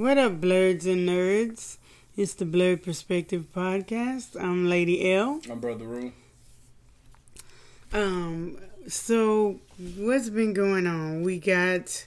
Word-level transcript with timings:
What 0.00 0.16
up, 0.16 0.40
blurs 0.40 0.86
and 0.86 1.06
nerds? 1.06 1.76
It's 2.16 2.32
the 2.32 2.46
Blurred 2.46 2.82
Perspective 2.82 3.44
Podcast. 3.54 4.34
I'm 4.34 4.66
Lady 4.66 5.12
L. 5.12 5.42
My 5.46 5.54
brother 5.54 5.84
Rue. 5.84 6.14
Um, 7.92 8.56
so 8.88 9.60
what's 9.98 10.30
been 10.30 10.54
going 10.54 10.86
on? 10.86 11.22
We 11.22 11.38
got 11.38 12.06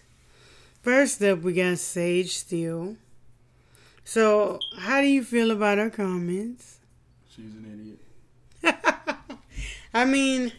first 0.81 1.21
up, 1.21 1.43
we 1.43 1.53
got 1.53 1.77
Sage 1.77 2.35
Steele. 2.35 2.95
So, 4.03 4.57
how 4.75 4.99
do 5.01 5.05
you 5.05 5.23
feel 5.23 5.51
about 5.51 5.77
her 5.77 5.91
comments? 5.91 6.79
She's 7.29 7.53
an 7.53 7.99
idiot. 8.63 8.75
I 9.93 10.05
mean, 10.05 10.51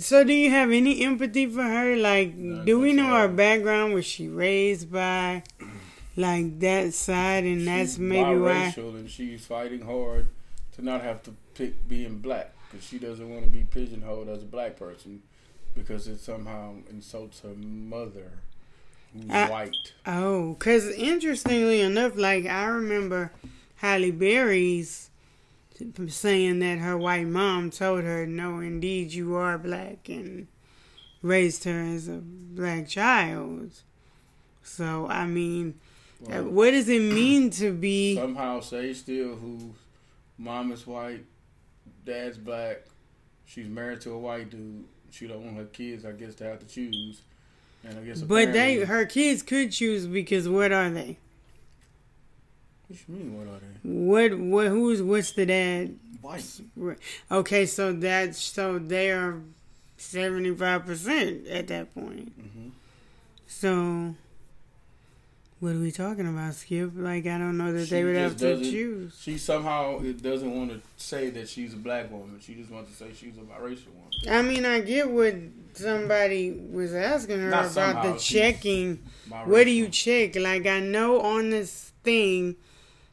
so 0.00 0.24
do 0.24 0.32
you 0.32 0.50
have 0.50 0.72
any 0.72 1.04
empathy 1.04 1.46
for 1.46 1.62
her? 1.62 1.94
Like, 1.94 2.34
No, 2.34 2.64
do 2.64 2.80
we 2.80 2.92
know 2.92 3.14
her 3.14 3.28
background? 3.28 3.94
Was 3.94 4.04
she 4.04 4.26
raised 4.26 4.90
by 4.90 5.44
like 6.16 6.58
that 6.60 6.94
side, 6.94 7.44
and 7.44 7.66
that's 7.66 7.92
She's 7.92 7.98
maybe 7.98 8.38
why? 8.40 8.74
and 8.76 9.10
she's 9.10 9.44
fighting 9.46 9.82
hard 9.82 10.28
to 10.76 10.84
not 10.84 11.02
have 11.02 11.22
to 11.24 11.34
pick 11.54 11.86
being 11.88 12.18
black 12.18 12.52
because 12.70 12.86
she 12.86 12.98
doesn't 12.98 13.28
want 13.30 13.44
to 13.44 13.50
be 13.50 13.64
pigeonholed 13.64 14.28
as 14.28 14.42
a 14.42 14.46
black 14.46 14.76
person 14.76 15.22
because 15.74 16.08
it 16.08 16.18
somehow 16.20 16.74
insults 16.90 17.40
her 17.40 17.54
mother, 17.54 18.32
who's 19.12 19.30
I- 19.30 19.50
white. 19.50 19.92
Oh, 20.06 20.54
because 20.54 20.86
interestingly 20.92 21.80
enough, 21.80 22.16
like 22.16 22.46
I 22.46 22.64
remember 22.66 23.32
Halle 23.76 24.10
Berry's 24.10 25.10
saying 26.08 26.58
that 26.60 26.78
her 26.78 26.96
white 26.96 27.26
mom 27.26 27.70
told 27.70 28.04
her, 28.04 28.26
"No, 28.26 28.60
indeed, 28.60 29.12
you 29.12 29.34
are 29.34 29.58
black," 29.58 30.08
and 30.08 30.46
raised 31.22 31.64
her 31.64 31.82
as 31.82 32.08
a 32.08 32.20
black 32.22 32.88
child. 32.88 33.72
So, 34.62 35.06
I 35.08 35.26
mean, 35.26 35.74
Well, 36.20 36.44
what 36.44 36.70
does 36.70 36.88
it 36.88 37.00
mean 37.00 37.50
to 37.50 37.72
be? 37.72 38.16
somehow 38.16 38.60
Sage 38.60 38.96
Steele, 38.96 39.36
who 39.36 39.74
mom 40.38 40.72
is 40.72 40.86
white, 40.86 41.24
dad's 42.04 42.38
black, 42.38 42.84
she's 43.44 43.68
married 43.68 44.00
to 44.02 44.12
a 44.12 44.18
white 44.18 44.50
dude. 44.50 44.84
She 45.10 45.26
don't 45.26 45.44
want 45.44 45.56
her 45.56 45.64
kids, 45.64 46.04
I 46.04 46.12
guess, 46.12 46.34
to 46.36 46.44
have 46.44 46.58
to 46.60 46.66
choose. 46.66 47.22
And 47.84 47.98
I 47.98 48.02
guess 48.02 48.20
But 48.20 48.52
they, 48.52 48.84
her 48.84 49.06
kids 49.06 49.42
could 49.42 49.72
choose 49.72 50.06
because 50.06 50.48
what 50.48 50.72
are 50.72 50.90
they? 50.90 51.18
What 52.88 52.98
you 53.08 53.14
mean? 53.14 53.38
What 53.38 53.46
are 53.48 53.60
they? 53.60 53.78
What, 53.82 54.38
what, 54.38 54.66
who's, 54.68 55.02
what's 55.02 55.32
the 55.32 55.46
dad? 55.46 55.96
White. 56.20 56.44
Okay, 57.30 57.66
so 57.66 57.92
that's 57.92 58.42
so 58.42 58.78
they 58.80 59.12
are 59.12 59.40
seventy 59.96 60.52
five 60.54 60.84
percent 60.84 61.46
at 61.46 61.68
that 61.68 61.94
point. 61.94 62.32
hmm 62.32 62.68
So, 63.46 64.14
what 65.58 65.72
are 65.72 65.78
we 65.78 65.90
talking 65.90 66.28
about, 66.28 66.54
Skip? 66.54 66.92
Like, 66.94 67.26
I 67.26 67.38
don't 67.38 67.56
know 67.56 67.72
that 67.72 67.88
they 67.88 68.04
would 68.04 68.16
have 68.16 68.36
to 68.38 68.60
choose. 68.60 69.18
She 69.20 69.38
somehow 69.38 70.00
it 70.00 70.22
doesn't 70.22 70.54
want 70.54 70.70
to 70.70 70.80
say 71.02 71.30
that 71.30 71.48
she's 71.48 71.72
a 71.72 71.78
black 71.78 72.10
woman. 72.10 72.38
She 72.40 72.54
just 72.54 72.70
wants 72.70 72.90
to 72.90 72.96
say 72.96 73.12
she's 73.14 73.38
a 73.38 73.40
biracial 73.40 73.88
woman. 73.94 74.12
I 74.28 74.42
mean, 74.42 74.66
I 74.66 74.80
get 74.80 75.10
what 75.10 75.34
somebody 75.72 76.50
was 76.50 76.94
asking 76.94 77.40
her 77.40 77.48
Not 77.48 77.60
about 77.60 77.70
somehow, 77.70 78.12
the 78.12 78.18
checking. 78.18 79.02
What 79.46 79.64
do 79.64 79.70
you 79.70 79.88
check? 79.88 80.36
Like, 80.36 80.66
I 80.66 80.80
know 80.80 81.20
on 81.22 81.50
this 81.50 81.92
thing, 82.04 82.56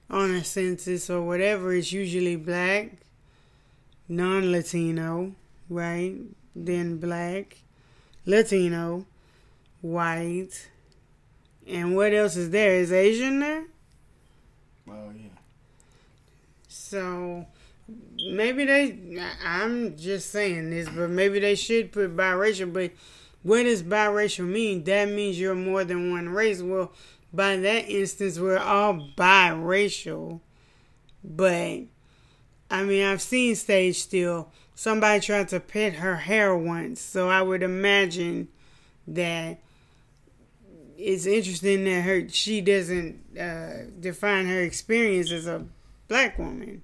on 0.09 0.31
a 0.31 0.43
census 0.43 1.09
or 1.09 1.21
whatever, 1.21 1.73
it's 1.73 1.93
usually 1.93 2.35
black, 2.35 2.91
non 4.09 4.51
Latino, 4.51 5.33
right? 5.69 6.15
Then 6.55 6.97
black, 6.97 7.57
Latino, 8.25 9.05
white. 9.81 10.69
And 11.67 11.95
what 11.95 12.13
else 12.13 12.35
is 12.35 12.49
there? 12.49 12.75
Is 12.75 12.91
Asian 12.91 13.39
there? 13.39 13.65
Oh 14.89 15.11
yeah. 15.15 15.29
So 16.67 17.45
maybe 18.29 18.65
they. 18.65 19.21
I'm 19.45 19.97
just 19.97 20.31
saying 20.31 20.69
this, 20.69 20.89
but 20.89 21.09
maybe 21.09 21.39
they 21.39 21.55
should 21.55 21.91
put 21.91 22.15
biracial. 22.15 22.71
But 22.71 22.91
what 23.43 23.63
does 23.63 23.83
biracial 23.83 24.47
mean? 24.47 24.83
That 24.83 25.09
means 25.09 25.39
you're 25.39 25.55
more 25.55 25.83
than 25.83 26.11
one 26.11 26.29
race. 26.29 26.61
Well, 26.61 26.91
by 27.31 27.55
that 27.57 27.89
instance, 27.89 28.39
we're 28.39 28.57
all 28.57 29.09
biracial. 29.17 30.41
But 31.23 31.83
I 32.69 32.83
mean, 32.83 33.05
I've 33.05 33.21
seen 33.21 33.55
Sage 33.55 33.99
Steele. 33.99 34.51
Somebody 34.75 35.19
tried 35.21 35.49
to 35.49 35.59
pet 35.59 35.93
her 35.95 36.15
hair 36.17 36.55
once, 36.55 36.99
so 36.99 37.29
I 37.29 37.41
would 37.41 37.61
imagine 37.61 38.47
that 39.07 39.59
it's 41.03 41.25
interesting 41.25 41.83
that 41.83 42.01
her 42.01 42.29
she 42.29 42.61
doesn't 42.61 43.37
uh, 43.37 43.89
define 43.99 44.47
her 44.47 44.61
experience 44.61 45.31
as 45.31 45.47
a 45.47 45.65
black 46.07 46.37
woman 46.39 46.81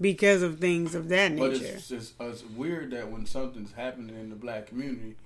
because 0.00 0.42
of 0.42 0.58
things 0.58 0.94
of 0.94 1.08
that 1.10 1.32
nature. 1.32 1.50
But 1.50 1.60
it's 1.60 1.88
just 1.88 2.14
it's 2.18 2.44
weird 2.44 2.92
that 2.92 3.10
when 3.10 3.26
something's 3.26 3.72
happening 3.72 4.16
in 4.16 4.30
the 4.30 4.36
black 4.36 4.66
community, 4.66 5.16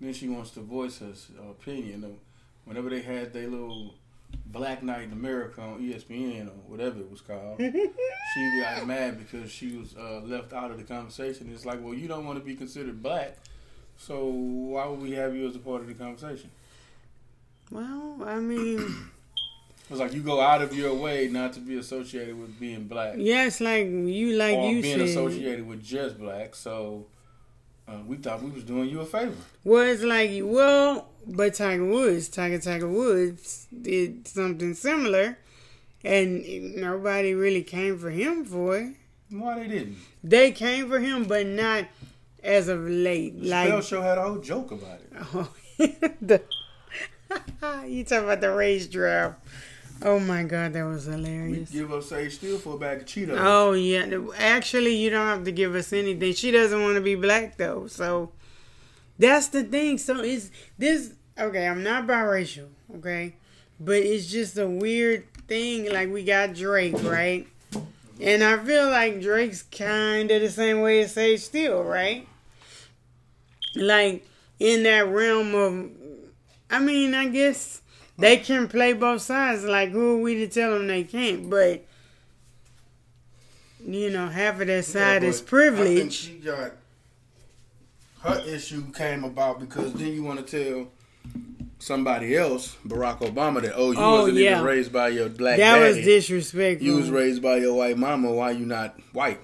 then 0.00 0.12
she 0.12 0.28
wants 0.28 0.50
to 0.52 0.60
voice 0.60 0.98
her 0.98 1.12
opinion. 1.48 2.18
Whenever 2.64 2.90
they 2.90 3.02
had 3.02 3.32
their 3.32 3.46
little 3.46 3.94
Black 4.46 4.82
Night 4.82 5.02
in 5.02 5.12
America 5.12 5.60
on 5.60 5.80
ESPN 5.80 6.48
or 6.48 6.58
whatever 6.66 6.98
it 6.98 7.10
was 7.10 7.20
called, 7.20 7.58
she 7.60 8.60
got 8.60 8.86
mad 8.86 9.18
because 9.18 9.50
she 9.50 9.76
was 9.76 9.94
uh, 9.96 10.20
left 10.24 10.52
out 10.52 10.70
of 10.72 10.78
the 10.78 10.84
conversation. 10.84 11.50
It's 11.54 11.64
like, 11.64 11.80
well, 11.82 11.94
you 11.94 12.08
don't 12.08 12.24
want 12.26 12.38
to 12.38 12.44
be 12.44 12.56
considered 12.56 13.02
black, 13.02 13.36
so 13.96 14.24
why 14.24 14.86
would 14.86 15.00
we 15.00 15.12
have 15.12 15.36
you 15.36 15.46
as 15.46 15.54
a 15.54 15.60
part 15.60 15.82
of 15.82 15.86
the 15.86 15.94
conversation? 15.94 16.50
Well, 17.74 18.18
I 18.24 18.38
mean, 18.38 18.78
It's 19.90 19.98
like 19.98 20.14
you 20.14 20.22
go 20.22 20.40
out 20.40 20.62
of 20.62 20.72
your 20.74 20.94
way 20.94 21.28
not 21.28 21.52
to 21.54 21.60
be 21.60 21.76
associated 21.76 22.38
with 22.40 22.58
being 22.60 22.84
black. 22.84 23.14
yes, 23.18 23.60
like 23.60 23.86
you 23.86 24.36
like 24.36 24.56
or 24.56 24.70
you 24.70 24.80
being 24.80 24.98
said. 25.00 25.08
associated 25.08 25.66
with 25.66 25.82
just 25.82 26.16
black. 26.18 26.54
So 26.54 27.06
uh, 27.88 27.98
we 28.06 28.16
thought 28.16 28.42
we 28.42 28.50
was 28.50 28.62
doing 28.62 28.88
you 28.88 29.00
a 29.00 29.04
favor. 29.04 29.34
Well, 29.64 29.82
it's 29.92 30.04
like 30.04 30.30
well, 30.44 31.08
but 31.26 31.54
Tiger 31.54 31.84
Woods, 31.84 32.28
Tiger 32.28 32.60
Tiger 32.60 32.88
Woods 32.88 33.66
did 33.88 34.28
something 34.28 34.72
similar, 34.74 35.36
and 36.04 36.76
nobody 36.76 37.34
really 37.34 37.64
came 37.64 37.98
for 37.98 38.10
him 38.10 38.44
for 38.44 38.78
it. 38.78 38.94
Why 39.30 39.58
they 39.58 39.66
didn't? 39.68 39.96
They 40.22 40.52
came 40.52 40.88
for 40.88 41.00
him, 41.00 41.24
but 41.24 41.44
not 41.46 41.86
as 42.42 42.68
of 42.68 42.80
late. 42.88 43.34
Like, 43.42 43.70
Like 43.72 43.82
Show 43.82 44.00
had 44.00 44.16
a 44.18 44.22
whole 44.22 44.38
joke 44.38 44.70
about 44.70 45.00
it. 45.00 45.10
Oh, 45.34 45.50
the, 46.22 46.40
you 47.86 48.04
talk 48.04 48.22
about 48.24 48.40
the 48.40 48.52
race 48.52 48.86
draft. 48.86 49.38
Oh 50.02 50.18
my 50.18 50.42
god, 50.42 50.72
that 50.72 50.82
was 50.84 51.06
We 51.06 51.12
hilarious. 51.12 51.70
give 51.70 51.92
up 51.92 52.02
Sage 52.02 52.34
Steele 52.34 52.58
for 52.58 52.74
a 52.74 52.78
bag 52.78 53.02
of 53.02 53.06
Cheetos. 53.06 53.36
Oh 53.38 53.72
yeah, 53.72 54.06
actually, 54.36 54.96
you 54.96 55.08
don't 55.10 55.26
have 55.26 55.44
to 55.44 55.52
give 55.52 55.74
us 55.74 55.92
anything. 55.92 56.34
She 56.34 56.50
doesn't 56.50 56.82
want 56.82 56.96
to 56.96 57.00
be 57.00 57.14
black 57.14 57.56
though, 57.56 57.86
so 57.86 58.32
that's 59.18 59.48
the 59.48 59.62
thing. 59.62 59.98
So 59.98 60.20
it's 60.20 60.50
this. 60.78 61.14
Okay, 61.38 61.66
I'm 61.66 61.82
not 61.82 62.06
biracial. 62.06 62.68
Okay, 62.96 63.36
but 63.80 63.96
it's 63.96 64.26
just 64.26 64.58
a 64.58 64.66
weird 64.66 65.24
thing. 65.46 65.90
Like 65.92 66.12
we 66.12 66.24
got 66.24 66.54
Drake, 66.54 67.00
right? 67.04 67.46
And 68.20 68.42
I 68.44 68.58
feel 68.64 68.90
like 68.90 69.20
Drake's 69.20 69.62
kind 69.62 70.30
of 70.30 70.40
the 70.42 70.50
same 70.50 70.80
way 70.80 71.02
as 71.02 71.12
Sage 71.12 71.40
Steele, 71.40 71.82
right? 71.82 72.26
Like 73.74 74.26
in 74.60 74.82
that 74.84 75.08
realm 75.08 75.54
of, 75.54 75.90
I 76.74 76.78
mean, 76.80 77.14
I 77.14 77.28
guess 77.28 77.80
they 78.18 78.36
can 78.38 78.68
play 78.68 78.92
both 78.92 79.22
sides. 79.22 79.64
Like 79.64 79.90
who 79.90 80.16
are 80.18 80.22
we 80.22 80.34
to 80.36 80.48
tell 80.48 80.72
them 80.72 80.86
they 80.86 81.04
can't? 81.04 81.48
But 81.48 81.84
you 83.86 84.10
know, 84.10 84.28
half 84.28 84.60
of 84.60 84.66
that 84.66 84.84
side 84.84 85.22
Yeah, 85.22 85.28
is 85.28 85.40
but 85.40 85.46
I 85.46 85.66
think 85.66 85.76
privilege. 85.76 86.12
she 86.14 86.32
got 86.34 86.72
her 88.22 88.42
issue 88.46 88.90
came 88.92 89.24
about 89.24 89.60
because 89.60 89.92
then 89.92 90.12
you 90.14 90.22
want 90.24 90.44
to 90.46 90.60
tell 90.74 90.88
somebody 91.78 92.34
else, 92.36 92.76
Barack 92.86 93.18
Obama, 93.18 93.60
that 93.60 93.74
oh 93.76 93.90
you 93.92 93.98
Oh, 93.98 94.20
wasn't 94.22 94.38
yeah. 94.38 94.52
even 94.52 94.64
raised 94.64 94.92
by 94.92 95.08
your 95.08 95.28
black 95.28 95.58
That 95.58 95.78
was 95.80 95.96
disrespectful. 95.96 96.86
you 96.86 96.96
was 96.96 97.10
raised 97.10 97.42
by 97.42 97.56
your 97.56 97.74
white 97.74 97.98
mama. 97.98 98.32
Why 98.32 98.52
you 98.52 98.64
not 98.64 98.98
white? 99.12 99.40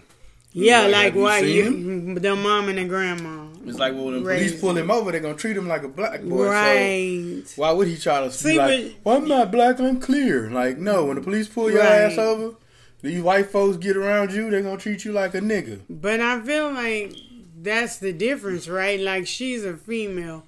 yeah, 0.53 0.87
Like, 0.87 1.15
like 1.15 1.41
have 1.45 1.49
you 1.49 1.71
you, 1.71 2.15
the 2.19 2.35
mom 2.35 2.69
and 2.71 2.79
the 2.79 2.85
grandma. 2.85 3.47
It's 3.67 3.79
like 3.79 3.93
well, 3.95 4.07
when 4.07 4.15
the 4.15 4.21
police 4.23 4.59
pull 4.61 4.77
him 4.77 4.91
over, 4.91 5.13
they're 5.13 5.21
gonna 5.21 5.35
treat 5.35 5.57
him 5.57 5.69
like 5.69 5.83
a 5.83 5.89
black 5.89 6.23
boy. 6.23 6.45
So 6.45 6.51
Right. 6.51 7.43
why 7.57 7.73
would 7.73 7.89
he 7.89 7.97
try 7.99 8.21
to 8.23 8.31
See, 8.33 8.53
be 8.53 8.59
like, 8.59 8.85
but- 8.85 8.93
well, 9.05 9.17
I'm 9.19 9.29
not 9.29 9.51
black, 9.53 9.79
I'm 9.81 10.01
clear. 10.01 10.51
Like, 10.51 10.79
no, 10.79 11.05
when 11.05 11.17
the 11.17 11.23
police 11.23 11.47
pull 11.49 11.71
your 11.71 11.81
Right. 11.81 12.03
ass 12.03 12.17
over, 12.19 12.55
these 13.03 13.21
white 13.23 13.51
folks 13.51 13.77
get 13.77 13.97
around 13.97 14.33
you, 14.33 14.51
they're 14.51 14.63
gonna 14.63 14.79
treat 14.79 15.05
you 15.05 15.13
like 15.13 15.35
a 15.35 15.41
nigga. 15.41 15.81
But 15.91 16.21
I 16.21 16.41
feel 16.41 16.73
like 16.73 17.15
that's 17.63 17.99
the 17.99 18.13
difference, 18.13 18.67
right? 18.69 18.99
Like 18.99 19.27
she's 19.27 19.65
a 19.65 19.77
female. 19.77 20.45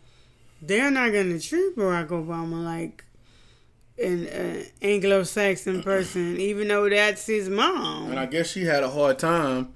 They're 0.62 0.90
not 0.90 1.12
gonna 1.12 1.38
treat 1.40 1.76
Barack 1.76 2.08
Obama 2.08 2.64
like 2.64 3.04
an 4.02 4.26
uh, 4.28 4.62
Anglo-Saxon 4.80 5.82
person, 5.82 6.38
even 6.40 6.68
though 6.68 6.88
that's 6.88 7.26
his 7.26 7.48
mom. 7.50 8.10
And 8.10 8.18
I 8.18 8.26
guess 8.26 8.50
she 8.50 8.64
had 8.64 8.82
a 8.82 8.88
hard 8.88 9.18
time 9.18 9.74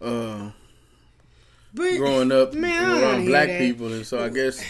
uh, 0.00 0.50
but 1.78 1.96
growing 1.96 2.32
up 2.32 2.52
Man, 2.52 2.70
I 2.70 2.88
don't 2.88 3.02
wanna 3.02 3.06
around 3.06 3.26
black 3.26 3.48
people, 3.58 3.92
and 3.92 4.04
so 4.04 4.22
I 4.22 4.28
guess 4.28 4.62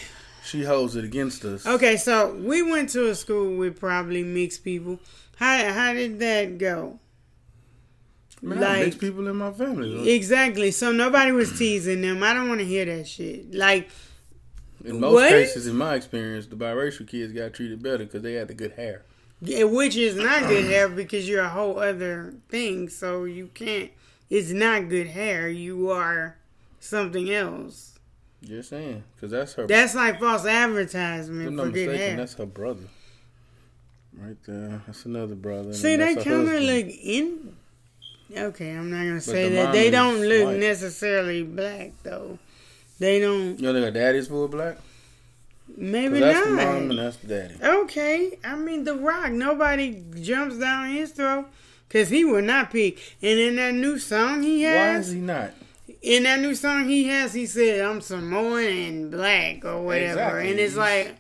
She 0.49 0.65
holds 0.65 0.97
it 0.97 1.05
against 1.05 1.45
us. 1.45 1.67
Okay, 1.67 1.99
so 1.99 2.35
we 2.35 2.63
went 2.63 2.89
to 2.91 3.11
a 3.11 3.15
school 3.15 3.55
with 3.59 3.79
probably 3.79 4.23
mixed 4.23 4.65
people. 4.65 4.99
How 5.37 5.73
how 5.73 5.93
did 5.93 6.19
that 6.21 6.57
go? 6.57 6.99
Man, 8.41 8.59
like, 8.59 8.87
mixed 8.87 8.99
people 8.99 9.29
in 9.29 9.37
my 9.37 9.53
family. 9.53 10.11
Exactly. 10.11 10.71
So 10.71 10.91
nobody 10.91 11.33
was 11.33 11.59
teasing 11.59 12.01
them. 12.01 12.23
I 12.23 12.33
don't 12.33 12.49
want 12.49 12.61
to 12.61 12.67
hear 12.67 12.87
that 12.87 13.07
shit. 13.07 13.55
Like. 13.55 13.91
In 14.85 15.01
most 15.01 15.13
what? 15.13 15.29
cases, 15.29 15.67
in 15.67 15.77
my 15.77 15.97
experience, 15.97 16.47
the 16.47 16.57
biracial 16.57 17.07
kids 17.07 17.33
got 17.35 17.53
treated 17.53 17.83
better 17.83 18.05
because 18.05 18.23
they 18.23 18.35
had 18.35 18.49
the 18.49 18.55
good 18.55 18.73
hair. 18.73 19.05
Yeah, 19.43 19.65
which 19.65 19.97
is 19.97 20.17
not 20.17 20.49
good 20.49 20.65
hair 20.65 20.89
because 20.89 21.29
you're 21.29 21.43
a 21.43 21.49
whole 21.49 21.79
other 21.79 22.33
thing. 22.49 22.89
So 22.89 23.25
you 23.25 23.49
can't. 23.49 23.91
It's 24.31 24.51
not 24.51 24.89
good 24.89 25.09
hair. 25.09 25.51
You 25.51 25.91
are 25.91 26.38
something 26.81 27.33
else. 27.33 27.99
Just 28.45 28.71
saying, 28.71 29.03
because 29.15 29.31
that's 29.33 29.55
her. 29.55 29.67
That's 29.67 29.95
like 29.95 30.21
false 30.21 30.47
advertisement 30.47 31.59
for 31.59 31.71
good 31.71 31.97
hair. 31.97 32.17
That's 32.17 32.35
her 32.35 32.47
brother. 32.47 32.85
Right 34.17 34.37
there. 34.47 34.83
That's 34.87 35.05
another 35.05 35.35
brother. 35.35 35.73
See, 35.73 35.97
they 35.97 36.15
kind 36.15 36.49
of 36.49 36.63
look 36.63 36.87
in. 36.87 37.57
Okay, 38.37 38.71
I'm 38.73 38.91
not 38.91 39.05
gonna 39.05 39.21
say 39.21 39.49
the 39.49 39.57
that. 39.57 39.73
They 39.73 39.91
don't 39.91 40.21
look 40.21 40.47
white. 40.47 40.59
necessarily 40.59 41.43
black 41.43 41.93
though. 42.03 42.39
They 42.99 43.21
don't. 43.21 43.59
You 43.59 43.73
know, 43.73 43.73
their 43.73 43.91
daddy's 43.91 44.29
full 44.29 44.49
black. 44.49 44.79
Maybe 45.77 46.21
that's 46.21 46.47
not. 46.47 46.57
That's 46.57 46.67
the 46.67 46.81
mom 46.81 46.91
and 46.91 46.99
that's 46.99 47.17
the 47.17 47.27
daddy. 47.27 47.55
Okay, 47.63 48.39
I 48.45 48.57
mean 48.57 48.85
The 48.85 48.95
Rock. 48.95 49.33
Nobody 49.33 50.05
jumps 50.21 50.59
down 50.59 50.91
his 50.91 51.13
throat 51.13 51.47
because 51.89 52.09
he 52.09 52.25
will 52.25 52.43
not 52.43 52.71
pick. 52.71 52.99
And 53.23 53.39
in 53.39 53.57
that 53.57 53.75
new 53.75 53.99
song 53.99 54.43
he 54.43 54.63
has, 54.63 54.77
why 54.77 55.01
is 55.01 55.13
he 55.13 55.21
not? 55.21 55.53
In 56.01 56.23
that 56.25 56.41
new 56.41 56.55
song 56.55 56.89
he 56.89 57.05
has, 57.05 57.33
he 57.33 57.47
said, 57.47 57.81
"I'm 57.81 58.01
Samoan 58.01 58.65
and 58.65 59.11
black" 59.11 59.65
or 59.65 59.83
whatever, 59.83 60.11
exactly. 60.11 60.51
and 60.51 60.61
it's 60.61 60.77
like. 60.77 61.17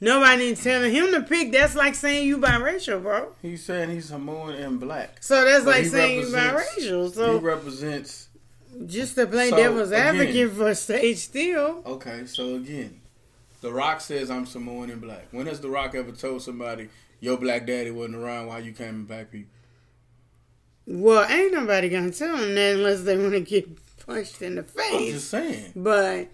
Nobody 0.00 0.54
telling 0.54 0.92
him 0.92 1.12
to 1.12 1.22
pick. 1.22 1.50
That's 1.50 1.74
like 1.74 1.94
saying 1.94 2.28
you 2.28 2.36
biracial, 2.36 3.00
bro. 3.00 3.28
He's 3.40 3.64
saying 3.64 3.88
he's 3.90 4.06
Samoan 4.06 4.54
and 4.54 4.78
black. 4.78 5.22
So 5.22 5.42
that's 5.44 5.64
but 5.64 5.76
like 5.76 5.84
saying 5.86 6.20
you 6.20 6.26
biracial. 6.26 7.14
So 7.14 7.38
he 7.38 7.44
represents. 7.44 8.28
Just 8.86 9.14
to 9.14 9.26
play 9.26 9.50
so, 9.50 9.56
devil's 9.56 9.92
advocate 9.92 10.30
again, 10.30 10.50
for 10.50 10.74
Sage 10.74 11.16
Steele. 11.18 11.82
Okay, 11.86 12.26
so 12.26 12.56
again, 12.56 13.00
The 13.60 13.72
Rock 13.72 14.00
says 14.00 14.30
I'm 14.30 14.46
Samoan 14.46 14.90
and 14.90 15.00
black. 15.00 15.28
When 15.30 15.46
has 15.46 15.60
The 15.60 15.70
Rock 15.70 15.94
ever 15.94 16.12
told 16.12 16.42
somebody 16.42 16.88
your 17.20 17.38
black 17.38 17.66
daddy 17.66 17.90
wasn't 17.90 18.16
around 18.16 18.48
while 18.48 18.60
you 18.60 18.72
came 18.72 18.88
in 18.88 19.04
black 19.04 19.30
people? 19.30 19.52
Well, 20.86 21.24
ain't 21.30 21.54
nobody 21.54 21.88
gonna 21.88 22.10
tell 22.10 22.36
him 22.36 22.54
that 22.56 22.74
unless 22.74 23.02
they 23.02 23.16
want 23.16 23.32
to 23.32 23.40
get 23.40 23.83
punched 24.06 24.42
in 24.42 24.56
the 24.56 24.62
face. 24.62 24.92
I'm 24.92 25.12
just 25.12 25.30
saying. 25.30 25.72
But 25.76 26.28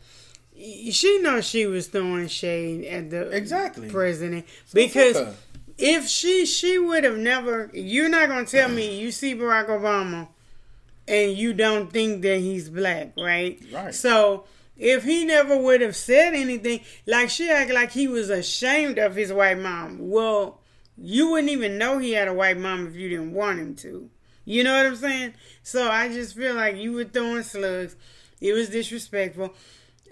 she 0.55 1.19
knows 1.23 1.47
she 1.47 1.67
was 1.67 1.87
throwing 1.89 2.29
shade 2.29 2.85
at 2.85 3.11
the 3.11 3.31
exactly 3.31 3.89
president 3.89 4.47
so 4.67 4.75
because 4.75 5.35
if 5.79 6.07
she 6.07 6.45
she 6.47 6.79
would 6.79 7.05
have 7.05 7.17
never. 7.17 7.71
You're 7.73 8.09
not 8.09 8.29
gonna 8.29 8.47
tell 8.47 8.69
me 8.69 9.01
you 9.01 9.11
see 9.11 9.35
Barack 9.35 9.69
Obama 9.69 10.29
and 11.09 11.37
you 11.37 11.53
don't 11.53 11.91
think 11.93 12.23
that 12.23 12.39
he's 12.39 12.69
black, 12.69 13.13
right? 13.17 13.61
Right. 13.73 13.95
So 13.95 14.45
if 14.77 15.05
he 15.05 15.25
never 15.25 15.57
would 15.57 15.81
have 15.81 15.97
said 15.97 16.35
anything, 16.35 16.81
like 17.07 17.31
she 17.31 17.51
acted 17.51 17.75
like 17.75 17.93
he 17.93 18.07
was 18.07 18.31
ashamed 18.31 18.99
of 18.99 19.17
his 19.17 19.33
white 19.33 19.59
mom. 19.59 19.99
Well, 20.11 20.61
you 20.97 21.31
wouldn't 21.31 21.51
even 21.51 21.79
know 21.79 21.99
he 21.99 22.13
had 22.13 22.29
a 22.29 22.35
white 22.35 22.59
mom 22.59 22.87
if 22.87 22.95
you 22.95 23.09
didn't 23.09 23.33
want 23.33 23.59
him 23.59 23.75
to. 23.77 24.11
You 24.45 24.65
know 24.65 24.75
what 24.75 24.87
I'm 24.87 24.97
saying? 24.97 25.35
So 25.63 25.89
I 25.91 26.09
just 26.09 26.35
feel 26.37 26.55
like 26.55 26.77
you 26.77 26.93
were 26.93 27.05
throwing 27.05 27.43
slugs. 27.43 27.97
It 28.41 28.53
was 28.53 28.71
disrespectful 28.71 29.55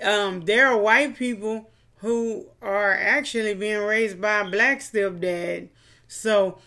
um, 0.02 0.42
there 0.42 0.68
are 0.68 0.78
white 0.78 1.16
people 1.16 1.70
who 1.96 2.46
are 2.62 2.92
actually 2.92 3.54
being 3.54 3.82
raised 3.82 4.20
by 4.20 4.40
a 4.40 4.50
black 4.50 4.80
stepdad. 4.80 5.68
So, 6.06 6.58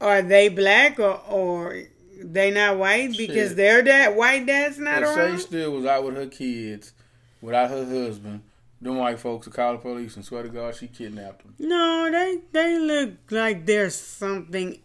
are 0.00 0.22
they 0.22 0.48
black 0.48 0.98
or 0.98 1.20
or 1.28 1.82
they 2.20 2.50
not 2.50 2.78
white 2.78 3.16
because 3.16 3.50
Shit. 3.50 3.56
their 3.56 3.82
dad 3.82 4.16
white 4.16 4.46
dad's 4.46 4.78
not 4.78 5.02
if 5.02 5.08
around? 5.08 5.38
Sage 5.38 5.46
Steele 5.46 5.72
was 5.72 5.84
out 5.84 6.04
with 6.04 6.16
her 6.16 6.26
kids 6.26 6.92
without 7.40 7.70
her 7.70 7.84
husband. 7.84 8.42
Them 8.80 8.96
white 8.96 9.18
folks 9.18 9.46
will 9.46 9.52
call 9.52 9.72
the 9.72 9.78
police 9.78 10.14
and 10.16 10.24
swear 10.24 10.44
to 10.44 10.48
God 10.48 10.74
she 10.76 10.86
kidnapped 10.86 11.42
them. 11.42 11.54
No, 11.58 12.08
they 12.10 12.38
they 12.52 12.78
look 12.78 13.12
like 13.30 13.66
there's 13.66 13.94
something 13.94 14.78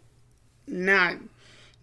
not 0.68 1.18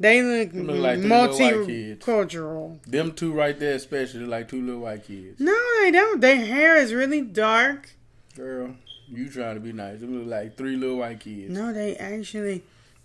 they 0.00 0.22
look, 0.22 0.54
look 0.54 0.78
like 0.78 0.98
multicultural. 1.00 2.82
Them 2.84 3.12
two 3.12 3.32
right 3.32 3.58
there, 3.58 3.74
especially, 3.74 4.24
like 4.24 4.48
two 4.48 4.64
little 4.64 4.80
white 4.80 5.04
kids. 5.04 5.38
No, 5.38 5.54
they 5.82 5.90
don't. 5.90 6.22
Their 6.22 6.42
hair 6.42 6.76
is 6.76 6.94
really 6.94 7.20
dark. 7.20 7.90
Girl, 8.34 8.76
you 9.08 9.28
trying 9.28 9.56
to 9.56 9.60
be 9.60 9.74
nice? 9.74 10.00
Them 10.00 10.18
look 10.18 10.26
like 10.26 10.56
three 10.56 10.76
little 10.76 10.96
white 10.96 11.20
kids. 11.20 11.52
No, 11.52 11.74
they 11.74 11.96
actually. 11.96 12.62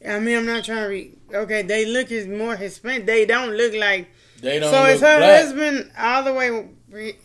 I 0.08 0.20
mean, 0.20 0.38
I'm 0.38 0.46
not 0.46 0.64
trying 0.64 0.84
to 0.84 0.90
be 0.90 1.12
okay. 1.36 1.64
They 1.64 1.86
look 1.86 2.14
as 2.14 2.28
more 2.28 2.56
Hispanic. 2.56 3.06
They 3.06 3.26
don't 3.26 3.52
look 3.52 3.74
like. 3.74 4.08
They 4.40 4.60
don't. 4.60 4.72
So 4.72 4.86
is 4.86 5.02
her 5.02 5.18
black. 5.18 5.42
husband 5.42 5.92
all 5.98 6.24
the 6.24 6.34
way 6.34 6.70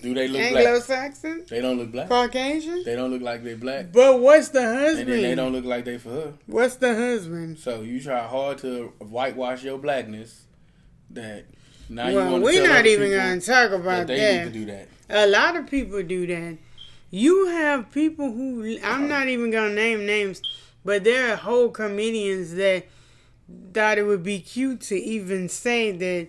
do 0.02 0.14
they 0.14 0.28
look 0.28 0.50
black? 0.50 0.66
Anglo-Saxon? 0.66 1.36
Black? 1.36 1.46
They 1.48 1.60
don't 1.60 1.78
look 1.78 1.92
black. 1.92 2.08
Caucasian? 2.08 2.82
They 2.84 2.96
don't 2.96 3.10
look 3.10 3.22
like 3.22 3.44
they 3.44 3.54
black. 3.54 3.92
But 3.92 4.20
what's 4.20 4.48
the 4.48 4.62
husband? 4.62 5.00
And 5.00 5.08
then 5.08 5.22
they 5.22 5.34
don't 5.34 5.52
look 5.52 5.64
like 5.64 5.84
they 5.84 5.98
for 5.98 6.10
her. 6.10 6.34
What's 6.46 6.76
the 6.76 6.94
husband? 6.94 7.58
So 7.58 7.82
you 7.82 8.00
try 8.00 8.26
hard 8.26 8.58
to 8.58 8.92
whitewash 8.98 9.62
your 9.62 9.78
blackness. 9.78 10.44
That 11.10 11.46
now 11.88 12.04
well, 12.04 12.12
you 12.12 12.30
want 12.32 12.44
we're 12.44 12.66
not 12.66 12.86
even 12.86 13.10
gonna 13.10 13.40
talk 13.40 13.72
about 13.72 14.06
that. 14.06 14.08
They 14.08 14.18
that. 14.18 14.44
need 14.44 14.52
to 14.52 14.58
do 14.60 14.64
that. 14.66 14.88
A 15.08 15.26
lot 15.26 15.56
of 15.56 15.66
people 15.66 16.02
do 16.02 16.26
that. 16.28 16.58
You 17.10 17.46
have 17.46 17.90
people 17.90 18.30
who 18.30 18.78
I'm 18.84 19.08
not 19.08 19.28
even 19.28 19.50
gonna 19.50 19.74
name 19.74 20.06
names, 20.06 20.40
but 20.84 21.02
there 21.02 21.32
are 21.32 21.36
whole 21.36 21.70
comedians 21.70 22.54
that 22.54 22.86
thought 23.74 23.98
it 23.98 24.04
would 24.04 24.22
be 24.22 24.38
cute 24.38 24.82
to 24.82 24.94
even 24.94 25.48
say 25.48 25.90
that 25.90 26.28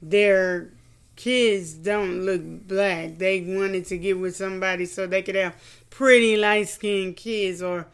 they're 0.00 0.72
kids 1.16 1.74
don't 1.74 2.22
look 2.24 2.42
black. 2.66 3.18
They 3.18 3.40
wanted 3.40 3.86
to 3.86 3.98
get 3.98 4.18
with 4.18 4.36
somebody 4.36 4.86
so 4.86 5.06
they 5.06 5.22
could 5.22 5.34
have 5.34 5.56
pretty 5.90 6.36
light 6.36 6.68
skinned 6.68 7.16
kids 7.16 7.62
or 7.62 7.86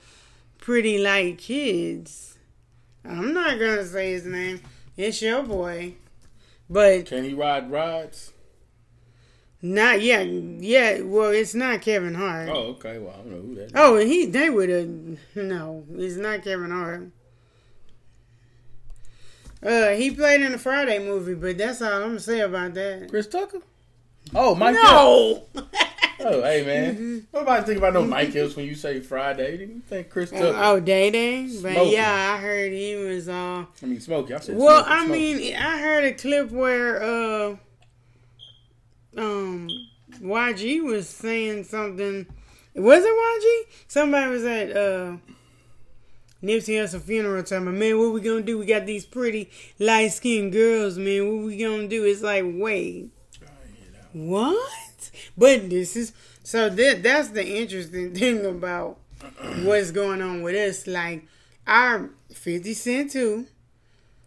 pretty 0.58 0.98
light 0.98 1.38
kids. 1.38 2.38
I'm 3.04 3.32
not 3.32 3.58
gonna 3.58 3.84
say 3.84 4.12
his 4.12 4.26
name. 4.26 4.60
It's 4.96 5.22
your 5.22 5.42
boy. 5.42 5.94
But 6.68 7.06
Can 7.06 7.24
he 7.24 7.34
ride 7.34 7.70
rides? 7.70 8.32
Not 9.62 10.00
yet. 10.00 10.26
Yeah, 10.26 11.00
well 11.00 11.30
it's 11.30 11.54
not 11.54 11.82
Kevin 11.82 12.14
Hart. 12.14 12.48
Oh, 12.48 12.76
okay. 12.76 12.98
Well 12.98 13.12
I 13.12 13.16
don't 13.18 13.30
know 13.30 13.40
who 13.40 13.54
that 13.56 13.64
is. 13.66 13.72
Oh 13.74 13.96
he 13.96 14.26
they 14.26 14.48
would 14.48 14.68
have 14.68 14.88
no, 15.34 15.84
it's 15.96 16.16
not 16.16 16.42
Kevin 16.42 16.70
Hart. 16.70 17.10
Uh, 19.62 19.90
he 19.90 20.10
played 20.10 20.40
in 20.40 20.52
the 20.52 20.58
Friday 20.58 20.98
movie, 20.98 21.34
but 21.34 21.58
that's 21.58 21.82
all 21.82 21.92
I'm 21.92 22.00
gonna 22.02 22.20
say 22.20 22.40
about 22.40 22.74
that. 22.74 23.08
Chris 23.10 23.26
Tucker. 23.26 23.60
Oh, 24.34 24.54
Mike. 24.54 24.74
No. 24.74 25.44
oh, 26.20 26.42
hey 26.42 26.64
man. 26.64 26.94
Mm-hmm. 26.94 27.18
Nobody 27.34 27.66
think 27.66 27.78
about 27.78 27.94
no 27.94 28.04
Mike 28.04 28.34
Epps 28.34 28.56
when 28.56 28.66
you 28.66 28.74
say 28.74 29.00
Friday. 29.00 29.58
Didn't 29.58 29.74
you 29.76 29.82
think 29.82 30.08
Chris 30.08 30.30
Tucker? 30.30 30.54
Oh, 30.56 30.80
Day 30.80 31.10
Day. 31.10 31.48
But 31.62 31.88
yeah, 31.88 32.36
I 32.36 32.40
heard 32.40 32.72
he 32.72 32.96
was. 32.96 33.28
Uh, 33.28 33.64
I 33.82 33.86
mean, 33.86 34.00
Smokey. 34.00 34.34
I 34.34 34.40
said. 34.40 34.56
Well, 34.56 34.84
Smokey, 34.84 35.02
I 35.02 35.06
mean, 35.06 35.56
I 35.56 35.78
heard 35.78 36.04
a 36.04 36.12
clip 36.12 36.50
where 36.50 37.02
uh, 37.02 37.56
um, 39.16 39.68
YG 40.20 40.82
was 40.84 41.08
saying 41.08 41.64
something. 41.64 42.26
Was 42.74 43.04
it 43.04 43.68
YG? 43.68 43.74
Somebody 43.88 44.30
was 44.30 44.44
at 44.44 44.76
uh 44.76 45.16
Nipsey 46.42 46.74
Hussle 46.74 47.00
funeral 47.00 47.42
time. 47.42 47.78
Man, 47.78 47.98
what 47.98 48.12
we 48.12 48.20
gonna 48.20 48.42
do? 48.42 48.58
We 48.58 48.66
got 48.66 48.86
these 48.86 49.04
pretty 49.04 49.50
light 49.78 50.12
skinned 50.12 50.52
girls, 50.52 50.96
man. 50.96 51.26
What 51.26 51.44
we 51.46 51.58
gonna 51.58 51.88
do? 51.88 52.04
It's 52.04 52.22
like, 52.22 52.44
wait, 52.46 53.10
what? 54.12 55.10
But 55.36 55.68
this 55.68 55.96
is 55.96 56.12
so 56.42 56.68
that 56.70 57.02
that's 57.02 57.28
the 57.28 57.46
interesting 57.46 58.14
thing 58.14 58.44
about 58.46 58.98
what's 59.62 59.90
going 59.90 60.22
on 60.22 60.42
with 60.42 60.54
us. 60.54 60.86
Like 60.86 61.26
our 61.66 62.10
Fifty 62.32 62.74
Cent 62.74 63.10
too. 63.12 63.46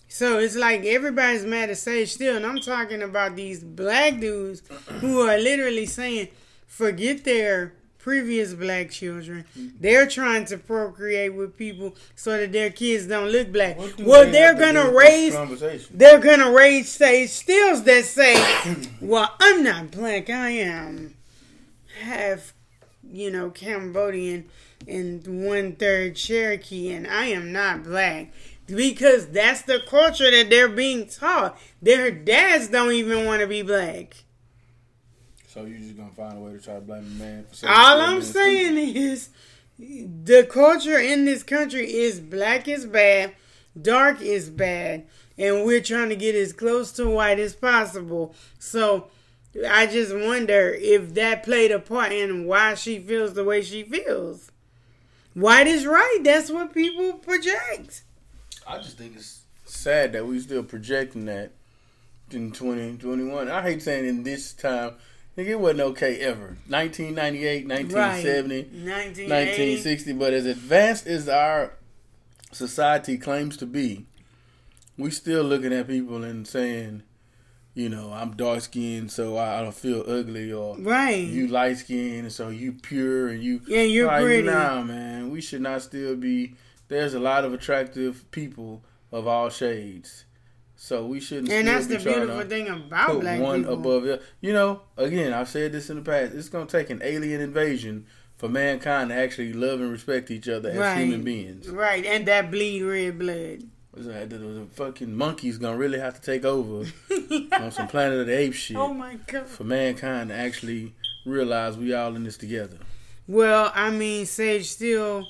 So 0.07 0.37
it's 0.37 0.55
like 0.55 0.85
everybody's 0.85 1.43
mad 1.43 1.71
at 1.71 1.77
Sage 1.77 2.13
Steele, 2.13 2.35
and 2.35 2.45
I'm 2.45 2.59
talking 2.59 3.01
about 3.01 3.35
these 3.35 3.63
black 3.63 4.19
dudes 4.19 4.61
who 5.01 5.21
are 5.21 5.39
literally 5.39 5.87
saying, 5.87 6.27
forget 6.67 7.23
their 7.23 7.73
previous 8.03 8.53
black 8.53 8.91
children. 8.91 9.45
They're 9.79 10.05
trying 10.07 10.43
to 10.45 10.57
procreate 10.57 11.33
with 11.33 11.55
people 11.57 11.95
so 12.15 12.37
that 12.37 12.51
their 12.51 12.69
kids 12.69 13.07
don't 13.07 13.29
look 13.29 13.51
black. 13.53 13.77
well, 13.99 14.29
they 14.29 14.43
are 14.43 14.53
gonna 14.53 14.91
raise. 14.91 15.33
They're 15.89 16.19
gonna 16.19 16.51
raise 16.51 16.89
Sage 16.89 17.29
Steeles 17.29 17.83
that 17.83 18.03
say, 18.03 18.35
"Well, 19.01 19.33
I'm 19.39 19.63
not 19.63 19.91
black. 19.91 20.29
I 20.29 20.49
am 20.49 21.15
half, 22.01 22.53
you 23.09 23.31
know, 23.31 23.49
Cambodian 23.49 24.49
and 24.85 25.25
one 25.45 25.77
third 25.77 26.17
Cherokee, 26.17 26.91
and 26.91 27.07
I 27.07 27.27
am 27.27 27.53
not 27.53 27.83
black." 27.83 28.33
Because 28.65 29.27
that's 29.27 29.61
the 29.63 29.79
culture 29.87 30.31
that 30.31 30.49
they're 30.49 30.69
being 30.69 31.07
taught. 31.07 31.57
Their 31.81 32.11
dads 32.11 32.69
don't 32.69 32.93
even 32.93 33.25
want 33.25 33.41
to 33.41 33.47
be 33.47 33.61
black. 33.61 34.22
So 35.53 35.65
you 35.65 35.77
just 35.77 35.95
gonna 35.95 36.09
find 36.09 36.35
a 36.35 36.41
way 36.41 36.53
to 36.53 36.59
try 36.59 36.73
to 36.73 36.81
blame 36.81 37.03
the 37.03 37.23
man 37.23 37.45
for 37.45 37.53
something. 37.53 37.77
All 37.77 38.01
I'm 38.01 38.23
saying 38.23 38.75
is 38.75 39.29
the 39.77 40.47
culture 40.49 40.97
in 40.97 41.25
this 41.25 41.43
country 41.43 41.93
is 41.93 42.19
black 42.19 42.67
is 42.67 42.87
bad, 42.87 43.35
dark 43.79 44.19
is 44.19 44.49
bad, 44.49 45.05
and 45.37 45.63
we're 45.63 45.79
trying 45.79 46.09
to 46.09 46.15
get 46.15 46.33
as 46.33 46.53
close 46.53 46.91
to 46.93 47.07
white 47.07 47.37
as 47.37 47.53
possible. 47.53 48.33
So 48.57 49.09
I 49.69 49.85
just 49.85 50.11
wonder 50.11 50.73
if 50.73 51.13
that 51.13 51.43
played 51.43 51.69
a 51.69 51.77
part 51.77 52.11
in 52.11 52.47
why 52.47 52.73
she 52.73 52.97
feels 52.97 53.35
the 53.35 53.43
way 53.43 53.61
she 53.61 53.83
feels. 53.83 54.51
White 55.35 55.67
is 55.67 55.85
right. 55.85 56.19
That's 56.23 56.49
what 56.49 56.73
people 56.73 57.13
project. 57.13 58.01
I 58.67 58.79
just 58.79 58.97
think 58.97 59.15
it's 59.15 59.41
sad 59.65 60.13
that 60.13 60.25
we're 60.25 60.41
still 60.41 60.63
projecting 60.63 61.25
that 61.25 61.51
in 62.31 62.51
2021. 62.51 63.51
I 63.51 63.61
hate 63.61 63.83
saying 63.83 64.07
in 64.07 64.23
this 64.23 64.53
time. 64.53 64.95
Nigga, 65.37 65.47
it 65.49 65.59
wasn't 65.59 65.81
okay 65.81 66.19
ever. 66.19 66.57
1998, 66.67 67.67
1970, 67.67 68.55
Right. 68.85 68.93
1960. 69.27 70.13
But 70.13 70.33
as 70.33 70.45
advanced 70.45 71.07
as 71.07 71.27
our 71.27 71.73
society 72.51 73.17
claims 73.17 73.57
to 73.57 73.65
be, 73.65 74.05
we 74.97 75.09
still 75.09 75.43
looking 75.43 75.73
at 75.73 75.87
people 75.87 76.23
and 76.23 76.47
saying, 76.47 77.01
you 77.73 77.89
know, 77.89 78.11
I'm 78.13 78.35
dark 78.35 78.61
skinned, 78.61 79.11
so 79.11 79.35
I 79.37 79.61
don't 79.61 79.73
feel 79.73 80.03
ugly, 80.07 80.53
or 80.53 80.77
Right. 80.77 81.15
you 81.25 81.47
light 81.47 81.79
skinned, 81.79 82.31
so 82.31 82.49
you 82.49 82.73
pure, 82.73 83.29
and 83.29 83.43
you 83.43 83.61
Yeah, 83.67 83.81
you're 83.81 84.05
like, 84.05 84.21
pretty. 84.21 84.43
Nah, 84.47 84.83
man, 84.83 85.31
we 85.31 85.41
should 85.41 85.61
not 85.61 85.81
still 85.81 86.15
be. 86.15 86.53
There's 86.89 87.15
a 87.15 87.19
lot 87.19 87.43
of 87.43 87.53
attractive 87.53 88.29
people 88.29 88.83
of 89.11 89.25
all 89.25 89.49
shades, 89.49 90.25
so 90.83 91.05
we 91.05 91.21
shouldn't. 91.21 91.49
and 91.49 91.65
that's 91.65 91.87
be 91.87 91.95
the 91.95 92.03
beautiful 92.03 92.41
thing 92.43 92.67
about 92.67 93.07
put 93.11 93.21
black 93.21 93.39
one 93.39 93.61
people. 93.61 93.73
above 93.75 94.03
the 94.03 94.21
You 94.41 94.51
know, 94.51 94.81
again, 94.97 95.31
I've 95.31 95.47
said 95.47 95.71
this 95.71 95.89
in 95.89 95.95
the 95.95 96.01
past. 96.01 96.33
It's 96.33 96.49
gonna 96.49 96.65
take 96.65 96.89
an 96.89 96.99
alien 97.01 97.39
invasion 97.39 98.05
for 98.35 98.49
mankind 98.49 99.09
to 99.09 99.15
actually 99.15 99.53
love 99.53 99.79
and 99.79 99.89
respect 99.89 100.29
each 100.29 100.49
other 100.49 100.71
as 100.71 100.77
Right. 100.77 100.97
human 101.05 101.23
beings. 101.23 101.69
Right, 101.69 102.05
and 102.05 102.25
that 102.25 102.51
bleed 102.51 102.81
red 102.83 103.17
blood. 103.17 103.63
That? 103.95 104.29
The, 104.29 104.37
the 104.37 104.65
fucking 104.73 105.15
monkeys 105.15 105.57
gonna 105.57 105.77
really 105.77 105.99
have 105.99 106.15
to 106.15 106.21
take 106.21 106.43
over 106.43 106.85
on 107.53 107.71
some 107.71 107.87
Planet 107.87 108.19
of 108.19 108.27
the 108.27 108.37
Apes 108.37 108.57
shit 108.57 108.75
oh 108.75 108.93
my 108.93 109.15
god. 109.27 109.47
for 109.47 109.63
mankind 109.63 110.31
to 110.31 110.35
actually 110.35 110.93
realize 111.25 111.77
we 111.77 111.93
all 111.93 112.13
in 112.17 112.25
this 112.25 112.35
together. 112.35 112.77
Well, 113.25 113.71
I 113.73 113.89
mean, 113.89 114.25
Sage 114.25 114.65
Steele. 114.65 115.25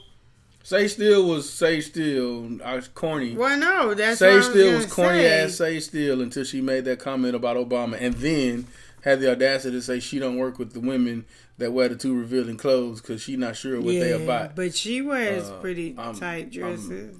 Sage 0.65 0.91
Steele 0.93 1.25
was 1.27 1.49
Sage 1.51 1.87
Steele. 1.87 2.59
I 2.63 2.75
was 2.75 2.87
corny. 2.87 3.35
Well, 3.35 3.57
no, 3.57 3.93
that's 3.93 4.19
Say 4.19 4.27
what 4.27 4.33
I 4.33 4.37
was 4.37 4.45
Still 4.47 4.75
was 4.77 4.85
corny 4.93 5.19
say. 5.19 5.41
ass 5.43 5.55
Sage 5.55 5.83
Steele 5.83 6.21
until 6.21 6.43
she 6.45 6.61
made 6.61 6.85
that 6.85 6.99
comment 6.99 7.35
about 7.35 7.57
Obama, 7.57 7.97
and 7.99 8.13
then 8.15 8.67
had 9.03 9.19
the 9.19 9.29
audacity 9.31 9.75
to 9.75 9.81
say 9.81 9.99
she 9.99 10.19
don't 10.19 10.37
work 10.37 10.57
with 10.57 10.71
the 10.73 10.79
women 10.79 11.25
that 11.57 11.73
wear 11.73 11.89
the 11.89 11.95
too 11.95 12.15
revealing 12.17 12.55
clothes 12.57 13.01
because 13.01 13.21
she 13.21 13.35
not 13.35 13.57
sure 13.57 13.75
what 13.79 13.87
they 13.93 14.13
are 14.13 14.23
about. 14.23 14.55
But 14.55 14.73
she 14.73 15.01
wears 15.01 15.49
Uh, 15.49 15.59
pretty 15.59 15.95
I'm- 15.97 16.15
tight 16.15 16.43
I'm- 16.43 16.49
dresses. 16.49 17.15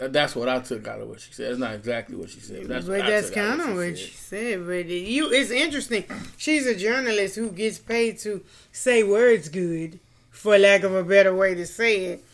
Uh, 0.00 0.08
That's 0.08 0.36
what 0.36 0.46
I 0.48 0.58
took 0.60 0.86
out 0.88 1.00
of 1.00 1.08
what 1.08 1.20
she 1.20 1.32
said. 1.32 1.50
It's 1.52 1.58
not 1.60 1.74
exactly 1.74 2.16
what 2.16 2.28
she 2.28 2.40
said. 2.40 2.60
But 2.62 2.68
that's 2.68 2.86
but 2.86 2.98
what 2.98 3.06
that's 3.06 3.30
kind 3.30 3.60
of 3.62 3.76
what 3.76 3.96
she 3.96 4.12
said. 4.14 4.66
But 4.66 4.74
it, 4.86 5.06
you, 5.08 5.30
it's 5.32 5.50
interesting. 5.50 6.04
She's 6.36 6.66
a 6.66 6.74
journalist 6.74 7.36
who 7.36 7.50
gets 7.50 7.78
paid 7.78 8.18
to 8.20 8.42
say 8.72 9.02
words 9.02 9.48
good, 9.48 9.98
for 10.30 10.58
lack 10.58 10.82
of 10.82 10.94
a 10.94 11.02
better 11.02 11.34
way 11.34 11.54
to 11.54 11.64
say 11.66 12.04
it. 12.06 12.24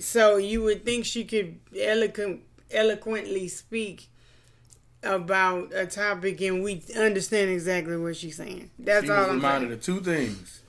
So 0.00 0.36
you 0.36 0.62
would 0.62 0.84
think 0.84 1.04
she 1.04 1.24
could 1.24 1.58
eloquent, 1.78 2.40
eloquently 2.70 3.48
speak 3.48 4.08
about 5.02 5.72
a 5.74 5.86
topic, 5.86 6.40
and 6.40 6.62
we 6.62 6.82
understand 6.96 7.50
exactly 7.50 7.96
what 7.96 8.16
she's 8.16 8.36
saying. 8.36 8.70
That's 8.78 9.04
She 9.06 9.10
all 9.10 9.18
was 9.18 9.28
I'm 9.28 9.34
reminded 9.36 9.82
saying. 9.84 9.98
of 9.98 10.04
two 10.04 10.10
things: 10.10 10.60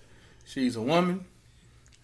she's 0.46 0.76
a 0.76 0.82
woman, 0.82 1.26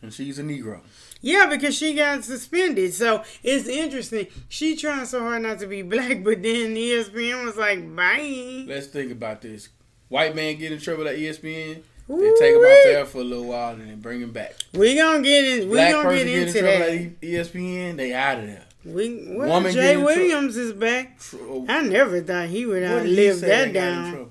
and 0.02 0.14
she's 0.14 0.38
a 0.40 0.44
Negro. 0.44 0.82
Yeah, 1.22 1.48
because 1.48 1.76
she 1.76 1.96
got 1.96 2.24
suspended. 2.24 2.94
So 2.94 3.24
it's 3.44 3.68
interesting. 3.68 4.28
She 4.48 4.76
trying 4.78 5.06
so 5.06 5.20
hard 5.20 5.42
not 5.42 5.60
to 5.60 5.68
be 5.68 5.82
black, 5.82 6.24
but 6.24 6.42
then 6.42 6.76
ESPN 6.76 7.44
was 7.46 7.58
like, 7.58 7.94
bye. 7.96 8.64
Let's 8.68 8.88
think 8.88 9.12
about 9.12 9.42
this: 9.42 9.70
white 10.08 10.36
man 10.36 10.58
get 10.58 10.72
in 10.72 10.80
trouble 10.80 11.08
at 11.08 11.16
ESPN. 11.18 11.82
They 12.10 12.34
take 12.40 12.56
him 12.56 12.62
out 12.62 12.84
there 12.86 13.06
for 13.06 13.20
a 13.20 13.24
little 13.24 13.46
while 13.46 13.74
and 13.74 13.82
then 13.88 14.00
bring 14.02 14.20
him 14.22 14.32
back. 14.32 14.56
We 14.74 14.96
gonna 14.96 15.22
get 15.22 15.46
in. 15.46 15.70
We 15.70 15.76
Black 15.76 15.92
gonna 15.94 16.16
get 16.16 16.26
get 16.26 16.28
in 16.42 16.48
into 16.48 16.62
that. 16.64 16.82
at 16.82 17.22
ESPN, 17.22 17.98
they 17.98 18.14
out 18.14 18.40
of 18.40 18.48
there. 18.48 18.66
We 18.84 19.28
well, 19.30 19.48
Woman 19.50 19.72
Jay 19.74 19.96
Williams 19.96 20.58
is 20.58 20.74
back. 20.74 21.20
Tr- 21.20 21.36
oh. 21.42 21.66
I 21.70 21.82
never 21.84 22.22
thought 22.22 22.48
he 22.48 22.66
would 22.66 22.82
outlive 22.82 23.42
that 23.42 23.48
they 23.48 23.48
got 23.48 23.68
in 23.68 23.74
down. 24.14 24.30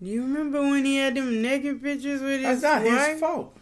Do 0.00 0.08
you 0.08 0.22
remember 0.22 0.60
when 0.60 0.84
he 0.84 0.96
had 0.96 1.16
them 1.16 1.42
naked 1.42 1.82
pictures 1.82 2.20
with 2.20 2.40
his 2.40 2.60
That's 2.60 2.84
not 2.84 2.84
wife? 2.84 3.08
his 3.12 3.20
fault. 3.20 3.57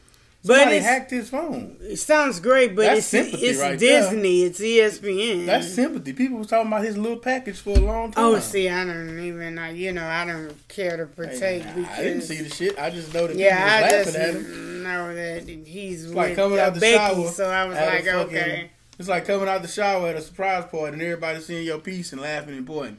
But 0.46 0.56
Somebody 0.58 0.76
it's- 0.76 0.84
hacked 0.90 1.10
his 1.10 1.28
phone. 1.28 1.76
It 1.80 1.96
sounds 1.96 2.40
great, 2.40 2.76
but 2.76 2.82
That's 2.82 2.98
it's 2.98 3.06
sympathy 3.08 3.46
it's 3.46 3.58
right 3.58 3.78
there. 3.78 4.02
Disney. 4.10 4.42
It's 4.44 4.60
E 4.60 4.78
ESPN. 4.78 5.46
That's 5.46 5.72
sympathy. 5.72 6.12
People 6.12 6.38
was 6.38 6.46
talking 6.46 6.68
about 6.68 6.84
his 6.84 6.96
little 6.96 7.18
package 7.18 7.58
for 7.58 7.70
a 7.76 7.80
long 7.80 8.12
time. 8.12 8.24
Oh, 8.24 8.38
see, 8.38 8.68
I 8.68 8.84
don't 8.84 9.18
even. 9.18 9.58
uh, 9.58 9.66
You 9.66 9.92
know, 9.92 10.06
I 10.06 10.24
don't 10.24 10.54
care 10.68 10.96
to 10.96 11.06
Hey, 11.06 11.62
partake 11.62 11.66
I 11.90 12.02
didn't 12.02 12.22
see 12.22 12.36
the 12.42 12.48
shit. 12.54 12.78
I 12.78 12.90
just 12.90 13.12
know 13.12 13.26
that 13.26 13.36
yeah, 13.36 13.80
people 13.80 13.86
I 13.86 13.90
just 14.04 14.14
laughing 14.16 14.28
at 14.28 14.34
him. 14.42 14.82
know 14.82 15.14
that 15.14 15.48
he's 15.66 16.06
like 16.12 16.28
with 16.30 16.36
coming 16.36 16.58
out 16.58 16.74
the 16.74 16.80
Becky, 16.80 16.96
shower 16.96 17.28
so 17.28 17.48
I 17.50 17.64
was 17.64 17.76
like, 17.76 18.04
fucking- 18.04 18.16
okay. 18.36 18.70
It's 18.98 19.08
like 19.08 19.26
coming 19.26 19.46
out 19.48 19.60
the 19.62 19.68
shower 19.68 20.08
at 20.08 20.16
a 20.16 20.22
surprise 20.22 20.64
party 20.70 20.94
and 20.94 21.02
everybody 21.02 21.40
seeing 21.40 21.66
your 21.66 21.78
piece 21.78 22.12
and 22.12 22.20
laughing 22.22 22.56
and 22.56 22.66
pointing. 22.66 22.98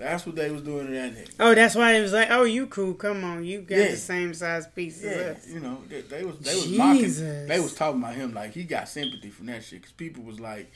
That's 0.00 0.24
what 0.24 0.34
they 0.34 0.50
was 0.50 0.62
doing 0.62 0.86
to 0.86 0.92
that 0.94 1.14
nigga. 1.14 1.30
Oh, 1.38 1.54
that's 1.54 1.74
why 1.74 1.92
it 1.92 2.00
was 2.00 2.14
like, 2.14 2.30
oh, 2.30 2.44
you 2.44 2.66
cool. 2.68 2.94
Come 2.94 3.22
on, 3.22 3.44
you 3.44 3.60
got 3.60 3.76
Yeah. 3.78 3.90
the 3.90 3.96
same 3.98 4.32
size 4.32 4.66
piece 4.66 5.02
Yeah, 5.04 5.10
as 5.10 5.36
us. 5.36 5.48
you 5.48 5.60
know, 5.60 5.82
they, 5.88 6.00
they 6.00 6.24
was 6.24 6.38
they 6.38 6.54
was 6.54 6.68
mocking. 6.70 7.02
Jesus. 7.04 7.48
They 7.48 7.60
was 7.60 7.74
talking 7.74 8.00
about 8.02 8.14
him 8.14 8.32
like 8.32 8.52
he 8.54 8.64
got 8.64 8.88
sympathy 8.88 9.28
from 9.28 9.46
that 9.46 9.62
shit 9.62 9.82
because 9.82 9.92
people 9.92 10.22
was 10.24 10.40
like, 10.40 10.72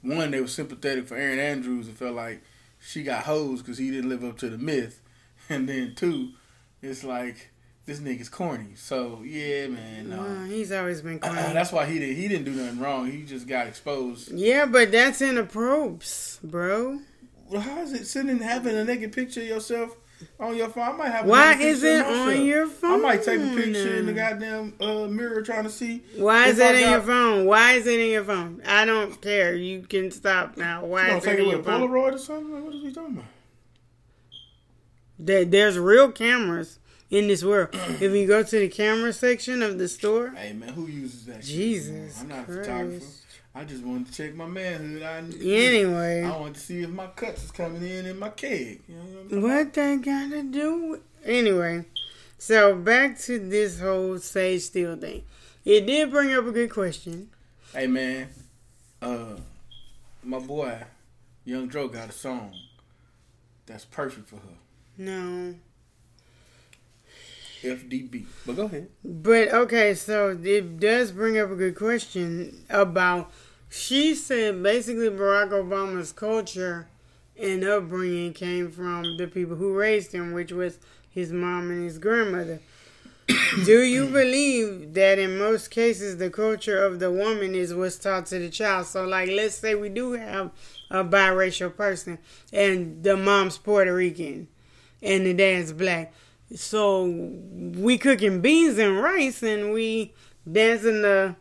one, 0.00 0.30
they 0.30 0.40
was 0.40 0.54
sympathetic 0.54 1.06
for 1.06 1.14
Erin 1.16 1.38
Andrews 1.38 1.86
and 1.88 1.96
felt 1.96 2.16
like 2.16 2.42
she 2.80 3.02
got 3.02 3.24
hoes 3.24 3.60
because 3.60 3.76
he 3.78 3.90
didn't 3.90 4.08
live 4.08 4.24
up 4.24 4.38
to 4.38 4.48
the 4.48 4.58
myth, 4.58 5.00
and 5.50 5.68
then 5.68 5.94
two, 5.94 6.30
it's 6.82 7.04
like 7.04 7.50
this 7.86 7.98
nigga's 8.00 8.30
corny. 8.30 8.74
So 8.76 9.20
yeah, 9.26 9.66
man, 9.66 10.08
no. 10.08 10.22
Well, 10.22 10.44
he's 10.46 10.72
always 10.72 11.02
been 11.02 11.18
uh, 11.22 11.26
uh, 11.26 11.34
corny. 11.34 11.52
that's 11.52 11.70
why 11.70 11.84
he 11.84 11.98
did. 11.98 12.16
He 12.16 12.28
didn't 12.28 12.44
do 12.46 12.52
nothing 12.52 12.80
wrong. 12.80 13.10
He 13.10 13.24
just 13.24 13.46
got 13.46 13.66
exposed. 13.66 14.32
yeah, 14.32 14.64
but 14.64 14.90
that's 14.90 15.20
in 15.20 15.34
the 15.34 15.44
probes, 15.44 16.40
bro. 16.42 17.00
How 17.52 17.80
is 17.82 17.92
it 17.92 18.06
sitting 18.06 18.38
having 18.38 18.76
a 18.76 18.84
naked 18.84 19.12
picture 19.12 19.40
of 19.40 19.46
yourself 19.46 19.96
on 20.40 20.56
your 20.56 20.68
phone? 20.68 20.82
I 20.88 20.92
might 20.92 21.08
have. 21.10 21.24
a 21.26 21.28
Why 21.28 21.54
is 21.60 21.82
it 21.82 22.00
myself. 22.06 22.28
on 22.28 22.44
your 22.46 22.66
phone? 22.66 22.92
I 22.92 22.96
might 22.96 23.22
take 23.22 23.40
a 23.40 23.54
picture 23.54 23.96
in 23.96 24.06
the 24.06 24.12
goddamn 24.12 24.74
uh, 24.80 25.06
mirror 25.06 25.42
trying 25.42 25.64
to 25.64 25.70
see. 25.70 26.02
Why 26.16 26.46
is 26.48 26.58
it 26.58 26.74
in 26.76 26.82
got- 26.82 26.90
your 26.90 27.00
phone? 27.02 27.44
Why 27.46 27.72
is 27.72 27.86
it 27.86 28.00
in 28.00 28.10
your 28.10 28.24
phone? 28.24 28.62
I 28.66 28.84
don't 28.84 29.20
care. 29.20 29.54
You 29.54 29.82
can 29.82 30.10
stop 30.10 30.56
now. 30.56 30.84
Why 30.84 31.10
You 31.10 31.16
is 31.18 31.26
it 31.26 31.38
in 31.38 31.48
your 31.48 31.60
a 31.60 31.62
phone? 31.62 31.88
Polaroid 31.88 32.14
or 32.14 32.18
something? 32.18 32.52
Like, 32.54 32.64
what 32.64 32.74
is 32.74 32.82
he 32.82 32.92
talking 32.92 33.12
about? 33.14 33.24
There, 35.18 35.44
there's 35.44 35.78
real 35.78 36.10
cameras 36.10 36.78
in 37.10 37.28
this 37.28 37.44
world. 37.44 37.68
if 37.72 38.00
you 38.12 38.26
go 38.26 38.42
to 38.42 38.58
the 38.58 38.68
camera 38.68 39.12
section 39.12 39.62
of 39.62 39.78
the 39.78 39.86
store, 39.88 40.30
Hey 40.30 40.52
man, 40.52 40.70
who 40.70 40.86
uses 40.86 41.26
that? 41.26 41.42
Jesus 41.42 41.90
anymore? 41.90 42.10
I'm 42.20 42.28
not 42.28 42.38
a 42.40 42.44
Christ. 42.44 42.60
photographer. 42.68 43.06
I 43.54 43.62
just 43.64 43.84
wanted 43.84 44.08
to 44.08 44.12
check 44.12 44.34
my 44.34 44.46
manhood. 44.46 45.02
I, 45.02 45.18
Anyway. 45.18 46.22
I 46.24 46.36
wanted 46.36 46.54
to 46.54 46.60
see 46.60 46.82
if 46.82 46.90
my 46.90 47.06
cuts 47.08 47.44
is 47.44 47.50
coming 47.52 47.82
in 47.82 48.04
in 48.06 48.18
my 48.18 48.30
keg. 48.30 48.80
You 48.88 48.96
know 48.96 49.02
what 49.02 49.42
What 49.42 49.74
they 49.74 49.96
gotta 49.96 50.42
do? 50.42 50.84
with- 50.90 51.00
Anyway, 51.24 51.84
so 52.36 52.74
back 52.74 53.18
to 53.20 53.38
this 53.38 53.80
whole 53.80 54.18
Sage 54.18 54.62
Steele 54.62 54.96
thing. 54.96 55.22
It 55.64 55.86
did 55.86 56.10
bring 56.10 56.32
up 56.34 56.44
a 56.46 56.52
good 56.52 56.70
question. 56.70 57.30
Hey 57.72 57.86
man, 57.86 58.28
uh, 59.00 59.36
my 60.22 60.38
boy, 60.40 60.82
Young 61.46 61.66
Dro 61.68 61.88
got 61.88 62.10
a 62.10 62.12
song 62.12 62.52
that's 63.66 63.84
perfect 63.86 64.28
for 64.28 64.36
her. 64.36 64.58
No. 64.98 65.54
FDB. 67.62 68.26
But 68.44 68.56
go 68.56 68.64
ahead. 68.64 68.88
But 69.02 69.48
okay, 69.54 69.94
so 69.94 70.38
it 70.44 70.78
does 70.78 71.12
bring 71.12 71.38
up 71.38 71.50
a 71.50 71.54
good 71.56 71.76
question 71.76 72.64
about. 72.68 73.32
She 73.76 74.14
said 74.14 74.62
basically 74.62 75.10
Barack 75.10 75.50
Obama's 75.50 76.12
culture 76.12 76.86
and 77.36 77.64
upbringing 77.64 78.32
came 78.32 78.70
from 78.70 79.16
the 79.16 79.26
people 79.26 79.56
who 79.56 79.74
raised 79.74 80.12
him, 80.12 80.32
which 80.32 80.52
was 80.52 80.78
his 81.10 81.32
mom 81.32 81.70
and 81.72 81.84
his 81.84 81.98
grandmother. 81.98 82.60
Do 83.64 83.82
you 83.82 84.06
believe 84.06 84.94
that 84.94 85.18
in 85.18 85.38
most 85.38 85.72
cases 85.72 86.18
the 86.18 86.30
culture 86.30 86.84
of 86.84 87.00
the 87.00 87.10
woman 87.10 87.56
is 87.56 87.74
what's 87.74 87.98
taught 87.98 88.26
to 88.26 88.38
the 88.38 88.48
child? 88.48 88.86
So, 88.86 89.04
like, 89.04 89.28
let's 89.28 89.56
say 89.56 89.74
we 89.74 89.88
do 89.88 90.12
have 90.12 90.52
a 90.88 91.02
biracial 91.02 91.74
person 91.74 92.18
and 92.52 93.02
the 93.02 93.16
mom's 93.16 93.58
Puerto 93.58 93.92
Rican 93.92 94.46
and 95.02 95.26
the 95.26 95.34
dad's 95.34 95.72
black. 95.72 96.12
So 96.54 97.06
we 97.06 97.98
cooking 97.98 98.40
beans 98.40 98.78
and 98.78 99.00
rice 99.00 99.42
and 99.42 99.72
we 99.72 100.14
dancing 100.50 101.02
the 101.02 101.34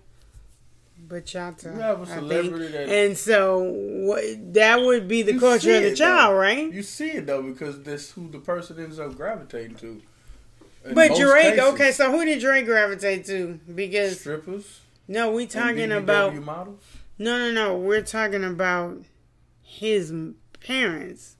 bachata. 1.13 1.73
You 1.75 1.79
have 1.81 2.01
a 2.01 2.05
celebrity 2.05 2.67
that- 2.69 2.89
and 2.89 3.17
so 3.17 3.59
what, 3.63 4.23
that 4.53 4.81
would 4.81 5.07
be 5.07 5.21
the 5.21 5.37
culture 5.39 5.75
of 5.75 5.83
the 5.83 5.95
child, 5.95 6.33
though. 6.33 6.39
right? 6.39 6.71
You 6.73 6.83
see 6.83 7.11
it 7.11 7.25
though 7.27 7.41
because 7.43 7.81
that's 7.83 8.11
who 8.11 8.29
the 8.29 8.39
person 8.39 8.79
ends 8.83 8.99
up 8.99 9.15
gravitating 9.15 9.75
to. 9.77 10.01
In 10.85 10.93
But 10.95 11.15
Drake, 11.15 11.55
cases. 11.55 11.73
okay, 11.73 11.91
so 11.93 12.11
who 12.11 12.25
did 12.25 12.39
Drake 12.41 12.65
gravitate 12.65 13.25
to? 13.27 13.59
Because 13.73 14.19
strippers. 14.19 14.81
no, 15.07 15.31
we 15.31 15.45
talking 15.47 15.91
about 15.93 16.35
models. 16.35 16.83
no, 17.17 17.37
no, 17.37 17.51
no. 17.51 17.77
We're 17.77 18.01
talking 18.01 18.43
about 18.43 18.97
his 19.61 20.13
parents. 20.59 21.35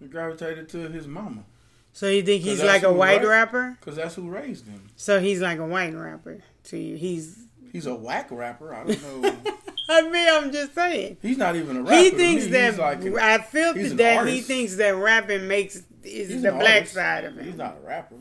He 0.00 0.06
gravitated 0.06 0.68
to 0.70 0.88
his 0.88 1.06
mama 1.06 1.44
So 1.92 2.08
you 2.08 2.22
think 2.22 2.42
he's 2.42 2.62
like 2.62 2.82
a 2.82 2.92
white 2.92 3.22
ra- 3.22 3.28
rapper? 3.30 3.76
because 3.78 3.96
that's 3.96 4.14
who 4.14 4.28
raised 4.30 4.66
him. 4.66 4.88
So 4.96 5.20
he's 5.20 5.40
like 5.42 5.58
a 5.58 5.66
white 5.66 5.94
rapper 5.94 6.38
to 6.64 6.78
you. 6.78 6.96
He's. 6.96 7.38
He's 7.72 7.86
a 7.86 7.94
whack 7.94 8.28
rapper. 8.30 8.74
I 8.74 8.84
don't 8.84 9.22
know. 9.22 9.34
I 9.88 10.02
mean, 10.02 10.28
I'm 10.30 10.52
just 10.52 10.74
saying. 10.74 11.16
he's 11.22 11.38
not 11.38 11.56
even 11.56 11.78
a 11.78 11.82
rapper. 11.82 11.96
He 11.96 12.10
thinks 12.10 12.44
me. 12.44 12.50
that 12.52 12.78
like 12.78 13.02
an- 13.02 13.18
I 13.18 13.38
feel 13.38 13.74
that 13.74 14.28
he 14.28 14.40
thinks 14.40 14.76
that 14.76 14.94
rapping 14.94 15.48
makes 15.48 15.76
is 16.04 16.28
he's 16.28 16.42
the 16.42 16.52
black 16.52 16.74
artist. 16.74 16.94
side 16.94 17.24
of 17.24 17.36
him. 17.36 17.44
He's 17.44 17.56
not 17.56 17.76
a 17.82 17.86
rapper. 17.86 18.14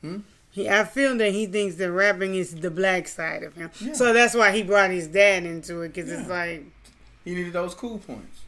Hmm? 0.00 0.18
He, 0.52 0.68
I 0.68 0.84
feel 0.84 1.16
that 1.18 1.32
he 1.32 1.46
thinks 1.46 1.76
that 1.76 1.92
rapping 1.92 2.34
is 2.34 2.54
the 2.54 2.70
black 2.70 3.06
side 3.06 3.42
of 3.44 3.54
him. 3.54 3.70
Yeah. 3.80 3.92
So 3.92 4.12
that's 4.12 4.34
why 4.34 4.50
he 4.50 4.62
brought 4.62 4.90
his 4.90 5.06
dad 5.06 5.44
into 5.44 5.82
it 5.82 5.94
because 5.94 6.10
it's 6.10 6.28
like 6.28 6.64
He 7.24 7.34
needed 7.34 7.52
those 7.52 7.74
cool 7.74 7.98
points. 7.98 8.40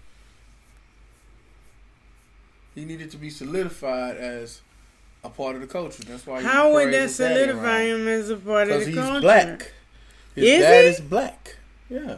He 2.75 2.84
needed 2.84 3.11
to 3.11 3.18
be 3.18 3.30
solidified 3.30 4.16
as 4.16 4.62
a 5.22 5.28
part 5.28 5.54
of 5.54 5.61
the 5.61 5.66
culture. 5.66 6.02
That's 6.04 6.26
why. 6.26 6.40
he 6.40 6.46
how 6.46 6.72
would 6.72 6.92
that 6.92 7.11
solidify 7.11 7.82
him 7.82 8.08
as 8.08 8.30
a 8.30 8.37
part 8.37 8.70
of 8.70 8.84
the 8.84 8.84
culture? 8.87 8.90
Because 8.90 9.12
he's 9.12 9.20
black. 9.20 9.72
His 10.34 10.44
Is 10.44 10.60
dad 10.60 10.84
he? 10.84 10.90
is 10.90 11.00
black. 11.00 11.56
Yeah. 11.90 12.16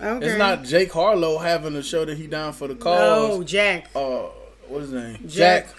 Okay. 0.00 0.26
It's 0.26 0.36
not 0.38 0.64
Jack 0.64 0.90
Harlow 0.90 1.38
having 1.38 1.76
a 1.76 1.82
show 1.82 2.04
that 2.04 2.18
he 2.18 2.26
down 2.26 2.52
for 2.52 2.68
the 2.68 2.74
No, 2.74 2.80
cause. 2.80 3.44
Jack. 3.44 3.90
Uh, 3.94 4.24
what 4.68 4.82
is 4.82 4.90
his 4.90 5.02
name? 5.02 5.18
Jack. 5.28 5.66
Jack. 5.66 5.74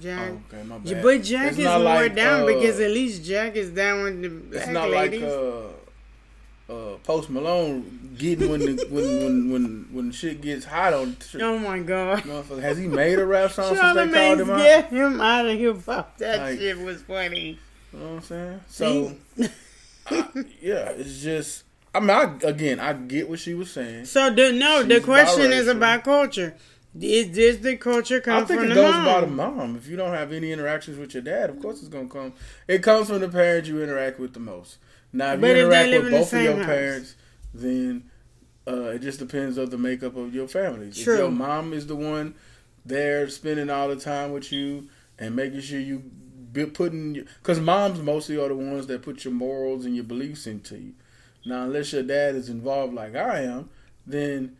Jack. 0.00 0.30
Oh, 0.30 0.40
okay, 0.54 0.62
my 0.64 0.78
bad. 0.78 1.02
But 1.02 1.22
Jack 1.22 1.48
It's 1.48 1.58
is 1.58 1.64
more 1.64 1.78
like, 1.80 2.14
down 2.14 2.42
uh, 2.42 2.46
because 2.46 2.78
at 2.80 2.90
least 2.90 3.24
Jack 3.24 3.56
is 3.56 3.70
down 3.70 4.02
with 4.02 4.22
the 4.22 4.28
black 4.28 4.62
It's 4.62 4.70
not 4.70 4.90
ladies. 4.90 5.22
like 5.22 5.32
uh, 5.32 6.72
uh, 6.72 6.96
Post 7.04 7.30
Malone 7.30 8.14
getting 8.18 8.50
when 8.50 8.60
the 8.60 8.86
when 8.90 9.04
when 9.22 9.50
when 9.52 9.88
when 9.92 10.12
shit 10.12 10.40
gets 10.42 10.64
hot 10.66 10.92
on. 10.92 11.16
Tr- 11.18 11.38
oh 11.42 11.58
my 11.58 11.78
god. 11.78 12.22
Motherfucker, 12.24 12.60
has 12.60 12.76
he 12.78 12.86
made 12.86 13.18
a 13.18 13.24
rap 13.26 13.52
song 13.52 13.74
since 13.74 13.94
they 13.94 14.08
called 14.12 14.40
him 14.40 14.50
out? 14.50 14.58
get 14.58 14.86
him 14.90 15.20
out 15.20 15.46
of 15.46 15.56
here. 15.58 15.74
Fuck, 15.74 16.16
that 16.18 16.38
Like- 16.40 16.58
shit 16.58 16.78
was 16.78 17.02
funny. 17.02 17.58
You 17.92 17.98
know 17.98 18.06
what 18.06 18.14
I'm 18.16 18.22
saying? 18.22 18.60
So, 18.68 19.16
I- 20.10 20.44
yeah, 20.60 20.90
it's 20.90 21.22
just. 21.22 21.64
I 21.94 22.00
mean, 22.00 22.10
I, 22.10 22.36
again, 22.42 22.78
I 22.78 22.92
get 22.92 23.28
what 23.28 23.38
she 23.38 23.54
was 23.54 23.70
saying. 23.70 24.04
So 24.04 24.28
the 24.30 24.52
no, 24.52 24.82
the 24.82 24.96
She's 24.96 25.04
question 25.04 25.50
is 25.52 25.66
about 25.68 26.04
culture. 26.04 26.54
Is 26.98 27.30
this 27.34 27.56
the 27.58 27.76
culture 27.76 28.20
come 28.20 28.42
I 28.42 28.46
think 28.46 28.60
from 28.60 28.70
it 28.70 28.74
the 28.74 28.80
goes 28.80 28.92
mom? 28.94 29.04
by 29.04 29.20
the 29.20 29.26
mom. 29.26 29.76
If 29.76 29.86
you 29.88 29.96
don't 29.96 30.12
have 30.14 30.32
any 30.32 30.50
interactions 30.52 30.98
with 30.98 31.12
your 31.14 31.22
dad, 31.22 31.50
of 31.50 31.60
course 31.60 31.80
it's 31.80 31.88
gonna 31.88 32.08
come. 32.08 32.32
It 32.68 32.82
comes 32.82 33.08
from 33.08 33.20
the 33.20 33.28
parents 33.28 33.68
you 33.68 33.82
interact 33.82 34.18
with 34.18 34.32
the 34.34 34.40
most. 34.40 34.78
Now, 35.12 35.32
if 35.34 35.40
But 35.40 35.48
you 35.56 35.64
interact 35.64 35.90
with 35.90 36.10
both 36.10 36.32
of 36.32 36.42
your 36.42 36.56
house. 36.56 36.66
parents, 36.66 37.14
then 37.54 38.10
uh, 38.68 38.90
it 38.90 39.00
just 39.02 39.18
depends 39.18 39.58
on 39.58 39.68
the 39.70 39.78
makeup 39.78 40.16
of 40.16 40.34
your 40.34 40.48
family. 40.48 40.88
If 40.88 41.04
your 41.06 41.30
mom 41.30 41.72
is 41.72 41.86
the 41.86 41.96
one 41.96 42.34
there 42.84 43.28
spending 43.28 43.68
all 43.70 43.88
the 43.88 43.96
time 43.96 44.32
with 44.32 44.50
you 44.52 44.88
and 45.18 45.34
making 45.36 45.60
sure 45.60 45.80
you 45.80 46.02
putting, 46.64 47.12
because 47.42 47.60
moms 47.60 48.00
mostly 48.00 48.38
are 48.38 48.48
the 48.48 48.54
ones 48.56 48.86
that 48.86 49.02
put 49.02 49.24
your 49.24 49.34
morals 49.34 49.84
and 49.84 49.94
your 49.94 50.04
beliefs 50.04 50.46
into 50.46 50.78
you. 50.78 50.92
Now, 51.44 51.64
unless 51.64 51.92
your 51.92 52.02
dad 52.02 52.34
is 52.34 52.48
involved 52.48 52.94
like 52.94 53.14
I 53.14 53.40
am, 53.42 53.68
then 54.06 54.56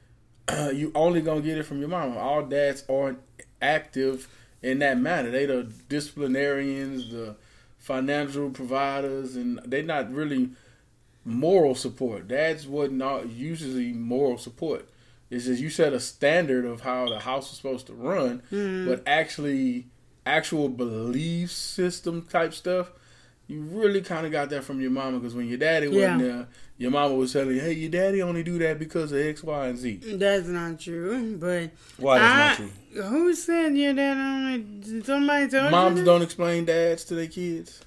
you 0.74 0.92
only 0.94 1.20
gonna 1.22 1.40
get 1.40 1.58
it 1.58 1.64
from 1.64 1.80
your 1.80 1.88
mom. 1.88 2.16
All 2.16 2.42
dads 2.42 2.84
aren't 2.88 3.18
active 3.62 4.28
in 4.62 4.78
that 4.80 4.98
manner. 4.98 5.30
They 5.30 5.46
the 5.46 5.72
disciplinarians, 5.88 7.10
the 7.10 7.36
financial 7.78 8.50
providers, 8.50 9.36
and 9.36 9.60
they're 9.64 9.82
not 9.82 10.12
really 10.12 10.50
moral 11.24 11.74
support. 11.74 12.28
Dads 12.28 12.66
wasn't 12.66 13.30
usually 13.32 13.92
moral 13.92 14.38
support. 14.38 14.88
It's 15.30 15.46
just 15.46 15.60
you 15.60 15.70
set 15.70 15.92
a 15.92 15.98
standard 16.00 16.64
of 16.64 16.82
how 16.82 17.08
the 17.08 17.18
house 17.20 17.50
is 17.50 17.56
supposed 17.56 17.86
to 17.88 17.94
run, 17.94 18.42
Mhm. 18.52 18.86
but 18.86 19.02
actually, 19.06 19.86
actual 20.26 20.68
belief 20.68 21.50
system 21.52 22.22
type 22.22 22.52
stuff, 22.52 22.90
you 23.46 23.60
really 23.60 24.00
kind 24.02 24.26
of 24.26 24.32
got 24.32 24.50
that 24.50 24.64
from 24.64 24.80
your 24.80 24.90
mama 24.90 25.18
because 25.20 25.34
when 25.34 25.46
your 25.48 25.58
daddy 25.58 25.86
wasn't 25.88 26.18
there, 26.20 26.48
your 26.78 26.90
mama 26.90 27.14
was 27.14 27.32
telling 27.32 27.54
you, 27.54 27.60
"Hey, 27.60 27.72
your 27.74 27.90
daddy 27.90 28.20
only 28.20 28.42
do 28.42 28.58
that 28.58 28.78
because 28.78 29.12
of 29.12 29.18
X, 29.18 29.42
Y, 29.44 29.66
and 29.68 29.78
Z." 29.78 30.00
That's 30.16 30.46
not 30.48 30.80
true. 30.80 31.36
But 31.36 31.70
Why 31.96 32.18
that's 32.18 32.60
I- 32.60 32.64
not 32.64 32.72
true? 32.92 33.02
who 33.02 33.34
said 33.34 33.76
your 33.76 33.94
dad 33.94 34.16
only? 34.16 35.02
Somebody 35.04 35.48
told 35.48 35.70
Moms 35.70 36.02
don't 36.02 36.22
explain 36.22 36.64
dads 36.64 37.04
to 37.04 37.14
their 37.14 37.28
kids. 37.28 37.80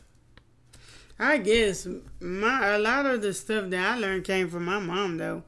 I 1.20 1.38
guess 1.40 1.86
my 2.22 2.76
a 2.76 2.80
lot 2.80 3.06
of 3.06 3.22
the 3.22 3.34
stuff 3.34 3.70
that 3.72 3.96
I 3.96 4.00
learned 4.00 4.24
came 4.24 4.50
from 4.50 4.64
my 4.66 4.80
mom 4.80 5.18
though. 5.18 5.44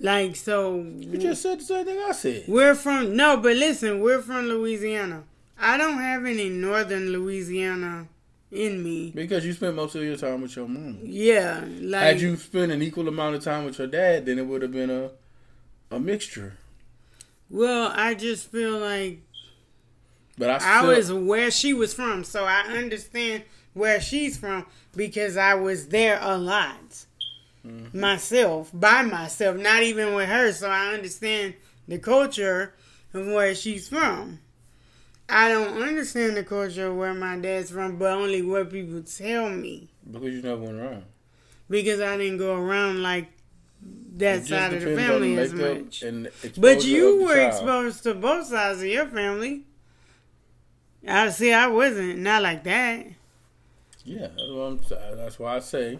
Like 0.00 0.36
so, 0.36 0.80
You 0.80 1.18
just 1.18 1.42
said 1.42 1.60
the 1.60 1.64
same 1.64 1.84
thing 1.84 1.98
I 2.06 2.12
said. 2.12 2.44
we're 2.48 2.74
from 2.74 3.14
no, 3.16 3.36
but 3.36 3.56
listen, 3.56 4.00
we're 4.00 4.20
from 4.22 4.46
Louisiana. 4.46 5.24
I 5.58 5.76
don't 5.76 5.98
have 5.98 6.24
any 6.26 6.48
northern 6.48 7.10
Louisiana 7.12 8.08
in 8.50 8.82
me. 8.82 9.12
Because 9.14 9.44
you 9.44 9.52
spent 9.52 9.74
most 9.74 9.94
of 9.94 10.02
your 10.02 10.16
time 10.16 10.42
with 10.42 10.54
your 10.56 10.68
mom. 10.68 10.98
Yeah, 11.02 11.64
like 11.80 12.02
Had 12.02 12.20
you 12.20 12.36
spent 12.36 12.72
an 12.72 12.82
equal 12.82 13.08
amount 13.08 13.36
of 13.36 13.42
time 13.44 13.64
with 13.64 13.78
your 13.78 13.86
dad, 13.88 14.26
then 14.26 14.38
it 14.38 14.46
would 14.46 14.62
have 14.62 14.72
been 14.72 14.90
a 14.90 15.10
a 15.90 16.00
mixture. 16.00 16.56
well, 17.48 17.92
I 17.94 18.14
just 18.14 18.50
feel 18.50 18.78
like 18.78 19.20
But 20.36 20.50
I 20.62 20.80
I 20.80 20.86
was 20.86 21.12
where 21.12 21.50
she 21.50 21.72
was 21.72 21.94
from, 21.94 22.24
so 22.24 22.44
I 22.44 22.62
understand 22.62 23.44
where 23.72 24.00
she's 24.00 24.36
from 24.36 24.66
because 24.96 25.36
I 25.36 25.54
was 25.54 25.88
there 25.88 26.18
a 26.20 26.36
lot 26.38 27.04
Mm-hmm. 27.66 27.98
myself, 27.98 28.70
by 28.72 29.02
myself, 29.02 29.56
not 29.56 29.82
even 29.82 30.14
with 30.14 30.28
her. 30.28 30.52
So 30.52 30.70
I 30.70 30.94
understand 30.94 31.54
the 31.88 31.98
culture 31.98 32.74
of 33.12 33.26
where 33.26 33.56
she's 33.56 33.88
from. 33.88 34.38
I 35.28 35.48
don't 35.48 35.82
understand 35.82 36.36
the 36.36 36.44
culture 36.44 36.86
of 36.86 36.96
where 36.96 37.14
my 37.14 37.36
dad's 37.36 37.70
from, 37.70 37.98
but 37.98 38.12
only 38.12 38.42
what 38.42 38.70
people 38.70 39.02
tell 39.02 39.50
me 39.50 39.88
because 40.10 40.34
you 40.34 40.42
never 40.42 40.62
went 40.62 40.78
around. 40.78 41.04
because 41.68 42.00
I 42.00 42.16
didn't 42.16 42.38
go 42.38 42.54
around 42.56 43.02
like 43.02 43.28
that 44.16 44.46
side 44.46 44.74
of 44.74 44.82
the 44.82 44.96
family 44.96 45.36
as 45.36 45.52
much. 45.52 46.04
But 46.56 46.84
you 46.84 47.24
were 47.24 47.34
child. 47.34 47.48
exposed 47.48 48.02
to 48.04 48.14
both 48.14 48.46
sides 48.46 48.80
of 48.80 48.86
your 48.86 49.06
family. 49.06 49.64
I 51.06 51.30
see. 51.30 51.52
I 51.52 51.66
wasn't 51.68 52.18
not 52.18 52.42
like 52.42 52.64
that. 52.64 53.06
Yeah, 54.04 54.28
that's, 54.28 54.50
what 54.50 54.62
I'm, 54.62 55.16
that's 55.16 55.38
why 55.38 55.56
I 55.56 55.58
say 55.60 55.98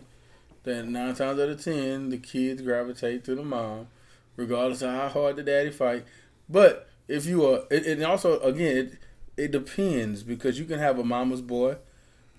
that 0.62 0.86
nine 0.86 1.14
times 1.14 1.40
out 1.40 1.48
of 1.48 1.62
ten, 1.62 2.10
the 2.10 2.18
kids 2.18 2.62
gravitate 2.62 3.24
to 3.24 3.34
the 3.34 3.42
mom, 3.42 3.88
regardless 4.36 4.82
of 4.82 4.90
how 4.90 5.08
hard 5.08 5.36
the 5.36 5.42
daddy 5.42 5.70
fight. 5.70 6.04
But 6.48 6.88
if 7.08 7.26
you 7.26 7.44
are, 7.44 7.64
it, 7.70 7.86
and 7.86 8.04
also 8.04 8.40
again, 8.40 8.98
it 9.36 9.50
depends 9.50 10.22
because 10.22 10.58
you 10.58 10.64
can 10.64 10.78
have 10.78 10.98
a 10.98 11.04
mama's 11.04 11.42
boy, 11.42 11.76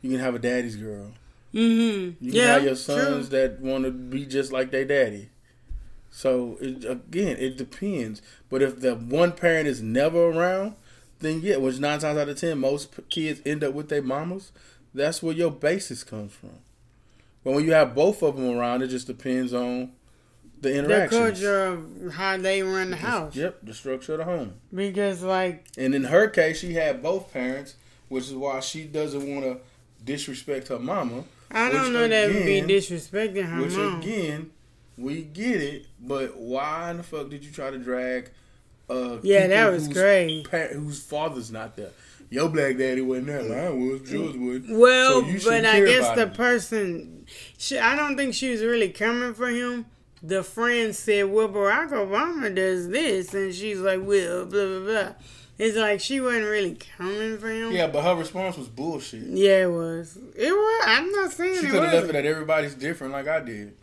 you 0.01 0.11
can 0.11 0.19
have 0.19 0.35
a 0.35 0.39
daddy's 0.39 0.75
girl. 0.75 1.11
Mm-hmm. 1.53 2.23
You 2.25 2.31
can 2.31 2.39
yeah, 2.39 2.53
have 2.53 2.63
your 2.63 2.75
sons 2.75 3.29
true. 3.29 3.39
that 3.39 3.59
want 3.61 3.85
to 3.85 3.91
be 3.91 4.25
just 4.25 4.51
like 4.51 4.71
their 4.71 4.85
daddy. 4.85 5.29
So 6.09 6.57
it, 6.59 6.83
again, 6.85 7.37
it 7.37 7.57
depends. 7.57 8.21
But 8.49 8.61
if 8.61 8.79
the 8.79 8.95
one 8.95 9.33
parent 9.33 9.67
is 9.67 9.81
never 9.81 10.29
around, 10.29 10.75
then 11.19 11.41
yeah, 11.41 11.57
which 11.57 11.79
nine 11.79 11.99
times 11.99 12.17
out 12.17 12.29
of 12.29 12.39
ten, 12.39 12.59
most 12.59 12.89
kids 13.09 13.41
end 13.45 13.63
up 13.63 13.73
with 13.73 13.89
their 13.89 14.01
mamas. 14.01 14.51
That's 14.93 15.21
where 15.21 15.35
your 15.35 15.51
basis 15.51 16.03
comes 16.03 16.33
from. 16.33 16.57
But 17.43 17.53
when 17.53 17.65
you 17.65 17.73
have 17.73 17.95
both 17.95 18.23
of 18.23 18.35
them 18.35 18.57
around, 18.57 18.81
it 18.81 18.87
just 18.87 19.07
depends 19.07 19.53
on 19.53 19.91
the 20.61 20.69
the 20.69 20.75
interactions. 20.77 21.39
culture 21.41 21.65
of 21.65 22.13
how 22.13 22.37
they 22.37 22.61
run 22.63 22.89
the 22.91 22.95
house. 22.97 23.35
Yep, 23.35 23.59
the 23.63 23.73
structure 23.73 24.13
of 24.13 24.19
the 24.19 24.25
home. 24.25 24.53
Because 24.73 25.21
like 25.23 25.65
And 25.77 25.93
in 25.95 26.05
her 26.05 26.27
case, 26.27 26.59
she 26.59 26.73
had 26.73 27.01
both 27.03 27.31
parents, 27.33 27.75
which 28.09 28.25
is 28.25 28.33
why 28.33 28.59
she 28.61 28.83
doesn't 28.85 29.21
want 29.33 29.45
to 29.45 29.57
disrespect 30.03 30.67
her 30.69 30.79
mama. 30.79 31.23
I 31.51 31.71
don't 31.71 31.93
know 31.93 32.07
that 32.07 32.33
would 32.33 32.45
be 32.45 32.61
disrespecting 32.61 33.45
her 33.45 33.61
Which 33.61 33.73
mom. 33.75 34.01
again, 34.01 34.51
we 34.97 35.21
get 35.21 35.61
it, 35.61 35.85
but 35.99 36.35
why 36.37 36.91
in 36.91 36.97
the 36.97 37.03
fuck 37.03 37.29
did 37.29 37.43
you 37.45 37.51
try 37.51 37.69
to 37.71 37.77
drag? 37.77 38.31
Uh, 38.89 39.17
yeah, 39.21 39.47
that 39.47 39.71
was 39.71 39.85
whose 39.87 39.95
crazy. 39.97 40.43
pa- 40.43 40.73
whose 40.73 41.01
father's 41.03 41.51
not 41.51 41.75
there? 41.75 41.91
Your 42.29 42.49
black 42.49 42.77
daddy 42.77 43.01
wasn't 43.01 43.27
there. 43.27 43.43
Mine 43.43 43.89
was. 43.89 44.11
Yours 44.11 44.35
was. 44.35 44.61
Well, 44.69 45.21
So 45.39 45.49
but 45.49 45.65
I 45.65 45.79
guess 45.85 46.13
the 46.15 46.23
him. 46.23 46.31
person, 46.31 47.25
she, 47.57 47.79
I 47.79 47.95
don't 47.95 48.17
think 48.17 48.33
she 48.33 48.49
was 48.51 48.61
really 48.61 48.89
coming 48.89 49.33
for 49.33 49.47
him. 49.47 49.85
The 50.23 50.43
friend 50.43 50.95
said, 50.95 51.25
"Well, 51.25 51.49
Barack 51.49 51.91
Obama 51.91 52.53
does 52.53 52.89
this," 52.89 53.33
and 53.33 53.53
she's 53.53 53.79
like, 53.79 53.99
"Well, 54.03 54.45
blah 54.45 54.65
blah 54.65 54.79
blah." 54.79 55.13
It's 55.59 55.75
like 55.75 55.99
she 55.99 56.21
wasn't 56.21 56.45
really 56.45 56.77
coming 56.97 57.37
for 57.37 57.49
him. 57.49 57.71
Yeah, 57.71 57.87
but 57.87 58.03
her 58.03 58.15
response 58.15 58.57
was 58.57 58.67
bullshit. 58.67 59.23
Yeah, 59.23 59.63
it 59.63 59.71
was. 59.71 60.17
It 60.35 60.51
was. 60.51 60.83
I'm 60.87 61.11
not 61.11 61.31
saying 61.31 61.61
She 61.61 61.67
could 61.67 61.83
have 61.83 61.93
left 61.93 62.09
it 62.09 62.15
at 62.15 62.25
everybody's 62.25 62.75
different, 62.75 63.13
like 63.13 63.27
I 63.27 63.39
did. 63.39 63.75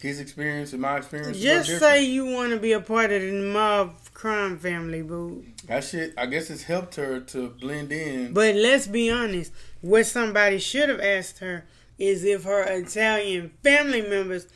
His 0.00 0.20
experience 0.20 0.72
and 0.72 0.82
my 0.82 0.98
experience. 0.98 1.38
Just 1.38 1.78
say 1.78 2.04
you 2.04 2.26
want 2.26 2.52
to 2.52 2.58
be 2.58 2.72
a 2.72 2.80
part 2.80 3.12
of 3.12 3.22
the 3.22 3.32
mob 3.52 3.94
crime 4.14 4.58
family, 4.58 5.02
boo. 5.02 5.44
That 5.66 5.84
shit, 5.84 6.14
I 6.16 6.26
guess 6.26 6.50
it's 6.50 6.64
helped 6.64 6.96
her 6.96 7.20
to 7.20 7.50
blend 7.50 7.92
in. 7.92 8.32
But 8.32 8.54
let's 8.54 8.86
be 8.86 9.10
honest. 9.10 9.52
What 9.80 10.06
somebody 10.06 10.58
should 10.58 10.88
have 10.88 11.00
asked 11.00 11.40
her 11.40 11.64
is 11.98 12.24
if 12.24 12.44
her 12.44 12.62
Italian 12.62 13.52
family 13.62 14.02
members 14.02 14.46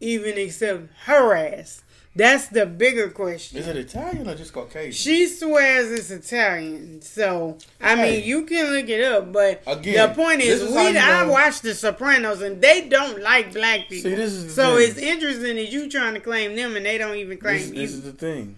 even 0.00 0.38
accept 0.38 0.88
her 1.06 1.34
ass. 1.34 1.82
That's 2.16 2.46
the 2.46 2.64
bigger 2.64 3.10
question. 3.10 3.58
Is 3.58 3.66
it 3.66 3.76
Italian 3.76 4.28
or 4.28 4.36
just 4.36 4.52
Caucasian? 4.52 4.92
She 4.92 5.26
swears 5.26 5.90
it's 5.90 6.12
Italian, 6.12 7.02
so 7.02 7.58
I 7.80 7.96
Hey. 7.96 8.02
mean 8.20 8.24
you 8.24 8.44
can 8.46 8.72
look 8.72 8.88
it 8.88 9.02
up. 9.02 9.32
But 9.32 9.64
Again, 9.66 10.08
the 10.10 10.14
point 10.14 10.40
is, 10.40 10.62
is 10.62 10.70
we 10.72 10.96
I 10.96 11.26
watched 11.26 11.62
The 11.64 11.74
Sopranos, 11.74 12.40
and 12.40 12.62
they 12.62 12.88
don't 12.88 13.20
like 13.20 13.52
black 13.52 13.88
people. 13.88 14.10
See, 14.10 14.14
this 14.14 14.32
is 14.32 14.54
so 14.54 14.76
thing. 14.76 14.90
it's 14.90 14.98
interesting 14.98 15.56
that 15.56 15.72
you 15.72 15.88
trying 15.90 16.14
to 16.14 16.20
claim 16.20 16.54
them, 16.54 16.76
and 16.76 16.86
they 16.86 16.98
don't 16.98 17.16
even 17.16 17.36
claim 17.36 17.56
This, 17.58 17.68
you. 17.70 17.74
this 17.74 17.92
is 17.94 18.02
the 18.04 18.12
thing. 18.12 18.54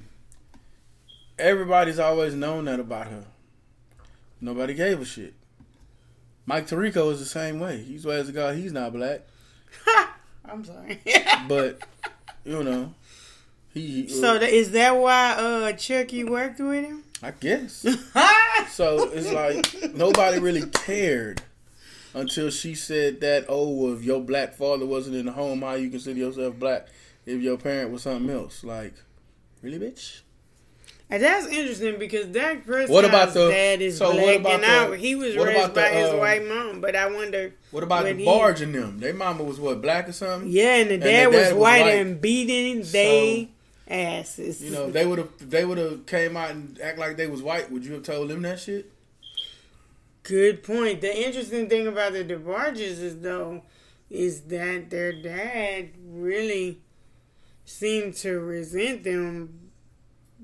Everybody's 1.38 1.98
always 1.98 2.34
known 2.34 2.66
that 2.66 2.78
about 2.80 3.06
her. 3.08 3.24
Nobody 4.40 4.74
gave 4.74 5.00
a 5.00 5.04
shit. 5.06 5.32
Mike 6.46 6.68
Tirico 6.68 7.12
is 7.12 7.18
the 7.18 7.26
same 7.26 7.58
way. 7.60 7.82
He 7.82 7.98
swears 7.98 8.26
to 8.28 8.32
God 8.32 8.54
he's 8.54 8.72
not 8.72 8.92
black, 8.92 9.22
I'm 10.44 10.64
sorry. 10.64 11.00
but 11.48 11.80
you 12.44 12.62
know, 12.62 12.94
he. 13.74 14.08
so 14.08 14.38
th- 14.38 14.52
is 14.52 14.70
that 14.72 14.96
why 14.96 15.32
uh 15.32 15.72
Chucky 15.72 16.24
worked 16.24 16.60
with 16.60 16.84
him? 16.84 17.02
I 17.22 17.32
guess. 17.32 17.84
So 18.70 19.10
it's 19.10 19.32
like 19.32 19.94
nobody 19.94 20.38
really 20.38 20.66
cared 20.66 21.40
until 22.14 22.50
she 22.50 22.74
said 22.74 23.20
that. 23.20 23.46
Oh, 23.48 23.92
if 23.94 24.02
your 24.02 24.20
black 24.20 24.54
father 24.54 24.84
wasn't 24.84 25.16
in 25.16 25.26
the 25.26 25.32
home, 25.32 25.62
how 25.62 25.74
you 25.74 25.88
consider 25.88 26.18
yourself 26.18 26.58
black 26.58 26.88
if 27.24 27.40
your 27.40 27.56
parent 27.56 27.90
was 27.90 28.02
something 28.02 28.28
else? 28.28 28.64
Like, 28.64 28.94
really, 29.62 29.78
bitch? 29.78 30.20
And 31.08 31.22
that's 31.22 31.46
interesting 31.46 32.00
because 32.00 32.26
Dak 32.26 32.66
Prescott's 32.66 32.90
What 32.90 33.04
about 33.04 33.32
the- 33.32 33.48
dad 33.48 33.80
is 33.80 33.96
so 33.98 34.06
what 34.10 34.18
black, 34.18 34.40
about 34.40 34.52
and 34.54 34.62
the- 34.64 34.94
I, 34.94 34.96
he 34.96 35.14
was 35.14 35.36
raised 35.36 35.50
about 35.56 35.74
the, 35.74 35.80
by 35.80 35.88
his 35.90 36.10
um, 36.10 36.18
white 36.18 36.44
mom. 36.48 36.80
But 36.80 36.96
I 36.96 37.08
wonder, 37.08 37.54
What 37.70 37.84
about 37.84 38.04
the 38.04 38.14
he- 38.14 38.24
barge 38.24 38.60
in 38.60 38.72
them? 38.72 38.98
Their 38.98 39.14
mama 39.14 39.44
was 39.44 39.60
what 39.60 39.80
black 39.80 40.08
or 40.08 40.12
something? 40.12 40.50
yeah, 40.50 40.76
and 40.76 40.90
the 40.90 40.94
And 40.94 41.02
dad, 41.04 41.26
was, 41.28 41.36
was 41.48 41.54
white, 41.54 41.86
and 41.86 42.20
beating 42.20 42.82
they 42.90 43.50
asses. 43.86 44.60
You 44.60 44.70
know, 44.72 44.90
they 44.90 45.06
would 45.06 45.18
have 45.18 45.30
they 45.48 45.64
would 45.64 45.78
have 45.78 46.06
came 46.06 46.36
out 46.36 46.50
and 46.50 46.76
act 46.80 46.98
like 46.98 47.16
they 47.16 47.28
was 47.28 47.40
white. 47.40 47.70
Would 47.70 47.84
you 47.84 47.92
have 47.94 48.02
told 48.02 48.28
them 48.28 48.42
that 48.42 48.58
shit? 48.58 48.90
Good 50.24 50.64
point. 50.64 51.02
The 51.02 51.16
interesting 51.24 51.68
thing 51.68 51.86
about 51.86 52.14
the 52.14 52.24
DeBarges 52.24 52.80
is 53.00 53.20
though, 53.20 53.62
is 54.10 54.40
that 54.42 54.90
their 54.90 55.12
dad 55.12 55.90
really 56.04 56.80
seemed 57.64 58.14
to 58.16 58.40
resent 58.40 59.04
them. 59.04 59.60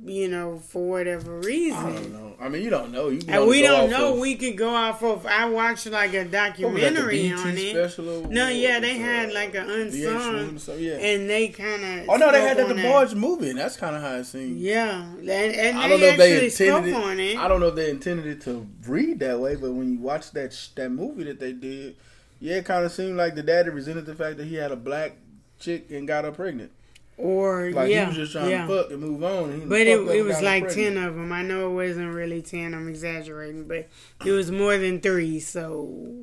You 0.04 0.28
know, 0.28 0.58
for 0.58 0.88
whatever 0.88 1.38
reason. 1.38 1.78
I 1.78 1.92
don't 1.92 2.12
know. 2.12 2.34
I 2.40 2.48
mean, 2.48 2.62
you 2.62 2.70
don't 2.70 2.90
know. 2.90 3.08
You 3.08 3.20
And 3.28 3.46
we 3.46 3.62
don't 3.62 3.88
know. 3.88 4.14
of- 4.14 4.18
We 4.18 4.34
could 4.34 4.58
go 4.58 4.70
off 4.70 5.00
of. 5.04 5.24
I 5.26 5.48
watched 5.48 5.86
like 5.86 6.12
a 6.12 6.18
what 6.18 6.24
was 6.24 6.30
that, 6.32 6.56
the 6.56 6.62
documentary 6.62 7.32
on 7.32 7.56
it. 7.56 8.28
No, 8.28 8.48
yeah, 8.48 8.80
they 8.80 8.94
had 8.98 9.30
uh, 9.30 9.34
like 9.34 9.54
an 9.54 9.70
unsung, 9.70 10.80
yeah. 10.80 10.92
and 10.94 11.30
they 11.30 11.48
kind 11.48 11.84
of. 12.00 12.08
oh 12.08 12.16
no, 12.16 12.32
they 12.32 12.40
had 12.40 12.56
that 12.56 12.66
DeBarge 12.66 13.14
movie, 13.14 13.52
that's 13.52 13.76
kind 13.76 13.94
of 13.94 14.02
how 14.02 14.14
it 14.16 14.24
seemed. 14.24 14.58
Yeah, 14.58 15.02
and, 15.04 15.30
and 15.30 15.78
I 15.78 15.88
don't 15.88 16.00
know 16.00 16.06
if 16.06 16.18
they 16.18 16.44
intended 16.46 16.90
it. 16.90 16.96
on 16.96 17.20
it. 17.20 17.38
I 17.38 17.46
don't 17.46 17.60
know 17.60 17.68
if 17.68 17.76
they 17.76 17.90
intended 17.90 18.26
it 18.26 18.40
to 18.42 18.66
read 18.86 19.20
that 19.20 19.38
way, 19.38 19.54
but 19.54 19.70
when 19.70 19.92
you 19.92 19.98
watch 20.00 20.32
that 20.32 20.58
that 20.74 20.90
movie 20.90 21.24
that 21.24 21.38
they 21.38 21.52
did, 21.52 21.94
yeah, 22.40 22.56
it 22.56 22.64
kind 22.64 22.84
of 22.84 22.90
seemed 22.90 23.16
like 23.16 23.36
the 23.36 23.42
daddy 23.44 23.70
resented 23.70 24.06
the 24.06 24.16
fact 24.16 24.36
that 24.38 24.46
he 24.46 24.56
had 24.56 24.72
a 24.72 24.76
black 24.76 25.16
chick 25.60 25.90
and 25.92 26.08
got 26.08 26.24
her 26.24 26.32
pregnant. 26.32 26.72
Or 27.22 27.70
Like 27.70 27.90
yeah, 27.90 28.02
he 28.02 28.06
was 28.08 28.16
just 28.16 28.32
trying 28.32 28.50
yeah. 28.50 28.66
to 28.66 28.82
fuck 28.82 28.90
and 28.90 29.00
move 29.00 29.22
on. 29.22 29.68
But 29.68 29.82
it, 29.82 30.00
it 30.08 30.22
was 30.24 30.42
like 30.42 30.64
pregnant. 30.64 30.96
ten 30.96 31.04
of 31.04 31.14
them. 31.14 31.32
I 31.32 31.42
know 31.42 31.70
it 31.70 31.88
wasn't 31.88 32.14
really 32.14 32.42
ten. 32.42 32.74
I'm 32.74 32.88
exaggerating, 32.88 33.68
but 33.68 33.88
it 34.24 34.32
was 34.32 34.50
more 34.50 34.76
than 34.76 35.00
three. 35.00 35.38
So, 35.38 36.16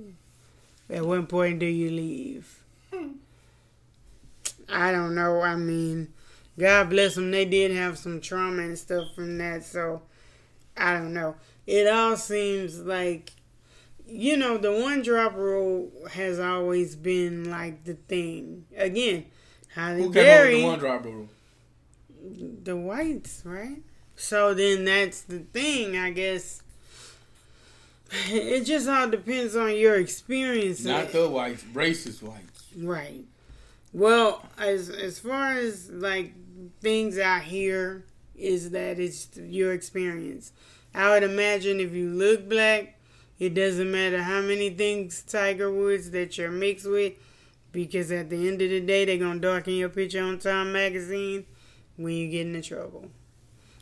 at 0.89 1.05
what 1.05 1.29
point 1.29 1.59
do 1.59 1.65
you 1.65 1.89
leave? 1.89 2.63
I 4.67 4.91
don't 4.91 5.15
know. 5.15 5.41
I 5.41 5.55
mean, 5.55 6.09
God 6.57 6.89
bless 6.89 7.15
them. 7.15 7.31
They 7.31 7.45
did 7.45 7.71
have 7.71 7.97
some 7.97 8.19
trauma 8.19 8.63
and 8.63 8.77
stuff 8.77 9.15
from 9.15 9.37
that. 9.37 9.63
So, 9.63 10.01
I 10.77 10.93
don't 10.93 11.13
know. 11.13 11.35
It 11.65 11.87
all 11.87 12.17
seems 12.17 12.79
like, 12.79 13.31
you 14.05 14.35
know, 14.35 14.57
the 14.57 14.71
one 14.71 15.01
drop 15.01 15.35
rule 15.35 15.91
has 16.11 16.39
always 16.39 16.95
been 16.95 17.49
like 17.49 17.85
the 17.85 17.93
thing. 17.93 18.65
Again, 18.75 19.25
Holly 19.79 20.03
Who 20.03 20.13
came 20.13 20.25
up 20.27 20.45
with 20.47 20.51
the 20.59 20.65
one 20.65 20.79
drop 20.79 21.05
rule? 21.05 21.29
the 22.63 22.75
whites, 22.75 23.41
right? 23.45 23.77
So 24.15 24.53
then 24.53 24.85
that's 24.85 25.21
the 25.21 25.39
thing, 25.39 25.97
I 25.97 26.11
guess. 26.11 26.61
It 28.29 28.65
just 28.65 28.87
all 28.89 29.09
depends 29.09 29.55
on 29.55 29.75
your 29.77 29.95
experience. 29.95 30.83
Not 30.83 31.11
the 31.11 31.29
whites, 31.29 31.63
racist 31.73 32.21
whites. 32.23 32.65
right. 32.77 33.23
Well, 33.93 34.45
as 34.57 34.89
as 34.89 35.19
far 35.19 35.53
as 35.53 35.89
like 35.89 36.33
things 36.81 37.17
I 37.17 37.39
hear 37.39 38.05
is 38.35 38.71
that 38.71 38.99
it's 38.99 39.29
your 39.37 39.73
experience. 39.73 40.51
I 40.93 41.09
would 41.11 41.23
imagine 41.23 41.79
if 41.79 41.93
you 41.93 42.09
look 42.09 42.49
black, 42.49 42.97
it 43.37 43.53
doesn't 43.53 43.91
matter 43.91 44.21
how 44.23 44.41
many 44.41 44.69
things 44.71 45.21
Tiger 45.23 45.71
Woods 45.71 46.11
that 46.11 46.37
you're 46.37 46.51
mixed 46.51 46.89
with, 46.89 47.13
because 47.71 48.11
at 48.11 48.29
the 48.29 48.47
end 48.47 48.61
of 48.61 48.69
the 48.69 48.81
day, 48.81 49.05
they're 49.05 49.17
gonna 49.17 49.39
darken 49.39 49.73
your 49.73 49.89
picture 49.89 50.23
on 50.23 50.39
Time 50.39 50.71
Magazine 50.71 51.45
when 51.97 52.13
you 52.13 52.29
get 52.29 52.47
into 52.47 52.61
trouble. 52.61 53.09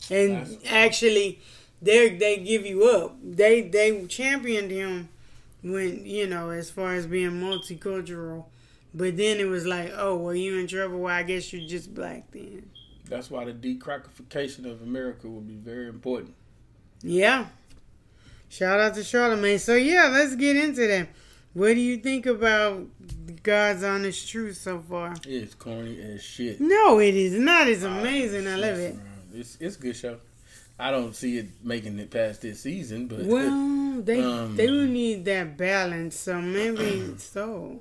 And 0.09 0.37
That's- 0.37 0.57
actually, 0.67 1.39
they 1.81 2.09
they 2.15 2.37
give 2.37 2.65
you 2.65 2.85
up. 2.85 3.17
They 3.23 3.61
they 3.61 4.05
championed 4.05 4.71
him 4.71 5.09
when 5.63 6.05
you 6.05 6.27
know 6.27 6.49
as 6.49 6.69
far 6.69 6.95
as 6.95 7.07
being 7.07 7.31
multicultural, 7.31 8.45
but 8.93 9.17
then 9.17 9.39
it 9.39 9.45
was 9.47 9.65
like, 9.65 9.91
oh 9.95 10.15
well, 10.15 10.35
you 10.35 10.57
in 10.57 10.67
trouble. 10.67 10.99
Well, 10.99 11.13
I 11.13 11.23
guess 11.23 11.51
you're 11.51 11.67
just 11.67 11.93
black 11.93 12.31
then. 12.31 12.69
That's 13.09 13.31
why 13.31 13.45
the 13.45 13.53
decrackification 13.53 14.69
of 14.69 14.81
America 14.81 15.29
will 15.29 15.41
be 15.41 15.55
very 15.55 15.87
important. 15.87 16.33
Yeah. 17.01 17.47
Shout 18.49 18.79
out 18.79 18.95
to 18.95 19.01
Charlamagne. 19.01 19.59
So 19.59 19.75
yeah, 19.75 20.07
let's 20.07 20.35
get 20.35 20.55
into 20.55 20.87
that. 20.87 21.09
What 21.57 21.73
do 21.73 21.81
you 21.81 21.97
think 21.97 22.27
about 22.27 22.85
God's 23.41 23.83
honest 23.83 24.29
truth 24.29 24.57
so 24.57 24.77
far? 24.77 25.15
It's 25.25 25.55
corny 25.55 25.99
as 25.99 26.21
shit. 26.21 26.61
No, 26.61 26.99
it 26.99 27.15
is 27.15 27.33
not. 27.33 27.67
It's 27.67 27.81
amazing. 27.81 28.47
I 28.47 28.57
love 28.57 28.77
it. 28.77 28.95
It's 29.33 29.57
it's 29.59 29.75
a 29.75 29.79
good 29.79 29.95
show. 29.95 30.17
I 30.77 30.91
don't 30.91 31.15
see 31.15 31.39
it 31.39 31.47
making 31.63 31.97
it 31.97 32.11
past 32.11 32.43
this 32.43 32.59
season, 32.59 33.07
but 33.07 33.25
Well, 33.25 34.03
they 34.03 34.21
Um, 34.21 34.55
they 34.55 34.69
will 34.69 34.85
need 34.85 35.25
that 35.25 35.57
balance. 35.57 36.15
So 36.15 36.39
maybe 36.39 37.15
so. 37.17 37.79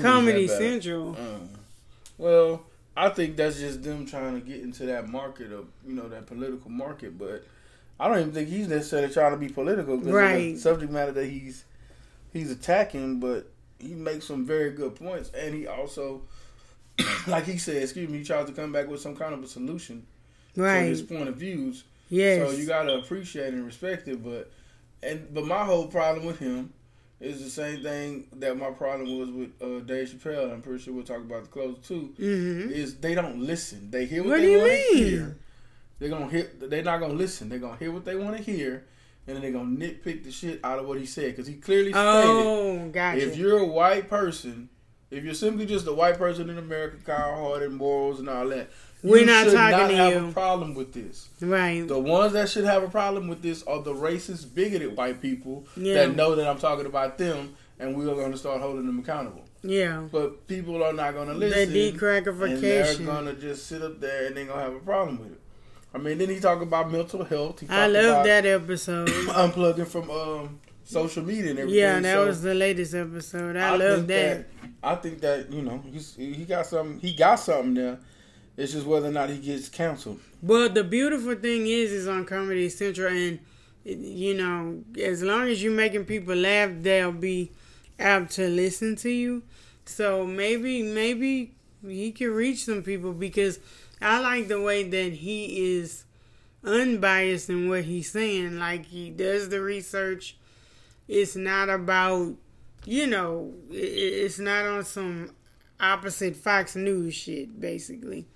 Comedy? 0.00 0.46
Central. 0.46 1.16
Uh, 1.18 1.40
well, 2.16 2.62
I 2.96 3.08
think 3.08 3.36
that's 3.36 3.58
just 3.58 3.82
them 3.82 4.06
trying 4.06 4.40
to 4.40 4.40
get 4.40 4.60
into 4.60 4.86
that 4.86 5.08
market 5.08 5.52
of 5.52 5.66
you 5.84 5.94
know 5.94 6.08
that 6.10 6.26
political 6.26 6.70
market, 6.70 7.18
but 7.18 7.44
I 7.98 8.06
don't 8.06 8.20
even 8.20 8.32
think 8.32 8.50
he's 8.50 8.68
necessarily 8.68 9.12
trying 9.12 9.32
to 9.32 9.36
be 9.36 9.48
political. 9.48 9.98
Right. 9.98 10.54
The 10.54 10.58
subject 10.58 10.92
matter 10.92 11.10
that 11.10 11.26
he's 11.26 11.64
he's 12.32 12.50
attacking, 12.50 13.20
but 13.20 13.50
he 13.78 13.94
makes 13.94 14.26
some 14.26 14.44
very 14.46 14.70
good 14.70 14.94
points, 14.94 15.30
and 15.30 15.54
he 15.54 15.66
also, 15.66 16.22
like 17.26 17.44
he 17.44 17.58
said, 17.58 17.82
excuse 17.82 18.08
me, 18.08 18.18
he 18.18 18.24
tries 18.24 18.46
to 18.46 18.52
come 18.52 18.72
back 18.72 18.88
with 18.88 19.00
some 19.00 19.16
kind 19.16 19.34
of 19.34 19.42
a 19.42 19.46
solution 19.46 20.06
to 20.54 20.88
his 20.88 21.02
point 21.02 21.28
of 21.28 21.36
views. 21.36 21.84
Yes. 22.08 22.50
So 22.50 22.56
you 22.56 22.66
gotta 22.66 22.94
appreciate 22.98 23.54
and 23.54 23.64
respect 23.64 24.06
it, 24.08 24.22
but 24.22 24.50
and 25.02 25.32
but 25.32 25.46
my 25.46 25.64
whole 25.64 25.86
problem 25.88 26.26
with 26.26 26.38
him 26.38 26.72
is 27.20 27.42
the 27.42 27.48
same 27.50 27.82
thing 27.82 28.26
that 28.34 28.56
my 28.58 28.70
problem 28.70 29.18
was 29.18 29.30
with 29.30 29.50
uh, 29.62 29.80
Dave 29.80 30.08
Chappelle. 30.08 30.52
I'm 30.52 30.60
pretty 30.60 30.82
sure 30.82 30.92
we'll 30.92 31.04
talk 31.04 31.18
about 31.18 31.44
the 31.44 31.48
close 31.48 31.78
too. 31.86 32.12
hmm 32.16 32.70
Is 32.70 32.96
they 32.96 33.14
don't 33.14 33.40
listen. 33.40 33.90
They 33.90 34.06
hear 34.06 34.22
what, 34.22 34.30
What 34.30 34.40
they 34.42 34.56
want 34.56 34.70
to 34.72 34.94
hear. 34.96 35.36
They're 35.98 36.08
gonna 36.10 36.28
hear. 36.28 36.50
They're 36.60 36.82
not 36.82 37.00
gonna 37.00 37.14
listen. 37.14 37.48
They're 37.48 37.58
gonna 37.60 37.76
hear 37.78 37.92
what 37.92 38.04
they 38.04 38.16
want 38.16 38.36
to 38.36 38.42
hear, 38.42 38.84
and 39.26 39.36
then 39.36 39.42
they're 39.42 39.52
gonna 39.52 39.76
nitpick 39.76 40.24
the 40.24 40.30
shit 40.32 40.60
out 40.64 40.78
of 40.78 40.86
what 40.86 40.98
he 40.98 41.06
said 41.06 41.26
because 41.32 41.46
he 41.46 41.54
clearly 41.54 41.92
stated 41.92 42.06
Oh, 42.08 42.88
gotcha. 42.92 43.26
if 43.26 43.36
you're 43.36 43.58
a 43.58 43.66
white 43.66 44.08
person, 44.10 44.68
if 45.10 45.24
you're 45.24 45.34
simply 45.34 45.66
just 45.66 45.86
a 45.86 45.92
white 45.92 46.18
person 46.18 46.48
in 46.50 46.58
America, 46.58 46.96
kind-hearted, 47.04 47.70
morals, 47.72 48.18
and 48.18 48.28
all 48.28 48.48
that, 48.48 48.70
We're 49.02 49.18
you 49.20 49.26
not 49.26 49.44
should 49.44 49.54
talking 49.54 49.78
not 49.78 49.88
to 49.88 49.96
have 49.96 50.12
you. 50.22 50.28
a 50.28 50.32
problem 50.32 50.74
with 50.74 50.92
this. 50.92 51.28
right. 51.40 51.86
The 51.86 51.98
ones 51.98 52.32
that 52.32 52.48
should 52.48 52.64
have 52.64 52.82
a 52.82 52.88
problem 52.88 53.28
with 53.28 53.42
this 53.42 53.62
are 53.64 53.82
the 53.82 53.94
racist, 53.94 54.54
bigoted 54.54 54.96
white 54.96 55.20
people 55.20 55.66
Yeah. 55.76 55.94
that 56.06 56.16
know 56.16 56.34
that 56.34 56.48
I'm 56.48 56.58
talking 56.58 56.86
about 56.86 57.18
them, 57.18 57.54
and 57.78 57.94
we 57.96 58.04
are 58.10 58.14
going 58.14 58.32
to 58.32 58.38
start 58.38 58.60
holding 58.62 58.86
them 58.86 59.00
accountable. 59.00 59.44
Yeah. 59.62 60.04
But 60.10 60.46
people 60.48 60.82
are 60.82 60.92
not 60.92 61.12
going 61.14 61.28
to 61.28 61.34
The 61.34 61.40
listen, 61.40 61.72
they're 61.72 63.06
going 63.06 63.26
to 63.26 63.34
just 63.34 63.66
sit 63.66 63.82
up 63.82 64.00
there 64.00 64.26
and 64.26 64.36
they're 64.36 64.46
going 64.46 64.58
to 64.58 64.64
have 64.64 64.74
a 64.74 64.80
problem 64.80 65.18
with 65.18 65.32
it. 65.32 65.40
I 65.94 65.98
mean, 65.98 66.18
then 66.18 66.30
he 66.30 66.40
talk 66.40 66.62
about 66.62 66.90
mental 66.90 67.24
health. 67.24 67.60
He 67.60 67.68
I 67.68 67.86
love 67.86 68.04
about 68.04 68.24
that 68.26 68.46
episode. 68.60 69.08
unplugging 69.08 69.86
from 69.86 70.10
um, 70.10 70.60
social 70.84 71.22
media 71.22 71.50
and 71.50 71.58
everything. 71.58 71.78
yeah, 71.80 72.00
that 72.00 72.14
So 72.14 72.26
was 72.26 72.42
the 72.42 72.54
latest 72.54 72.94
episode. 72.94 73.56
I, 73.56 73.76
love 73.76 74.06
think 74.06 74.08
that. 74.08 74.46
I 74.82 74.94
think 74.96 75.20
that 75.20 75.52
you 75.52 75.62
know 75.62 75.82
he 76.16 76.44
got 76.44 76.66
something. 76.66 76.98
He 76.98 77.14
got 77.14 77.36
something 77.36 77.74
there, 77.74 77.98
It's 78.56 78.72
just 78.72 78.86
whether 78.86 79.08
or 79.08 79.12
not 79.12 79.28
he 79.30 79.38
gets 79.38 79.68
canceled. 79.68 80.20
Well, 80.40 80.68
the 80.68 80.82
beautiful 80.84 81.34
thing 81.34 81.66
is, 81.66 81.92
is 81.92 82.08
on 82.08 82.24
Comedy 82.24 82.68
Central, 82.68 83.12
and 83.12 83.38
you 83.84 84.34
know, 84.34 84.82
as 85.00 85.22
long 85.22 85.48
as 85.48 85.62
you're 85.62 85.72
making 85.72 86.04
people 86.06 86.34
laugh, 86.34 86.70
they'll 86.80 87.12
be 87.12 87.50
apt 87.98 88.32
to 88.32 88.48
listen 88.48 88.96
to 88.96 89.10
you. 89.10 89.42
So 89.84 90.24
maybe, 90.24 90.82
maybe 90.82 91.52
he 91.86 92.12
can 92.12 92.30
reach 92.30 92.64
some 92.64 92.82
people 92.82 93.12
because 93.12 93.58
I 94.02 94.18
like 94.20 94.48
the 94.48 94.60
way 94.60 94.82
that 94.82 95.12
he 95.12 95.76
is 95.76 96.04
unbiased 96.64 97.48
in 97.48 97.68
what 97.68 97.84
he's 97.84 98.10
saying. 98.10 98.58
Like 98.58 98.86
he 98.86 99.10
does 99.10 99.48
the 99.48 99.60
research. 99.60 100.36
It's 101.08 101.36
not 101.36 101.68
about, 101.68 102.34
you 102.84 103.06
know, 103.06 103.52
it's 103.70 104.38
not 104.38 104.64
on 104.66 104.84
some 104.84 105.34
opposite 105.80 106.36
Fox 106.36 106.76
News 106.76 107.14
shit, 107.14 107.60
basically. 107.60 108.26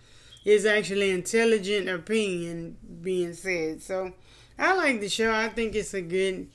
It's 0.44 0.64
actually 0.64 1.10
intelligent 1.10 1.88
opinion 1.88 2.76
being 3.02 3.34
said. 3.34 3.82
So 3.82 4.12
I 4.58 4.74
like 4.74 5.00
the 5.00 5.08
show. 5.08 5.32
I 5.32 5.48
think 5.48 5.74
it's 5.74 5.94
a 5.94 6.02
good 6.02 6.48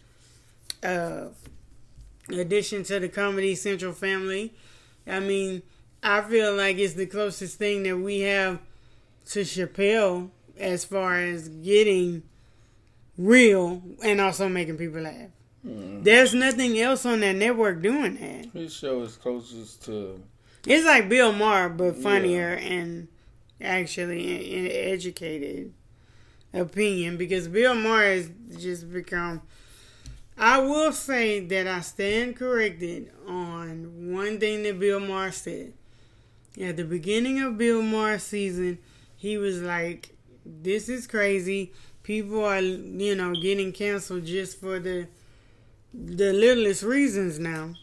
uh, 0.84 1.26
addition 2.30 2.84
to 2.84 3.00
the 3.00 3.10
Comedy 3.10 3.56
Central 3.56 3.94
family. 3.94 4.54
I 5.06 5.20
mean, 5.20 5.64
I 6.02 6.22
feel 6.22 6.56
like 6.56 6.78
it's 6.78 6.94
the 6.94 7.06
closest 7.06 7.58
thing 7.58 7.84
that 7.84 7.98
we 7.98 8.22
have 8.22 8.60
to 9.28 9.42
Chappelle 9.42 10.30
as 10.58 10.86
far 10.86 11.16
as 11.16 11.50
getting 11.50 12.24
real 13.18 13.82
and 14.04 14.22
also 14.22 14.50
making 14.50 14.78
people 14.78 15.02
laugh. 15.02 15.30
Mm. 15.66 16.04
There's 16.04 16.34
nothing 16.34 16.80
else 16.80 17.06
on 17.06 17.20
that 17.20 17.36
network 17.36 17.82
doing 17.82 18.16
that. 18.18 18.52
His 18.54 18.74
show 18.74 19.02
is 19.04 19.16
closest 19.16 19.86
to. 19.86 20.22
It's 20.66 20.86
like 20.86 21.10
Bill 21.10 21.34
Maher, 21.34 21.70
but 21.70 21.96
funnier 21.96 22.58
yeah. 22.60 22.68
and 22.68 23.08
actually 23.60 24.70
educated 24.70 25.74
opinion 26.54 27.18
because 27.18 27.48
Bill 27.48 27.76
Maher 27.76 28.04
has 28.04 28.30
just 28.58 28.92
become. 28.92 29.42
I 30.38 30.60
will 30.60 30.92
say 30.92 31.40
that 31.40 31.68
I 31.68 31.82
stand 31.82 32.36
corrected 32.36 33.12
on 33.28 34.14
one 34.14 34.40
thing 34.40 34.64
that 34.64 34.80
Bill 34.80 35.00
Maher 35.00 35.32
said. 35.32 35.74
At 36.60 36.78
the 36.78 36.84
beginning 36.84 37.40
of 37.42 37.58
Bill 37.58 37.82
Maher's 37.82 38.24
season, 38.24 38.80
he 39.22 39.38
was 39.38 39.62
like, 39.62 40.16
"This 40.44 40.90
is 40.90 41.06
crazy. 41.06 41.72
People 42.02 42.44
are, 42.44 42.60
you 42.60 43.14
know, 43.14 43.36
getting 43.36 43.72
canceled 43.72 44.26
just 44.26 44.60
for 44.60 44.80
the 44.80 45.08
the 45.94 46.34
littlest 46.34 46.82
reasons 46.82 47.38
now." 47.38 47.76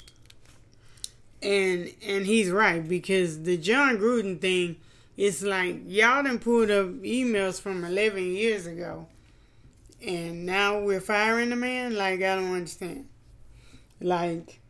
And 1.40 1.92
and 2.04 2.26
he's 2.26 2.50
right 2.50 2.86
because 2.86 3.44
the 3.44 3.56
Jon 3.56 3.98
Gruden 3.98 4.40
thing 4.40 4.76
it's 5.16 5.42
like 5.42 5.76
y'all 5.86 6.24
done 6.24 6.40
pulled 6.40 6.72
up 6.72 6.86
emails 7.02 7.60
from 7.60 7.84
11 7.84 8.24
years 8.24 8.66
ago 8.66 9.06
and 10.04 10.44
now 10.44 10.80
we're 10.80 11.00
firing 11.00 11.50
the 11.50 11.56
man 11.56 11.94
like 11.94 12.22
i 12.22 12.36
don't 12.36 12.54
understand 12.54 13.04
like 14.00 14.60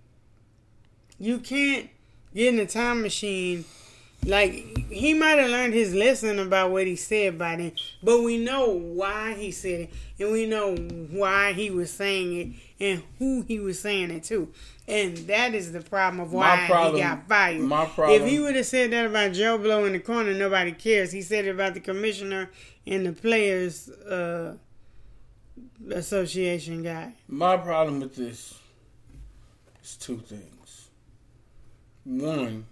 you 1.19 1.39
can't 1.39 1.91
get 2.35 2.55
in 2.55 2.61
a 2.61 2.67
time 2.67 3.03
machine 3.03 3.65
like 4.25 4.53
he 4.91 5.15
might 5.15 5.39
have 5.39 5.51
learned 5.51 5.75
his 5.75 5.95
lesson 5.95 6.39
about 6.39 6.71
what 6.71 6.87
he 6.87 6.97
said 6.97 7.39
by 7.39 7.57
then 7.57 7.73
but 8.03 8.23
we 8.23 8.37
know 8.37 8.69
why 8.69 9.35
he 9.35 9.51
said 9.51 9.81
it 9.83 9.91
and 10.19 10.33
we 10.33 10.45
know 10.47 10.75
why 10.75 11.53
he 11.53 11.71
was 11.71 11.91
saying 11.91 12.37
it 12.37 12.85
and 12.85 13.03
who 13.19 13.43
he 13.43 13.59
was 13.59 13.79
saying 13.79 14.11
it 14.11 14.25
to 14.25 14.53
and 14.89 15.19
that 15.19 15.55
is 15.55 15.71
the 15.73 15.83
problem 15.83 16.21
of 16.21 16.33
why 16.33 16.65
problem, 16.67 16.97
he 16.97 17.03
got 17.03 17.29
fired. 17.29 17.61
My 17.61 17.85
problem. 17.85 18.23
If 18.23 18.27
he 18.27 18.41
would 18.41 18.57
have 18.57 18.65
said 18.65 18.91
that 18.93 19.05
about 19.05 19.35
Joe 19.35 19.59
Blow 19.59 19.85
in 19.85 19.93
the 19.93 19.99
corner, 19.99 20.33
nobody 20.33 20.73
cares. 20.73 21.13
He 21.13 21.21
said 21.21 21.45
it 21.45 21.51
about 21.51 21.75
the 21.75 21.81
commissioner 21.81 22.51
and 22.87 23.05
the 23.05 23.13
players 23.13 23.91
uh, 23.91 24.57
association 25.91 26.83
guy. 26.83 27.13
My 27.29 27.59
problem 27.59 28.01
with 28.01 28.17
this 28.17 28.55
is 29.85 29.97
two 29.97 30.19
things. 30.19 30.89
One, 32.05 32.65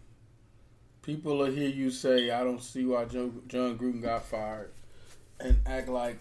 people 1.07 1.39
will 1.39 1.47
hear 1.47 1.69
you 1.69 1.91
say, 1.91 2.31
"I 2.31 2.43
don't 2.43 2.63
see 2.63 2.85
why 2.85 3.05
Jon 3.05 3.43
Gruden 3.49 4.03
got 4.03 4.27
fired," 4.27 4.73
and 5.41 5.57
act 5.65 5.89
like 5.89 6.19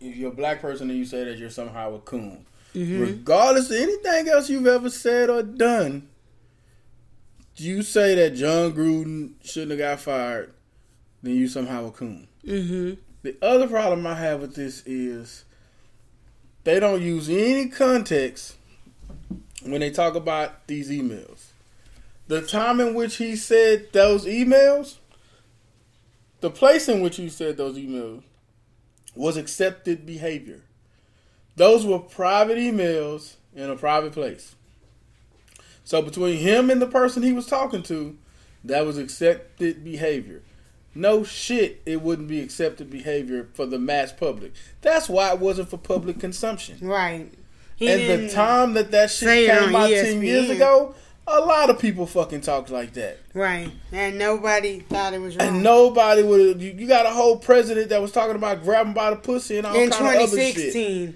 if 0.00 0.16
you're 0.16 0.30
a 0.30 0.34
black 0.34 0.62
person 0.62 0.88
and 0.88 0.98
you 0.98 1.04
say 1.04 1.24
that 1.24 1.36
you're 1.36 1.50
somehow 1.50 1.94
a 1.94 1.98
coon. 1.98 2.46
Mm-hmm. 2.74 3.00
Regardless 3.00 3.70
of 3.70 3.76
anything 3.76 4.28
else 4.28 4.48
you've 4.48 4.66
ever 4.66 4.88
said 4.88 5.28
or 5.28 5.42
done, 5.42 6.08
you 7.56 7.82
say 7.82 8.14
that 8.14 8.34
Jon 8.34 8.72
Gruden 8.72 9.32
shouldn't 9.42 9.72
have 9.72 9.80
got 9.80 10.00
fired, 10.00 10.54
then 11.22 11.34
you 11.34 11.48
somehow 11.48 11.88
a 11.88 11.90
coon. 11.90 12.28
Mm-hmm. 12.46 12.94
The 13.22 13.36
other 13.42 13.68
problem 13.68 14.06
I 14.06 14.14
have 14.14 14.40
with 14.40 14.54
this 14.54 14.82
is 14.86 15.44
they 16.64 16.80
don't 16.80 17.02
use 17.02 17.28
any 17.28 17.68
context 17.68 18.56
when 19.64 19.80
they 19.80 19.90
talk 19.90 20.14
about 20.14 20.66
these 20.66 20.90
emails. 20.90 21.41
The 22.28 22.42
time 22.42 22.80
in 22.80 22.94
which 22.94 23.16
he 23.16 23.36
said 23.36 23.92
those 23.92 24.24
emails, 24.24 24.96
the 26.40 26.50
place 26.50 26.88
in 26.88 27.00
which 27.00 27.16
he 27.16 27.28
said 27.28 27.56
those 27.56 27.76
emails 27.76 28.22
was 29.14 29.36
accepted 29.36 30.06
behavior. 30.06 30.62
Those 31.56 31.84
were 31.84 31.98
private 31.98 32.58
emails 32.58 33.34
in 33.54 33.68
a 33.68 33.76
private 33.76 34.12
place. 34.12 34.54
So 35.84 36.00
between 36.00 36.38
him 36.38 36.70
and 36.70 36.80
the 36.80 36.86
person 36.86 37.22
he 37.22 37.32
was 37.32 37.46
talking 37.46 37.82
to, 37.84 38.16
that 38.64 38.86
was 38.86 38.98
accepted 38.98 39.84
behavior. 39.84 40.42
No 40.94 41.24
shit, 41.24 41.82
it 41.86 42.02
wouldn't 42.02 42.28
be 42.28 42.40
accepted 42.40 42.90
behavior 42.90 43.48
for 43.54 43.66
the 43.66 43.78
mass 43.78 44.12
public. 44.12 44.52
That's 44.82 45.08
why 45.08 45.32
it 45.32 45.38
wasn't 45.38 45.70
for 45.70 45.78
public 45.78 46.20
consumption. 46.20 46.78
Right. 46.80 47.32
He 47.76 47.88
and 47.88 48.28
the 48.28 48.32
time 48.32 48.74
that 48.74 48.90
that 48.92 49.10
shit 49.10 49.48
came 49.48 49.74
out 49.74 49.90
ESPN. 49.90 50.02
ten 50.02 50.22
years 50.22 50.50
ago, 50.50 50.94
a 51.26 51.40
lot 51.40 51.70
of 51.70 51.78
people 51.78 52.06
fucking 52.06 52.40
talked 52.40 52.70
like 52.70 52.94
that. 52.94 53.18
Right. 53.34 53.70
And 53.92 54.18
nobody 54.18 54.80
thought 54.80 55.14
it 55.14 55.20
was 55.20 55.36
wrong. 55.36 55.48
And 55.48 55.62
nobody 55.62 56.22
would. 56.22 56.60
You, 56.60 56.72
you 56.72 56.86
got 56.86 57.06
a 57.06 57.10
whole 57.10 57.36
president 57.36 57.90
that 57.90 58.02
was 58.02 58.12
talking 58.12 58.36
about 58.36 58.62
grabbing 58.62 58.92
by 58.92 59.10
the 59.10 59.16
pussy 59.16 59.58
and 59.58 59.66
all 59.66 59.74
kind 59.74 59.92
of 59.92 60.28
other 60.28 60.52
shit. 60.52 61.14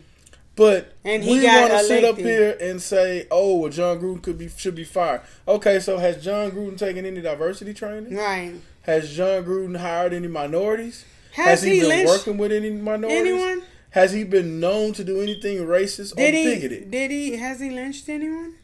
But 0.57 0.95
and 1.05 1.23
he 1.23 1.41
we 1.41 1.45
want 1.45 1.71
to 1.71 1.81
sit 1.81 2.03
up 2.03 2.17
here 2.17 2.57
and 2.59 2.81
say, 2.81 3.27
"Oh, 3.31 3.59
well, 3.59 3.71
Jon 3.71 4.01
Gruden 4.01 4.23
could 4.23 4.39
be 4.39 4.49
should 4.49 4.75
be 4.75 4.85
fired." 4.85 5.21
Okay, 5.47 5.81
so 5.81 5.99
has 5.99 6.25
Jon 6.25 6.51
Gruden 6.51 6.79
taken 6.79 7.05
any 7.05 7.21
diversity 7.21 7.75
training? 7.75 8.17
Right. 8.17 8.55
Has 8.83 9.15
Jon 9.15 9.45
Gruden 9.45 9.77
hired 9.77 10.15
any 10.15 10.29
minorities? 10.29 11.05
Has, 11.33 11.61
has 11.61 11.63
he, 11.63 11.81
he, 11.81 11.87
been 11.87 12.07
working 12.07 12.39
with 12.39 12.53
any 12.53 12.71
minorities? 12.71 13.21
Anyone? 13.21 13.63
Has 13.91 14.13
he 14.13 14.25
been 14.25 14.59
known 14.59 14.95
to 14.95 15.05
do 15.05 15.21
anything 15.21 15.59
racist 15.59 16.17
did 16.17 16.33
or 16.33 16.37
he, 16.39 16.45
bigoted? 16.45 16.91
Did 16.91 17.11
he? 17.11 17.37
Has 17.37 17.61
he 17.61 17.69
lynched 17.69 18.09
anyone? 18.09 18.55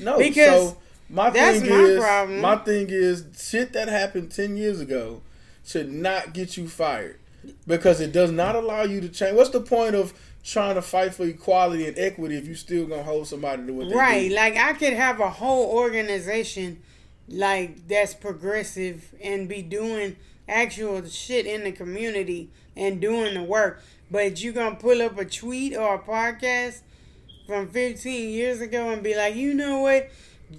No. 0.00 0.18
Because 0.18 0.70
so 0.70 0.76
my 1.08 1.30
thing 1.30 1.68
my 1.68 1.76
is, 1.76 1.98
problem. 1.98 2.40
my 2.40 2.56
thing 2.56 2.86
is, 2.90 3.24
shit 3.38 3.72
that 3.72 3.88
happened 3.88 4.30
ten 4.30 4.56
years 4.56 4.80
ago 4.80 5.22
should 5.64 5.92
not 5.92 6.32
get 6.32 6.56
you 6.56 6.68
fired 6.68 7.18
because 7.66 8.00
it 8.00 8.12
does 8.12 8.30
not 8.30 8.54
allow 8.54 8.82
you 8.82 9.00
to 9.00 9.08
change. 9.08 9.36
What's 9.36 9.50
the 9.50 9.60
point 9.60 9.94
of 9.94 10.12
trying 10.42 10.74
to 10.74 10.82
fight 10.82 11.14
for 11.14 11.24
equality 11.24 11.86
and 11.86 11.98
equity 11.98 12.36
if 12.36 12.46
you 12.46 12.54
still 12.54 12.86
gonna 12.86 13.02
hold 13.02 13.26
somebody 13.26 13.66
to 13.66 13.72
what 13.72 13.88
they 13.88 13.94
right 13.94 14.28
do. 14.30 14.34
like 14.34 14.56
i 14.56 14.72
could 14.72 14.94
have 14.94 15.20
a 15.20 15.28
whole 15.28 15.70
organization 15.76 16.80
like 17.28 17.86
that's 17.88 18.14
progressive 18.14 19.14
and 19.22 19.48
be 19.48 19.60
doing 19.60 20.16
actual 20.48 21.04
shit 21.06 21.46
in 21.46 21.62
the 21.64 21.72
community 21.72 22.48
and 22.74 23.00
doing 23.00 23.34
the 23.34 23.42
work 23.42 23.82
but 24.10 24.42
you 24.42 24.50
gonna 24.52 24.76
pull 24.76 25.02
up 25.02 25.18
a 25.18 25.24
tweet 25.24 25.76
or 25.76 25.96
a 25.96 25.98
podcast 25.98 26.80
from 27.50 27.68
15 27.68 28.30
years 28.30 28.60
ago 28.60 28.90
and 28.90 29.02
be 29.02 29.14
like 29.14 29.34
you 29.34 29.54
know 29.54 29.80
what 29.80 30.10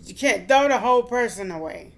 you 0.04 0.14
can't 0.14 0.48
throw 0.48 0.68
the 0.68 0.78
whole 0.78 1.04
person 1.04 1.52
away 1.52 1.92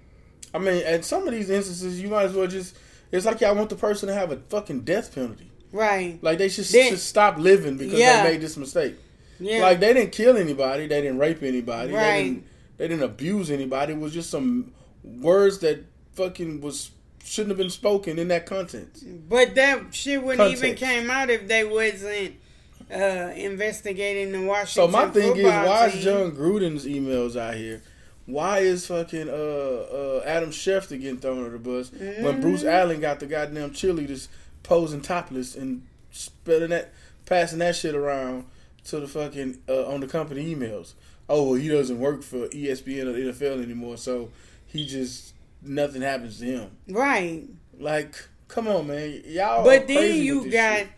i 0.52 0.58
mean 0.58 0.82
at 0.84 1.04
some 1.04 1.26
of 1.26 1.34
these 1.34 1.50
instances 1.50 2.00
you 2.00 2.08
might 2.08 2.24
as 2.24 2.32
well 2.32 2.46
just 2.46 2.76
it's 3.12 3.26
like 3.26 3.40
y'all 3.40 3.54
want 3.54 3.70
the 3.70 3.76
person 3.76 4.08
to 4.08 4.14
have 4.14 4.32
a 4.32 4.36
fucking 4.48 4.80
death 4.80 5.14
penalty 5.14 5.50
Right. 5.74 6.22
Like 6.22 6.38
they 6.38 6.48
should 6.48 6.66
then, 6.66 6.92
just 6.92 7.08
stop 7.08 7.36
living 7.36 7.76
because 7.76 7.98
yeah. 7.98 8.22
they 8.22 8.30
made 8.30 8.40
this 8.40 8.56
mistake. 8.56 8.94
Yeah. 9.40 9.62
Like 9.62 9.80
they 9.80 9.92
didn't 9.92 10.12
kill 10.12 10.36
anybody, 10.36 10.86
they 10.86 11.02
didn't 11.02 11.18
rape 11.18 11.42
anybody, 11.42 11.92
right. 11.92 12.02
they 12.04 12.22
didn't 12.22 12.46
they 12.76 12.88
didn't 12.88 13.02
abuse 13.02 13.50
anybody. 13.50 13.92
It 13.92 13.98
was 13.98 14.14
just 14.14 14.30
some 14.30 14.72
words 15.02 15.58
that 15.58 15.84
fucking 16.12 16.60
was 16.60 16.92
shouldn't 17.24 17.50
have 17.50 17.58
been 17.58 17.70
spoken 17.70 18.20
in 18.20 18.28
that 18.28 18.46
context. 18.46 19.04
But 19.28 19.56
that 19.56 19.92
shit 19.92 20.22
wouldn't 20.22 20.38
Context. 20.38 20.64
even 20.64 20.76
came 20.76 21.10
out 21.10 21.28
if 21.28 21.48
they 21.48 21.64
wasn't 21.64 22.36
uh, 22.92 23.32
investigating 23.34 24.32
the 24.32 24.46
Washington. 24.46 24.92
So 24.92 24.98
my 24.98 25.08
thing 25.08 25.36
is, 25.36 25.44
why 25.44 25.88
team. 25.88 25.98
is 25.98 26.04
Jon 26.04 26.32
Gruden's 26.32 26.86
emails 26.86 27.36
out 27.36 27.54
here? 27.54 27.82
Why 28.26 28.60
is 28.60 28.86
fucking 28.86 29.28
uh, 29.28 29.32
uh, 29.32 30.22
Adam 30.24 30.50
Schefter 30.50 31.00
getting 31.00 31.18
thrown 31.18 31.38
under 31.38 31.50
the 31.50 31.58
bus 31.58 31.90
mm-hmm. 31.90 32.24
when 32.24 32.40
Bruce 32.40 32.60
mm-hmm. 32.60 32.70
Allen 32.70 33.00
got 33.00 33.20
the 33.20 33.26
goddamn 33.26 33.70
cheerleaders 33.70 34.28
posing 34.62 35.02
topless 35.02 35.54
and 35.54 35.86
spreading 36.10 36.70
that, 36.70 36.92
passing 37.26 37.58
that 37.58 37.76
shit 37.76 37.94
around 37.94 38.46
to 38.84 39.00
the 39.00 39.08
fucking 39.08 39.58
uh, 39.68 39.86
on 39.86 40.00
the 40.00 40.06
company 40.06 40.54
emails. 40.54 40.94
Oh, 41.28 41.50
well, 41.50 41.54
he 41.54 41.68
doesn't 41.68 41.98
work 41.98 42.22
for 42.22 42.48
ESPN 42.48 43.06
or 43.06 43.12
the 43.12 43.32
NFL 43.32 43.62
anymore, 43.62 43.96
so 43.96 44.30
he 44.66 44.86
just 44.86 45.34
nothing 45.62 46.02
happens 46.02 46.38
to 46.38 46.44
him. 46.44 46.70
Right. 46.88 47.44
Like, 47.78 48.16
Come 48.54 48.68
on, 48.68 48.86
man. 48.86 49.22
Y'all. 49.26 49.64
But 49.64 49.88
then 49.88 50.22
you 50.22 50.50
got, 50.50 50.78
shit. 50.78 50.88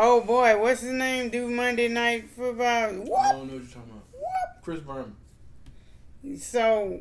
Oh 0.00 0.20
boy, 0.20 0.56
what's 0.60 0.82
his 0.82 0.92
name? 0.92 1.28
Do 1.28 1.50
Monday 1.50 1.88
Night 1.88 2.30
Football? 2.30 2.90
What? 3.00 3.18
I 3.18 3.32
don't 3.32 3.48
know 3.48 3.54
what 3.54 3.62
you're 3.64 3.72
talking 3.72 3.90
about. 3.90 4.04
What? 4.12 4.62
Chris 4.62 4.78
Berman. 4.78 5.16
So, 6.38 7.00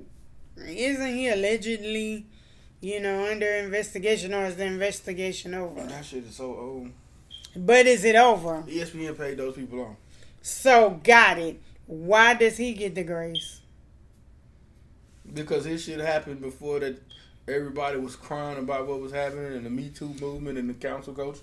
isn't 0.58 1.16
he 1.16 1.30
allegedly, 1.30 2.26
you 2.82 3.00
know, 3.00 3.30
under 3.30 3.46
investigation, 3.46 4.34
or 4.34 4.46
is 4.46 4.56
the 4.56 4.66
investigation 4.66 5.54
over? 5.54 5.84
That 5.84 6.06
shit 6.06 6.24
is 6.24 6.38
so 6.38 6.46
old. 6.46 6.90
But 7.56 7.86
is 7.86 8.04
it 8.04 8.16
over? 8.16 8.64
ESPN 8.64 9.16
paid 9.16 9.38
those 9.38 9.56
people 9.56 9.80
off. 9.80 9.96
So, 10.42 11.00
got 11.04 11.38
it. 11.38 11.62
Why 11.86 12.34
does 12.34 12.58
he 12.58 12.74
get 12.74 12.96
the 12.96 13.04
grace? 13.04 13.62
Because 15.32 15.66
this 15.66 15.86
shit 15.86 16.00
happened 16.00 16.42
before 16.42 16.80
that 16.80 17.00
everybody 17.48 18.00
was 18.00 18.16
crying 18.16 18.58
about 18.58 18.88
what 18.88 19.00
was 19.00 19.12
happening 19.12 19.56
in 19.56 19.64
the 19.64 19.70
Me 19.70 19.90
Too 19.90 20.16
movement 20.20 20.58
and 20.58 20.68
the 20.68 20.74
cancel 20.74 21.14
culture. 21.14 21.42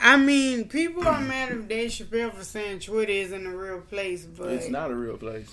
I 0.00 0.16
mean, 0.16 0.68
people 0.68 1.06
are 1.06 1.20
mad 1.20 1.50
at 1.52 1.66
Dave 1.68 1.90
Chappelle 1.90 2.32
for 2.32 2.44
saying 2.44 2.80
Twitter 2.80 3.12
isn't 3.12 3.46
a 3.46 3.56
real 3.56 3.80
place, 3.80 4.24
but 4.24 4.50
It's 4.52 4.68
not 4.68 4.90
a 4.90 4.94
real 4.94 5.16
place. 5.16 5.48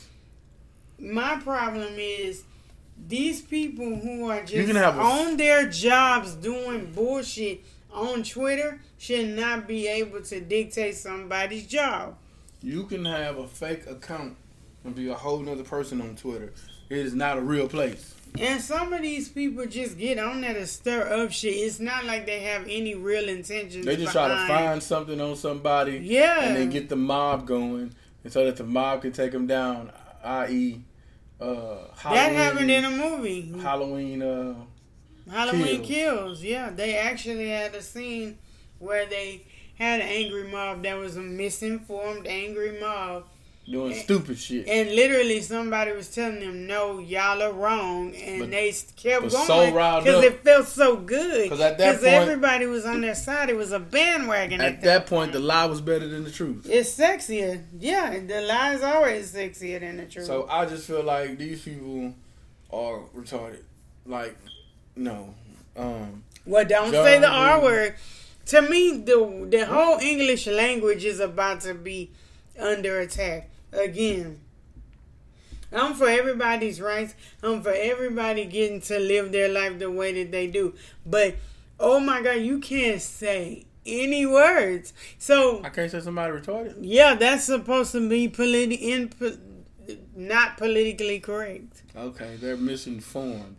my 0.99 1.37
problem 1.43 1.93
is 1.97 2.43
these 3.07 3.41
people 3.41 3.95
who 3.95 4.29
are 4.29 4.43
just 4.43 4.69
a- 4.69 4.89
on 4.91 5.37
their 5.37 5.67
jobs 5.67 6.35
doing 6.35 6.91
bullshit 6.93 7.61
on 7.91 8.21
Twitter 8.23 8.79
should 8.99 9.29
not 9.29 9.67
be 9.67 9.87
able 9.87 10.21
to 10.21 10.39
dictate 10.39 10.95
somebody's 10.95 11.65
job. 11.65 12.15
You 12.61 12.83
can 12.83 13.03
have 13.05 13.37
a 13.39 13.47
fake 13.47 13.87
account 13.87 14.37
and 14.85 14.93
be 14.93 15.09
a 15.09 15.15
whole 15.15 15.39
nother 15.39 15.63
person 15.63 15.99
on 15.99 16.15
Twitter. 16.15 16.53
It 16.89 16.99
is 16.99 17.15
not 17.15 17.37
a 17.39 17.41
real 17.41 17.67
place. 17.67 18.13
And 18.39 18.61
some 18.61 18.93
of 18.93 19.01
these 19.01 19.27
people 19.29 19.65
just 19.65 19.97
get 19.97 20.17
on 20.17 20.41
there 20.41 20.53
to 20.53 20.65
stir 20.65 21.07
up 21.13 21.31
shit. 21.31 21.53
It's 21.53 21.79
not 21.79 22.05
like 22.05 22.25
they 22.25 22.39
have 22.41 22.63
any 22.67 22.95
real 22.95 23.27
intentions. 23.27 23.85
They 23.85 23.97
just 23.97 24.13
try 24.13 24.27
to 24.29 24.47
find 24.47 24.81
something 24.81 25.19
on 25.19 25.35
somebody 25.35 25.99
Yeah. 26.03 26.45
and 26.45 26.55
then 26.55 26.69
get 26.69 26.89
the 26.89 26.95
mob 26.95 27.45
going, 27.45 27.93
and 28.23 28.31
so 28.33 28.45
that 28.45 28.55
the 28.55 28.63
mob 28.63 29.01
can 29.01 29.11
take 29.11 29.31
them 29.31 29.47
down. 29.47 29.91
I.e., 30.23 30.81
uh, 31.41 31.75
That 32.03 32.31
happened 32.33 32.71
in 32.71 32.85
a 32.85 32.91
movie. 32.91 33.51
Halloween. 33.61 34.21
Uh, 34.21 34.55
Halloween 35.29 35.81
Kills. 35.81 35.87
kills. 35.87 36.43
Yeah, 36.43 36.69
they 36.69 36.95
actually 36.97 37.49
had 37.49 37.73
a 37.75 37.81
scene 37.81 38.37
where 38.79 39.05
they 39.05 39.45
had 39.75 40.01
an 40.01 40.07
angry 40.07 40.43
mob 40.49 40.83
that 40.83 40.97
was 40.97 41.17
a 41.17 41.21
misinformed 41.21 42.27
angry 42.27 42.79
mob, 42.79 43.25
doing 43.71 43.93
Eh, 43.93 44.01
stupid 44.03 44.37
shit. 44.37 44.67
and 44.67 44.93
literally 44.93 45.41
somebody 45.41 45.91
was 45.93 46.09
telling 46.09 46.39
them, 46.41 46.67
"No, 46.67 46.99
y'all 46.99 47.41
are 47.41 47.51
wrong," 47.53 48.13
and 48.15 48.39
But- 48.41 48.51
they 48.51 48.71
kept 48.97 49.31
going 49.31 49.73
because 50.03 50.23
it 50.25 50.43
felt 50.43 50.67
so 50.67 50.97
good. 50.97 51.49
'Cause 51.49 51.61
at 51.61 51.77
that 51.77 51.93
'Cause 51.95 52.03
point- 52.03 52.13
everybody 52.15 52.65
was 52.65 52.85
on 52.85 53.01
their 53.01 53.15
side. 53.15 53.49
It 53.49 53.55
was 53.55 53.71
a 53.71 53.79
bandwagon. 53.79 54.59
At 54.61 54.81
that 54.81 55.07
point, 55.07 55.31
the 55.31 55.39
lie 55.39 55.65
was 55.65 55.79
better 55.81 56.07
than 56.07 56.23
the 56.25 56.31
truth. 56.31 56.67
it's 56.69 56.93
sexier. 56.95 57.63
Yeah, 57.79 58.19
the 58.27 58.41
lie's 58.41 58.81
always 58.83 59.31
sexier 59.33 59.79
than 59.79 59.97
the 59.97 60.05
truth. 60.05 60.25
So 60.25 60.47
I 60.49 60.65
just 60.65 60.85
feel 60.85 61.03
like 61.03 61.37
these 61.37 61.61
people 61.61 62.13
are 62.71 62.99
retarded. 63.15 63.63
Like, 64.05 64.35
no. 64.95 65.33
Um, 65.77 66.23
Well, 66.45 66.65
don't 66.65 66.91
John 66.91 67.05
say 67.05 67.19
the 67.19 67.27
R 67.29 67.61
word. 67.61 67.93
To 68.47 68.61
me, 68.63 68.97
the 68.97 69.47
the 69.49 69.65
whole 69.65 69.99
English 69.99 70.47
language 70.47 71.05
is 71.05 71.19
about 71.19 71.61
to 71.61 71.73
be 71.73 72.09
under 72.59 72.99
attack 72.99 73.47
again. 73.73 74.39
I'm 75.73 75.93
for 75.93 76.07
everybody's 76.07 76.81
rights. 76.81 77.15
I'm 77.41 77.61
for 77.61 77.71
everybody 77.71 78.45
getting 78.45 78.81
to 78.81 78.99
live 78.99 79.31
their 79.31 79.47
life 79.47 79.79
the 79.79 79.89
way 79.89 80.11
that 80.21 80.31
they 80.31 80.47
do. 80.47 80.73
But 81.05 81.35
oh 81.79 81.99
my 81.99 82.21
God, 82.21 82.37
you 82.41 82.59
can't 82.59 83.01
say 83.01 83.65
any 83.85 84.25
words. 84.25 84.93
So 85.17 85.63
I 85.63 85.69
can't 85.69 85.89
say 85.89 86.01
somebody 86.01 86.33
retarded. 86.33 86.75
yeah, 86.81 87.15
that's 87.15 87.45
supposed 87.45 87.93
to 87.93 88.07
be 88.07 88.27
politi- 88.27 88.81
in, 88.81 89.09
po- 89.09 89.37
not 90.15 90.57
politically 90.57 91.19
correct. 91.19 91.83
Okay, 91.95 92.35
they're 92.35 92.57
misinformed. 92.57 93.57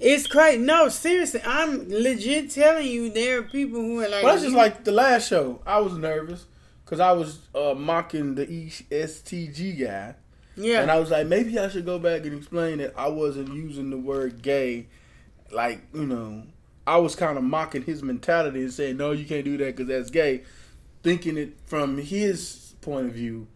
It's 0.00 0.26
crazy. 0.26 0.58
No, 0.58 0.88
seriously, 0.88 1.42
I'm 1.46 1.88
legit 1.88 2.50
telling 2.50 2.86
you, 2.86 3.10
there 3.10 3.38
are 3.38 3.42
people 3.42 3.80
who 3.80 4.00
are 4.00 4.08
like. 4.08 4.24
Well, 4.24 4.32
that's 4.32 4.42
just 4.42 4.56
like 4.56 4.84
the 4.84 4.90
last 4.90 5.28
show. 5.28 5.60
I 5.64 5.78
was 5.78 5.96
nervous 5.96 6.46
because 6.92 7.00
I 7.00 7.12
was 7.12 7.38
uh, 7.54 7.72
mocking 7.74 8.34
the 8.34 8.46
ESTG 8.46 9.80
guy. 9.82 10.14
yeah, 10.56 10.82
And 10.82 10.90
I 10.90 10.98
was 10.98 11.10
like, 11.10 11.26
maybe 11.26 11.58
I 11.58 11.68
should 11.68 11.86
go 11.86 11.98
back 11.98 12.26
and 12.26 12.36
explain 12.36 12.76
that 12.78 12.92
I 12.98 13.08
wasn't 13.08 13.54
using 13.54 13.88
the 13.88 13.96
word 13.96 14.42
gay. 14.42 14.88
Like, 15.50 15.80
you 15.94 16.04
know, 16.04 16.42
I 16.86 16.98
was 16.98 17.16
kind 17.16 17.38
of 17.38 17.44
mocking 17.44 17.80
his 17.80 18.02
mentality 18.02 18.60
and 18.60 18.70
saying, 18.70 18.98
no, 18.98 19.12
you 19.12 19.24
can't 19.24 19.42
do 19.46 19.56
that 19.56 19.74
because 19.74 19.88
that's 19.88 20.10
gay. 20.10 20.42
Thinking 21.02 21.38
it 21.38 21.56
from 21.64 21.96
his 21.96 22.74
point 22.82 23.06
of 23.06 23.12
view 23.14 23.46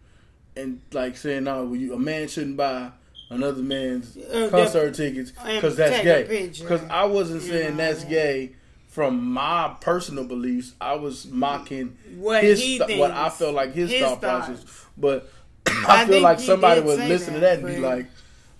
and 0.55 0.81
like 0.91 1.15
saying, 1.15 1.43
no, 1.43 1.63
well, 1.65 1.75
you, 1.75 1.93
a 1.93 1.99
man 1.99 2.27
shouldn't 2.29 2.57
buy 2.57 2.89
another 3.29 3.61
man's 3.61 4.17
Uh, 4.17 4.47
concert 4.49 4.95
tickets 4.95 5.29
because 5.31 5.75
that's 5.75 6.03
gay. 6.03 6.49
Because 6.59 6.81
I 6.89 7.05
wasn't 7.05 7.43
You 7.43 7.49
saying 7.49 7.77
know. 7.77 7.83
that's 7.85 8.03
gay 8.03 8.53
from 8.97 9.31
my 9.31 9.75
personal 9.79 10.23
beliefs. 10.23 10.73
I 10.81 10.95
was 10.95 11.27
mocking 11.27 11.95
what 12.15 12.43
his 12.43 12.59
th- 12.59 12.97
what 12.97 13.11
I 13.11 13.29
felt 13.29 13.53
like 13.53 13.71
his, 13.71 13.91
his 13.91 14.01
thought 14.01 14.21
thoughts. 14.21 14.47
process. 14.47 14.85
But 14.97 15.29
I 15.67 16.01
I, 16.01 16.05
feel 16.07 16.19
like 16.23 16.39
somebody 16.39 16.81
would 16.81 16.97
listen 16.97 17.35
to 17.35 17.39
that, 17.41 17.61
that 17.61 17.69
and 17.69 17.75
be 17.75 17.79
like, 17.79 18.07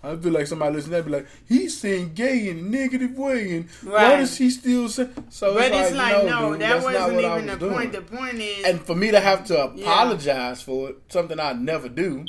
I 0.04 0.16
feel 0.16 0.32
like 0.32 0.46
somebody 0.46 0.76
listening 0.76 0.92
to 0.92 0.98
that 0.98 1.06
and 1.06 1.06
be 1.08 1.12
like, 1.18 1.28
he's 1.48 1.76
saying 1.76 2.14
gay 2.14 2.50
in 2.50 2.60
a 2.60 2.62
negative 2.62 3.18
way, 3.18 3.56
and 3.58 3.70
why 3.84 3.94
Right. 3.94 4.18
does 4.18 4.38
he 4.38 4.52
still 4.52 4.88
say? 4.90 5.10
So 5.30 5.56
But 5.56 5.72
it's 5.72 5.96
like, 5.96 6.14
like, 6.18 6.26
no, 6.26 6.52
dude, 6.52 6.62
that 6.62 6.70
that's 6.70 6.86
not 6.86 6.94
wasn't 6.94 7.20
even 7.20 7.48
the 7.48 7.56
doing. 7.56 7.74
point. 7.74 7.92
The 7.94 8.02
point 8.04 8.36
is, 8.36 8.66
And 8.68 8.80
for 8.80 8.94
me 8.94 9.10
to 9.10 9.20
have 9.20 9.44
to 9.46 9.74
Yeah. 9.76 9.86
apologize 9.92 10.62
for 10.62 10.90
it, 10.92 10.98
something 11.10 11.40
I 11.40 11.54
never 11.54 11.90
do, 11.90 12.26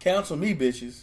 Counsel 0.00 0.36
me, 0.36 0.52
bitches. 0.52 1.02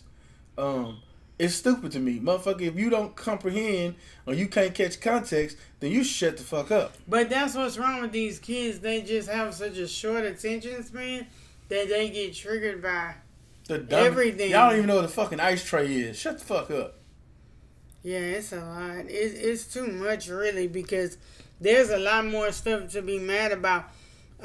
Um, 0.57 0.99
it's 1.37 1.55
stupid 1.55 1.91
to 1.91 1.99
me, 1.99 2.19
motherfucker. 2.19 2.61
If 2.61 2.75
you 2.77 2.89
don't 2.89 3.13
comprehend 3.15 3.95
or 4.25 4.33
you 4.33 4.47
can't 4.47 4.73
catch 4.73 5.01
context, 5.01 5.57
then 5.85 5.91
you 5.91 6.03
shut 6.03 6.37
the 6.37 6.43
fuck 6.43 6.71
up. 6.71 6.93
but 7.07 7.29
that's 7.29 7.55
what's 7.55 7.77
wrong 7.77 8.01
with 8.01 8.11
these 8.11 8.39
kids. 8.39 8.79
They 8.79 9.01
just 9.01 9.29
have 9.29 9.53
such 9.53 9.77
a 9.77 9.87
short 9.87 10.25
attention 10.25 10.83
span 10.83 11.27
that 11.69 11.87
they 11.89 12.09
get 12.09 12.33
triggered 12.35 12.81
by. 12.81 13.15
The 13.67 13.79
dumb- 13.79 14.05
Everything. 14.05 14.51
Y'all 14.51 14.69
don't 14.69 14.77
even 14.77 14.87
know 14.87 14.95
what 14.97 15.01
the 15.03 15.07
fucking 15.07 15.39
ice 15.39 15.63
tray 15.63 15.87
is. 15.93 16.17
Shut 16.17 16.39
the 16.39 16.45
fuck 16.45 16.69
up. 16.71 16.95
Yeah, 18.03 18.19
it's 18.19 18.51
a 18.51 18.57
lot. 18.57 19.05
It, 19.05 19.09
it's 19.09 19.65
too 19.65 19.87
much, 19.87 20.27
really, 20.27 20.67
because 20.67 21.17
there's 21.59 21.89
a 21.89 21.97
lot 21.97 22.25
more 22.25 22.51
stuff 22.51 22.91
to 22.91 23.01
be 23.01 23.17
mad 23.17 23.51
about. 23.51 23.85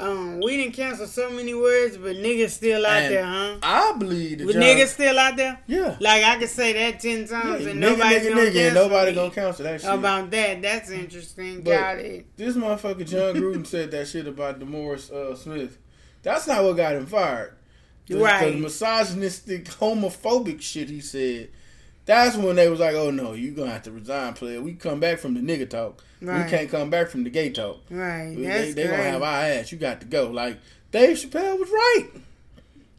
Um, 0.01 0.41
we 0.41 0.57
didn't 0.57 0.75
cancel 0.75 1.07
so 1.07 1.31
many 1.31 1.55
words, 1.55 1.97
but 1.97 2.17
niggas 2.17 2.51
still 2.51 2.85
out 2.87 3.03
And 3.03 3.15
there, 3.15 3.25
huh? 3.25 3.57
I 3.63 3.93
believe 3.99 4.39
that 4.39 4.47
But 4.47 4.57
niggas 4.57 4.87
still 4.89 5.19
out 5.19 5.37
there? 5.37 5.61
Yeah. 5.67 5.97
Like 6.01 6.25
I 6.25 6.39
could 6.39 6.49
say 6.49 6.73
that 6.73 7.01
ten 7.01 7.29
times 7.29 7.65
Yeah, 7.65 7.71
and 7.71 7.81
nigga, 7.83 7.91
nobody's 7.99 8.23
nigga, 8.23 8.29
gonna 8.31 8.41
nigga, 8.41 8.53
cancel 8.53 8.83
nobody 8.89 9.15
gonna 9.15 9.31
cancel 9.31 9.65
that 9.65 9.81
shit. 9.81 9.91
about 9.95 10.31
that. 10.31 10.63
That's 10.63 10.91
interesting. 10.91 11.63
But- 11.63 11.71
Got 11.79 11.99
it. 11.99 12.37
this 12.37 12.57
motherfucker 12.57 13.07
Jon 13.07 13.35
Gruden 13.35 13.67
said 13.67 13.91
that 13.91 14.09
shit 14.09 14.27
about 14.27 14.59
DeMaurice 14.59 15.11
uh, 15.13 15.37
Smith. 15.37 15.79
That's 16.23 16.47
not 16.47 16.65
what 16.65 16.77
got 16.77 16.95
him 16.97 17.07
fired. 17.07 17.57
The, 18.07 18.19
Right. 18.19 18.53
the 18.55 18.59
misogynistic, 18.61 19.67
homophobic 19.67 20.61
shit 20.61 20.89
he 20.91 21.01
said. 21.01 21.51
That's 22.11 22.37
when 22.37 22.57
they 22.57 22.69
was 22.69 22.81
like, 22.81 22.95
"Oh 22.97 23.11
no, 23.13 23.35
you 23.35 23.53
gonna 23.53 23.71
have 23.71 23.85
to 23.85 23.93
resign, 23.93 24.33
player. 24.35 24.61
We 24.61 24.75
come 24.75 24.99
back 24.99 25.19
from 25.21 25.35
the 25.35 25.41
nigga 25.41 25.71
talk. 25.71 26.03
Right. 26.21 26.45
We 26.45 26.51
can't 26.51 26.69
come 26.69 26.91
back 26.91 27.09
from 27.09 27.23
the 27.23 27.31
gay 27.31 27.51
talk. 27.51 27.81
Right. 27.89 28.35
They, 28.37 28.43
That's 28.43 28.75
they 28.75 28.83
gonna 28.85 28.97
have 28.97 29.23
our 29.23 29.43
ass. 29.45 29.71
You 29.71 29.79
got 29.79 30.01
to 30.01 30.07
go." 30.07 30.29
Like 30.31 30.59
Dave 30.91 31.17
Chappelle 31.17 31.59
was 31.59 31.71
right. 31.71 32.09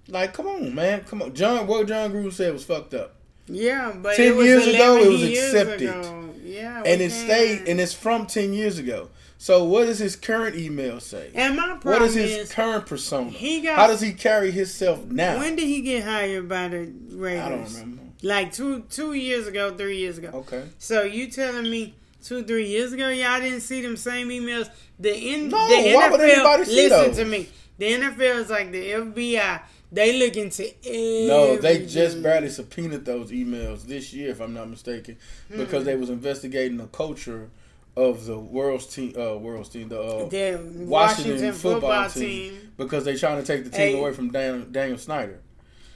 Like, 0.07 0.33
come 0.33 0.47
on, 0.47 0.73
man, 0.73 1.01
come 1.01 1.21
on. 1.21 1.33
John, 1.33 1.67
what 1.67 1.87
Jon 1.87 2.11
Gruden 2.13 2.31
said 2.31 2.53
was 2.53 2.63
fucked 2.63 2.93
up. 2.93 3.15
Yeah, 3.47 3.93
but 4.01 4.15
10 4.15 4.27
it 4.27 4.35
was 4.35 4.45
years 4.45 4.67
ago, 4.67 4.97
it 4.97 5.07
was 5.09 5.23
accepted. 5.23 5.81
ago. 5.89 6.29
Yeah, 6.43 6.77
and 6.85 7.01
it 7.01 7.09
can't- 7.11 7.11
stayed, 7.11 7.67
and 7.67 7.81
it's 7.81 7.93
from 7.93 8.27
ten 8.27 8.53
years 8.53 8.77
ago. 8.77 9.09
So, 9.37 9.63
what 9.65 9.87
does 9.87 9.99
his 9.99 10.15
current 10.15 10.55
email 10.55 10.99
say? 11.01 11.31
And 11.35 11.57
my 11.57 11.69
What 11.73 11.81
problem 11.81 12.03
is 12.09 12.13
his 12.13 12.31
is, 12.37 12.51
current 12.53 12.85
persona? 12.85 13.29
he 13.29 13.59
got. 13.61 13.75
How 13.75 13.87
does 13.87 13.99
he 13.99 14.13
carry 14.13 14.51
himself 14.51 15.03
now? 15.05 15.37
when 15.39 15.55
did 15.57 15.65
he 15.67 15.81
get 15.81 16.03
hired 16.05 16.47
by 16.47 16.67
the 16.69 16.91
Raiders? 17.09 17.41
I 17.41 17.49
don't 17.49 17.65
remember. 17.73 18.00
Like 18.21 18.53
two 18.53 18.81
two 18.89 19.13
years 19.13 19.47
ago, 19.47 19.75
three 19.75 19.97
years 19.97 20.17
ago. 20.17 20.29
Okay. 20.33 20.63
So 20.77 21.03
you 21.03 21.27
telling 21.27 21.69
me 21.69 21.95
two 22.23 22.43
three 22.43 22.67
years 22.67 22.93
ago 22.93 23.09
y'all 23.09 23.39
didn't 23.39 23.61
see 23.61 23.81
them 23.81 23.97
same 23.97 24.29
emails? 24.29 24.69
The 24.99 25.15
in 25.15 25.49
No, 25.49 25.67
the 25.67 25.93
why 25.95 26.07
NFL. 26.07 26.11
would 26.11 26.21
anybody 26.21 26.65
see 26.65 26.75
listen 26.89 27.07
those? 27.07 27.17
to 27.17 27.25
me. 27.25 27.49
The 27.79 27.85
NFL 27.93 28.35
is 28.41 28.49
like 28.49 28.71
the 28.71 28.91
FBI. 28.91 29.61
They 29.93 30.19
look 30.19 30.37
into 30.37 30.63
everything. 30.85 31.27
No, 31.27 31.57
they 31.57 31.85
just 31.85 32.21
barely 32.23 32.47
subpoenaed 32.49 33.03
those 33.05 33.31
emails 33.31 33.83
this 33.87 34.13
year, 34.13 34.29
if 34.29 34.39
I'm 34.39 34.53
not 34.53 34.69
mistaken, 34.69 35.17
Hmm. 35.51 35.57
because 35.57 35.83
they 35.83 35.95
was 35.95 36.09
investigating 36.09 36.77
the 36.77 36.85
culture 36.87 37.49
of 37.97 38.25
the 38.25 38.39
world's 38.39 38.85
team, 38.85 39.13
uh, 39.19 39.35
world's 39.35 39.67
team, 39.69 39.89
the 39.89 39.99
uh, 39.99 40.29
the 40.29 40.51
Washington, 40.53 40.87
Washington, 40.87 41.53
football, 41.53 41.81
football, 41.81 42.09
team, 42.09 42.51
team. 42.51 42.71
because 42.77 43.03
they 43.03 43.17
trying 43.17 43.41
to 43.41 43.45
take 43.45 43.63
the 43.65 43.69
team 43.69 43.79
Hey. 43.95 43.99
away 43.99 44.13
from 44.13 44.29
Daniel, 44.31 44.65
Daniel 44.69 44.97
Snyder 44.97 45.39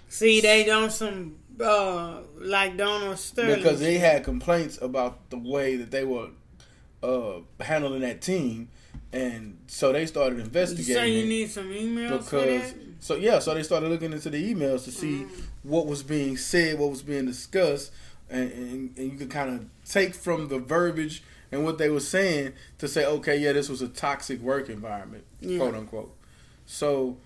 See, 0.10 0.41
they 0.41 0.70
on 0.70 0.89
some 0.91 1.36
uh 1.62 2.22
like 2.39 2.78
Donald 2.78 3.18
Sterling. 3.18 3.56
because 3.58 3.80
they 3.80 3.97
had 3.97 4.24
complaints 4.24 4.80
about 4.82 5.30
the 5.30 5.38
way 5.38 5.76
that 5.78 5.91
they 5.91 6.03
were 6.03 6.30
uh, 7.03 7.39
handling 7.62 8.01
that 8.01 8.22
team, 8.22 8.70
and 9.14 9.58
so 9.68 9.91
they 9.91 10.06
started 10.06 10.39
investigating. 10.39 10.95
So 10.95 11.03
you 11.03 11.26
need 11.26 11.49
some 11.51 11.70
emails 11.72 12.24
because 12.26 12.74
so 12.99 13.16
yeah, 13.16 13.39
so 13.39 13.53
they 13.53 13.64
started 13.64 13.89
looking 13.89 14.12
into 14.14 14.30
the 14.30 14.53
emails 14.53 14.84
to 14.86 14.91
see 14.91 15.26
Mm. 15.26 15.30
what 15.64 15.86
was 15.86 16.01
being 16.03 16.36
said, 16.38 16.80
what 16.80 16.89
was 16.89 17.01
being 17.03 17.26
discussed, 17.26 17.91
and, 18.30 18.51
and, 18.51 18.97
and 18.97 19.12
you 19.12 19.18
could 19.18 19.30
kind 19.30 19.49
of 19.49 19.66
take 19.89 20.16
from 20.16 20.47
the 20.47 20.58
verbiage 20.60 21.22
and 21.51 21.64
what 21.64 21.78
they 21.78 21.89
were 21.89 21.99
saying 21.99 22.53
to 22.80 22.88
say, 22.88 23.06
okay, 23.06 23.38
yeah, 23.38 23.51
this 23.53 23.70
was 23.70 23.82
a 23.82 23.88
toxic 23.88 24.41
work 24.41 24.70
environment, 24.70 25.24
Yeah. 25.41 25.60
quote 25.60 25.76
unquote. 25.76 26.16
So 26.66 27.18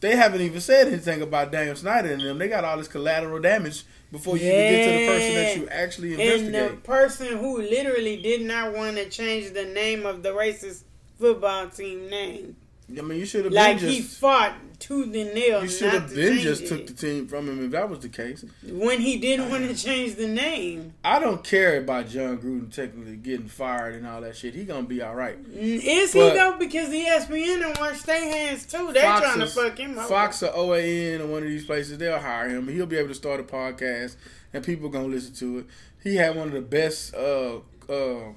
they 0.00 0.16
haven't 0.16 0.40
even 0.40 0.60
said 0.60 0.88
anything 0.88 1.22
about 1.22 1.52
Daniel 1.52 1.76
Snyder 1.76 2.12
and 2.12 2.22
them. 2.22 2.38
They 2.38 2.48
got 2.48 2.64
all 2.64 2.78
this 2.78 2.88
collateral 2.88 3.40
damage 3.40 3.84
before 4.10 4.36
you 4.36 4.44
even 4.44 4.56
get 4.56 4.84
to 4.84 4.98
the 4.98 5.06
person 5.06 5.34
that 5.34 5.56
you 5.56 5.68
actually 5.68 6.12
investigate. 6.12 6.54
And 6.54 6.70
the 6.70 6.76
person 6.82 7.38
who 7.38 7.58
literally 7.58 8.20
did 8.20 8.42
not 8.42 8.74
want 8.74 8.96
to 8.96 9.08
change 9.08 9.52
the 9.52 9.64
name 9.64 10.06
of 10.06 10.22
the 10.22 10.30
racist 10.30 10.82
football 11.18 11.68
team 11.68 12.08
name. 12.08 12.56
I 12.98 13.02
mean, 13.02 13.18
you 13.18 13.26
should 13.26 13.44
have 13.44 13.52
Like 13.54 13.80
been 13.80 13.88
he 13.88 14.00
fought 14.00 14.54
tooth 14.78 15.14
and 15.14 15.34
nail. 15.34 15.62
You 15.62 15.68
should 15.68 15.90
have 15.92 16.14
been 16.14 16.38
just 16.38 16.62
it. 16.62 16.68
took 16.68 16.86
the 16.86 16.92
team 16.94 17.28
from 17.28 17.48
him 17.48 17.64
if 17.64 17.70
that 17.72 17.88
was 17.88 18.00
the 18.00 18.08
case. 18.08 18.44
when 18.66 19.00
he 19.00 19.18
didn't 19.18 19.50
want 19.50 19.68
to 19.68 19.74
change 19.74 20.14
the 20.16 20.26
name. 20.26 20.94
I 21.04 21.18
don't 21.18 21.44
care 21.44 21.78
about 21.78 22.08
Jon 22.08 22.38
Gruden 22.38 22.72
technically 22.72 23.16
getting 23.16 23.48
fired 23.48 23.94
and 23.94 24.06
all 24.06 24.20
that 24.22 24.36
shit. 24.36 24.54
He 24.54 24.64
gonna 24.64 24.86
be 24.86 25.02
all 25.02 25.14
right. 25.14 25.36
Is 25.52 26.12
he 26.12 26.20
though? 26.20 26.56
Because 26.58 26.88
ESPN 26.88 27.66
and 27.66 27.78
watch 27.78 28.02
their 28.04 28.22
hands 28.22 28.66
too. 28.66 28.92
They're 28.92 29.02
Fox 29.02 29.20
trying 29.20 29.40
to 29.40 29.46
fuck 29.46 29.78
him 29.78 29.98
up. 29.98 30.08
Fox 30.08 30.42
or 30.42 30.50
OAN 30.52 31.20
or 31.20 31.26
one 31.26 31.42
of 31.42 31.48
these 31.48 31.66
places, 31.66 31.98
they'll 31.98 32.18
hire 32.18 32.48
him. 32.48 32.66
He'll 32.68 32.86
be 32.86 32.96
able 32.96 33.08
to 33.08 33.14
start 33.14 33.38
a 33.40 33.44
podcast, 33.44 34.16
and 34.52 34.64
people 34.64 34.88
gonna 34.88 35.08
listen 35.08 35.34
to 35.34 35.58
it. 35.58 35.66
He 36.02 36.16
had 36.16 36.34
one 36.34 36.48
of 36.48 36.54
the 36.54 36.62
best 36.62 37.14
uh, 37.14 37.58
uh, 37.88 38.32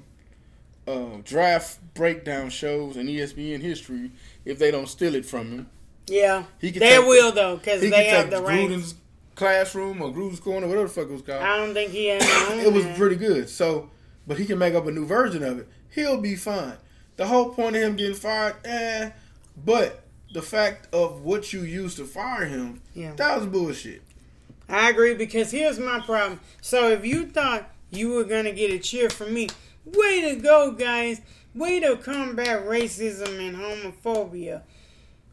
uh, 0.85 1.17
draft 1.23 1.79
breakdown 1.93 2.49
shows 2.49 2.97
in 2.97 3.07
ESPN 3.07 3.61
history. 3.61 4.11
If 4.45 4.59
they 4.59 4.71
don't 4.71 4.87
steal 4.87 5.15
it 5.15 5.25
from 5.25 5.51
him, 5.51 5.69
Yeah, 6.07 6.43
he 6.59 6.71
can 6.71 6.79
they 6.81 6.97
take- 6.97 7.05
will 7.07 7.31
though 7.31 7.57
because 7.57 7.81
they 7.81 7.89
can 7.89 8.03
have 8.15 8.29
the. 8.29 8.37
Gruden's 8.41 8.95
classroom 9.35 10.01
or 10.01 10.11
Gruden's 10.11 10.39
corner, 10.39 10.67
whatever 10.67 10.87
the 10.87 10.93
fuck 10.93 11.05
it 11.09 11.11
was 11.11 11.21
called. 11.21 11.41
I 11.41 11.57
don't 11.57 11.73
think 11.73 11.91
he 11.91 12.11
own, 12.11 12.19
it 12.59 12.71
was 12.71 12.85
pretty 12.97 13.15
good. 13.15 13.49
So, 13.49 13.89
but 14.27 14.37
he 14.37 14.45
can 14.45 14.57
make 14.59 14.73
up 14.75 14.85
a 14.85 14.91
new 14.91 15.05
version 15.05 15.43
of 15.43 15.59
it. 15.59 15.67
He'll 15.89 16.19
be 16.21 16.35
fine. 16.35 16.73
The 17.15 17.25
whole 17.27 17.49
point 17.49 17.75
of 17.75 17.81
him 17.81 17.95
getting 17.95 18.15
fired, 18.15 18.55
eh. 18.65 19.11
But 19.65 20.03
the 20.33 20.41
fact 20.41 20.93
of 20.93 21.21
what 21.21 21.53
you 21.53 21.61
used 21.61 21.97
to 21.97 22.05
fire 22.05 22.45
him, 22.45 22.81
Yeah. 22.93 23.13
that 23.15 23.37
was 23.37 23.47
bullshit. 23.47 24.01
I 24.67 24.89
agree 24.89 25.13
because 25.13 25.51
here's 25.51 25.77
my 25.79 25.99
problem. 25.99 26.39
So 26.61 26.89
if 26.91 27.05
you 27.05 27.25
thought 27.27 27.69
you 27.91 28.09
were 28.13 28.23
gonna 28.23 28.51
get 28.51 28.71
a 28.71 28.79
cheer 28.79 29.09
from 29.09 29.33
me, 29.33 29.49
way 29.85 30.21
to 30.21 30.35
go, 30.41 30.71
guys. 30.71 31.21
Way 31.55 31.79
to 31.81 31.97
combat 31.97 32.65
racism 32.65 33.39
and 33.39 33.55
homophobia. 33.55 34.63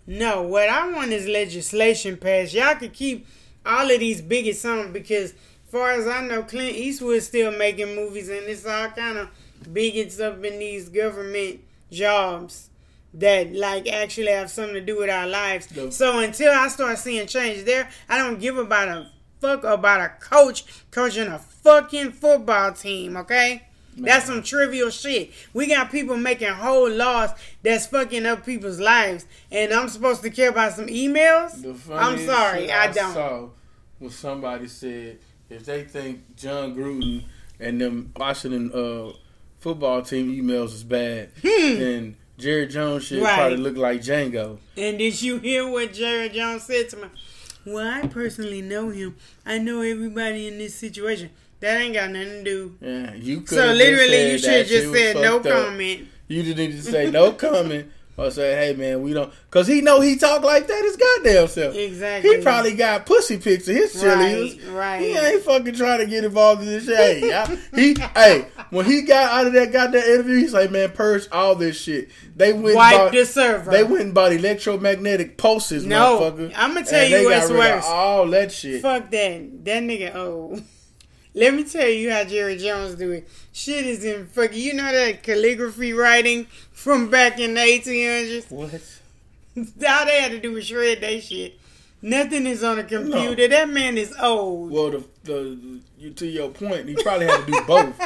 No, 0.06 0.42
what 0.42 0.68
I 0.68 0.90
want 0.90 1.12
is 1.12 1.26
legislation 1.26 2.16
passed. 2.16 2.52
Y'all 2.52 2.74
could 2.74 2.92
keep 2.92 3.26
all 3.64 3.90
of 3.90 4.00
these 4.00 4.20
bigots 4.20 4.64
on 4.64 4.92
because, 4.92 5.34
far 5.68 5.92
as 5.92 6.06
I 6.06 6.26
know, 6.26 6.42
Clint 6.42 6.76
Eastwood's 6.76 7.26
still 7.26 7.52
making 7.52 7.94
movies, 7.94 8.28
and 8.28 8.44
it's 8.44 8.66
all 8.66 8.88
kind 8.88 9.18
of 9.18 9.28
bigots 9.72 10.20
up 10.20 10.44
in 10.44 10.58
these 10.58 10.88
government 10.88 11.60
jobs 11.90 12.70
that 13.14 13.52
like 13.54 13.88
actually 13.88 14.30
have 14.30 14.50
something 14.50 14.74
to 14.74 14.80
do 14.80 14.98
with 14.98 15.10
our 15.10 15.26
lives. 15.26 15.68
So 15.94 16.18
until 16.20 16.52
I 16.52 16.68
start 16.68 16.98
seeing 16.98 17.26
change 17.26 17.64
there, 17.64 17.88
I 18.08 18.18
don't 18.18 18.40
give 18.40 18.58
about 18.58 18.88
a 18.88 19.10
fuck 19.40 19.64
about 19.64 20.00
a 20.00 20.08
coach 20.20 20.64
coaching 20.90 21.28
a 21.28 21.38
fucking 21.38 22.12
football 22.12 22.72
team. 22.72 23.16
Okay. 23.16 23.62
That's 24.02 24.26
some 24.26 24.42
trivial 24.42 24.90
shit. 24.90 25.30
We 25.52 25.66
got 25.66 25.90
people 25.90 26.16
making 26.16 26.48
whole 26.48 26.90
laws 26.90 27.30
that's 27.62 27.86
fucking 27.86 28.26
up 28.26 28.44
people's 28.44 28.80
lives, 28.80 29.26
and 29.50 29.72
I'm 29.72 29.88
supposed 29.88 30.22
to 30.22 30.30
care 30.30 30.50
about 30.50 30.72
some 30.72 30.86
emails. 30.86 31.54
I'm 31.92 32.18
sorry, 32.18 32.62
shit 32.66 32.70
I 32.70 32.92
don't. 32.92 33.14
Saw 33.14 33.48
was 33.98 34.14
somebody 34.14 34.66
said 34.68 35.18
if 35.48 35.64
they 35.64 35.84
think 35.84 36.36
Jon 36.36 36.74
Gruden 36.74 37.24
and 37.58 37.80
them 37.80 38.12
Washington 38.16 38.72
uh, 38.72 39.12
football 39.58 40.02
team 40.02 40.30
emails 40.32 40.72
is 40.74 40.84
bad, 40.84 41.30
then 41.42 42.16
Jerry 42.38 42.66
Jones 42.66 43.04
should 43.04 43.18
Hmm. 43.18 43.24
Right. 43.24 43.34
probably 43.36 43.56
look 43.58 43.76
like 43.76 44.00
Django. 44.00 44.58
And 44.76 44.98
did 44.98 45.20
you 45.20 45.38
hear 45.38 45.68
what 45.68 45.92
Jerry 45.92 46.30
Jones 46.30 46.62
said 46.62 46.88
to 46.90 46.96
me? 46.96 47.08
Well, 47.64 47.86
I 47.86 48.06
personally 48.06 48.62
know 48.62 48.90
him. 48.90 49.16
I 49.44 49.58
know 49.58 49.82
everybody 49.82 50.48
in 50.48 50.58
this 50.58 50.74
situation. 50.74 51.30
That 51.60 51.80
ain't 51.80 51.94
got 51.94 52.10
nothing 52.10 52.42
to 52.42 52.44
do. 52.44 52.76
Yeah, 52.80 53.14
you 53.14 53.40
could. 53.40 53.58
So 53.58 53.66
literally, 53.72 54.32
you 54.32 54.38
should 54.38 54.50
have 54.50 54.66
just 54.66 54.92
said 54.92 55.16
no 55.16 55.40
comment. 55.40 56.08
You 56.26 56.42
just 56.42 56.56
need 56.56 56.72
to 56.72 56.82
say 56.82 57.10
no 57.10 57.32
comment 57.44 57.90
or 58.20 58.30
say, 58.30 58.54
"Hey 58.54 58.74
man, 58.74 59.02
we 59.02 59.12
don't," 59.12 59.32
because 59.50 59.66
he 59.66 59.80
know 59.80 60.00
he 60.00 60.16
talk 60.16 60.42
like 60.42 60.66
that 60.66 60.82
his 60.84 60.96
goddamn 60.96 61.48
self. 61.48 61.74
Exactly. 61.74 62.36
He 62.36 62.42
probably 62.42 62.74
got 62.74 63.06
pussy 63.06 63.38
pics 63.38 63.66
of 63.68 63.74
his 63.76 63.94
cheerleaders. 63.94 64.66
Right, 64.68 64.74
right. 64.74 65.00
He 65.00 65.16
ain't 65.16 65.42
fucking 65.42 65.74
trying 65.74 66.00
to 66.00 66.06
get 66.06 66.24
involved 66.24 66.62
in 66.62 66.68
this 66.68 66.84
shit. 66.86 66.96
Hey, 66.96 67.32
I- 67.32 67.58
he, 67.74 67.94
hey, 68.14 68.46
when 68.70 68.86
he 68.86 69.02
got 69.02 69.32
out 69.32 69.46
of 69.46 69.52
that 69.54 69.72
goddamn 69.72 70.02
interview, 70.02 70.36
he's 70.36 70.52
like, 70.52 70.70
"Man, 70.70 70.90
purge 70.90 71.26
all 71.32 71.54
this 71.54 71.80
shit." 71.80 72.08
They 72.36 72.52
went 72.52 72.76
Wipe 72.76 72.96
bought, 72.96 73.12
the 73.12 73.24
server. 73.26 73.70
They 73.70 73.82
went 73.84 74.02
and 74.04 74.14
bought 74.14 74.32
electromagnetic 74.32 75.36
pulses, 75.36 75.84
No, 75.84 76.20
motherfucker. 76.20 76.52
I'ma 76.56 76.80
tell 76.82 77.04
you 77.04 77.10
they 77.18 77.24
what's 77.24 77.48
got 77.48 77.54
rid 77.54 77.70
of 77.70 77.74
worse. 77.76 77.84
All 77.86 78.26
that 78.28 78.52
shit. 78.52 78.82
Fuck 78.82 79.10
that. 79.10 79.64
That 79.64 79.82
nigga 79.82 80.14
old. 80.14 80.62
Let 81.34 81.54
me 81.54 81.64
tell 81.64 81.88
you 81.88 82.10
how 82.10 82.24
Jerry 82.24 82.56
Jones 82.56 82.96
do 82.96 83.12
it. 83.12 83.28
Shit 83.52 83.86
is 83.86 84.04
in 84.04 84.26
fucking. 84.26 84.58
You 84.58 84.74
know 84.74 84.90
that 84.90 85.22
calligraphy 85.22 85.92
writing 85.92 86.46
from 86.72 87.08
back 87.08 87.38
in 87.38 87.54
the 87.54 87.60
1800s? 87.60 88.50
What? 88.50 88.72
All 89.56 90.06
they 90.06 90.20
had 90.20 90.32
to 90.32 90.40
do 90.40 90.52
was 90.52 90.66
shred 90.66 91.00
that 91.00 91.22
shit. 91.22 91.58
Nothing 92.02 92.46
is 92.46 92.64
on 92.64 92.78
a 92.78 92.84
computer. 92.84 93.46
That 93.46 93.68
man 93.68 93.98
is 93.98 94.14
old. 94.20 94.70
Well, 94.70 94.90
the, 94.90 95.04
the 95.24 95.80
you 95.98 96.10
to 96.10 96.26
your 96.26 96.48
point, 96.48 96.88
he 96.88 96.94
probably 96.94 97.26
had 97.26 97.44
to 97.44 97.52
do 97.52 97.60
both. 97.66 98.00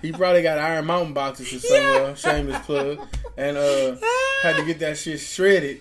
he 0.00 0.12
probably 0.12 0.42
got 0.42 0.58
Iron 0.58 0.86
Mountain 0.86 1.12
boxes 1.12 1.52
or 1.52 1.58
somewhere, 1.58 2.16
shameless 2.16 2.64
plug, 2.64 3.00
and 3.36 3.56
uh 3.56 3.96
had 4.42 4.56
to 4.56 4.64
get 4.64 4.78
that 4.78 4.96
shit 4.96 5.20
shredded 5.20 5.80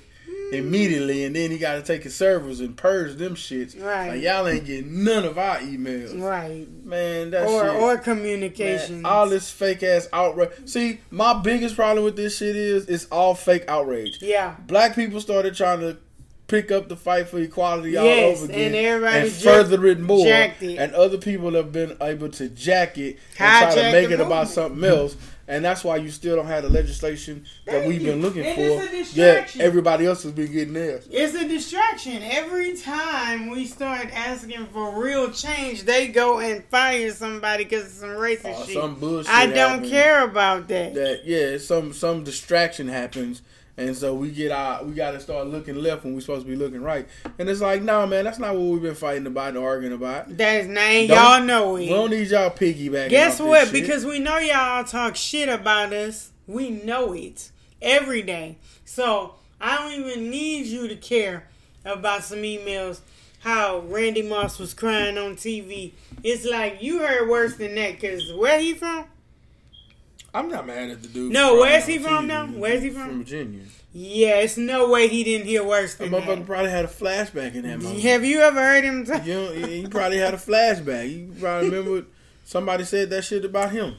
immediately, 0.51 1.23
and 1.23 1.35
then 1.35 1.51
he 1.51 1.57
got 1.57 1.75
to 1.75 1.81
take 1.81 2.03
his 2.03 2.15
servers 2.15 2.59
and 2.59 2.75
purge 2.75 3.15
them 3.17 3.35
shits. 3.35 3.81
Right. 3.81 4.09
Like 4.09 4.21
y'all 4.21 4.47
ain't 4.47 4.65
getting 4.65 5.03
none 5.03 5.25
of 5.25 5.37
our 5.37 5.57
emails, 5.59 6.19
Right. 6.21 6.67
man. 6.83 7.31
That 7.31 7.47
Or 7.47 7.63
shit. 7.63 7.75
or 7.81 7.97
man, 8.91 9.05
all 9.05 9.29
this 9.29 9.49
fake 9.49 9.83
ass 9.83 10.07
outrage. 10.13 10.51
See, 10.65 10.99
my 11.09 11.33
biggest 11.39 11.75
problem 11.75 12.03
with 12.03 12.15
this 12.15 12.37
shit 12.37 12.55
is 12.55 12.87
it's 12.87 13.05
all 13.05 13.33
fake 13.35 13.65
outrage. 13.67 14.19
Yeah. 14.21 14.55
Black 14.67 14.95
people 14.95 15.21
started 15.21 15.55
trying 15.55 15.79
to 15.81 15.97
pick 16.47 16.69
up 16.69 16.89
the 16.89 16.97
fight 16.97 17.29
for 17.29 17.39
equality 17.39 17.95
all 17.95 18.05
over 18.05 18.43
again 18.43 18.59
and 18.67 18.75
everybody 18.75 19.19
and 19.19 19.31
further 19.31 19.85
it 19.87 20.01
more. 20.01 20.25
it. 20.27 20.77
And 20.77 20.93
other 20.93 21.17
people 21.17 21.53
have 21.53 21.71
been 21.71 21.95
able 22.01 22.27
to 22.27 22.49
jack 22.49 22.97
it 22.97 23.17
and 23.39 23.73
try 23.73 23.73
to 23.75 23.91
make 23.93 24.09
it 24.11 24.19
about 24.19 24.49
something 24.49 24.83
else. 24.83 25.15
And 25.47 25.65
that's 25.65 25.83
why 25.83 25.97
you 25.97 26.09
still 26.11 26.35
don't 26.35 26.45
have 26.45 26.63
the 26.63 26.69
legislation 26.69 27.45
that 27.65 27.71
Thank 27.71 27.87
we've 27.87 28.01
you. 28.01 28.11
been 28.11 28.21
looking 28.21 28.45
And 28.45 28.55
for. 28.55 28.95
Yet 29.19 29.57
everybody 29.59 30.05
else 30.05 30.23
has 30.23 30.31
been 30.31 30.51
getting 30.51 30.73
theirs. 30.73 31.07
It's 31.11 31.33
a 31.35 31.47
distraction. 31.47 32.21
Every 32.23 32.77
time 32.77 33.49
we 33.49 33.65
start 33.65 34.07
asking 34.13 34.67
for 34.67 34.91
real 35.01 35.31
change, 35.31 35.83
they 35.83 36.07
go 36.07 36.39
and 36.39 36.63
fire 36.65 37.11
somebody 37.11 37.63
because 37.65 37.85
of 37.85 37.91
some 37.91 38.09
racist 38.11 38.59
Or 38.61 38.65
shit. 38.65 38.75
some 38.75 38.95
bullshit. 38.95 39.33
I 39.33 39.47
don't 39.47 39.83
care 39.87 40.23
about 40.23 40.67
that. 40.69 40.93
That 40.93 41.25
yeah, 41.25 41.57
some 41.57 41.91
some 41.93 42.23
distraction 42.23 42.87
happens. 42.87 43.41
And 43.81 43.97
so 43.97 44.13
we 44.13 44.29
get 44.29 44.51
our, 44.51 44.83
we 44.83 44.93
got 44.93 45.11
to 45.11 45.19
start 45.19 45.47
looking 45.47 45.75
left 45.75 46.03
when 46.03 46.13
we're 46.13 46.21
supposed 46.21 46.45
to 46.45 46.49
be 46.49 46.55
looking 46.55 46.81
right. 46.81 47.07
And 47.39 47.49
it's 47.49 47.61
like, 47.61 47.81
no, 47.81 48.05
man, 48.05 48.23
that's 48.25 48.39
not 48.39 48.53
what 48.53 48.61
we've 48.61 48.81
been 48.81 48.95
fighting 48.95 49.25
about 49.25 49.49
and 49.49 49.57
arguing 49.57 49.93
about. 49.93 50.37
That 50.37 50.61
is 50.61 50.67
name. 50.67 51.09
Y'all 51.09 51.43
know 51.43 51.73
We 51.73 51.89
don't 51.89 52.11
need 52.11 52.27
y'all 52.27 52.51
piggybacking. 52.51 53.09
Guess 53.09 53.39
what? 53.39 53.71
Because 53.71 54.05
we 54.05 54.19
know 54.19 54.37
y'all 54.37 54.83
talk 54.83 55.15
shit 55.15 55.49
about 55.49 55.93
us. 55.93 56.31
We 56.47 56.69
know 56.69 57.13
it 57.13 57.51
every 57.81 58.21
day. 58.21 58.57
So 58.85 59.35
I 59.59 59.77
don't 59.77 59.93
even 59.93 60.29
need 60.29 60.67
you 60.67 60.87
to 60.87 60.95
care 60.95 61.47
about 61.83 62.23
some 62.23 62.39
emails. 62.39 63.01
How 63.39 63.79
Randy 63.79 64.21
Moss 64.21 64.59
was 64.59 64.73
crying 64.75 65.17
on 65.17 65.35
TV. 65.35 65.93
It's 66.23 66.45
like 66.45 66.83
you 66.83 66.99
heard 66.99 67.27
worse 67.27 67.55
than 67.55 67.73
that. 67.75 67.99
Cause 67.99 68.31
where 68.33 68.59
he 68.59 68.75
from? 68.75 69.05
I'm 70.33 70.47
not 70.49 70.65
mad 70.65 70.89
at 70.89 71.01
the 71.01 71.07
dude. 71.09 71.33
No, 71.33 71.55
where's 71.59 71.85
he 71.85 71.99
from 71.99 72.27
now? 72.27 72.47
Where's 72.47 72.81
he 72.81 72.89
from? 72.89 73.07
From 73.07 73.17
Virginia. 73.19 73.63
Yeah, 73.93 74.37
it's 74.39 74.55
no 74.55 74.89
way 74.89 75.09
he 75.09 75.25
didn't 75.25 75.47
hear 75.47 75.63
worse 75.65 75.95
That 75.95 76.09
than 76.09 76.21
motherfucker 76.21 76.45
probably 76.45 76.71
had 76.71 76.85
a 76.85 76.87
flashback 76.87 77.55
in 77.55 77.63
that 77.63 77.81
moment. 77.81 78.01
Have 78.03 78.23
you 78.23 78.39
ever 78.39 78.59
heard 78.61 78.85
him 78.85 79.03
talk? 79.05 79.25
You 79.25 79.33
know, 79.33 79.51
he 79.51 79.85
probably 79.87 80.17
had 80.17 80.33
a 80.33 80.37
flashback. 80.37 81.09
You 81.11 81.33
probably 81.37 81.69
remember 81.69 82.07
somebody 82.45 82.85
said 82.85 83.09
that 83.09 83.23
shit 83.23 83.43
about 83.43 83.71
him. 83.71 83.95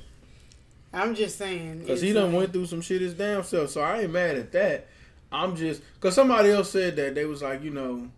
I'm 0.95 1.15
just 1.15 1.37
saying. 1.37 1.81
Because 1.81 2.01
he 2.01 2.09
it's 2.09 2.15
done 2.19 2.33
like- 2.33 2.39
went 2.39 2.53
through 2.55 2.67
some 2.67 2.81
shit 2.81 3.03
his 3.03 3.13
damn 3.15 3.43
self. 3.43 3.69
So 3.71 3.83
I 3.83 4.01
ain't 4.01 4.13
mad 4.13 4.37
at 4.37 4.53
that. 4.53 4.89
I'm 5.31 5.57
just... 5.57 5.83
Because 5.95 6.15
somebody 6.15 6.51
else 6.51 6.71
said 6.71 6.97
that. 6.97 7.15
They 7.15 7.25
was 7.27 7.43
like, 7.43 7.63
you 7.63 7.71
know... 7.71 8.09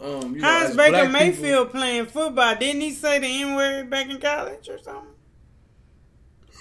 Um, 0.00 0.34
you 0.34 0.40
know, 0.40 0.48
How's 0.48 0.70
as 0.70 0.76
Baker 0.76 0.90
black 0.90 1.04
people- 1.06 1.20
Mayfield 1.20 1.70
playing 1.70 2.06
football? 2.06 2.54
Didn't 2.56 2.80
he 2.80 2.92
say 2.92 3.18
the 3.18 3.26
N 3.26 3.54
word 3.54 3.90
back 3.90 4.08
in 4.08 4.18
college 4.18 4.68
or 4.70 4.78
something? 4.78 5.09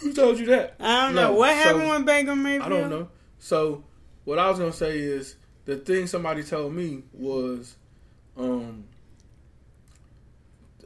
Who 0.02 0.14
told 0.14 0.40
you 0.40 0.46
that? 0.48 0.76
I 0.80 1.06
don't 1.08 1.16
No, 1.16 1.22
know 1.30 1.34
what 1.34 1.50
so- 1.50 1.56
happened 1.56 1.90
with 1.90 2.06
Baker 2.06 2.36
Mayfield. 2.36 2.64
I 2.64 2.70
don't 2.70 2.90
know. 2.90 3.10
So 3.40 3.84
what 4.26 4.40
I 4.40 4.50
was 4.50 4.60
gonna 4.60 4.72
say 4.74 5.00
is 5.00 5.36
the 5.66 5.76
thing 5.78 6.08
somebody 6.08 6.44
told 6.44 6.74
me 6.74 7.04
was, 7.14 7.76
um, 8.38 8.86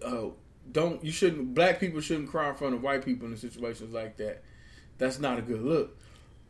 uh, 0.03 0.25
don't 0.71 1.03
you 1.03 1.11
shouldn't 1.11 1.53
black 1.53 1.79
people 1.79 2.01
shouldn't 2.01 2.29
cry 2.29 2.49
in 2.49 2.55
front 2.55 2.73
of 2.75 2.81
white 2.81 3.05
people 3.05 3.27
in 3.27 3.37
situations 3.37 3.93
like 3.93 4.17
that. 4.17 4.43
That's 4.97 5.19
not 5.19 5.39
a 5.39 5.41
good 5.41 5.61
look. 5.61 5.97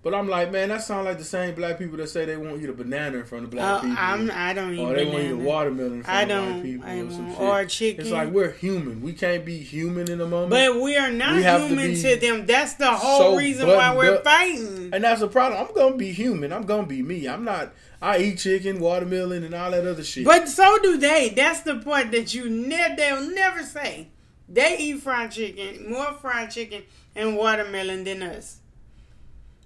But 0.03 0.13
I'm 0.13 0.27
like, 0.27 0.51
man, 0.51 0.67
that 0.67 0.83
sounds 0.83 1.05
like 1.05 1.17
the 1.17 1.23
same 1.23 1.55
black 1.55 1.79
people 1.79 1.95
that 1.97 2.09
say 2.09 2.25
they 2.25 2.35
won't 2.35 2.61
eat 2.61 2.67
a 2.67 2.73
banana 2.73 3.19
in 3.19 3.23
front 3.23 3.45
of 3.45 3.51
black 3.51 3.77
Oh, 3.77 3.87
people. 3.87 3.95
I'm, 3.97 4.29
I 4.31 4.53
don't 4.53 4.73
eat 4.73 4.79
or 4.79 4.93
they 4.93 5.05
won't 5.05 5.17
eat 5.19 5.27
a 5.27 5.29
banana. 5.29 5.43
watermelon 5.49 5.93
in 5.93 6.03
front 6.03 6.17
I 6.19 6.25
don't. 6.25 6.53
white 6.55 6.63
people 6.63 6.89
I 6.89 6.99
or 6.99 7.09
some 7.11 7.29
shit. 7.31 7.39
Or 7.39 7.65
chicken. 7.65 8.01
It's 8.01 8.11
like 8.11 8.29
we're 8.31 8.51
human. 8.51 9.01
We 9.01 9.13
can't 9.13 9.45
be 9.45 9.59
human 9.59 10.11
in 10.11 10.19
a 10.19 10.25
moment. 10.27 10.49
But 10.49 10.81
we 10.81 10.97
are 10.97 11.09
not 11.09 11.37
We 11.37 11.43
have 11.43 11.61
to 11.61 11.67
human 11.69 11.95
to, 11.95 12.15
them. 12.17 12.45
That's 12.45 12.73
the 12.73 12.91
whole 12.91 13.31
so 13.31 13.37
reason 13.37 13.65
why 13.67 13.95
we're 13.95 14.21
fighting. 14.21 14.89
And 14.93 15.01
that's 15.05 15.21
the 15.21 15.29
problem. 15.29 15.65
I'm 15.65 15.73
gonna 15.73 15.95
be 15.95 16.11
human. 16.11 16.51
I'm 16.51 16.63
gonna 16.65 16.85
be 16.85 17.01
me. 17.01 17.25
I'm 17.29 17.45
not. 17.45 17.73
I 18.01 18.17
eat 18.17 18.39
chicken, 18.39 18.81
watermelon, 18.81 19.45
and 19.45 19.55
all 19.55 19.71
that 19.71 19.87
other 19.87 20.03
shit. 20.03 20.25
But 20.25 20.49
so 20.49 20.79
do 20.83 20.97
they. 20.97 21.29
That's 21.29 21.61
the 21.61 21.75
point 21.75 22.11
that 22.11 22.33
you 22.33 22.49
ne- 22.49 22.95
they'll 22.97 23.21
never 23.33 23.63
say. 23.63 24.09
They 24.49 24.77
eat 24.79 24.99
fried 24.99 25.31
chicken, 25.31 25.89
more 25.89 26.11
fried 26.11 26.51
chicken 26.51 26.83
and 27.15 27.37
watermelon 27.37 28.03
than 28.03 28.21
us. 28.21 28.57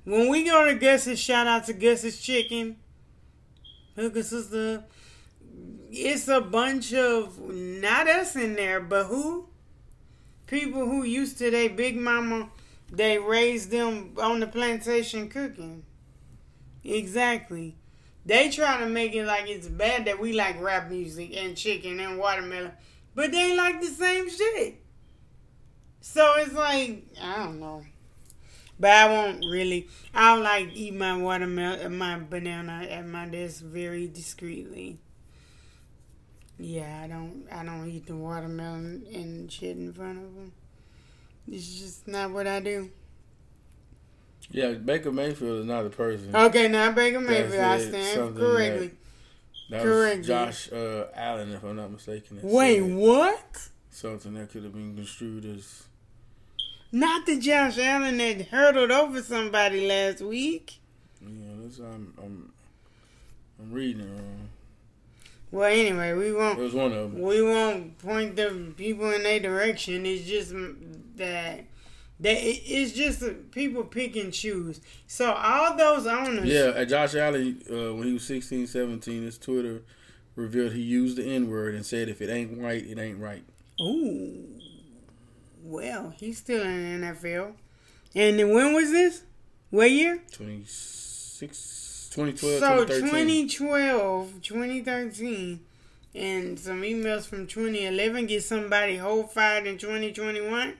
When 0.08 0.30
we 0.30 0.45
go 0.45 0.64
to 0.64 0.74
Gus's, 0.74 1.20
shout 1.20 1.47
out 1.47 1.66
to 1.66 1.74
Gus's 1.74 2.22
Chicken. 2.22 2.78
Hooker 3.97 4.24
sister. 4.24 4.86
It's 5.91 6.30
a 6.30 6.39
bunch 6.39 6.93
of 6.93 7.38
not 7.53 8.08
us 8.08 8.38
in 8.38 8.55
there, 8.55 8.80
but 8.80 9.08
who? 9.08 9.49
People 10.45 10.86
who 10.86 11.03
used 11.03 11.38
to 11.39 11.51
their 11.51 11.70
big 11.70 11.97
mama, 11.97 12.49
they 12.89 13.18
raised 13.18 13.70
them 13.70 14.14
on 14.18 14.39
the 14.39 14.47
plantation 14.47 15.28
cooking. 15.28 15.84
Exactly. 16.86 17.76
They 18.26 18.49
try 18.49 18.80
to 18.80 18.88
make 18.88 19.14
it 19.14 19.26
like 19.26 19.49
it's 19.49 19.68
bad 19.68 20.05
that 20.05 20.22
we 20.22 20.32
like 20.32 20.62
rap 20.62 20.89
music 20.89 21.36
and 21.36 21.58
chicken 21.58 21.99
and 21.99 22.18
watermelon, 22.18 22.72
but 23.14 23.34
they 23.34 23.58
like 23.58 23.82
the 23.82 23.88
same 23.88 24.30
shit. 24.30 24.82
So 25.99 26.36
it's 26.38 26.53
like 26.53 27.03
I 27.22 27.43
don't 27.43 27.60
know, 27.60 27.84
but 28.80 28.92
I 28.92 29.08
won't 29.08 29.44
really. 29.46 29.88
I 30.14 30.34
don't 30.36 30.44
like 30.44 30.70
eat 30.74 30.94
my 30.94 31.18
watermelon, 31.18 31.80
and 31.80 31.98
my 31.98 32.20
banana 32.20 32.88
at 32.90 33.06
my 33.08 33.28
desk 33.28 33.64
very 33.64 34.08
discreetly. 34.08 35.00
Yeah, 36.60 37.02
I 37.04 37.08
don't. 37.08 37.46
I 37.52 37.64
don't 37.64 37.90
eat 37.90 38.08
the 38.08 38.16
watermelon 38.16 39.06
and 39.14 39.52
shit 39.52 39.78
in 39.78 39.94
front 39.94 40.18
of 40.18 40.36
them. 40.36 40.52
It's 41.50 41.80
just 41.80 42.08
not 42.08 42.32
what 42.32 42.46
I 42.48 42.60
do. 42.60 42.92
yeah, 44.52 44.74
Baker 44.74 45.12
Mayfield 45.12 45.60
is 45.60 45.66
not 45.66 45.86
a 45.86 45.90
person. 45.90 46.36
Okay, 46.36 46.68
now 46.68 46.92
Baker 46.92 47.20
Mayfield, 47.22 47.64
I 47.64 47.80
stand 47.80 48.36
correctly. 48.36 48.92
that 49.70 49.84
correct. 49.84 50.18
was 50.20 50.28
Josh 50.28 50.72
uh, 50.72 51.06
Allen, 51.16 51.52
if 51.52 51.64
I'm 51.64 51.76
not 51.76 51.92
mistaken. 51.92 52.40
Wait, 52.44 52.82
what? 52.82 53.70
Something 53.90 54.34
that 54.36 54.52
could 54.52 54.64
have 54.64 54.74
been 54.74 54.96
construed 54.96 55.46
as. 55.46 55.87
Not 56.92 57.26
the 57.26 57.38
Josh 57.38 57.78
Allen 57.78 58.18
that 58.18 58.42
hurdled 58.48 58.92
over 58.92 59.22
somebody 59.22 59.88
last 59.88 60.22
week. 60.22 60.80
Yeah, 61.22 61.28
that's 61.62 61.80
I'm 61.80 62.14
I'm, 62.18 62.54
I'm 63.60 63.72
reading 63.72 64.02
it 64.02 64.10
wrong. 64.10 64.50
Well, 65.52 65.70
anyway, 65.70 66.14
we 66.14 66.34
won't 66.34 66.60
It 66.60 66.62
was 66.62 66.74
one 66.74 66.92
of 66.92 67.12
them. 67.14 67.22
we 67.22 67.42
won't 67.42 67.98
point 68.00 68.36
the 68.36 68.74
people 68.76 69.12
in 69.12 69.24
their 69.24 69.40
direction. 69.40 70.06
It's 70.06 70.26
just 70.28 70.52
that 71.18 71.66
that 72.20 72.38
it- 72.38 72.64
it's 72.66 72.94
just 72.94 73.24
people 73.52 73.84
pick 73.84 74.16
and 74.16 74.34
choose. 74.34 74.80
So 75.08 75.32
all 75.32 75.78
those 75.78 76.08
owners, 76.08 76.46
Yeah, 76.50 76.74
at 76.76 76.90
Josh 76.90 77.16
Allen, 77.16 77.62
uh, 77.70 77.94
when 77.94 78.08
he 78.08 78.14
was 78.14 78.24
16, 78.24 78.66
17, 78.66 79.24
his 79.24 79.38
Twitter 79.38 79.82
revealed 80.36 80.74
he 80.74 80.82
used 80.82 81.18
the 81.18 81.24
N 81.26 81.48
word 81.50 81.76
and 81.76 81.86
said, 81.86 82.10
if 82.10 82.22
it 82.22 82.30
ain't 82.30 82.58
white, 82.58 82.88
it 82.88 82.98
ain't 82.98 83.20
right. 83.20 83.44
Ooh, 83.80 84.57
well, 85.68 86.13
he's 86.18 86.38
still 86.38 86.63
in 86.63 87.01
the 87.01 87.07
NFL. 87.07 87.53
And 88.15 88.39
then 88.39 88.51
when 88.53 88.74
was 88.74 88.89
this? 88.91 89.24
What 89.70 89.91
year? 89.91 90.22
26, 90.32 92.09
2012, 92.13 92.59
So 92.59 92.86
2013. 92.86 93.47
2012, 93.49 94.41
2013, 94.41 95.59
and 96.15 96.59
some 96.59 96.82
emails 96.82 97.28
from 97.28 97.47
2011 97.47 98.26
get 98.28 98.43
somebody 98.43 98.97
whole 98.97 99.24
fired 99.24 99.68
in 99.68 99.78
2021. 99.78 100.74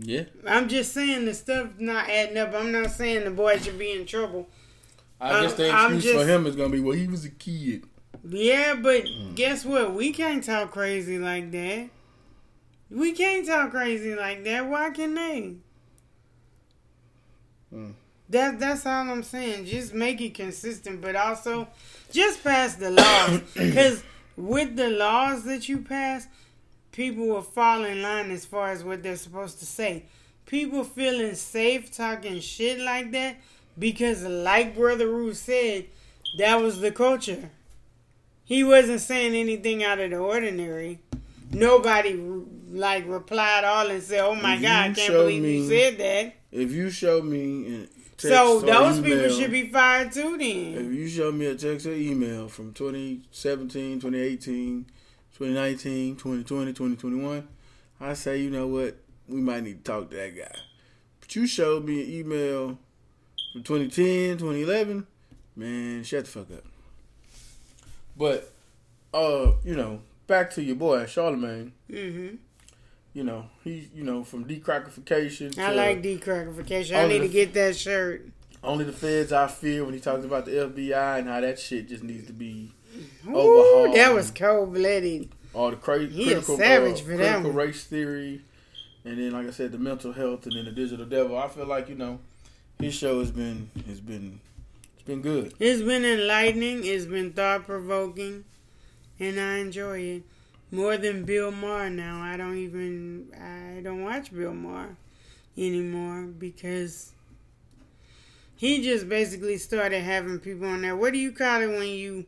Yeah. 0.00 0.24
I'm 0.46 0.68
just 0.68 0.92
saying 0.92 1.26
the 1.26 1.34
stuff 1.34 1.68
not 1.78 2.08
adding 2.08 2.38
up. 2.38 2.54
I'm 2.54 2.72
not 2.72 2.90
saying 2.92 3.24
the 3.24 3.30
boy 3.30 3.58
should 3.58 3.78
be 3.78 3.92
in 3.92 4.06
trouble. 4.06 4.48
I 5.20 5.42
guess 5.42 5.54
the 5.54 5.74
Um, 5.76 5.94
excuse 5.96 6.16
for 6.20 6.26
him 6.26 6.46
is 6.46 6.56
going 6.56 6.70
to 6.70 6.76
be, 6.76 6.82
well, 6.82 6.96
he 6.96 7.06
was 7.08 7.24
a 7.24 7.30
kid. 7.30 7.84
Yeah, 8.24 8.74
but 8.74 9.04
Mm. 9.04 9.34
guess 9.34 9.64
what? 9.64 9.94
We 9.94 10.12
can't 10.12 10.42
talk 10.42 10.70
crazy 10.70 11.18
like 11.18 11.50
that. 11.52 11.90
We 12.92 13.12
can't 13.12 13.46
talk 13.46 13.70
crazy 13.70 14.14
like 14.14 14.44
that. 14.44 14.68
Why 14.68 14.90
can 14.90 15.14
they? 15.14 15.54
Mm. 17.72 17.92
That 18.28 18.58
that's 18.58 18.84
all 18.86 19.10
I'm 19.10 19.22
saying. 19.22 19.66
Just 19.66 19.94
make 19.94 20.20
it 20.20 20.34
consistent, 20.34 21.00
but 21.00 21.16
also 21.16 21.68
just 22.10 22.44
pass 22.44 22.74
the 22.74 22.90
laws. 22.90 23.40
Because 23.54 24.02
with 24.36 24.76
the 24.76 24.90
laws 24.90 25.44
that 25.44 25.68
you 25.68 25.78
pass, 25.78 26.26
people 26.92 27.26
will 27.26 27.42
fall 27.42 27.84
in 27.84 28.02
line 28.02 28.30
as 28.30 28.44
far 28.44 28.70
as 28.70 28.84
what 28.84 29.02
they're 29.02 29.16
supposed 29.16 29.58
to 29.60 29.66
say. 29.66 30.04
People 30.46 30.84
feeling 30.84 31.34
safe 31.34 31.94
talking 31.94 32.40
shit 32.40 32.78
like 32.78 33.10
that 33.12 33.36
because, 33.78 34.22
like 34.24 34.76
Brother 34.76 35.08
Rue 35.08 35.34
said, 35.34 35.86
that 36.36 36.60
was 36.60 36.80
the 36.80 36.90
culture. 36.90 37.50
He 38.44 38.64
wasn't 38.64 39.00
saying 39.00 39.34
anything 39.34 39.82
out 39.82 39.98
of 39.98 40.10
the 40.10 40.18
ordinary. 40.18 41.00
Nobody 41.52 42.14
like 42.70 43.06
replied 43.06 43.64
all 43.64 43.88
and 43.88 44.02
said, 44.02 44.20
"Oh 44.20 44.34
my 44.34 44.56
God, 44.56 44.90
I 44.90 44.92
can't 44.92 45.12
believe 45.12 45.44
you 45.44 45.68
said 45.68 45.98
that." 45.98 46.34
If 46.50 46.72
you 46.72 46.90
show 46.90 47.22
me 47.22 47.88
text 48.22 48.36
So 48.36 48.60
those 48.60 48.98
email, 48.98 49.22
people 49.22 49.38
should 49.38 49.50
be 49.50 49.68
fired 49.68 50.12
too. 50.12 50.38
Then, 50.38 50.86
If 50.86 50.92
you 50.92 51.08
show 51.08 51.32
me 51.32 51.46
a 51.46 51.54
text 51.54 51.86
or 51.86 51.92
email 51.92 52.48
from 52.48 52.72
2017, 52.72 54.00
2018, 54.00 54.86
2019, 55.36 56.16
2020, 56.16 56.72
2021, 56.72 57.48
I 58.00 58.14
say, 58.14 58.40
you 58.40 58.50
know 58.50 58.66
what? 58.66 58.96
We 59.28 59.40
might 59.40 59.64
need 59.64 59.84
to 59.84 59.90
talk 59.90 60.10
to 60.10 60.16
that 60.16 60.36
guy. 60.36 60.54
But 61.20 61.34
you 61.34 61.46
showed 61.46 61.84
me 61.84 62.02
an 62.02 62.10
email 62.10 62.78
from 63.52 63.62
2010, 63.62 64.38
2011, 64.38 65.06
man, 65.56 66.04
shut 66.04 66.24
the 66.24 66.30
fuck 66.30 66.50
up. 66.50 66.64
But, 68.16 68.52
uh, 69.14 69.52
you 69.64 69.74
know, 69.74 70.00
back 70.26 70.50
to 70.52 70.62
your 70.62 70.76
boy, 70.76 71.04
Charlamagne. 71.04 71.72
hmm 71.90 72.36
You 73.14 73.24
know, 73.24 73.46
he, 73.64 73.88
you 73.94 74.04
know, 74.04 74.24
from 74.24 74.44
decrackification 74.44 75.54
to 75.54 75.62
I 75.62 75.70
like 75.72 76.02
decrackification. 76.02 76.96
I 76.96 77.06
need 77.08 77.20
to 77.20 77.28
get 77.28 77.52
that 77.54 77.76
shirt. 77.76 78.26
only 78.64 78.84
the 78.84 78.92
feds 78.92 79.32
I 79.32 79.46
fear 79.48 79.84
when 79.84 79.94
he 79.94 80.00
talks 80.00 80.24
about 80.24 80.44
the 80.46 80.52
FBI 80.52 81.18
and 81.18 81.28
how 81.28 81.40
that 81.40 81.58
shit 81.58 81.88
just 81.88 82.02
needs 82.04 82.26
to 82.28 82.32
be 82.32 82.72
Ooh, 83.26 83.34
Overhaul. 83.36 83.94
that 83.94 84.12
was 84.14 84.30
cold 84.30 84.72
blooded. 84.74 85.28
all 85.54 85.70
the 85.70 85.76
cra- 85.76 86.06
He 86.06 86.24
critical, 86.26 86.56
savage 86.56 87.00
uh, 87.00 87.04
for 87.04 87.16
critical 87.16 87.42
one. 87.50 87.54
race 87.54 87.84
theory, 87.84 88.40
and 89.04 89.18
then 89.18 89.32
like 89.32 89.46
I 89.46 89.50
said, 89.50 89.72
the 89.72 89.78
mental 89.78 90.12
health, 90.12 90.46
and 90.46 90.54
then 90.56 90.64
the 90.66 90.70
digital 90.72 91.06
devil. 91.06 91.36
I 91.36 91.48
feel 91.48 91.66
like 91.66 91.88
you 91.88 91.94
know, 91.96 92.20
his 92.78 92.94
show 92.94 93.18
has 93.20 93.30
been 93.30 93.70
has 93.88 94.00
been 94.00 94.40
it's 94.94 95.02
been 95.04 95.22
good. 95.22 95.54
It's 95.58 95.82
been 95.82 96.04
enlightening. 96.04 96.84
It's 96.84 97.06
been 97.06 97.32
thought 97.32 97.66
provoking, 97.66 98.44
and 99.22 99.40
I 99.40 99.58
enjoy 99.58 99.98
it 100.00 100.22
more 100.70 100.96
than 100.96 101.24
Bill 101.24 101.50
Maher. 101.52 101.90
Now 101.90 102.20
I 102.22 102.36
don't 102.36 102.56
even 102.56 103.28
I 103.34 103.80
don't 103.80 104.02
watch 104.02 104.34
Bill 104.34 104.52
Maher 104.52 104.96
anymore 105.56 106.22
because 106.22 107.12
he 108.56 108.82
just 108.82 109.08
basically 109.08 109.58
started 109.58 110.02
having 110.02 110.38
people 110.40 110.66
on 110.66 110.82
there. 110.82 110.96
What 110.96 111.12
do 111.12 111.18
you 111.18 111.32
call 111.32 111.60
it 111.62 111.68
when 111.68 111.88
you 111.88 112.26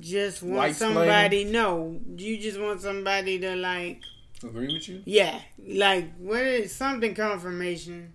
just 0.00 0.42
want 0.42 0.56
White 0.56 0.76
somebody? 0.76 1.44
No, 1.44 1.98
Do 2.14 2.24
you 2.24 2.38
just 2.38 2.60
want 2.60 2.80
somebody 2.80 3.38
to 3.38 3.56
like. 3.56 4.02
Agree 4.42 4.72
with 4.72 4.88
you? 4.88 5.02
Yeah, 5.04 5.40
like 5.66 6.14
what 6.18 6.42
is 6.42 6.74
something 6.74 7.14
confirmation? 7.14 8.12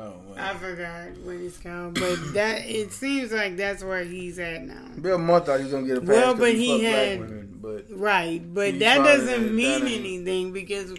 Oh. 0.00 0.12
I 0.36 0.54
forgot 0.54 1.08
what 1.24 1.34
it's 1.36 1.58
called, 1.58 1.94
but 1.98 2.16
that 2.34 2.64
it 2.66 2.92
seems 2.92 3.32
like 3.32 3.56
that's 3.56 3.82
where 3.82 4.04
he's 4.04 4.38
at 4.38 4.62
now. 4.64 4.86
Bill 5.00 5.18
Maher 5.18 5.40
thought 5.40 5.58
he 5.58 5.64
was 5.64 5.72
gonna 5.72 5.86
get 5.86 5.96
a 5.98 6.00
pass. 6.00 6.08
Well, 6.08 6.34
but 6.36 6.52
he, 6.54 6.78
he 6.78 6.84
had- 6.84 7.18
women, 7.20 7.58
but 7.60 7.86
Right, 7.90 8.40
but 8.54 8.78
that 8.78 8.98
doesn't 8.98 9.26
that 9.46 9.52
mean 9.52 9.82
ain't- 9.86 10.00
anything 10.00 10.52
because 10.52 10.94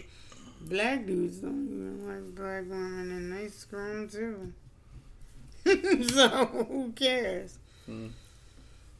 black 0.60 1.06
dudes 1.06 1.38
don't 1.38 1.66
even 1.66 2.06
like 2.06 2.34
black 2.34 2.62
women 2.68 3.10
and 3.10 3.32
they 3.32 3.48
screw 3.48 4.06
too. 4.06 4.52
so 6.08 6.28
who 6.46 6.92
cares? 6.92 7.58
Hmm. 7.86 8.08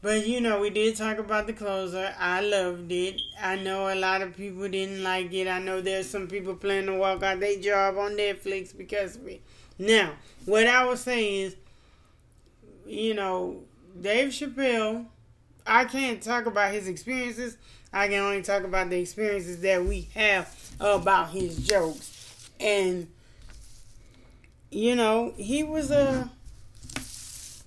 But 0.01 0.25
you 0.27 0.41
know, 0.41 0.59
we 0.59 0.71
did 0.71 0.95
talk 0.95 1.19
about 1.19 1.45
the 1.45 1.53
closer. 1.53 2.11
I 2.17 2.41
loved 2.41 2.91
it. 2.91 3.21
I 3.39 3.55
know 3.57 3.93
a 3.93 3.95
lot 3.95 4.23
of 4.23 4.35
people 4.35 4.67
didn't 4.67 5.03
like 5.03 5.31
it. 5.31 5.47
I 5.47 5.59
know 5.59 5.79
there's 5.79 6.09
some 6.09 6.27
people 6.27 6.55
planning 6.55 6.87
to 6.87 6.95
walk 6.95 7.21
out 7.21 7.39
their 7.39 7.59
job 7.59 7.97
on 7.99 8.13
Netflix 8.13 8.75
because 8.75 9.17
of 9.17 9.27
it. 9.27 9.41
Now, 9.81 10.11
what 10.45 10.67
I 10.67 10.85
was 10.85 10.99
saying 10.99 11.41
is, 11.41 11.55
you 12.85 13.15
know, 13.15 13.63
Dave 13.99 14.29
Chappelle, 14.29 15.07
I 15.65 15.85
can't 15.85 16.21
talk 16.21 16.45
about 16.45 16.71
his 16.71 16.87
experiences. 16.87 17.57
I 17.91 18.07
can 18.07 18.19
only 18.19 18.43
talk 18.43 18.63
about 18.63 18.91
the 18.91 18.99
experiences 18.99 19.59
that 19.61 19.83
we 19.83 20.07
have 20.13 20.55
about 20.79 21.31
his 21.31 21.67
jokes. 21.67 22.47
And, 22.59 23.07
you 24.69 24.95
know, 24.95 25.33
he 25.35 25.63
was 25.63 25.89
a. 25.89 26.29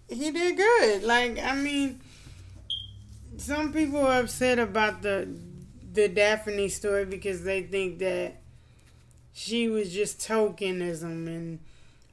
He 0.08 0.30
did 0.30 0.56
good. 0.56 1.02
Like, 1.02 1.42
I 1.42 1.56
mean, 1.56 1.98
some 3.38 3.72
people 3.72 4.06
are 4.06 4.20
upset 4.20 4.60
about 4.60 5.02
the 5.02 5.28
the 5.92 6.06
Daphne 6.06 6.68
story 6.68 7.06
because 7.06 7.42
they 7.42 7.62
think 7.62 7.98
that 7.98 8.36
she 9.32 9.68
was 9.68 9.92
just 9.92 10.20
tokenism 10.20 11.26
and 11.26 11.58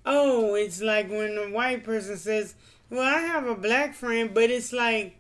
oh, 0.06 0.56
it's 0.56 0.82
like 0.82 1.10
when 1.10 1.38
a 1.38 1.50
white 1.52 1.84
person 1.84 2.18
says, 2.18 2.56
"Well, 2.90 3.02
I 3.02 3.20
have 3.20 3.46
a 3.48 3.56
black 3.56 3.94
friend," 3.94 4.34
but 4.34 4.50
it's 4.50 4.74
like 4.74 5.16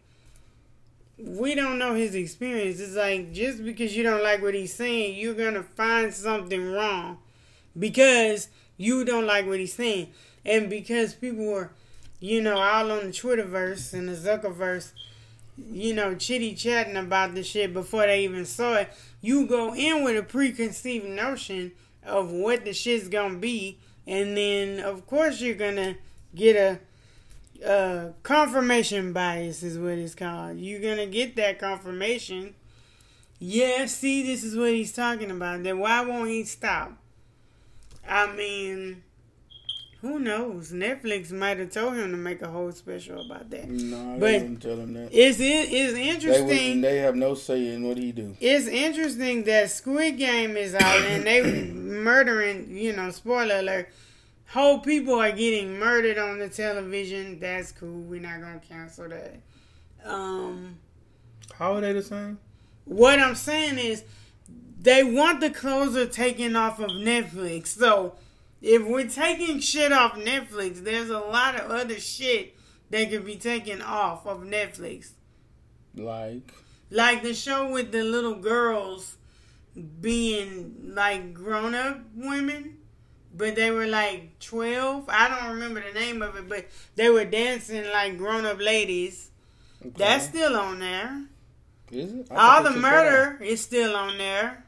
we 1.17 1.55
don't 1.55 1.77
know 1.77 1.93
his 1.93 2.15
experience. 2.15 2.79
It's 2.79 2.95
like 2.95 3.31
just 3.33 3.63
because 3.63 3.95
you 3.95 4.03
don't 4.03 4.23
like 4.23 4.41
what 4.41 4.53
he's 4.53 4.73
saying, 4.73 5.19
you're 5.19 5.33
gonna 5.33 5.63
find 5.63 6.13
something 6.13 6.71
wrong 6.71 7.19
because 7.77 8.49
you 8.77 9.05
don't 9.05 9.27
like 9.27 9.45
what 9.45 9.59
he's 9.59 9.73
saying, 9.73 10.09
and 10.45 10.69
because 10.69 11.13
people 11.13 11.45
were, 11.45 11.71
you 12.19 12.41
know, 12.41 12.57
all 12.57 12.91
on 12.91 13.07
the 13.07 13.11
Twitterverse 13.11 13.93
and 13.93 14.09
the 14.09 14.13
Zuckerverse 14.13 14.91
you 15.69 15.93
know, 15.93 16.15
chitty 16.15 16.55
chatting 16.55 16.95
about 16.95 17.35
the 17.35 17.43
shit 17.43 17.73
before 17.73 18.05
they 18.05 18.23
even 18.23 18.45
saw 18.45 18.75
it. 18.75 18.93
You 19.21 19.45
go 19.45 19.75
in 19.75 20.03
with 20.03 20.17
a 20.17 20.23
preconceived 20.23 21.05
notion 21.05 21.71
of 22.03 22.31
what 22.31 22.65
the 22.65 22.73
shit's 22.73 23.07
gonna 23.07 23.37
be, 23.37 23.77
and 24.07 24.35
then 24.35 24.79
of 24.79 25.05
course 25.07 25.41
you're 25.41 25.55
gonna 25.55 25.95
get 26.35 26.55
a, 26.55 26.79
confirmation 28.23 29.13
bias, 29.13 29.61
is 29.61 29.77
what 29.77 29.91
it's 29.91 30.15
called. 30.15 30.57
You're 30.57 30.81
gonna 30.81 31.05
get 31.05 31.35
that 31.35 31.59
confirmation. 31.59 32.55
Yeah, 33.37 33.85
see, 33.85 34.23
this 34.23 34.43
is 34.43 34.55
what 34.55 34.71
he's 34.71 34.93
talking 34.93 35.29
about. 35.31 35.63
Then 35.63 35.79
why 35.79 36.01
won't 36.01 36.29
he 36.29 36.43
stop? 36.43 36.93
I 38.07 38.31
mean, 38.31 39.03
who 40.01 40.19
knows? 40.19 40.71
Netflix 40.71 41.31
might 41.31 41.59
have 41.59 41.71
told 41.71 41.95
him 41.95 42.11
to 42.11 42.17
make 42.17 42.41
a 42.41 42.47
whole 42.49 42.71
special 42.71 43.23
about 43.25 43.49
that. 43.51 43.69
No, 43.69 44.17
But 44.19 44.27
they 44.27 44.39
wouldn't 44.39 44.61
tell 44.61 44.77
him 44.77 44.93
that. 44.93 45.09
It's 45.11 45.39
it 45.39 45.71
is 45.71 45.93
interesting. 45.93 46.47
wouldn't, 46.47 46.81
they 46.81 46.97
have 46.97 47.15
no 47.15 47.35
say 47.35 47.67
in 47.73 47.83
what 47.87 47.97
he 47.97 48.11
do. 48.11 48.35
it's 48.39 48.67
interesting 48.67 49.43
that 49.43 49.69
Squid 49.69 50.17
Game 50.17 50.57
is 50.57 50.73
out 50.75 51.01
and 51.01 51.23
they 51.25 51.41
murdering. 51.71 52.75
You 52.75 52.93
know, 52.93 53.11
spoiler 53.11 53.59
alert. 53.59 53.89
Whole 54.47 54.79
people 54.79 55.15
are 55.19 55.31
getting 55.31 55.77
murdered 55.79 56.17
on 56.17 56.39
the 56.39 56.49
television. 56.49 57.39
That's 57.39 57.71
cool. 57.71 58.01
We're 58.01 58.19
not 58.21 58.41
gonna 58.41 58.59
cancel 58.67 59.07
that. 59.09 59.35
Um, 60.03 60.77
How 61.53 61.75
are 61.75 61.81
they 61.81 61.93
the 61.93 62.01
same? 62.03 62.39
what 62.85 63.19
I'm 63.19 63.35
saying 63.35 63.77
is, 63.77 64.03
they 64.81 65.03
want 65.03 65.39
the 65.41 65.51
closer 65.51 66.05
taken 66.07 66.55
off 66.55 66.79
of 66.79 66.89
Netflix. 66.89 67.67
So, 67.67 68.15
if 68.61 68.85
we're 68.85 69.07
taking 69.09 69.59
shit 69.59 69.91
off 69.91 70.13
Netflix, 70.13 70.83
there's 70.83 71.09
a 71.09 71.19
lot 71.19 71.55
of 71.59 71.71
other 71.71 71.99
shit 71.99 72.55
that 72.89 73.09
could 73.09 73.25
be 73.25 73.35
taken 73.37 73.81
off 73.81 74.25
of 74.27 74.41
Netflix. 74.41 75.11
Like, 75.95 76.53
Like 76.89 77.23
the 77.23 77.33
show 77.33 77.69
with 77.71 77.91
the 77.91 78.03
little 78.03 78.35
girls 78.35 79.17
being 79.99 80.91
like 80.93 81.33
grown 81.33 81.73
up 81.75 82.01
women, 82.15 82.77
but 83.33 83.55
they 83.55 83.71
were 83.71 83.87
like 83.87 84.39
12. 84.39 85.05
I 85.09 85.27
don't 85.29 85.53
remember 85.53 85.81
the 85.81 85.97
name 85.99 86.21
of 86.21 86.35
it, 86.35 86.47
but 86.49 86.67
they 86.95 87.09
were 87.09 87.25
dancing 87.25 87.85
like 87.91 88.17
grown 88.17 88.45
up 88.45 88.59
ladies. 88.59 89.31
okay. 89.81 89.91
That's 89.97 90.25
still 90.25 90.55
on 90.55 90.79
there. 90.79 91.23
is 91.91 92.13
it? 92.13 92.27
All 92.31 92.63
the 92.63 92.69
they 92.69 92.75
took 92.75 92.81
that 92.83 93.05
off. 93.07 93.35
murder 93.37 93.43
is 93.43 93.61
still 93.61 93.95
on 93.95 94.17
there. 94.17 94.65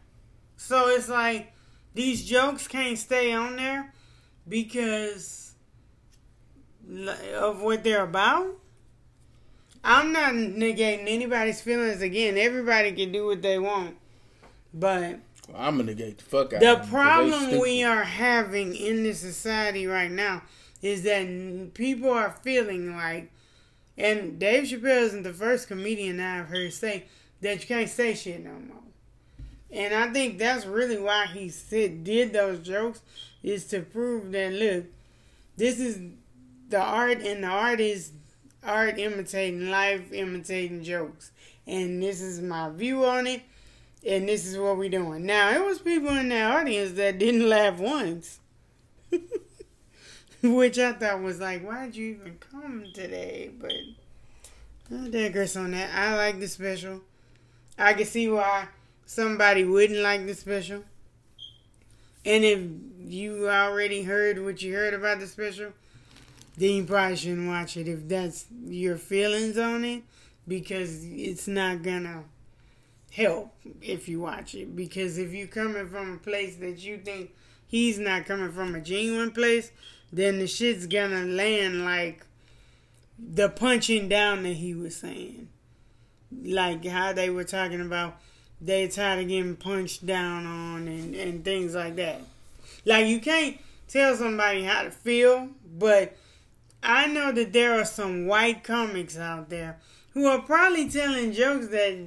So 0.57 0.87
it's 0.89 1.09
like 1.09 1.52
these 1.93 2.25
jokes 2.25 2.67
can't 2.67 2.97
stay 2.97 3.33
on 3.33 3.55
there 3.55 3.93
because 4.47 5.53
of 7.35 7.61
what 7.61 7.83
they're 7.83 8.03
about. 8.03 8.59
I'm 9.83 10.13
not 10.13 10.33
negating 10.33 11.05
anybody's 11.07 11.61
feelings 11.61 12.01
again. 12.01 12.37
Everybody 12.37 12.93
can 12.93 13.11
do 13.11 13.25
what 13.25 13.41
they 13.41 13.59
want. 13.59 13.97
But 14.73 15.19
Well, 15.49 15.57
I'm 15.57 15.77
gonna 15.77 15.91
negate 15.91 16.19
the 16.19 16.23
fuck 16.23 16.53
out. 16.53 16.61
the 16.61 16.71
of 16.71 16.89
them 16.89 16.89
'cause 16.89 16.89
they 16.89 17.47
problem 17.49 17.59
we 17.59 17.83
are 17.83 18.03
having 18.03 18.75
in 18.75 19.03
this 19.03 19.19
society 19.19 19.85
right 19.85 20.11
now 20.11 20.43
is 20.81 21.03
that 21.03 21.73
people 21.73 22.09
are 22.09 22.31
feeling 22.43 22.95
like, 22.95 23.29
and 23.97 24.39
Dave 24.39 24.63
Chappelle 24.63 25.01
isn't 25.03 25.23
the 25.23 25.33
first 25.33 25.67
comedian 25.67 26.19
I've 26.19 26.47
heard 26.47 26.73
say 26.73 27.05
that 27.41 27.59
you 27.61 27.67
can't 27.67 27.89
say 27.89 28.13
shit 28.15 28.43
no 28.43 28.51
more. 28.53 28.82
And 29.74 29.93
I 29.93 30.13
think 30.13 30.38
that's 30.38 30.65
really 30.65 30.99
why 30.99 31.26
he 31.26 31.49
said 31.49 32.03
did 32.03 32.32
those 32.32 32.59
jokes 32.59 33.01
is 33.41 33.65
to 33.65 33.82
prove 33.82 34.32
that 34.32 34.53
look, 34.53 34.86
this 35.57 35.80
is 35.80 35.99
the 36.69 36.80
art, 36.80 37.21
and 37.21 37.43
the 37.43 37.47
art 37.47 37.80
is 37.80 38.11
art 38.63 38.99
imitating 38.99 39.69
life, 39.69 40.13
imitating 40.13 40.84
jokes, 40.84 41.32
and 41.67 42.01
this 42.01 42.21
is 42.21 42.39
my 42.39 42.69
view 42.69 43.03
on 43.03 43.28
it 43.28 43.41
and 44.05 44.28
this 44.28 44.45
is 44.45 44.57
what 44.57 44.78
we're 44.78 44.89
doing. 44.89 45.26
Now, 45.26 45.51
it 45.51 45.63
was 45.63 45.80
people 45.80 46.09
in 46.09 46.30
the 46.30 46.41
audience 46.41 46.93
that 46.93 47.19
didn't 47.19 47.47
laugh 47.47 47.80
once. 47.80 48.39
Which 50.43 50.78
I 50.78 50.93
thought 50.93 51.21
was 51.21 51.39
like, 51.39 51.65
why'd 51.65 51.95
you 51.95 52.17
even 52.19 52.38
come 52.51 52.86
today? 52.93 53.49
But 53.57 53.71
I 54.93 55.09
digress 55.09 55.55
on 55.55 55.71
that. 55.71 55.89
I 55.95 56.17
like 56.17 56.39
the 56.39 56.47
special. 56.49 57.01
I 57.78 57.93
can 57.93 58.05
see 58.05 58.28
why 58.28 58.67
somebody 59.14 59.64
wouldn't 59.64 59.99
like 59.99 60.26
the 60.26 60.34
special. 60.34 60.84
And 62.26 62.43
if 62.43 62.59
you 62.99 63.49
already 63.49 64.03
heard 64.03 64.43
what 64.43 64.61
you 64.61 64.74
heard 64.74 64.93
about 64.93 65.20
the 65.20 65.28
special, 65.28 65.74
then 66.57 66.72
you 66.72 66.84
probably 66.86 67.16
shouldn't 67.16 67.47
watch 67.47 67.78
it 67.78 67.88
if 67.88 68.07
that's 68.07 68.45
your 68.66 68.97
feelings 68.97 69.57
on 69.57 69.84
it 69.84 70.03
because 70.47 71.03
it's 71.05 71.47
not 71.47 71.82
gonna 71.82 72.24
help 73.11 73.53
if 73.82 74.07
you 74.09 74.20
watch 74.20 74.55
it 74.55 74.76
because 74.76 75.18
if 75.18 75.34
you're 75.34 75.47
coming 75.47 75.88
from 75.88 76.14
a 76.14 76.18
place 76.18 76.55
that 76.57 76.84
you 76.84 76.97
think 76.97 77.32
he's 77.68 77.99
not 77.99 78.26
coming 78.26 78.51
from 78.51 78.74
a 78.76 78.82
genuine 78.82 79.32
place 79.32 79.72
then 80.11 80.39
the 80.39 80.47
shit's 80.47 80.88
gonna 80.88 81.24
land 81.24 81.86
like 81.86 82.26
the 83.20 83.47
punching 83.49 84.09
down 84.09 84.43
that 84.43 84.53
he 84.53 84.74
was 84.74 84.95
saying 84.95 85.47
like 86.43 86.84
how 86.86 87.14
they 87.14 87.30
were 87.30 87.43
talking 87.43 87.82
about 87.82 88.20
they 88.66 88.88
tired 88.88 89.20
of 89.20 89.28
getting 89.28 89.55
punched 89.55 90.05
down 90.05 90.45
on 90.45 90.88
and, 90.88 91.16
and 91.16 91.43
things 91.43 91.76
like 91.76 91.95
that 91.95 92.22
like 92.86 93.07
you 93.07 93.20
can't 93.20 93.57
tell 93.88 94.16
somebody 94.16 94.64
how 94.64 94.84
to 94.84 94.91
feel 94.91 95.49
but 95.78 96.16
i 96.82 97.05
know 97.07 97.32
that 97.32 97.53
there 97.53 97.80
are 97.80 97.86
some 97.86 98.26
white 98.28 98.64
comics 98.64 99.18
out 99.18 99.49
there 99.49 99.78
who 100.14 100.28
are 100.28 100.41
probably 100.41 100.89
telling 100.89 101.34
jokes 101.34 101.68
that 101.68 101.97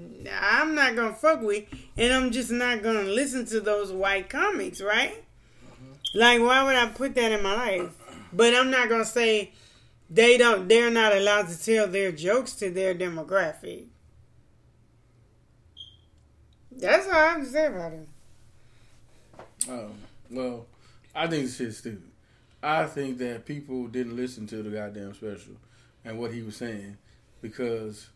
I'm 0.41 0.75
not 0.75 0.95
gonna 0.95 1.13
fuck 1.13 1.43
with, 1.43 1.65
and 1.97 2.13
I'm 2.13 2.31
just 2.31 2.51
not 2.51 2.83
gonna 2.83 3.03
listen 3.03 3.47
to 3.47 3.61
those 3.61 3.93
white 3.93 4.31
comics, 4.31 4.81
right? 4.81 5.25
Mm-hmm. 5.65 6.19
Like, 6.19 6.41
why 6.41 6.63
would 6.63 6.77
I 6.77 6.87
put 6.87 7.15
that 7.17 7.33
in 7.33 7.43
my 7.43 7.55
life? 7.55 7.93
But 8.33 8.55
I'm 8.55 8.71
not 8.71 8.89
gonna 8.89 9.05
say 9.05 9.53
they 10.09 10.39
don't. 10.39 10.69
They're 10.69 10.91
not 10.91 11.17
allowed 11.17 11.49
to 11.49 11.61
tell 11.61 11.89
their 11.89 12.13
jokes 12.13 12.53
to 12.57 12.71
their 12.71 12.95
demographic. 12.95 13.87
That's 16.79 17.07
all 17.07 17.13
I 17.15 17.27
have 17.29 17.41
to 17.41 17.47
say 17.47 17.67
about 17.67 17.93
it. 17.93 18.09
Oh, 19.69 19.91
well, 20.31 20.67
I 21.15 21.27
think 21.27 21.45
this 21.45 21.57
shit's 21.57 21.79
stupid. 21.79 22.11
I 22.63 22.87
think 22.87 23.19
that 23.19 23.47
people 23.47 23.87
didn't 23.87 24.17
listen 24.17 24.47
to 24.49 24.63
the 24.63 24.71
goddamn 24.71 25.15
special 25.15 25.55
and 26.05 26.19
what 26.19 26.33
he 26.33 26.43
was 26.43 26.57
saying 26.57 26.97
because, 27.41 28.09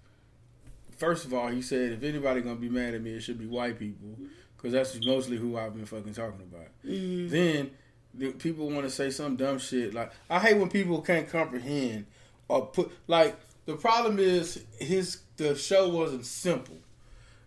first 0.97 1.25
of 1.25 1.33
all, 1.35 1.49
he 1.49 1.63
said 1.63 1.93
if 1.93 2.03
anybody 2.03 2.41
gonna 2.41 2.57
be 2.57 2.69
mad 2.69 2.95
at 2.95 3.03
me, 3.03 3.13
it 3.13 3.21
should 3.21 3.39
be 3.39 3.47
white 3.47 3.79
people 3.79 4.17
because 4.57 4.73
that's 4.73 5.05
mostly 5.07 5.37
who 5.37 5.57
I've 5.57 5.75
been 5.75 5.87
fucking 5.87 6.15
talking 6.15 6.43
about. 6.43 6.69
Mhm. 6.85 7.31
Then 7.31 7.71
the 8.13 8.33
people 8.33 8.69
want 8.71 8.83
to 8.85 8.91
say 8.91 9.11
some 9.11 9.37
dumb 9.37 9.59
shit 9.59 9.95
like 9.95 10.13
I 10.29 10.41
hate 10.41 10.57
when 10.57 10.69
people 10.69 11.01
can't 11.01 11.29
comprehend 11.29 12.07
or 12.49 12.67
put 12.67 12.91
like 13.07 13.37
the 13.67 13.77
problem 13.77 14.19
is 14.19 14.65
his 14.79 15.19
the 15.37 15.55
show 15.55 15.89
wasn't 15.89 16.27
simple. 16.27 16.77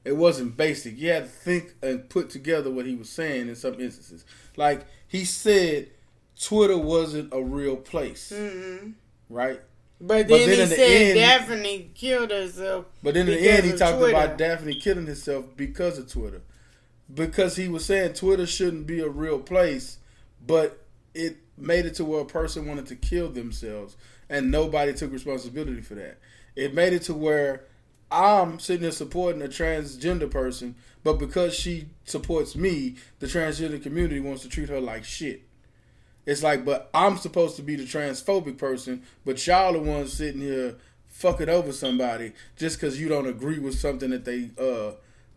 It 0.06 0.18
wasn't 0.18 0.58
basic. 0.58 0.98
You 0.98 1.10
had 1.12 1.24
to 1.26 1.30
think 1.30 1.76
and 1.82 2.10
put 2.10 2.30
together 2.30 2.70
what 2.70 2.86
he 2.86 2.96
was 2.96 3.10
saying 3.10 3.48
in 3.48 3.56
some 3.56 3.80
instances. 3.80 4.26
Like 4.58 4.86
he 5.08 5.24
said 5.26 5.88
Twitter 6.42 6.78
wasn't 6.78 7.30
a 7.34 7.42
real 7.42 7.78
place, 7.78 8.32
Mhm. 8.36 8.94
right? 9.30 9.62
But 10.02 10.28
then, 10.28 10.28
But 10.28 10.38
then 10.40 10.50
he 10.50 10.56
the 10.56 10.68
said 10.68 10.80
end- 10.80 11.16
Daphne 11.16 11.92
killed 11.96 12.32
herself. 12.32 12.86
But 13.02 13.16
in 13.16 13.28
the 13.28 13.40
end, 13.40 13.64
he 13.66 13.72
talked 13.72 13.98
Twitter. 14.00 14.16
about 14.18 14.38
Daphne 14.38 14.76
killing 14.76 15.06
herself 15.08 15.46
because 15.56 15.98
of 15.98 16.10
Twitter. 16.12 16.42
Because 17.14 17.56
he 17.56 17.70
was 17.70 17.86
saying 17.86 18.14
Twitter 18.14 18.46
shouldn't 18.46 18.86
be 18.88 19.00
a 19.00 19.08
real 19.08 19.40
place, 19.40 20.00
but 20.46 20.84
it 21.14 21.38
made 21.58 21.86
it 21.86 21.94
to 21.96 22.04
where 22.06 22.22
a 22.22 22.26
person 22.26 22.66
wanted 22.68 22.88
to 22.88 22.96
kill 22.96 23.30
themselves 23.30 23.96
and 24.30 24.50
nobody 24.52 24.92
took 24.94 25.14
responsibility 25.14 25.80
for 25.82 25.96
that. 25.96 26.18
It 26.56 26.74
made 26.74 26.92
it 26.94 27.04
to 27.04 27.14
where 27.14 27.66
I'm 28.14 28.60
sitting 28.60 28.84
there 28.84 28.92
supporting 28.92 29.42
a 29.42 29.48
transgender 29.48 30.30
person, 30.30 30.76
but 31.04 31.14
because 31.14 31.56
she 31.56 31.88
supports 32.06 32.56
me, 32.56 32.96
the 33.20 33.26
transgender 33.28 33.82
community 33.82 34.20
wants 34.20 34.44
to 34.44 34.50
treat 34.50 34.70
her 34.70 34.80
like 34.80 35.04
shit. 35.04 35.42
It's 36.26 36.44
like, 36.44 36.64
but 36.64 36.90
I'm 36.94 37.18
supposed 37.18 37.56
to 37.58 37.64
be 37.64 37.76
the 37.76 37.84
transphobic 37.84 38.58
person, 38.58 39.02
but 39.26 39.46
y'all 39.46 39.74
the 39.74 39.80
ones 39.80 40.14
sitting 40.14 40.42
here 40.42 40.76
fucking 41.08 41.50
over 41.50 41.72
somebody 41.74 42.34
just 42.56 42.80
because 42.80 43.00
you 43.00 43.10
don't 43.10 43.28
agree 43.28 43.60
with 43.60 43.78
something 43.78 44.10
that 44.12 44.26
they, 44.26 44.52
uh, 44.58 44.92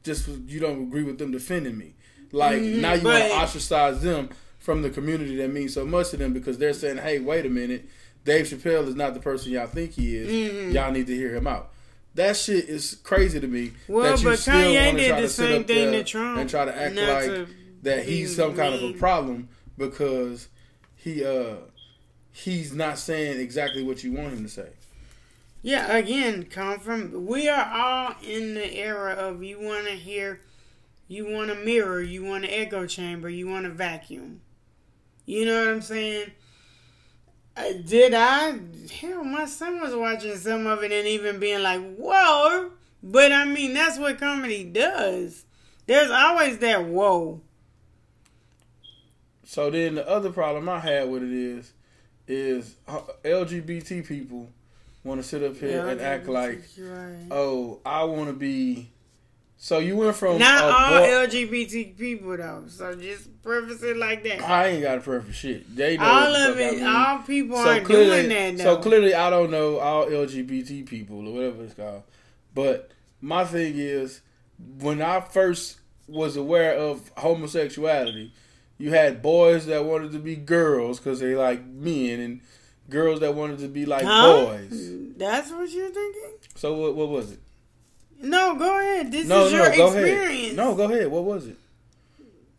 just 0.04 0.28
you 0.46 0.60
don't 0.60 0.82
agree 0.84 1.02
with 1.02 1.18
them 1.18 1.32
defending 1.32 1.76
me. 1.76 1.94
Like 2.30 2.60
Mhm, 2.60 2.80
now 2.80 2.92
you 2.94 3.04
want 3.04 3.24
to 3.24 3.32
ostracize 3.32 4.02
them 4.02 4.28
from 4.58 4.82
the 4.82 4.90
community 4.90 5.36
that 5.36 5.52
means 5.52 5.74
so 5.74 5.84
much 5.84 6.10
to 6.10 6.16
them 6.16 6.32
because 6.32 6.58
they're 6.58 6.72
saying, 6.72 6.98
hey, 6.98 7.18
wait 7.20 7.46
a 7.46 7.48
minute, 7.50 7.88
Dave 8.24 8.46
Chappelle 8.46 8.86
is 8.86 8.94
not 8.94 9.14
the 9.14 9.20
person 9.20 9.52
y'all 9.52 9.66
think 9.66 9.92
he 9.92 10.16
is. 10.16 10.28
Mhm. 10.28 10.72
Y'all 10.72 10.92
need 10.92 11.06
to 11.08 11.14
hear 11.16 11.34
him 11.34 11.46
out. 11.46 11.72
That 12.16 12.36
shit 12.36 12.68
is 12.68 12.96
crazy 13.02 13.38
to 13.40 13.46
me. 13.46 13.72
Well, 13.88 14.16
but 14.22 14.38
still 14.38 14.54
Kanye 14.54 14.96
did 14.96 15.22
the 15.22 15.28
same 15.28 15.64
thing 15.64 15.92
to 15.92 16.02
Trump. 16.02 16.38
and 16.38 16.50
try 16.50 16.64
to 16.64 16.76
act 16.76 16.96
like 16.96 17.24
to 17.24 17.46
that 17.82 18.04
he's 18.04 18.34
some 18.34 18.56
kind 18.56 18.74
of 18.74 18.82
a 18.82 18.92
problem 18.94 19.48
because 19.78 20.48
he 20.94 21.24
uh 21.24 21.56
he's 22.32 22.74
not 22.74 22.98
saying 22.98 23.38
exactly 23.40 23.82
what 23.82 24.02
you 24.02 24.12
want 24.12 24.32
him 24.32 24.42
to 24.42 24.48
say. 24.48 24.70
Yeah, 25.62 25.94
again, 25.96 26.44
come 26.44 26.78
from. 26.78 27.26
We 27.26 27.48
are 27.48 27.70
all 27.72 28.14
in 28.22 28.54
the 28.54 28.76
era 28.76 29.12
of 29.12 29.42
you 29.42 29.60
want 29.60 29.86
to 29.86 29.92
hear, 29.92 30.40
you 31.08 31.26
want 31.26 31.50
a 31.50 31.54
mirror, 31.54 32.00
you 32.00 32.24
want 32.24 32.44
an 32.44 32.50
echo 32.50 32.86
chamber, 32.86 33.28
you 33.28 33.48
want 33.48 33.66
a 33.66 33.70
vacuum. 33.70 34.40
You 35.26 35.44
know 35.44 35.58
what 35.58 35.74
I'm 35.74 35.82
saying? 35.82 36.30
Uh, 37.56 37.72
did 37.86 38.12
I? 38.14 38.58
Hell, 39.00 39.24
my 39.24 39.46
son 39.46 39.80
was 39.80 39.94
watching 39.94 40.36
some 40.36 40.66
of 40.66 40.82
it 40.82 40.92
and 40.92 41.06
even 41.08 41.38
being 41.40 41.62
like, 41.62 41.80
whoa. 41.96 42.70
But 43.02 43.32
I 43.32 43.44
mean, 43.46 43.72
that's 43.74 43.98
what 43.98 44.18
comedy 44.18 44.64
does. 44.64 45.44
There's 45.86 46.10
always 46.10 46.58
that 46.58 46.84
whoa. 46.84 47.40
So 49.44 49.70
then 49.70 49.94
the 49.94 50.08
other 50.08 50.30
problem 50.30 50.68
I 50.68 50.80
had 50.80 51.08
with 51.08 51.22
it 51.22 51.30
is 51.32 51.72
is 52.28 52.74
uh, 52.88 53.00
LGBT 53.24 54.06
people 54.06 54.50
want 55.04 55.22
to 55.22 55.26
sit 55.26 55.42
up 55.44 55.56
here 55.56 55.86
and 55.86 56.00
act 56.00 56.26
like, 56.26 56.64
Right. 56.76 57.26
oh, 57.30 57.78
I 57.86 58.02
want 58.04 58.26
to 58.28 58.32
be. 58.32 58.90
So 59.66 59.80
you 59.80 59.96
went 59.96 60.14
from 60.14 60.38
Not 60.38 60.62
all 60.62 61.00
boy- 61.00 61.26
LGBT 61.26 61.98
people 61.98 62.36
though. 62.36 62.62
So 62.68 62.94
just 62.94 63.42
preface 63.42 63.82
it 63.82 63.96
like 63.96 64.22
that. 64.22 64.40
I 64.48 64.68
ain't 64.68 64.82
got 64.84 64.98
a 64.98 65.00
preference 65.00 65.34
shit. 65.34 65.74
They 65.74 65.96
know 65.96 66.04
all 66.04 66.36
of 66.36 66.56
I 66.56 66.60
it, 66.60 66.74
mean. 66.76 66.86
all 66.86 67.18
people 67.18 67.56
so 67.56 67.68
aren't 67.70 67.84
clearly, 67.84 68.28
doing 68.28 68.56
that 68.58 68.62
so 68.62 68.76
clearly, 68.76 69.12
I 69.12 69.28
don't 69.28 69.50
know 69.50 69.80
all 69.80 70.06
LGBT 70.06 70.86
people 70.86 71.26
or 71.26 71.34
whatever 71.34 71.64
it's 71.64 71.74
called. 71.74 72.04
But 72.54 72.92
my 73.20 73.44
thing 73.44 73.72
is, 73.76 74.20
when 74.78 75.02
I 75.02 75.18
first 75.18 75.80
was 76.06 76.36
aware 76.36 76.76
of 76.76 77.10
homosexuality, 77.16 78.32
you 78.78 78.90
had 78.92 79.20
boys 79.20 79.66
that 79.66 79.84
wanted 79.84 80.12
to 80.12 80.20
be 80.20 80.36
girls 80.36 81.00
because 81.00 81.18
they 81.18 81.34
like 81.34 81.66
men, 81.66 82.20
and 82.20 82.40
girls 82.88 83.18
that 83.18 83.34
wanted 83.34 83.58
to 83.58 83.66
be 83.68 83.84
like 83.84 84.04
Huh? 84.04 84.44
boys. 84.46 84.90
That's 85.16 85.50
what 85.50 85.68
you're 85.72 85.90
thinking? 85.90 86.34
So 86.54 86.72
what? 86.74 86.94
What 86.94 87.08
was 87.08 87.32
it? 87.32 87.40
No, 88.22 88.56
go 88.56 88.78
ahead. 88.78 89.12
This 89.12 89.26
no, 89.26 89.46
is 89.46 89.52
your 89.52 89.74
go 89.76 89.86
experience. 89.86 90.44
ahead. 90.44 90.56
No, 90.56 90.74
go 90.74 90.84
ahead. 90.84 91.08
What 91.08 91.24
was 91.24 91.46
it? 91.46 91.56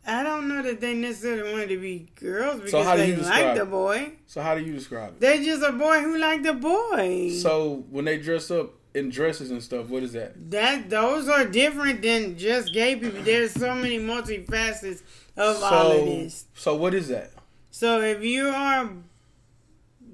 I 0.05 0.23
don't 0.23 0.47
know 0.47 0.61
that 0.61 0.79
they 0.79 0.93
necessarily 0.93 1.51
wanted 1.51 1.67
to 1.69 1.81
be 1.81 2.07
girls 2.15 2.61
because 2.61 2.71
So 2.71 2.95
they 2.95 3.15
like 3.17 3.57
the 3.57 3.65
boy. 3.65 4.13
So 4.25 4.41
how 4.41 4.55
do 4.55 4.63
you 4.63 4.73
describe 4.73 5.09
it? 5.09 5.19
They're 5.19 5.43
just 5.43 5.61
a 5.61 5.73
boy 5.73 5.99
who 5.99 6.17
like 6.17 6.43
the 6.43 6.53
boy. 6.53 7.31
So 7.31 7.83
when 7.89 8.05
they 8.05 8.17
dress 8.17 8.49
up 8.49 8.71
in 8.93 9.09
dresses 9.09 9.51
and 9.51 9.61
stuff, 9.61 9.89
what 9.89 10.03
is 10.03 10.13
that? 10.13 10.49
that 10.51 10.89
those 10.89 11.27
are 11.27 11.43
different 11.43 12.01
than 12.01 12.37
just 12.37 12.73
gay 12.73 12.95
people. 12.95 13.21
There's 13.21 13.51
so 13.51 13.75
many 13.75 13.99
multifacets 13.99 15.01
of 15.35 15.57
so, 15.57 15.65
all 15.65 15.91
of 15.91 16.05
this. 16.05 16.45
So 16.55 16.75
what 16.75 16.93
is 16.93 17.09
that? 17.09 17.31
So 17.69 18.01
if 18.01 18.23
you 18.23 18.47
are 18.47 18.89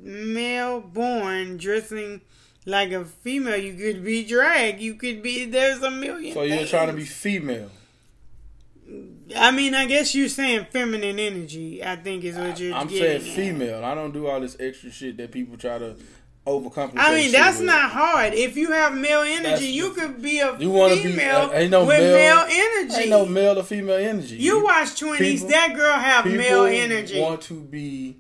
male 0.01 0.81
born 0.81 1.57
dressing 1.57 2.21
like 2.65 2.91
a 2.91 3.03
female, 3.05 3.57
you 3.57 3.73
could 3.73 4.03
be 4.03 4.23
drag. 4.23 4.81
You 4.81 4.95
could 4.95 5.21
be. 5.21 5.45
There's 5.45 5.81
a 5.81 5.91
million. 5.91 6.33
So 6.33 6.43
you're 6.43 6.65
trying 6.65 6.87
to 6.87 6.93
be 6.93 7.05
female. 7.05 7.69
I 9.37 9.51
mean, 9.51 9.73
I 9.73 9.85
guess 9.85 10.13
you're 10.13 10.29
saying 10.29 10.67
feminine 10.71 11.17
energy. 11.17 11.83
I 11.83 11.95
think 11.95 12.23
is 12.23 12.35
what 12.37 12.59
you're. 12.59 12.73
I'm 12.73 12.89
saying 12.89 13.01
getting 13.01 13.27
at. 13.27 13.35
female. 13.35 13.83
I 13.85 13.95
don't 13.95 14.11
do 14.11 14.27
all 14.27 14.39
this 14.39 14.57
extra 14.59 14.91
shit 14.91 15.17
that 15.17 15.31
people 15.31 15.57
try 15.57 15.77
to 15.79 15.95
overcomplicate. 16.45 16.93
I 16.97 17.15
mean, 17.15 17.31
that's 17.31 17.57
with. 17.57 17.65
not 17.67 17.91
hard. 17.91 18.33
If 18.33 18.57
you 18.57 18.71
have 18.71 18.93
male 18.93 19.21
energy, 19.21 19.43
That's- 19.43 19.63
you 19.63 19.91
could 19.91 20.21
be 20.21 20.39
a 20.39 20.47
female. 20.51 20.61
You 20.61 20.69
wanna 20.71 20.95
be- 20.95 21.03
female 21.03 21.37
uh, 21.37 21.51
ain't 21.53 21.71
no 21.71 21.85
with 21.85 21.99
male- 21.99 22.37
male, 22.37 22.45
energy. 22.49 22.95
Ain't 23.01 23.09
no 23.09 23.25
male 23.25 23.57
or 23.59 23.63
female 23.63 23.95
energy. 23.95 24.35
you 24.35 24.63
watch 24.63 24.99
twenties. 24.99 25.45
That 25.47 25.73
girl 25.75 25.93
have 25.93 26.25
male 26.25 26.65
energy. 26.65 27.19
want 27.19 27.41
to 27.43 27.59
be 27.61 28.17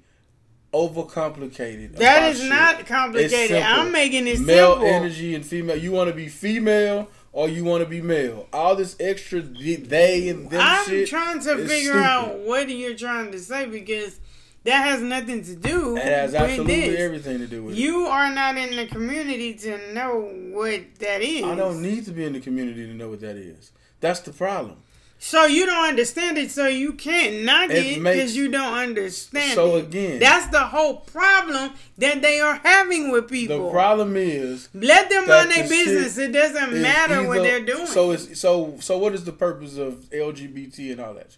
overcomplicated. 0.73 1.95
That 1.97 2.31
is 2.31 2.39
shit. 2.39 2.49
not 2.49 2.85
complicated. 2.85 3.61
I'm 3.61 3.91
making 3.91 4.27
it 4.27 4.39
male 4.39 4.73
simple. 4.73 4.87
energy 4.87 5.35
and 5.35 5.45
female. 5.45 5.77
You 5.77 5.91
want 5.91 6.09
to 6.09 6.15
be 6.15 6.27
female 6.27 7.09
or 7.31 7.49
you 7.49 7.63
want 7.63 7.83
to 7.83 7.89
be 7.89 8.01
male. 8.01 8.47
All 8.51 8.75
this 8.75 8.95
extra 8.99 9.41
they 9.41 10.29
and 10.29 10.49
them 10.49 10.61
I'm 10.61 10.85
shit. 10.87 11.07
trying 11.09 11.39
to 11.41 11.57
figure 11.67 11.91
stupid. 11.91 12.03
out 12.05 12.39
what 12.39 12.69
you're 12.69 12.95
trying 12.95 13.31
to 13.31 13.39
say 13.39 13.65
because 13.65 14.19
that 14.63 14.83
has 14.85 15.01
nothing 15.01 15.43
to 15.43 15.55
do 15.55 15.97
It 15.97 16.03
has 16.03 16.31
with 16.31 16.41
absolutely 16.41 16.89
this. 16.89 16.99
everything 16.99 17.39
to 17.39 17.47
do 17.47 17.63
with 17.65 17.75
it. 17.75 17.79
You 17.79 18.05
are 18.05 18.33
not 18.33 18.57
in 18.57 18.75
the 18.75 18.85
community 18.87 19.53
to 19.55 19.93
know 19.93 20.21
what 20.51 20.81
that 20.99 21.21
is. 21.21 21.43
I 21.43 21.55
don't 21.55 21.81
need 21.81 22.05
to 22.05 22.11
be 22.11 22.23
in 22.23 22.33
the 22.33 22.39
community 22.39 22.85
to 22.87 22.93
know 22.93 23.09
what 23.09 23.19
that 23.21 23.35
is. 23.35 23.71
That's 23.99 24.21
the 24.21 24.31
problem. 24.31 24.77
So 25.25 25.45
you 25.45 25.65
don't 25.65 25.87
understand 25.87 26.37
it, 26.37 26.51
so 26.51 26.67
you 26.67 26.91
can't 26.91 27.45
knock 27.45 27.69
It 27.69 28.03
because 28.03 28.35
you 28.35 28.49
don't 28.49 28.73
understand 28.73 29.53
So 29.53 29.77
it. 29.77 29.85
again- 29.85 30.19
that's 30.19 30.47
the 30.47 30.59
whole 30.59 30.97
problem 30.97 31.71
that 31.97 32.21
they 32.21 32.41
are 32.41 32.59
having 32.61 33.09
with 33.09 33.29
people. 33.29 33.67
The 33.67 33.71
problem 33.71 34.17
is 34.17 34.67
Let 34.73 35.09
them 35.09 35.25
run 35.25 35.47
their 35.47 35.63
the 35.63 35.69
business. 35.69 36.17
It 36.17 36.33
doesn't 36.33 36.81
matter 36.81 37.25
what 37.25 37.41
they're 37.41 37.61
doing. 37.63 37.87
So 37.87 38.11
it's 38.11 38.37
so 38.37 38.75
so. 38.81 38.97
What 38.97 39.13
is 39.13 39.23
the 39.23 39.31
purpose 39.31 39.77
of 39.77 40.09
LGBT 40.11 40.91
and 40.91 40.99
all 40.99 41.13
that? 41.13 41.37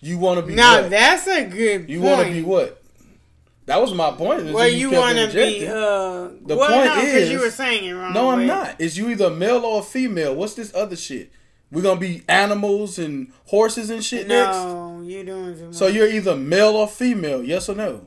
You 0.00 0.16
want 0.18 0.38
to 0.38 0.46
be 0.46 0.54
now 0.54 0.82
what? 0.82 0.90
that's 0.90 1.26
a 1.26 1.44
good 1.44 1.90
you 1.90 2.00
want 2.00 2.24
to 2.24 2.32
be 2.32 2.42
what? 2.42 2.80
That 3.66 3.80
was 3.80 3.92
my 3.94 4.12
point. 4.12 4.42
is 4.42 4.52
Well, 4.54 4.62
that 4.62 4.72
you 4.74 4.92
want 4.92 5.18
to 5.18 5.26
be. 5.34 5.66
Uh, 5.66 5.72
The 6.46 6.56
well, 6.56 6.68
point 6.68 6.84
no, 6.84 7.02
is- 7.02 7.30
you 7.32 7.40
were 7.40 7.50
saying 7.50 7.84
it 7.84 7.94
wrong. 7.94 8.12
no, 8.14 8.30
I'm 8.30 8.46
not. 8.46 8.80
Is 8.80 8.96
you 8.96 9.10
either 9.10 9.28
male 9.28 9.64
or 9.64 9.82
female? 9.82 10.36
What's 10.36 10.54
this 10.54 10.72
other 10.72 10.94
shit? 10.94 11.32
We're 11.70 11.82
gonna 11.82 12.00
be 12.00 12.22
animals 12.28 12.98
and 12.98 13.32
horses 13.46 13.90
and 13.90 14.02
shit 14.04 14.26
next. 14.26 14.56
No, 14.56 15.02
you're 15.04 15.24
doing. 15.24 15.72
So 15.72 15.86
you're 15.86 16.08
either 16.08 16.36
male 16.36 16.70
or 16.76 16.88
female? 16.88 17.42
Yes 17.42 17.68
or 17.68 17.74
no? 17.74 18.06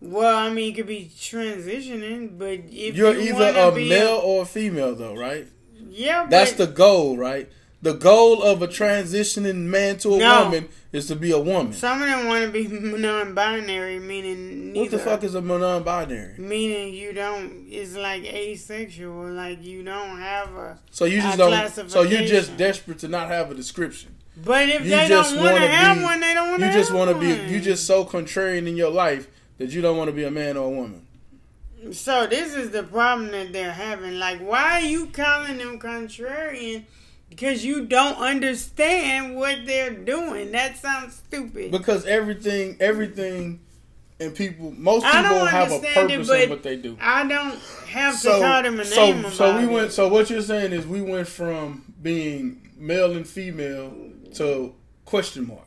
well, 0.00 0.36
I 0.36 0.50
mean, 0.50 0.66
you 0.70 0.74
could 0.74 0.88
be 0.88 1.10
transitioning, 1.16 2.36
but 2.38 2.60
if 2.70 2.96
You're 2.96 3.14
you 3.14 3.34
either 3.34 3.56
a 3.58 3.72
male 3.72 4.20
or 4.22 4.42
a 4.42 4.46
female, 4.46 4.94
though, 4.94 5.14
right? 5.14 5.46
yeah, 5.90 6.26
That's 6.28 6.52
but 6.52 6.58
the 6.66 6.72
goal, 6.72 7.16
right? 7.16 7.48
The 7.82 7.94
goal 7.94 8.42
of 8.44 8.62
a 8.62 8.68
transitioning 8.68 9.56
man 9.64 9.98
to 9.98 10.14
a 10.14 10.18
No. 10.18 10.44
woman 10.44 10.68
is 10.92 11.08
to 11.08 11.16
be 11.16 11.32
a 11.32 11.38
woman. 11.38 11.72
some 11.72 12.00
of 12.00 12.06
them 12.08 12.28
want 12.28 12.44
to 12.44 12.50
be 12.52 12.68
non-binary, 12.68 13.98
meaning 13.98 14.72
What 14.74 14.92
the 14.92 15.00
fuck 15.00 15.24
is 15.24 15.34
a 15.34 15.40
non-binary? 15.40 16.38
Meaning 16.38 16.94
you 16.94 17.12
don't. 17.12 17.66
It's 17.68 17.96
like 17.96 18.22
asexual. 18.24 19.32
Like 19.32 19.64
you 19.64 19.82
don't 19.82 20.18
have 20.20 20.54
a. 20.54 20.78
So 20.92 21.06
you 21.06 21.20
just 21.22 21.38
don't. 21.38 21.90
So 21.90 22.02
you're 22.02 22.22
just 22.26 22.56
desperate 22.56 23.00
to 23.00 23.08
not 23.08 23.28
have 23.28 23.50
a 23.50 23.54
description. 23.54 24.14
But 24.36 24.68
if 24.68 24.84
You 24.84 24.90
they 24.90 25.08
just 25.08 25.34
don't 25.34 25.44
want 25.44 25.56
to 25.56 25.66
have 25.68 25.98
be- 25.98 26.04
one, 26.04 26.20
they 26.20 26.34
don't 26.34 26.50
want 26.50 26.60
to. 26.62 26.66
You 26.68 26.72
just 26.72 26.92
want 26.92 27.10
to 27.10 27.18
be. 27.18 27.52
You 27.52 27.60
just 27.60 27.84
so 27.86 28.04
contrarian 28.04 28.68
in 28.68 28.76
your 28.76 28.90
life 28.90 29.26
that 29.58 29.70
you 29.70 29.82
don't 29.82 29.96
want 29.96 30.08
to 30.08 30.14
be 30.14 30.22
a 30.24 30.30
man 30.30 30.56
or 30.56 30.66
a 30.66 30.70
woman. 30.70 31.06
So 31.90 32.28
this 32.28 32.54
is 32.54 32.70
the 32.70 32.84
problem 32.84 33.32
that 33.32 33.52
they're 33.52 33.72
having. 33.72 34.20
Like, 34.20 34.38
why 34.38 34.74
are 34.74 34.86
you 34.86 35.06
calling 35.08 35.58
them 35.58 35.80
contrarian? 35.80 36.84
Because 37.36 37.64
you 37.64 37.86
don't 37.86 38.18
understand 38.18 39.36
what 39.36 39.64
they're 39.64 39.94
doing. 39.94 40.52
That 40.52 40.76
sounds 40.76 41.14
stupid. 41.14 41.70
Because 41.70 42.04
everything, 42.04 42.76
everything, 42.78 43.60
and 44.20 44.34
people, 44.34 44.70
most 44.72 45.06
I 45.06 45.22
don't 45.22 45.32
people 45.32 45.46
have 45.46 45.72
a 45.72 45.76
it, 45.76 45.94
purpose 45.94 46.28
but 46.28 46.42
in 46.42 46.50
what 46.50 46.62
they 46.62 46.76
do. 46.76 46.98
I 47.00 47.26
don't 47.26 47.58
have 47.86 48.16
so, 48.16 48.34
to 48.34 48.46
call 48.46 48.62
them 48.62 48.80
a 48.80 48.84
so, 48.84 49.12
name 49.12 49.30
so 49.30 49.56
we 49.56 49.64
it. 49.64 49.70
went. 49.70 49.92
So 49.92 50.08
what 50.08 50.28
you're 50.28 50.42
saying 50.42 50.72
is 50.72 50.86
we 50.86 51.00
went 51.00 51.26
from 51.26 51.94
being 52.02 52.70
male 52.76 53.12
and 53.12 53.26
female 53.26 53.94
to 54.34 54.74
question 55.06 55.48
mark. 55.48 55.66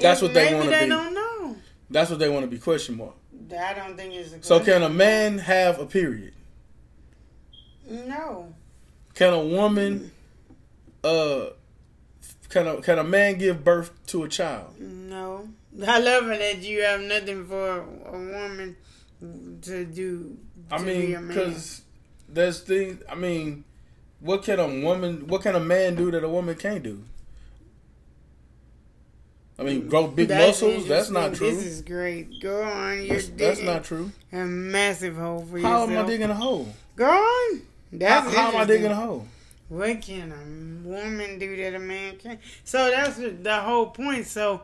That's 0.00 0.22
what 0.22 0.32
they 0.32 0.54
want 0.54 0.64
to 0.64 0.70
they 0.70 0.84
be. 0.84 0.88
don't 0.88 1.12
know. 1.12 1.56
That's 1.90 2.08
what 2.08 2.20
they 2.20 2.30
want 2.30 2.44
to 2.44 2.50
be 2.50 2.56
question 2.56 2.96
mark. 2.96 3.16
I 3.52 3.74
don't 3.74 3.98
think 3.98 4.14
it's 4.14 4.32
a 4.32 4.42
So 4.42 4.60
can 4.60 4.82
a 4.82 4.88
man 4.88 5.36
have 5.40 5.78
a 5.78 5.84
period? 5.84 6.32
No. 7.86 8.53
Can 9.14 9.32
a 9.32 9.44
woman 9.44 10.10
uh 11.02 11.46
can 12.48 12.66
a 12.66 12.80
can 12.80 12.98
a 12.98 13.04
man 13.04 13.38
give 13.38 13.64
birth 13.64 13.90
to 14.08 14.24
a 14.24 14.28
child? 14.28 14.78
No. 14.80 15.48
I 15.86 15.98
love 15.98 16.28
it 16.28 16.38
that 16.38 16.62
you 16.62 16.82
have 16.82 17.00
nothing 17.00 17.46
for 17.46 17.80
a 17.80 18.12
woman 18.12 18.76
to 19.62 19.84
do. 19.84 20.36
I 20.70 20.78
to 20.78 20.82
a 20.82 20.86
mean, 20.86 21.28
because 21.28 21.82
there's 22.28 22.60
things. 22.60 23.02
I 23.10 23.14
mean, 23.14 23.64
what 24.20 24.44
can 24.44 24.60
a 24.60 24.68
woman? 24.68 25.26
What 25.26 25.42
can 25.42 25.54
a 25.54 25.60
man 25.60 25.96
do 25.96 26.10
that 26.10 26.22
a 26.22 26.28
woman 26.28 26.54
can't 26.54 26.82
do? 26.82 27.02
I 29.58 29.62
mean, 29.62 29.88
grow 29.88 30.08
big 30.08 30.28
That's 30.28 30.60
muscles. 30.62 30.88
That's 30.88 31.10
not 31.10 31.34
true. 31.34 31.50
This 31.50 31.64
is 31.64 31.82
great. 31.82 32.40
Go 32.40 32.62
on. 32.62 33.04
You're 33.04 33.16
That's, 33.16 33.28
that's 33.28 33.60
not 33.60 33.84
true. 33.84 34.10
a 34.32 34.44
massive 34.44 35.16
hole 35.16 35.40
for 35.40 35.58
How 35.60 35.84
yourself. 35.84 35.90
How 35.90 35.96
am 35.96 36.04
I 36.04 36.08
digging 36.08 36.30
a 36.30 36.34
hole? 36.34 36.68
Go 36.96 37.08
on. 37.08 37.62
How, 38.02 38.20
That's 38.22 38.34
how 38.34 38.48
am 38.50 38.56
I 38.56 38.64
digging 38.64 38.90
a 38.90 38.94
hole? 38.94 39.26
What 39.68 40.02
can 40.02 40.30
a 40.32 40.88
woman 40.88 41.38
do 41.38 41.56
that 41.56 41.74
a 41.74 41.78
man 41.78 42.16
can't? 42.16 42.38
So 42.64 42.90
that's 42.90 43.16
the 43.16 43.30
the 43.30 43.56
whole 43.60 43.86
point. 43.86 44.26
So 44.26 44.62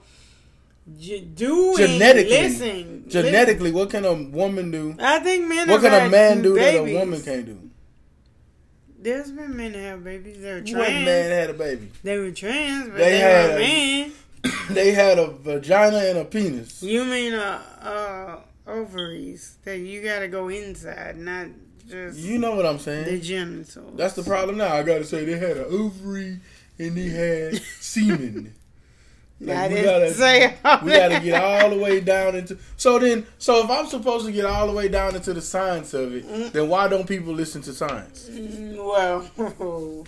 doing 0.99 1.77
Genetically. 1.77 2.31
listen, 2.31 3.05
Genetically, 3.09 3.71
what 3.73 3.91
can 3.91 4.05
a 4.05 4.13
woman 4.13 4.71
do? 4.71 4.95
I 4.99 5.19
think 5.21 5.49
men. 5.49 5.69
What 5.69 5.81
can 5.81 6.07
a 6.07 6.11
man 6.11 6.43
do 6.43 6.55
that 6.55 6.75
a 6.75 6.99
woman 6.99 7.23
can't 7.23 7.47
do? 7.47 7.71
There's 9.03 9.31
been 9.31 9.57
men 9.57 9.73
that 9.73 9.79
have 9.79 10.05
babies. 10.05 10.41
They're 10.41 10.61
trans. 10.61 11.05
man 11.07 11.31
had 11.31 11.51
a 11.51 11.55
baby? 11.55 11.91
They 12.03 12.19
were 12.19 12.31
trans, 12.33 12.89
but 12.91 12.99
They 12.99 13.13
they, 13.13 13.19
had 13.19 13.51
were 13.51 13.57
a- 13.57 13.59
men. 13.59 14.13
they 14.71 14.93
had 14.93 15.19
a 15.19 15.29
vagina 15.31 15.97
and 15.99 16.19
a 16.19 16.25
penis. 16.27 16.83
You 16.83 17.05
mean 17.05 17.33
uh, 17.33 17.63
uh 17.81 18.71
ovaries 18.71 19.57
that 19.65 19.79
you 19.79 20.03
gotta 20.03 20.29
go 20.29 20.49
inside, 20.49 21.17
not 21.17 21.47
just 21.91 22.19
You 22.19 22.39
know 22.39 22.55
what 22.55 22.65
I'm 22.67 22.79
saying? 22.79 23.05
the 23.05 23.11
saying? 23.11 23.23
genitals. 23.23 23.97
That's 23.97 24.15
the 24.15 24.23
problem 24.23 24.57
now. 24.59 24.75
I 24.75 24.83
gotta 24.83 25.05
say 25.05 25.25
they 25.25 25.39
had 25.39 25.57
an 25.57 25.67
ovary 25.69 26.41
and 26.79 26.97
they 26.97 27.09
had 27.09 27.63
semen. 27.81 28.55
Like, 29.43 29.71
we 29.71 29.83
gotta- 29.83 30.13
say 30.13 30.55
We 30.83 30.91
got 30.93 31.09
to 31.09 31.21
get 31.21 31.43
all 31.43 31.71
the 31.71 31.79
way 31.79 32.01
down 32.01 32.35
into. 32.37 32.59
So 32.77 32.99
then, 32.99 33.27
so 33.39 33.65
if 33.65 33.71
I'm 33.71 33.87
supposed 33.87 34.27
to 34.27 34.33
get 34.33 34.45
all 34.45 34.67
the 34.67 34.73
way 34.75 34.89
down 34.89 35.15
into 35.17 35.33
the 35.33 35.41
science 35.41 35.95
of 35.95 36.15
it, 36.15 36.29
Mm. 36.29 36.53
then 36.53 36.69
why 36.69 36.89
don't 36.89 37.07
people 37.09 37.33
listen 37.33 37.63
to 37.63 37.73
science? 37.73 38.29
Mm, 38.31 38.77
Well, 38.77 40.07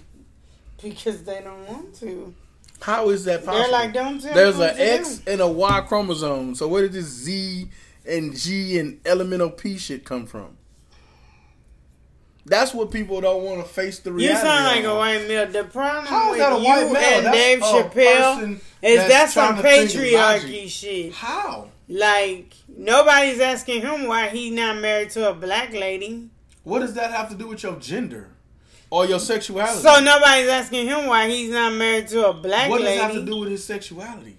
because 0.83 1.22
they 1.22 1.41
don't 1.41 1.66
want 1.66 1.95
to. 2.01 2.35
How 2.80 3.09
is 3.11 3.24
that 3.24 3.45
possible? 3.45 3.62
They're 3.62 3.72
like, 3.72 3.93
don't 3.95 4.20
tell 4.20 4.35
There's 4.35 4.59
an 4.59 4.74
X 4.76 5.18
do. 5.18 5.30
and 5.33 5.41
a 5.41 5.49
Y 5.49 5.80
chromosome. 5.89 6.55
So 6.55 6.66
where 6.68 6.83
did 6.83 6.93
this 6.93 7.07
Z 7.07 7.70
and 8.07 8.37
G 8.37 8.78
and 8.78 9.01
elemental 9.07 9.51
P 9.51 9.78
shit 9.78 10.05
come 10.05 10.26
from? 10.26 10.57
That's 12.45 12.74
what 12.74 12.90
people 12.90 13.20
don't 13.20 13.45
want 13.45 13.64
to 13.64 13.68
face 13.72 14.01
the 14.01 14.12
reality. 14.12 14.34
You 14.34 14.40
sound 14.40 14.64
like 14.64 14.84
of. 14.84 14.90
a 14.90 14.99
white 14.99 15.28
male. 15.28 15.47
The 15.47 15.64
problem 15.64 16.07
How 16.07 16.26
is 16.26 16.30
with 16.32 16.38
that 16.40 16.53
a 16.53 16.59
you 16.59 16.64
white 16.64 16.93
male? 16.93 17.16
and 17.18 17.26
That's 17.26 17.36
Dave 17.36 17.61
Chappelle 17.61 18.53
is 18.82 18.97
that's 18.99 19.09
that's 19.09 19.32
some 19.34 19.61
trying 19.61 19.62
to 19.62 19.62
think 19.62 19.95
of 19.95 20.01
patriarchy 20.01 20.68
shit. 20.68 21.12
How? 21.14 21.68
Like 21.88 22.55
nobody's 22.68 23.38
asking 23.40 23.82
him 23.82 24.07
why 24.09 24.28
he's 24.28 24.53
not 24.53 24.78
married 24.78 25.11
to 25.11 25.30
a 25.30 25.34
black 25.34 25.72
lady. 25.72 26.28
What 26.64 26.80
does 26.80 26.95
that 26.95 27.11
have 27.12 27.28
to 27.30 27.36
do 27.36 27.49
with 27.49 27.62
your 27.62 27.76
gender 27.76 28.28
or 28.90 29.07
your 29.07 29.20
sexuality? 29.20 29.80
So 29.80 30.01
nobody's 30.01 30.49
asking 30.49 30.86
him 30.86 31.07
why 31.07 31.28
he's 31.28 31.51
not 31.51 31.74
married 31.74 32.09
to 32.09 32.28
a 32.28 32.32
black 32.32 32.68
lady. 32.68 32.70
what 32.70 32.78
does 32.80 32.86
that 32.97 33.03
have 33.03 33.12
to 33.14 33.24
do 33.24 33.36
with 33.38 33.51
his 33.51 33.64
sexuality? 33.64 34.36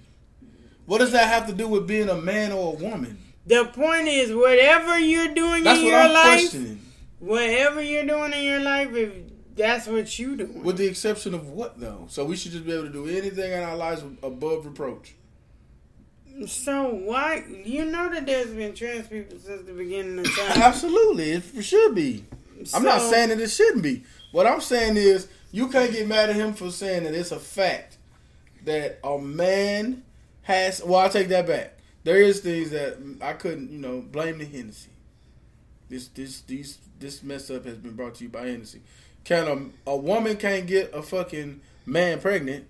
What 0.85 0.97
does 0.97 1.11
that 1.13 1.27
have 1.29 1.47
to 1.47 1.53
do 1.53 1.67
with 1.69 1.87
being 1.87 2.09
a 2.09 2.15
man 2.15 2.51
or 2.51 2.73
a 2.73 2.75
woman? 2.75 3.17
The 3.45 3.65
point 3.65 4.07
is, 4.07 4.33
whatever 4.33 4.97
you're 4.99 5.33
doing 5.33 5.63
That's 5.63 5.79
in 5.79 5.85
what 5.85 5.91
your 5.91 5.99
I'm 5.99 6.11
life. 6.13 6.77
Whatever 7.23 7.81
you're 7.81 8.05
doing 8.05 8.33
in 8.33 8.43
your 8.43 8.59
life, 8.59 8.93
if 8.93 9.13
that's 9.55 9.87
what 9.87 10.17
you 10.19 10.35
doing. 10.35 10.63
With 10.63 10.77
the 10.77 10.87
exception 10.87 11.33
of 11.33 11.49
what 11.49 11.79
though? 11.79 12.05
So 12.09 12.25
we 12.25 12.35
should 12.35 12.51
just 12.51 12.65
be 12.65 12.73
able 12.73 12.83
to 12.87 12.93
do 12.93 13.07
anything 13.07 13.51
in 13.51 13.63
our 13.63 13.75
lives 13.75 14.03
above 14.21 14.65
reproach. 14.65 15.15
so 16.47 16.89
why 16.89 17.43
you 17.63 17.85
know 17.85 18.09
that 18.09 18.25
there's 18.25 18.51
been 18.51 18.73
trans 18.73 19.07
people 19.07 19.37
since 19.39 19.65
the 19.65 19.73
beginning 19.73 20.19
of 20.19 20.25
time. 20.25 20.61
Absolutely, 20.61 21.31
it 21.31 21.63
should 21.63 21.95
be. 21.95 22.25
I'm 22.73 22.83
not 22.83 23.01
saying 23.01 23.29
that 23.29 23.39
it 23.39 23.49
shouldn't 23.49 23.83
be. 23.83 24.03
What 24.31 24.47
I'm 24.47 24.61
saying 24.61 24.97
is 24.97 25.27
you 25.51 25.67
can't 25.67 25.91
get 25.91 26.07
mad 26.07 26.29
at 26.29 26.35
him 26.35 26.53
for 26.53 26.71
saying 26.71 27.03
that 27.03 27.13
it's 27.13 27.31
a 27.31 27.39
fact 27.39 27.97
that 28.65 28.99
a 29.03 29.19
man 29.19 30.03
has. 30.43 30.83
Well, 30.83 30.99
I 30.99 31.09
take 31.09 31.27
that 31.29 31.45
back. 31.47 31.77
There 32.03 32.17
is 32.21 32.41
things 32.41 32.71
that 32.71 32.97
I 33.21 33.33
couldn't, 33.33 33.71
you 33.71 33.77
know, 33.77 34.01
blame 34.01 34.39
the 34.39 34.45
Hennessy. 34.45 34.89
This 35.89 36.07
this 36.07 36.41
these 36.41 36.79
this 37.03 37.21
mess 37.21 37.51
up 37.51 37.65
has 37.65 37.77
been 37.77 37.91
brought 37.91 38.15
to 38.15 38.23
you 38.23 38.29
by 38.29 38.47
Hennessy. 38.47 38.81
Can 39.25 39.71
a 39.85 39.89
a 39.91 39.95
woman 39.95 40.37
can't 40.37 40.65
get 40.65 40.91
a 40.93 41.03
fucking 41.03 41.59
man 41.85 42.19
pregnant? 42.19 42.65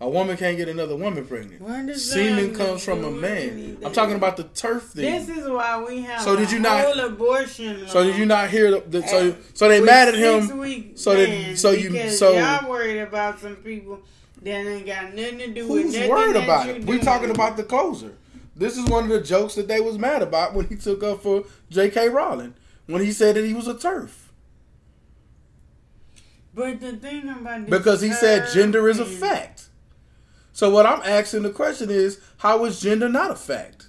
A 0.00 0.08
woman 0.08 0.36
can't 0.36 0.56
get 0.56 0.68
another 0.68 0.96
woman 0.96 1.24
pregnant. 1.26 1.96
Semen 1.96 2.54
comes 2.56 2.84
from 2.84 3.04
a 3.04 3.10
man. 3.10 3.78
I'm 3.84 3.92
talking 3.92 4.16
about 4.16 4.36
the 4.36 4.44
TERF 4.44 4.82
thing. 4.82 5.26
This 5.26 5.36
is 5.36 5.48
why 5.48 5.80
we 5.80 6.00
have 6.02 6.22
So 6.22 6.34
did 6.34 6.50
you 6.50 6.58
not- 6.58 6.84
whole 6.84 6.98
abortion. 7.00 7.86
So 7.88 8.02
did 8.02 8.16
you 8.16 8.26
not 8.26 8.50
hear 8.50 8.70
the, 8.72 8.80
the 8.80 9.06
so 9.06 9.36
so 9.54 9.68
they 9.68 9.80
mad 9.80 10.08
at 10.08 10.14
him? 10.14 10.96
so 10.96 11.14
ban 11.14 11.56
so 11.56 11.70
you- 11.70 12.10
so- 12.10 12.32
y'all 12.32 12.68
worried 12.68 13.00
about 13.00 13.40
some 13.40 13.56
people 13.56 14.00
that 14.42 14.66
ain't 14.66 14.86
got 14.86 15.14
nothing 15.14 15.38
to 15.38 15.48
do 15.48 15.68
with 15.68 15.94
Who's 15.94 16.08
worried 16.08 16.36
about 16.36 16.68
it? 16.68 16.84
We 16.84 16.98
talking 16.98 17.30
about 17.30 17.56
the 17.56 17.62
closer. 17.64 18.12
This 18.56 18.76
is 18.76 18.84
one 18.86 19.04
of 19.04 19.10
the 19.10 19.20
jokes 19.20 19.54
that 19.54 19.66
they 19.68 19.80
was 19.80 19.98
mad 19.98 20.20
about 20.22 20.54
when 20.54 20.66
he 20.66 20.76
took 20.76 21.02
up 21.02 21.22
for 21.22 21.44
J.K. 21.70 22.08
Rowling 22.08 22.54
when 22.92 23.02
he 23.02 23.12
said 23.12 23.36
that 23.36 23.44
he 23.44 23.54
was 23.54 23.66
a 23.66 23.74
TERF 23.74 24.10
But 26.54 26.80
the 26.80 26.92
thing 26.96 27.28
about 27.28 27.66
this 27.66 27.70
because 27.70 28.00
he 28.00 28.12
said 28.12 28.52
gender 28.52 28.88
is 28.88 28.98
a 28.98 29.06
fact. 29.06 29.68
So 30.52 30.68
what 30.68 30.84
I'm 30.84 31.00
asking 31.02 31.42
the 31.42 31.50
question 31.50 31.90
is, 31.90 32.20
how 32.38 32.64
is 32.66 32.80
gender 32.80 33.08
not 33.08 33.30
a 33.30 33.34
fact? 33.34 33.86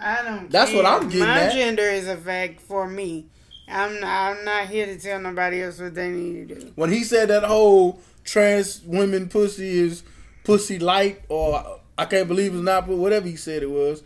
I 0.00 0.22
don't. 0.22 0.50
That's 0.50 0.72
what. 0.72 0.86
I'm 0.86 1.08
getting 1.08 1.20
My 1.26 1.40
at. 1.44 1.52
gender 1.52 1.82
is 1.82 2.06
a 2.06 2.16
fact 2.16 2.60
for 2.60 2.86
me. 2.86 3.26
I'm 3.66 4.00
not. 4.00 4.36
I'm 4.36 4.44
not 4.44 4.66
here 4.68 4.86
to 4.86 4.98
tell 4.98 5.20
nobody 5.20 5.62
else 5.62 5.80
what 5.80 5.94
they 5.94 6.10
need 6.10 6.48
to 6.48 6.54
do. 6.54 6.72
When 6.76 6.92
he 6.92 7.02
said 7.02 7.28
that 7.28 7.44
whole 7.44 8.00
trans 8.24 8.82
women 8.84 9.28
pussy 9.28 9.78
is 9.78 10.02
pussy 10.44 10.78
light 10.78 11.22
or 11.28 11.80
I 11.96 12.04
can't 12.04 12.28
believe 12.28 12.54
it's 12.54 12.62
not, 12.62 12.86
but 12.86 12.96
whatever 12.96 13.26
he 13.26 13.36
said 13.36 13.62
it 13.62 13.70
was, 13.70 14.02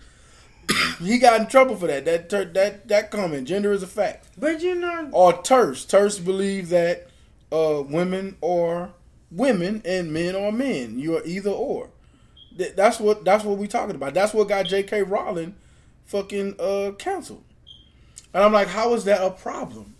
he 1.01 1.19
got 1.19 1.41
in 1.41 1.47
trouble 1.47 1.77
for 1.77 1.87
that. 1.87 2.05
That 2.05 2.29
ter- 2.31 2.45
that 2.45 2.89
that 2.89 3.11
comment, 3.11 3.49
gender 3.49 3.73
is 3.73 3.83
a 3.83 3.87
fact. 3.87 4.27
But 4.39 4.63
you 4.63 4.75
know, 4.75 5.09
or 5.13 5.43
terse. 5.43 5.85
Terse 5.85 6.19
believe 6.19 6.69
that 6.71 7.09
uh, 7.51 7.83
women 7.87 8.37
are 8.43 8.91
women 9.31 9.83
and 9.85 10.13
men 10.13 10.35
are 10.37 10.53
men. 10.53 10.99
You 10.99 11.17
are 11.17 11.25
either 11.25 11.51
or. 11.51 11.91
Th- 12.57 12.75
That's 12.75 13.01
what 13.01 13.25
that's 13.25 13.45
what 13.45 13.59
we 13.59 13.67
talking 13.67 13.97
about. 13.97 14.15
That's 14.15 14.35
what 14.35 14.49
got 14.49 14.67
J.K. 14.67 15.03
Rowling 15.03 15.55
fucking 16.07 16.57
uh, 16.61 16.93
canceled. 16.99 17.45
And 18.35 18.43
I'm 18.43 18.53
like, 18.53 18.69
how 18.69 18.95
is 18.95 19.05
that 19.05 19.23
a 19.25 19.31
problem? 19.31 19.95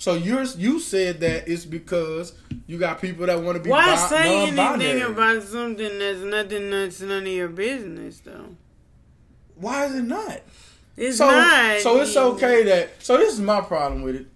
So 0.00 0.14
you're 0.14 0.44
you 0.44 0.78
said 0.78 1.20
that 1.20 1.48
it's 1.48 1.64
because 1.64 2.32
you 2.68 2.78
got 2.78 3.00
people 3.00 3.26
that 3.26 3.42
want 3.42 3.56
to 3.58 3.62
be 3.62 3.70
why 3.70 3.86
bi- 3.86 3.96
say 3.96 4.46
anything 4.48 5.02
about 5.02 5.42
something 5.42 5.98
that's 5.98 6.20
nothing 6.20 6.70
that's 6.70 7.00
none 7.00 7.22
of 7.22 7.28
your 7.28 7.48
business 7.48 8.20
though? 8.20 8.54
Why 9.60 9.86
is 9.86 9.94
it 9.94 10.04
not? 10.04 10.40
It's 10.96 11.18
so, 11.18 11.26
not. 11.26 11.80
So 11.80 12.00
it's 12.00 12.16
okay 12.16 12.64
that. 12.64 13.02
So 13.02 13.16
this 13.16 13.32
is 13.32 13.40
my 13.40 13.60
problem 13.60 14.02
with 14.02 14.16
it, 14.16 14.26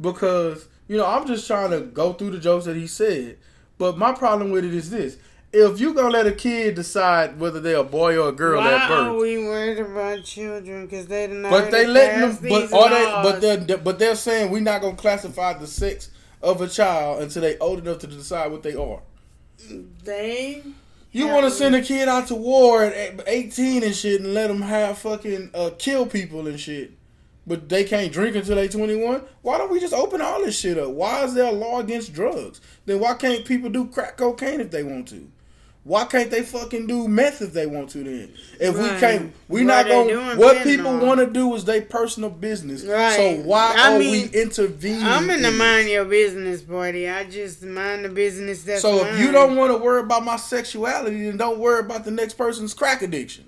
because 0.00 0.66
you 0.86 0.96
know 0.96 1.06
I'm 1.06 1.26
just 1.26 1.46
trying 1.46 1.70
to 1.70 1.80
go 1.80 2.12
through 2.12 2.30
the 2.30 2.38
jokes 2.38 2.66
that 2.66 2.76
he 2.76 2.86
said. 2.86 3.38
But 3.78 3.98
my 3.98 4.12
problem 4.12 4.50
with 4.50 4.64
it 4.64 4.74
is 4.74 4.90
this: 4.90 5.16
if 5.52 5.80
you 5.80 5.94
gonna 5.94 6.10
let 6.10 6.26
a 6.26 6.32
kid 6.32 6.74
decide 6.74 7.40
whether 7.40 7.60
they're 7.60 7.78
a 7.78 7.84
boy 7.84 8.16
or 8.18 8.28
a 8.28 8.32
girl 8.32 8.60
Why 8.60 8.74
at 8.74 8.90
are 8.90 9.12
birth, 9.12 9.20
we 9.20 9.38
worried 9.38 9.78
about 9.78 10.22
children? 10.24 10.86
Because 10.86 11.06
they 11.06 11.26
not. 11.26 11.50
but 11.50 11.70
they 11.70 11.86
letting 11.86 12.20
them, 12.20 12.38
but 12.48 12.72
are 12.72 12.90
they? 12.90 13.04
But 13.22 13.40
they're. 13.40 13.78
but 13.78 13.98
they're 13.98 14.14
saying 14.14 14.50
we're 14.50 14.60
not 14.60 14.82
gonna 14.82 14.96
classify 14.96 15.54
the 15.54 15.66
sex 15.66 16.10
of 16.42 16.60
a 16.60 16.68
child 16.68 17.22
until 17.22 17.42
they 17.42 17.58
old 17.58 17.80
enough 17.80 17.98
to 18.00 18.06
decide 18.06 18.52
what 18.52 18.62
they 18.62 18.74
are. 18.74 19.00
they. 20.04 20.62
You 21.18 21.26
want 21.26 21.46
to 21.46 21.50
send 21.50 21.74
a 21.74 21.82
kid 21.82 22.06
out 22.08 22.28
to 22.28 22.36
war 22.36 22.84
at 22.84 23.24
18 23.26 23.82
and 23.82 23.92
shit 23.92 24.20
and 24.20 24.34
let 24.34 24.46
them 24.46 24.62
have 24.62 24.98
fucking 24.98 25.50
uh, 25.52 25.70
kill 25.76 26.06
people 26.06 26.46
and 26.46 26.60
shit, 26.60 26.92
but 27.44 27.68
they 27.68 27.82
can't 27.82 28.12
drink 28.12 28.36
until 28.36 28.54
they 28.54 28.68
21? 28.68 29.22
Why 29.42 29.58
don't 29.58 29.68
we 29.68 29.80
just 29.80 29.92
open 29.92 30.20
all 30.20 30.44
this 30.44 30.56
shit 30.56 30.78
up? 30.78 30.90
Why 30.90 31.24
is 31.24 31.34
there 31.34 31.48
a 31.48 31.52
law 31.52 31.80
against 31.80 32.12
drugs? 32.12 32.60
Then 32.86 33.00
why 33.00 33.14
can't 33.14 33.44
people 33.44 33.68
do 33.68 33.86
crack 33.86 34.16
cocaine 34.16 34.60
if 34.60 34.70
they 34.70 34.84
want 34.84 35.08
to? 35.08 35.28
Why 35.84 36.04
can't 36.04 36.30
they 36.30 36.42
fucking 36.42 36.86
do 36.86 37.08
meth 37.08 37.40
if 37.40 37.54
they 37.54 37.66
want 37.66 37.88
to 37.90 38.04
then? 38.04 38.34
If 38.60 38.76
we 38.76 38.88
can't, 39.00 39.32
we 39.48 39.64
not 39.64 39.86
going 39.86 40.08
doing 40.08 40.36
what 40.36 40.62
people 40.62 40.98
want 40.98 41.20
to 41.20 41.26
do 41.26 41.54
is 41.54 41.64
their 41.64 41.80
personal 41.80 42.28
business. 42.28 42.84
Right. 42.84 43.16
So 43.16 43.36
why 43.36 43.74
I 43.78 43.94
are 43.94 43.98
mean, 43.98 44.10
we 44.10 44.40
intervening? 44.40 45.02
I'm 45.02 45.30
in 45.30 45.40
the 45.40 45.50
mind 45.50 45.88
your 45.88 46.04
business 46.04 46.60
party. 46.60 47.08
I 47.08 47.24
just 47.24 47.62
mind 47.62 48.04
the 48.04 48.10
business 48.10 48.64
that's 48.64 48.82
So 48.82 49.06
if 49.06 49.18
you 49.18 49.32
don't 49.32 49.56
want 49.56 49.72
to 49.72 49.78
worry 49.78 50.00
about 50.00 50.24
my 50.24 50.36
sexuality, 50.36 51.24
then 51.24 51.38
don't 51.38 51.58
worry 51.58 51.80
about 51.80 52.04
the 52.04 52.10
next 52.10 52.34
person's 52.34 52.74
crack 52.74 53.00
addiction. 53.00 53.46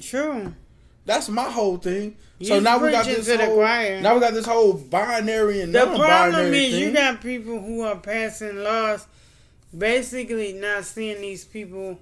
True. 0.00 0.54
That's 1.04 1.28
my 1.28 1.50
whole 1.50 1.78
thing. 1.78 2.16
You 2.38 2.46
so 2.46 2.60
now 2.60 2.78
we 2.78 2.90
got 2.90 3.06
this 3.06 3.28
whole, 3.28 3.60
now 3.60 4.14
we 4.14 4.20
got 4.20 4.34
this 4.34 4.46
whole 4.46 4.74
binary 4.74 5.60
and 5.60 5.74
The 5.74 5.84
non-binary 5.84 6.30
problem 6.30 6.54
is 6.54 6.72
thing. 6.72 6.82
you 6.82 6.92
got 6.92 7.20
people 7.20 7.60
who 7.60 7.82
are 7.82 7.96
passing 7.96 8.56
laws, 8.56 9.06
basically 9.76 10.52
not 10.54 10.84
seeing 10.84 11.20
these 11.20 11.44
people 11.44 11.98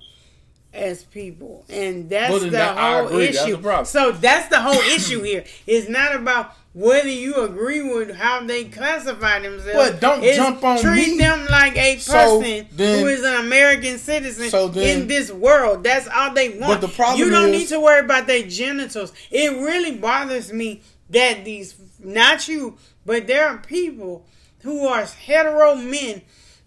as 0.75 1.05
people, 1.05 1.65
and 1.69 2.09
that's 2.09 2.31
Well, 2.31 2.41
the 2.41 2.51
that- 2.51 2.77
whole. 2.79 3.19
That's 3.19 3.37
issue. 3.45 3.57
the. 3.59 3.85
So 3.85 4.13
that's 4.13 4.49
the 4.49 4.61
whole 4.61 4.81
issue 4.81 5.23
here. 5.23 5.45
It's 5.67 5.87
not 5.89 6.15
about 6.17 6.55
whether 6.73 7.11
you 7.11 7.35
agree 7.45 7.83
with 7.83 8.15
how 8.17 8.43
they 8.47 8.65
classify 8.65 9.39
themselves. 9.41 9.75
But 9.91 10.01
don't 10.01 10.25
It's 10.25 10.37
jump 10.39 10.65
on 10.65 10.81
treat 10.81 11.13
me. 11.13 11.19
them 11.19 11.47
like 11.51 11.77
a 11.77 11.99
So 11.99 12.13
person 12.41 12.67
then- 12.73 13.01
who 13.01 13.07
is 13.09 13.23
an 13.23 13.35
American 13.35 13.99
citizen 13.99 14.49
So 14.49 14.69
then- 14.69 15.03
in 15.03 15.09
this 15.09 15.31
world. 15.31 15.85
That's 15.85 16.09
all 16.09 16.33
they 16.33 16.49
want. 16.51 16.81
But 16.81 16.81
the 16.81 16.89
problem 16.89 17.19
you 17.19 17.29
don't 17.29 17.51
is- 17.53 17.61
need 17.61 17.69
to 17.69 17.81
worry 17.81 18.01
about 18.01 18.27
their 18.27 18.43
genitals. 18.45 19.13
It 19.31 19.53
really 19.53 19.91
bothers 19.93 20.51
me 20.55 20.81
that 21.11 21.45
these, 21.45 21.75
not 22.03 22.49
you, 22.49 22.79
but 23.05 23.27
there 23.27 23.47
are 23.47 23.59
people 23.59 24.25
who 24.63 24.87
are 24.89 25.05
hetero 25.05 25.75
men 25.75 26.23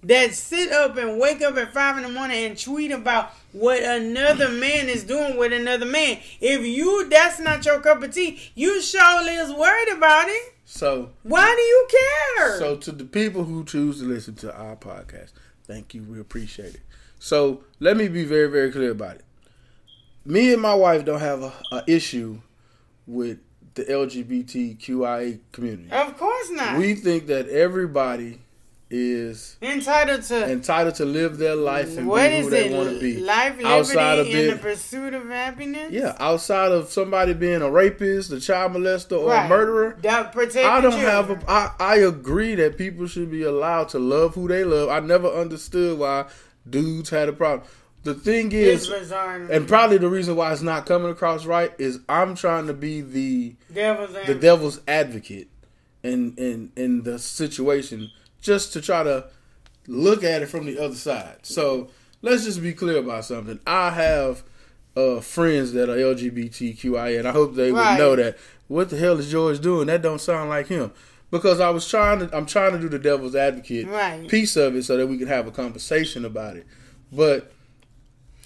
that 0.05 0.33
sit 0.33 0.71
up 0.71 0.97
and 0.97 1.19
wake 1.19 1.41
up 1.41 1.57
at 1.57 1.73
five 1.73 1.97
in 1.97 2.03
the 2.03 2.09
morning 2.09 2.45
and 2.45 2.59
tweet 2.59 2.91
about 2.91 3.31
what 3.51 3.81
another 3.81 4.49
man 4.49 4.87
is 4.87 5.03
doing 5.03 5.35
with 5.35 5.51
another 5.51 5.85
man. 5.85 6.19
If 6.39 6.63
you 6.65 7.09
that's 7.09 7.39
not 7.39 7.65
your 7.65 7.79
cup 7.79 8.03
of 8.03 8.13
tea, 8.13 8.39
you 8.53 8.81
surely 8.81 9.33
is 9.33 9.51
worried 9.51 9.97
about 9.97 10.27
it. 10.29 10.53
so 10.63 11.09
Why 11.23 11.53
do 11.55 11.61
you 11.61 11.87
care? 12.37 12.59
So 12.59 12.75
to 12.77 12.91
the 12.91 13.05
people 13.05 13.43
who 13.45 13.65
choose 13.65 13.99
to 13.99 14.05
listen 14.05 14.35
to 14.35 14.55
our 14.55 14.75
podcast, 14.75 15.31
thank 15.63 15.93
you. 15.93 16.03
We 16.03 16.19
appreciate 16.19 16.75
it. 16.75 16.81
So 17.17 17.63
let 17.79 17.97
me 17.97 18.07
be 18.07 18.25
very, 18.25 18.47
very 18.47 18.71
clear 18.71 18.91
about 18.91 19.15
it. 19.15 19.25
Me 20.23 20.53
and 20.53 20.61
my 20.61 20.75
wife 20.75 21.05
don't 21.05 21.19
have 21.19 21.41
a, 21.41 21.53
a 21.71 21.83
issue 21.87 22.41
with 23.07 23.39
the 23.75 23.83
LGBTQIA 23.85 25.39
community. 25.51 25.91
of 25.91 26.17
course 26.17 26.49
not. 26.51 26.77
We 26.77 26.95
think 26.95 27.27
that 27.27 27.49
everybody 27.49 28.41
is 28.97 29.57
entitled 29.61 30.21
to 30.23 30.49
entitled 30.49 30.95
to 30.95 31.03
live 31.05 31.37
their 31.37 31.55
life 31.55 31.97
and 31.97 32.07
what 32.07 32.29
be 32.29 32.41
who 32.41 32.49
they 32.49 32.73
want 32.73 32.89
to 32.89 32.99
be. 32.99 33.17
Life, 33.19 33.57
liberty, 33.57 33.65
outside 33.67 34.19
of 34.19 34.27
the 34.27 34.57
pursuit 34.61 35.13
of 35.13 35.27
happiness. 35.27 35.91
Yeah, 35.91 36.15
outside 36.19 36.71
of 36.71 36.89
somebody 36.89 37.33
being 37.33 37.61
a 37.61 37.69
rapist, 37.69 38.31
a 38.31 38.39
child 38.39 38.71
molester, 38.73 39.19
or 39.19 39.29
Right. 39.29 39.45
a 39.45 39.49
murderer, 39.49 39.97
That 40.01 40.31
protect 40.31 40.65
I 40.65 40.79
don't 40.81 40.93
have 40.93 41.29
a. 41.29 41.39
I, 41.47 41.71
I 41.79 41.95
agree 41.97 42.55
that 42.55 42.77
people 42.77 43.07
should 43.07 43.29
be 43.29 43.43
allowed 43.43 43.89
to 43.89 43.99
love 43.99 44.35
who 44.35 44.47
they 44.47 44.63
love. 44.63 44.89
I 44.89 44.99
never 45.01 45.27
understood 45.27 45.99
why 45.99 46.25
dudes 46.69 47.09
had 47.09 47.27
a 47.29 47.33
problem. 47.33 47.67
The 48.03 48.13
thing 48.13 48.51
is, 48.51 48.87
and 48.87 49.67
probably 49.67 49.97
the 49.97 50.09
reason 50.09 50.35
why 50.35 50.53
it's 50.53 50.61
not 50.61 50.85
coming 50.85 51.09
across 51.09 51.45
right 51.45 51.73
is 51.79 51.99
I'm 52.07 52.35
trying 52.35 52.67
to 52.67 52.73
be 52.73 53.01
the 53.01 53.55
devil's 53.73 54.11
the 54.13 54.19
advocate. 54.19 54.41
devil's 54.41 54.79
advocate 54.87 55.47
in 56.03 56.35
in 56.37 56.71
in 56.75 57.01
the 57.01 57.17
situation, 57.17 58.11
just 58.45 58.71
to 58.73 58.81
try 58.81 59.03
to 59.03 59.25
look 59.87 60.23
at 60.23 60.41
it 60.43 60.45
from 60.47 60.65
the 60.65 60.77
other 60.79 60.95
side. 60.95 61.37
So 61.43 61.89
let's 62.21 62.45
just 62.45 62.61
be 62.61 62.73
clear 62.73 62.97
about 62.99 63.25
something. 63.25 63.59
I 63.65 63.89
have 63.91 64.43
uh, 64.95 65.19
friends 65.19 65.73
that 65.73 65.89
are 65.89 65.95
LGBTQIA, 65.97 67.19
and 67.19 67.27
I 67.27 67.31
hope 67.31 67.55
they 67.55 67.71
Right. 67.71 67.91
would 67.91 67.99
know 67.99 68.15
that. 68.15 68.37
What 68.67 68.89
the 68.89 68.97
hell 68.97 69.19
is 69.19 69.29
George 69.29 69.59
doing? 69.59 69.87
That 69.87 70.01
don't 70.01 70.21
sound 70.21 70.49
like 70.49 70.67
him. 70.67 70.91
Because 71.31 71.59
I 71.59 71.69
was 71.71 71.87
trying 71.87 72.19
to, 72.19 72.35
I'm 72.37 72.45
trying 72.45 72.71
to 72.73 72.79
do 72.79 72.87
the 72.87 72.99
devil's 72.99 73.35
advocate 73.35 73.87
Right. 73.87 74.27
piece 74.29 74.55
of 74.55 74.75
it 74.75 74.83
so 74.85 74.95
that 74.95 75.07
we 75.07 75.17
can 75.17 75.27
have 75.27 75.47
a 75.47 75.51
conversation 75.51 76.23
about 76.23 76.55
it. 76.55 76.65
But 77.11 77.51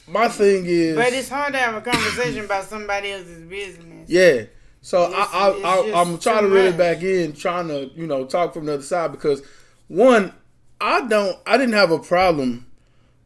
my 0.08 0.28
thing 0.28 0.64
is, 0.66 0.96
But 0.96 1.14
it's 1.14 1.30
hard 1.30 1.54
to 1.54 1.60
have 1.60 1.76
a 1.76 1.82
conversation 1.82 2.46
about 2.46 2.64
somebody 2.66 3.12
else's 3.12 3.44
business. 3.44 4.10
yeah. 4.10 4.44
So 4.82 5.04
It's- 5.10 5.28
I, 5.34 5.50
I, 5.50 5.50
I 5.92 6.02
I'm 6.02 6.18
trying 6.18 6.44
to 6.44 6.50
reel 6.50 6.68
it 6.68 6.78
back 6.78 7.04
in, 7.04 7.34
trying 7.34 7.68
to 7.68 7.92
you 7.96 8.08
know 8.08 8.26
talk 8.26 8.54
from 8.54 8.66
the 8.66 8.76
other 8.76 8.84
side 8.84 9.12
because 9.12 9.42
one, 9.90 10.32
I 10.80 11.06
don't, 11.06 11.38
I 11.46 11.58
didn't 11.58 11.74
have 11.74 11.92
a 11.92 12.00
problem 12.00 12.66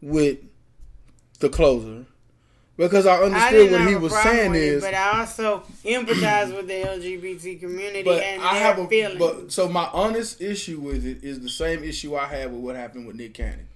with 0.02 0.40
the 1.40 1.50
closer 1.50 2.06
because 2.78 3.06
I 3.06 3.18
I 3.18 3.24
understood 3.26 3.52
didn't 3.52 3.82
what 3.82 3.90
he 3.90 3.96
was 3.96 4.14
saying 4.24 4.56
it, 4.56 4.62
is, 4.62 4.82
but 4.84 4.94
I 4.96 5.20
also 5.20 5.64
empathize 5.86 6.56
with 6.56 6.68
the 6.68 6.74
LGBT 6.74 7.60
community 7.60 8.04
but 8.04 8.22
and 8.24 8.42
I 8.42 8.54
their 8.56 8.64
have 8.64 8.80
a, 8.80 8.88
feelings. 8.88 9.20
but 9.20 9.52
so 9.52 9.70
my 9.70 9.88
honest 9.94 10.42
issue 10.42 10.80
with 10.80 11.06
it 11.06 11.24
is 11.24 11.40
the 11.42 11.50
same 11.50 11.84
issue 11.84 12.16
I 12.16 12.26
had 12.26 12.52
with 12.52 12.62
what 12.62 12.76
happened 12.76 13.06
with 13.06 13.16
Nick 13.16 13.36
Cannon. 13.36 13.68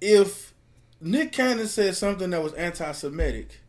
If 0.00 0.52
Nick 1.00 1.32
Cannon 1.32 1.66
said 1.66 1.96
something 1.96 2.30
that 2.30 2.42
was 2.42 2.52
anti-Semitic, 2.54 3.60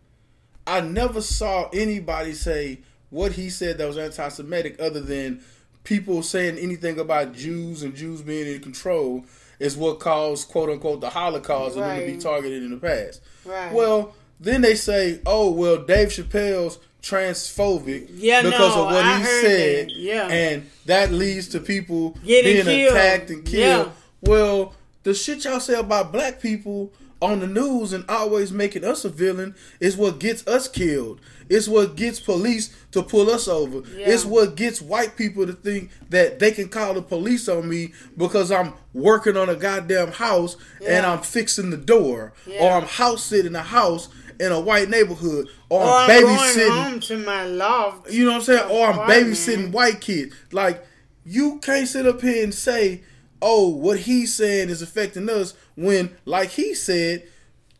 I 0.68 0.82
never 0.82 1.22
saw 1.22 1.70
anybody 1.72 2.34
say 2.34 2.80
what 3.10 3.34
he 3.34 3.50
said 3.50 3.78
that 3.78 3.88
was 3.88 3.98
anti-Semitic, 3.98 4.82
other 4.82 5.00
than 5.00 5.42
people 5.86 6.22
saying 6.22 6.58
anything 6.58 7.00
about 7.00 7.34
Jews 7.34 7.82
and 7.84 7.96
Jews 7.96 8.22
being 8.22 8.54
in 8.54 8.60
control 8.62 9.24
is 9.60 9.78
what 9.78 10.00
caused 10.00 10.50
"quote 10.50 10.70
unquote" 10.70 11.00
the 11.00 11.10
Holocaust 11.10 11.78
and 11.78 11.84
them 11.86 12.00
to 12.00 12.06
be 12.14 12.18
targeted 12.18 12.62
in 12.64 12.72
the 12.72 12.78
past. 12.78 13.22
right. 13.46 13.72
Well, 13.72 14.14
then 14.40 14.62
they 14.62 14.76
say, 14.76 15.22
"Oh, 15.26 15.50
well, 15.52 15.78
Dave 15.78 16.10
Chappelle's 16.10 16.78
transphobic 17.02 18.08
Yeah, 18.16 18.42
because 18.42 18.76
no, 18.76 18.82
of 18.88 18.94
what 18.94 19.06
I 19.06 19.20
he 19.20 19.24
said, 19.26 19.88
that. 19.88 19.96
Yeah. 19.96 20.28
and 20.28 20.70
that 20.88 21.12
leads 21.12 21.48
to 21.50 21.60
people 21.60 22.18
Getting 22.26 22.66
being 22.66 22.66
killed. 22.66 22.96
attacked 22.98 23.30
and 23.30 23.46
killed." 23.46 23.88
Yeah. 23.88 23.92
Well, 24.22 24.74
the 25.04 25.14
shit 25.14 25.44
y'all 25.46 25.60
say 25.60 25.80
about 25.80 26.12
black 26.12 26.42
people 26.42 26.92
on 27.22 27.40
the 27.40 27.48
news 27.48 27.94
and 27.94 28.04
always 28.10 28.52
making 28.52 28.84
us 28.84 29.06
a 29.06 29.10
villain 29.10 29.56
is 29.80 29.96
what 29.96 30.20
gets 30.20 30.46
us 30.48 30.68
killed. 30.68 31.22
It's 31.50 31.68
what 31.68 31.96
gets 31.96 32.20
police 32.20 32.76
to 32.92 33.04
pull 33.04 33.30
us 33.30 33.48
over. 33.48 33.88
Yeah. 33.96 34.10
It's 34.10 34.26
what 34.26 34.56
gets 34.56 34.82
white 34.82 35.16
people 35.16 35.46
to 35.46 35.54
think 35.54 35.92
that 36.10 36.40
they 36.40 36.52
can 36.52 36.70
call 36.70 36.94
the 36.94 37.02
police 37.02 37.48
on 37.48 37.70
me 37.70 37.94
because 38.18 38.52
I'm 38.52 38.74
working 38.94 39.38
on 39.38 39.50
a 39.50 39.56
goddamn 39.56 40.12
house 40.12 40.58
and 40.86 41.06
I'm 41.06 41.20
fixing 41.20 41.70
the 41.70 41.78
door, 41.78 42.34
or 42.60 42.72
I'm 42.72 42.88
house 42.88 43.24
sitting 43.24 43.56
a 43.56 43.62
house 43.62 44.10
in 44.40 44.52
a 44.52 44.60
white 44.60 44.90
neighborhood, 44.90 45.48
or, 45.70 45.82
or 45.82 45.88
I'm 45.88 46.10
I'm 46.10 46.24
babysitting. 46.24 47.08
to 47.08 47.18
my 47.20 47.46
loft. 47.46 48.12
You 48.12 48.26
know 48.26 48.32
what 48.32 48.38
I'm 48.38 48.44
saying? 48.44 48.72
Or 48.72 48.88
I'm 48.88 49.10
babysitting 49.10 49.72
white 49.72 50.02
kids. 50.02 50.36
Like 50.52 50.86
you 51.26 51.60
can't 51.60 51.88
sit 51.88 52.06
up 52.06 52.22
here 52.22 52.44
and 52.44 52.54
say, 52.54 53.04
"Oh, 53.48 53.70
what 53.70 54.00
he's 54.00 54.34
saying 54.34 54.70
is 54.70 54.82
affecting 54.82 55.30
us," 55.30 55.54
when, 55.76 56.16
like 56.26 56.50
he 56.50 56.74
said, 56.74 57.24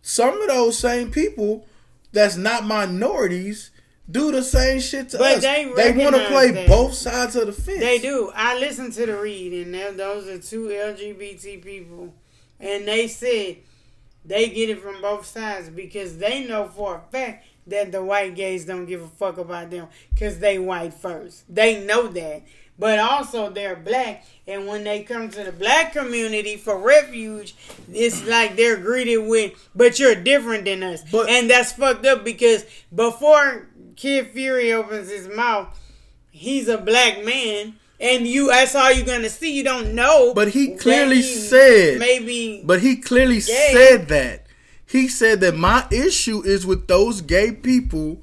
some 0.04 0.40
of 0.40 0.48
those 0.48 0.78
same 0.78 1.10
people 1.10 1.66
that's 2.12 2.38
not 2.38 2.66
minorities 2.66 3.72
do 4.10 4.32
the 4.32 4.44
same 4.44 4.80
shit 4.80 5.10
to 5.10 5.18
But 5.18 5.38
us. 5.38 5.42
They, 5.42 5.66
they 5.76 5.92
want 5.92 6.16
to 6.16 6.28
play 6.28 6.52
that. 6.52 6.68
both 6.68 6.94
sides 6.94 7.36
of 7.36 7.48
the 7.48 7.54
fence. 7.54 7.80
They 7.80 7.98
do. 7.98 8.32
I 8.36 8.58
listened 8.60 8.94
to 8.94 9.06
the 9.08 9.18
read, 9.18 9.52
and 9.54 10.00
those 10.00 10.28
are 10.28 10.38
two 10.38 10.68
LGBT 10.68 11.64
people, 11.64 12.14
and 12.60 12.88
they 12.88 13.08
said 13.08 13.58
they 14.24 14.50
get 14.50 14.70
it 14.70 14.82
from 14.82 15.02
both 15.02 15.26
sides 15.26 15.70
because 15.70 16.18
they 16.20 16.46
know 16.46 16.68
for 16.68 16.98
a 16.98 17.12
fact 17.12 17.46
that 17.68 17.92
the 17.92 18.04
white 18.04 18.36
gays 18.36 18.66
don't 18.66 18.86
give 18.86 19.02
a 19.02 19.08
fuck 19.08 19.40
about 19.40 19.72
them 19.72 19.88
because 20.14 20.38
they 20.40 20.60
white 20.60 20.94
first. 20.94 21.44
They 21.54 21.84
know 21.84 22.08
that. 22.10 22.44
But 22.78 23.00
also 23.00 23.50
they're 23.50 23.76
black, 23.78 24.26
and 24.48 24.68
when 24.68 24.84
they 24.84 25.04
come 25.04 25.30
to 25.30 25.44
the 25.46 25.52
black 25.54 25.94
community 25.94 26.58
for 26.58 26.78
refuge, 26.78 27.56
it's 27.92 28.26
like 28.28 28.58
they're 28.58 28.76
greeted 28.76 29.20
with, 29.20 29.54
"But 29.74 29.98
you're 29.98 30.16
different 30.16 30.66
than 30.66 30.84
us," 30.84 31.02
But- 31.10 31.30
and 31.30 31.50
that's 31.50 31.72
fucked 31.72 32.06
up 32.06 32.26
because 32.26 32.66
before 32.94 33.68
Kid 33.96 34.32
Fury 34.34 34.74
opens 34.74 35.10
his 35.10 35.30
mouth, 35.30 35.68
he's 36.32 36.68
a 36.68 36.78
black 36.78 37.24
man, 37.24 37.76
and 37.98 38.28
you 38.28 38.48
that's 38.48 38.76
all 38.76 38.92
you're 38.92 39.06
gonna 39.06 39.30
see. 39.30 39.52
You 39.54 39.64
don't 39.64 39.96
know. 39.96 40.34
But 40.34 40.50
he 40.50 40.76
clearly 40.76 41.22
said- 41.22 41.98
maybe. 41.98 42.62
But 42.66 42.82
he 42.82 42.98
clearly 42.98 43.40
Gay. 43.40 43.70
said 43.72 44.10
that. 44.10 44.48
He 44.86 45.08
said 45.08 45.40
that 45.42 45.56
my 45.56 45.86
issue 45.92 46.42
is 46.46 46.66
with 46.66 46.88
those 46.88 47.22
gay 47.22 47.52
people 47.52 48.22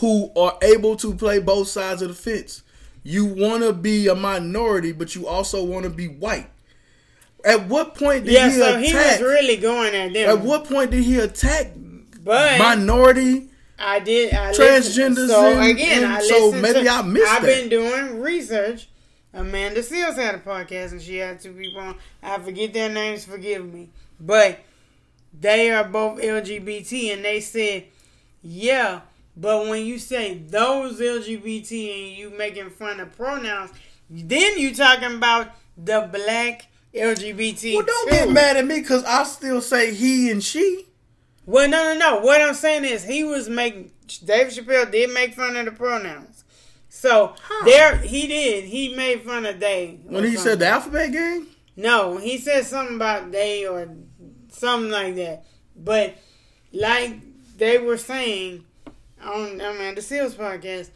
who 0.00 0.30
are 0.34 0.58
able 0.62 0.96
to 0.96 1.14
play 1.14 1.38
both 1.38 1.68
sides 1.68 2.00
of 2.02 2.08
the 2.08 2.14
fence. 2.14 2.62
You 3.06 3.24
want 3.24 3.62
to 3.62 3.72
be 3.72 4.08
a 4.08 4.16
minority, 4.16 4.90
but 4.90 5.14
you 5.14 5.28
also 5.28 5.62
want 5.62 5.84
to 5.84 5.90
be 5.90 6.08
white. 6.08 6.50
At 7.44 7.68
what 7.68 7.94
point 7.94 8.24
did 8.24 8.32
yeah, 8.34 8.48
he 8.48 8.56
so 8.56 8.78
he 8.78 8.88
attack? 8.90 9.20
was 9.20 9.28
really 9.28 9.56
going 9.58 9.94
at 9.94 10.12
them. 10.12 10.28
at 10.28 10.40
what 10.40 10.64
point 10.64 10.90
did 10.90 11.04
he 11.04 11.20
attack 11.20 11.70
but 12.24 12.58
minority? 12.58 13.48
I 13.78 14.00
did. 14.00 14.34
I 14.34 14.50
transgenders. 14.52 15.28
So 15.28 15.52
and- 15.52 15.70
again, 15.70 16.02
and 16.02 16.14
I 16.14 16.20
so 16.20 16.50
maybe 16.50 16.82
to, 16.82 16.90
I 16.90 17.02
missed 17.02 17.30
I've 17.30 17.42
that. 17.42 17.46
been 17.46 17.68
doing 17.68 18.20
research. 18.20 18.88
Amanda 19.32 19.82
Seales 19.82 20.16
had 20.16 20.34
a 20.34 20.38
podcast, 20.38 20.90
and 20.90 21.00
she 21.00 21.18
had 21.18 21.38
two 21.38 21.52
people 21.52 21.82
on. 21.82 21.94
I 22.24 22.40
forget 22.40 22.74
their 22.74 22.88
names. 22.88 23.24
Forgive 23.24 23.72
me, 23.72 23.88
but 24.18 24.58
they 25.38 25.70
are 25.70 25.84
both 25.84 26.20
LGBT, 26.20 27.12
and 27.12 27.24
they 27.24 27.38
said, 27.38 27.84
yeah. 28.42 29.02
But 29.36 29.68
when 29.68 29.84
you 29.84 29.98
say 29.98 30.38
those 30.38 30.98
LGBT 30.98 32.08
and 32.08 32.16
you 32.16 32.30
making 32.30 32.70
fun 32.70 33.00
of 33.00 33.14
pronouns, 33.16 33.70
then 34.08 34.58
you 34.58 34.74
talking 34.74 35.16
about 35.16 35.50
the 35.76 36.08
black 36.10 36.68
LGBT. 36.94 37.74
Well, 37.74 37.84
don't 37.84 38.08
too. 38.08 38.14
get 38.14 38.30
mad 38.30 38.56
at 38.56 38.66
me 38.66 38.80
because 38.80 39.04
I 39.04 39.24
still 39.24 39.60
say 39.60 39.94
he 39.94 40.30
and 40.30 40.42
she. 40.42 40.86
Well, 41.44 41.68
no, 41.68 41.94
no, 41.94 41.98
no. 41.98 42.20
What 42.20 42.40
I'm 42.40 42.54
saying 42.54 42.84
is 42.84 43.04
he 43.04 43.24
was 43.24 43.48
making 43.48 43.92
Dave 44.24 44.48
Chappelle 44.48 44.90
did 44.90 45.10
make 45.12 45.34
fun 45.34 45.56
of 45.56 45.66
the 45.66 45.72
pronouns. 45.72 46.44
So 46.88 47.34
there 47.64 47.98
he 47.98 48.26
did. 48.26 48.64
He 48.64 48.94
made 48.94 49.22
fun 49.22 49.44
of 49.44 49.60
they. 49.60 50.00
When 50.04 50.24
he 50.24 50.36
said 50.36 50.60
the 50.60 50.66
alphabet 50.68 51.12
gang, 51.12 51.46
No, 51.76 52.16
he 52.16 52.38
said 52.38 52.64
something 52.64 52.96
about 52.96 53.32
they 53.32 53.66
or 53.66 53.88
something 54.48 54.90
like 54.90 55.14
that. 55.16 55.44
But 55.76 56.16
like 56.72 57.20
they 57.58 57.78
were 57.78 57.98
saying 57.98 58.64
on 59.26 59.60
I 59.60 59.72
mean 59.78 59.94
the 59.94 60.00
Seales 60.00 60.34
podcast, 60.34 60.90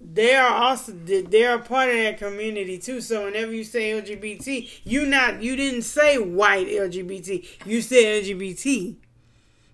they 0.00 0.34
are 0.34 0.54
also 0.54 0.92
they 0.92 1.44
are 1.44 1.58
part 1.58 1.88
of 1.88 1.96
that 1.96 2.18
community 2.18 2.78
too. 2.78 3.00
So 3.00 3.24
whenever 3.24 3.52
you 3.52 3.64
say 3.64 3.92
LGBT, 3.92 4.70
you 4.84 5.06
not 5.06 5.42
you 5.42 5.56
didn't 5.56 5.82
say 5.82 6.18
white 6.18 6.66
LGBT, 6.66 7.66
you 7.66 7.82
said 7.82 8.24
LGBT. 8.24 8.96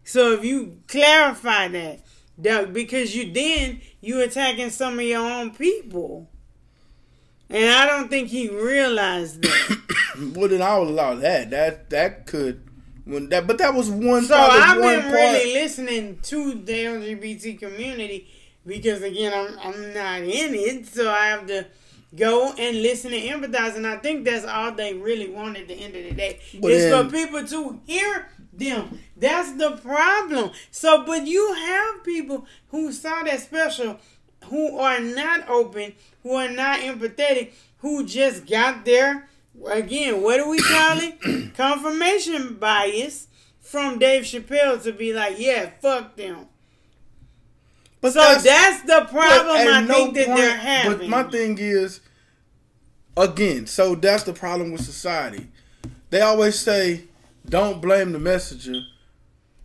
So 0.05 0.33
if 0.33 0.45
you 0.45 0.79
clarify 0.87 1.69
that, 1.69 2.01
that 2.39 2.73
because 2.73 3.15
you 3.17 3.33
then 3.33 3.81
you 4.01 4.23
attacking 4.23 4.71
some 4.71 4.95
of 4.99 5.05
your 5.05 5.21
own 5.21 5.51
people. 5.55 6.31
And 7.51 7.71
I 7.71 7.87
don't 7.87 8.11
think 8.11 8.29
he 8.29 8.51
realized 8.51 9.43
that. 9.43 9.79
well 10.35 10.49
then 10.49 10.63
I 10.63 10.79
would 10.79 10.89
allow 10.89 11.15
that. 11.17 11.51
That 11.51 11.91
that 11.91 12.27
could 12.27 12.68
when 13.09 13.29
that, 13.31 13.47
but 13.47 13.59
that 13.59 13.75
was 13.75 13.91
one. 13.91 14.25
So 14.25 14.35
I've 14.37 14.79
one 14.81 14.95
been 14.95 15.03
part. 15.03 15.15
really 15.15 15.55
listening 15.55 16.19
to 16.25 16.55
the 16.55 16.73
LGBT 16.73 17.59
community 17.59 18.29
because 18.67 19.03
again 19.03 19.33
I'm 19.35 19.59
I'm 19.59 19.95
not 19.95 20.21
in 20.23 20.55
it, 20.55 20.87
so 20.87 21.11
I 21.11 21.27
have 21.29 21.47
to 21.49 21.67
go 22.15 22.53
and 22.59 22.83
listen 22.83 23.13
and 23.13 23.23
empathize, 23.45 23.77
and 23.77 23.87
I 23.87 23.97
think 23.97 24.25
that's 24.25 24.45
all 24.47 24.73
they 24.73 24.95
really 24.95 25.29
want 25.31 25.57
at 25.59 25.69
the 25.69 25.75
end 25.75 25.95
of 25.95 26.05
the 26.05 26.13
day 26.13 26.41
But 26.61 26.71
is 26.71 26.85
then- 26.91 27.11
for 27.11 27.17
people 27.17 27.47
to 27.47 27.81
hear 27.87 28.29
them. 28.53 28.99
That's 29.17 29.53
the 29.53 29.73
problem. 29.77 30.51
So, 30.71 31.05
but 31.05 31.27
you 31.27 31.53
have 31.55 32.03
people 32.05 32.47
who 32.71 32.93
saw 32.93 33.23
that 33.25 33.41
special 33.41 33.99
who 34.47 34.79
are 34.79 35.01
not 35.01 35.49
open, 35.49 35.93
who 36.23 36.33
are 36.35 36.49
not 36.51 36.81
empathetic, 36.81 37.53
who 37.79 38.05
just 38.07 38.47
got 38.47 38.85
their 38.85 39.28
again, 39.67 40.23
what 40.23 40.37
do 40.39 40.49
we 40.49 40.59
call 40.59 40.99
it? 41.01 41.55
Confirmation 41.55 42.55
bias 42.55 43.29
from 43.61 43.99
Dave 43.99 44.23
Chappelle 44.25 44.83
to 44.83 44.93
be 44.93 45.13
like, 45.13 45.39
yeah, 45.39 45.71
fuck 45.81 46.17
them. 46.17 46.47
But 48.01 48.13
So 48.13 48.21
that's, 48.21 48.83
the 48.83 49.07
problem 49.11 49.57
I 49.57 49.81
no 49.83 49.95
think 49.95 50.15
that 50.15 50.27
point- 50.27 50.39
they're 50.39 50.57
having. 50.57 50.99
But 50.99 51.09
my 51.09 51.23
thing 51.25 51.59
is, 51.59 52.01
again, 53.17 53.67
so 53.67 53.95
that's 53.97 54.23
the 54.23 54.33
problem 54.33 54.71
with 54.73 54.83
society. 54.85 55.49
They 56.11 56.21
always 56.21 56.59
say, 56.59 57.05
"Don't 57.47 57.83
blame 57.83 58.13
the 58.13 58.19
messenger." 58.19 58.81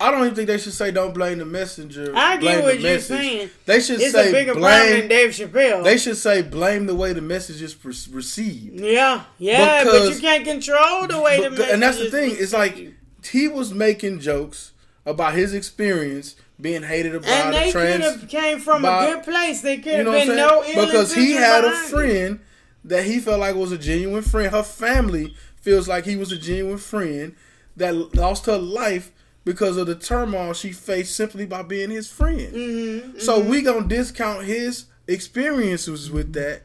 I 0.00 0.10
don't 0.10 0.22
even 0.24 0.34
think 0.34 0.48
they 0.48 0.58
should 0.58 0.72
say, 0.72 0.90
"Don't 0.90 1.14
blame 1.14 1.38
the 1.38 1.44
messenger." 1.44 2.12
I 2.16 2.36
get 2.36 2.62
what 2.64 2.80
you're 2.80 2.94
message. 2.94 3.16
saying. 3.16 3.50
They 3.64 3.80
should 3.80 4.00
It's 4.00 4.12
say 4.12 4.28
a 4.28 4.32
bigger 4.32 4.52
problem 4.52 4.70
blame. 4.72 4.98
than 5.00 5.08
Dave 5.08 5.30
Chappelle. 5.30 5.84
They 5.84 5.98
should 5.98 6.16
say 6.16 6.42
blame 6.42 6.86
the 6.86 6.94
way 6.96 7.12
the 7.12 7.20
message 7.22 7.62
is 7.62 7.76
received. 8.10 8.80
yeah, 8.80 9.22
yeah, 9.38 9.84
but 9.84 10.12
you 10.12 10.20
can't 10.20 10.44
control 10.44 11.06
the 11.06 11.20
way 11.20 11.40
the 11.40 11.50
But- 11.50 11.70
and 11.70 11.82
that's 11.82 11.98
the 11.98 12.10
thing. 12.10 12.36
It's 12.38 12.52
like 12.52 12.76
he 13.24 13.46
was 13.48 13.72
making 13.72 14.20
jokes 14.20 14.72
about 15.06 15.34
his 15.34 15.54
experience 15.54 16.34
being 16.60 16.82
hated 16.82 17.14
about 17.14 17.28
And 17.30 17.54
they 17.54 17.70
the 17.70 17.78
could 17.80 18.00
have 18.00 18.28
came 18.28 18.58
from 18.58 18.82
by- 18.82 19.06
a 19.06 19.14
good 19.14 19.24
place. 19.24 19.60
They 19.60 19.76
could 19.78 19.86
You 19.86 19.92
have 19.98 20.04
know 20.06 20.10
what 20.12 20.26
been 20.26 20.36
no 20.36 20.64
ill 20.66 20.86
because 20.86 21.14
he 21.14 21.32
had 21.32 21.64
a 21.64 21.68
behind 21.70 21.84
it. 21.86 21.88
friend 21.90 22.38
that 22.84 23.04
he 23.04 23.20
felt 23.20 23.40
like 23.40 23.54
was 23.54 23.72
a 23.72 23.78
genuine 23.78 24.22
friend. 24.22 24.50
Her 24.52 24.62
family 24.62 25.34
feels 25.60 25.88
like 25.88 26.04
he 26.04 26.16
was 26.16 26.30
a 26.32 26.36
genuine 26.36 26.78
friend 26.78 27.34
that 27.76 28.14
lost 28.14 28.46
her 28.46 28.58
life 28.58 29.10
because 29.44 29.76
of 29.76 29.86
the 29.86 29.94
turmoil 29.94 30.52
she 30.54 30.72
faced 30.72 31.14
simply 31.16 31.46
by 31.46 31.62
being 31.62 31.90
his 31.90 32.08
friend. 32.08 32.52
Mhm, 32.54 33.20
So 33.20 33.40
we 33.40 33.62
gonna 33.62 33.86
discount 33.86 34.44
his 34.44 34.84
experiences 35.06 36.10
with 36.10 36.32
that 36.32 36.62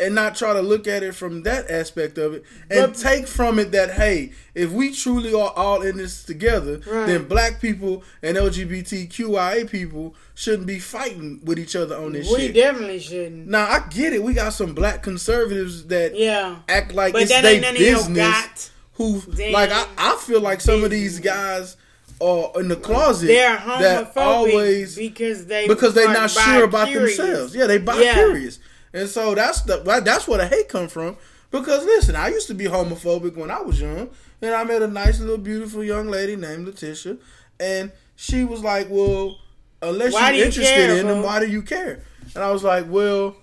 and 0.00 0.14
not 0.16 0.34
try 0.34 0.52
to 0.52 0.62
look 0.62 0.88
at 0.88 1.02
it 1.04 1.14
from 1.14 1.42
that 1.44 1.70
aspect 1.70 2.18
of 2.18 2.34
it 2.34 2.42
and 2.70 2.92
But- 2.92 3.00
take 3.00 3.28
from 3.28 3.58
it 3.58 3.70
that 3.72 3.92
hey, 3.92 4.32
if 4.54 4.70
we 4.70 4.90
truly 4.92 5.32
are 5.32 5.52
all 5.54 5.82
in 5.82 5.98
this 5.98 6.24
together, 6.24 6.80
Right. 6.86 7.06
then 7.06 7.24
black 7.24 7.60
people 7.60 8.02
and 8.22 8.36
LGBTQIA 8.36 9.64
people 9.70 10.14
shouldn't 10.34 10.66
be 10.66 10.78
fighting 10.78 11.40
with 11.44 11.58
each 11.58 11.76
other 11.76 11.96
on 11.96 12.12
this 12.14 12.28
we 12.28 12.38
shit. 12.46 12.54
definitely 12.54 12.98
shouldn't. 12.98 13.46
Now 13.48 13.66
I 13.66 13.84
get 13.90 14.12
it. 14.12 14.22
We 14.22 14.32
got 14.34 14.54
some 14.54 14.72
black 14.74 15.02
conservatives 15.02 15.84
that 15.84 16.16
Yeah, 16.18 16.56
act 16.68 16.94
like 16.94 17.12
but 17.12 17.22
it's 17.22 17.30
that 17.30 17.42
their 17.42 17.52
ain't 17.52 17.62
none 17.62 17.74
of 17.74 17.78
business. 17.78 18.16
got. 18.16 18.70
Who 18.94 19.22
Damn 19.36 19.52
like 19.52 19.70
I, 19.72 19.86
I 19.96 20.16
feel 20.16 20.40
like 20.40 20.60
some 20.60 20.84
of 20.84 20.90
these 20.90 21.18
guys 21.18 21.76
are 22.22 22.60
in 22.60 22.68
the 22.68 22.76
closet 22.76 23.26
They're 23.26 23.56
that 23.56 24.12
always 24.16 24.96
because 24.96 25.46
they 25.46 25.66
because 25.66 25.94
they're 25.94 26.12
not 26.12 26.30
sure 26.30 26.64
about 26.64 26.86
bi-curious. 26.86 27.16
themselves. 27.16 27.54
Yeah, 27.54 27.66
they 27.66 27.78
bi 27.78 28.00
Yeah. 28.00 28.14
curious, 28.14 28.58
and 28.92 29.08
so 29.08 29.34
that's 29.34 29.62
the 29.62 29.78
that's 30.04 30.28
where 30.28 30.38
the 30.38 30.46
hate 30.46 30.68
come 30.68 30.88
from. 30.88 31.16
Because 31.50 31.84
listen, 31.84 32.16
I 32.16 32.28
used 32.28 32.46
to 32.46 32.54
be 32.54 32.64
homophobic 32.64 33.36
when 33.36 33.50
I 33.50 33.60
was 33.60 33.80
young, 33.80 34.08
and 34.40 34.54
I 34.54 34.64
met 34.64 34.80
a 34.82 34.86
nice 34.88 35.20
little 35.20 35.36
beautiful 35.38 35.82
young 35.84 36.08
lady 36.08 36.36
named 36.36 36.66
Letitia, 36.66 37.16
and 37.60 37.92
she 38.16 38.44
was 38.44 38.62
like, 38.62 38.86
"Well, 38.88 39.36
unless 39.82 40.12
Why 40.12 40.30
you're 40.30 40.38
you 40.38 40.44
interested 40.46 40.74
care, 40.74 40.96
in 40.98 41.06
them, 41.08 41.18
bro? 41.18 41.26
why 41.26 41.40
do 41.40 41.46
you 41.50 41.62
care?" 41.62 42.04
And 42.34 42.42
I 42.44 42.50
was 42.52 42.62
like, 42.64 42.86
"Well, 42.88 43.36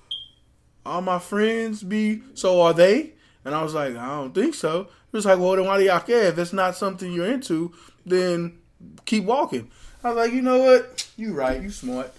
all 0.85 1.01
my 1.01 1.19
friends 1.19 1.83
be 1.83 2.23
so 2.33 2.61
are 2.61 2.73
they?" 2.73 3.13
And 3.45 3.53
I 3.53 3.61
was 3.61 3.73
like, 3.73 3.95
"I 3.95 4.07
don't 4.07 4.33
think 4.33 4.55
so." 4.55 4.81
It 5.11 5.15
was 5.17 5.25
like, 5.25 5.39
"Well, 5.39 5.55
then 5.55 5.65
why 5.65 5.77
do 5.77 5.83
y'all 5.85 5.99
care? 5.99 6.23
If 6.29 6.37
it's 6.37 6.53
not 6.53 6.75
something 6.75 7.11
you're 7.11 7.25
into, 7.31 7.71
then 8.05 8.58
keep 9.05 9.23
walking." 9.23 9.69
I 10.03 10.09
was 10.09 10.17
like, 10.17 10.33
"You 10.33 10.41
know 10.41 10.59
what? 10.59 11.07
You 11.17 11.33
right. 11.33 11.61
You 11.61 11.69
smart." 11.71 12.13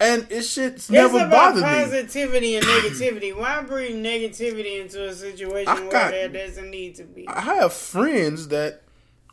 And 0.00 0.26
it 0.30 0.42
shit's 0.42 0.74
It's 0.74 0.90
never 0.90 1.18
about 1.18 1.30
bothered 1.54 1.62
me. 1.62 1.68
positivity 1.68 2.56
and 2.56 2.66
negativity. 2.66 3.36
Why 3.36 3.62
bring 3.62 4.02
negativity 4.02 4.80
into 4.80 5.08
a 5.08 5.14
situation 5.14 5.86
where 5.88 6.10
there 6.10 6.28
doesn't 6.28 6.70
need 6.70 6.96
to 6.96 7.04
be? 7.04 7.28
I 7.28 7.40
have 7.40 7.72
friends 7.72 8.48
that 8.48 8.82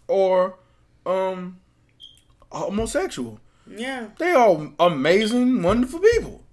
are 0.07 0.55
um 1.07 1.59
homosexual. 2.51 3.39
Yeah, 3.67 4.07
They 4.17 4.32
are 4.32 4.72
amazing, 4.80 5.61
wonderful 5.61 5.99
people. 5.99 6.43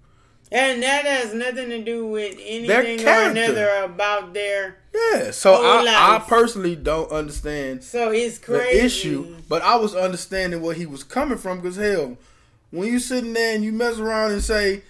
And 0.53 0.83
that 0.83 1.05
has 1.05 1.35
nothing 1.35 1.69
to 1.71 1.83
do 1.83 2.07
with 2.07 2.39
anything 2.43 3.07
or 3.07 3.31
another 3.31 3.69
about 3.85 4.33
their. 4.33 4.79
Yeah. 4.95 5.31
So 5.31 5.55
I, 5.55 6.17
I 6.17 6.19
personally 6.21 6.77
don't 6.77 7.11
understand 7.11 7.83
So 7.85 8.11
it's 8.11 8.39
crazy. 8.39 8.79
the 8.79 8.85
issue, 8.85 9.37
but 9.49 9.63
I 9.63 9.77
was 9.77 9.95
understanding 9.95 10.63
where 10.63 10.75
he 10.75 10.87
was 10.87 11.03
coming 11.03 11.39
from 11.39 11.61
because 11.61 11.77
hell, 11.77 12.17
when 12.71 12.89
you 12.89 12.99
sitting 12.99 13.33
there 13.33 13.55
and 13.55 13.65
you 13.65 13.73
mess 13.73 13.99
around 13.99 14.33
and 14.33 14.43
say, 14.43 14.83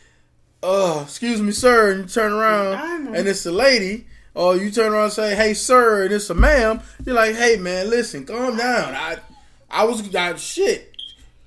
"Uh, 0.62 1.00
excuse 1.04 1.40
me, 1.40 1.52
sir," 1.52 1.92
and 1.92 2.02
you 2.02 2.06
turn 2.08 2.32
around 2.32 3.14
and 3.16 3.26
it's 3.28 3.46
a 3.46 3.52
lady, 3.52 4.06
or 4.34 4.56
you 4.56 4.70
turn 4.70 4.92
around 4.92 5.04
and 5.04 5.12
say, 5.12 5.34
"Hey, 5.34 5.54
sir," 5.54 6.04
and 6.04 6.12
it's 6.12 6.30
a 6.30 6.34
ma'am, 6.34 6.80
you're 7.04 7.14
like, 7.14 7.34
"Hey, 7.34 7.56
man, 7.56 7.90
listen, 7.90 8.24
calm 8.26 8.56
down." 8.56 8.94
I, 8.94 9.16
I 9.70 9.84
was, 9.84 10.14
I, 10.14 10.36
shit, 10.36 10.96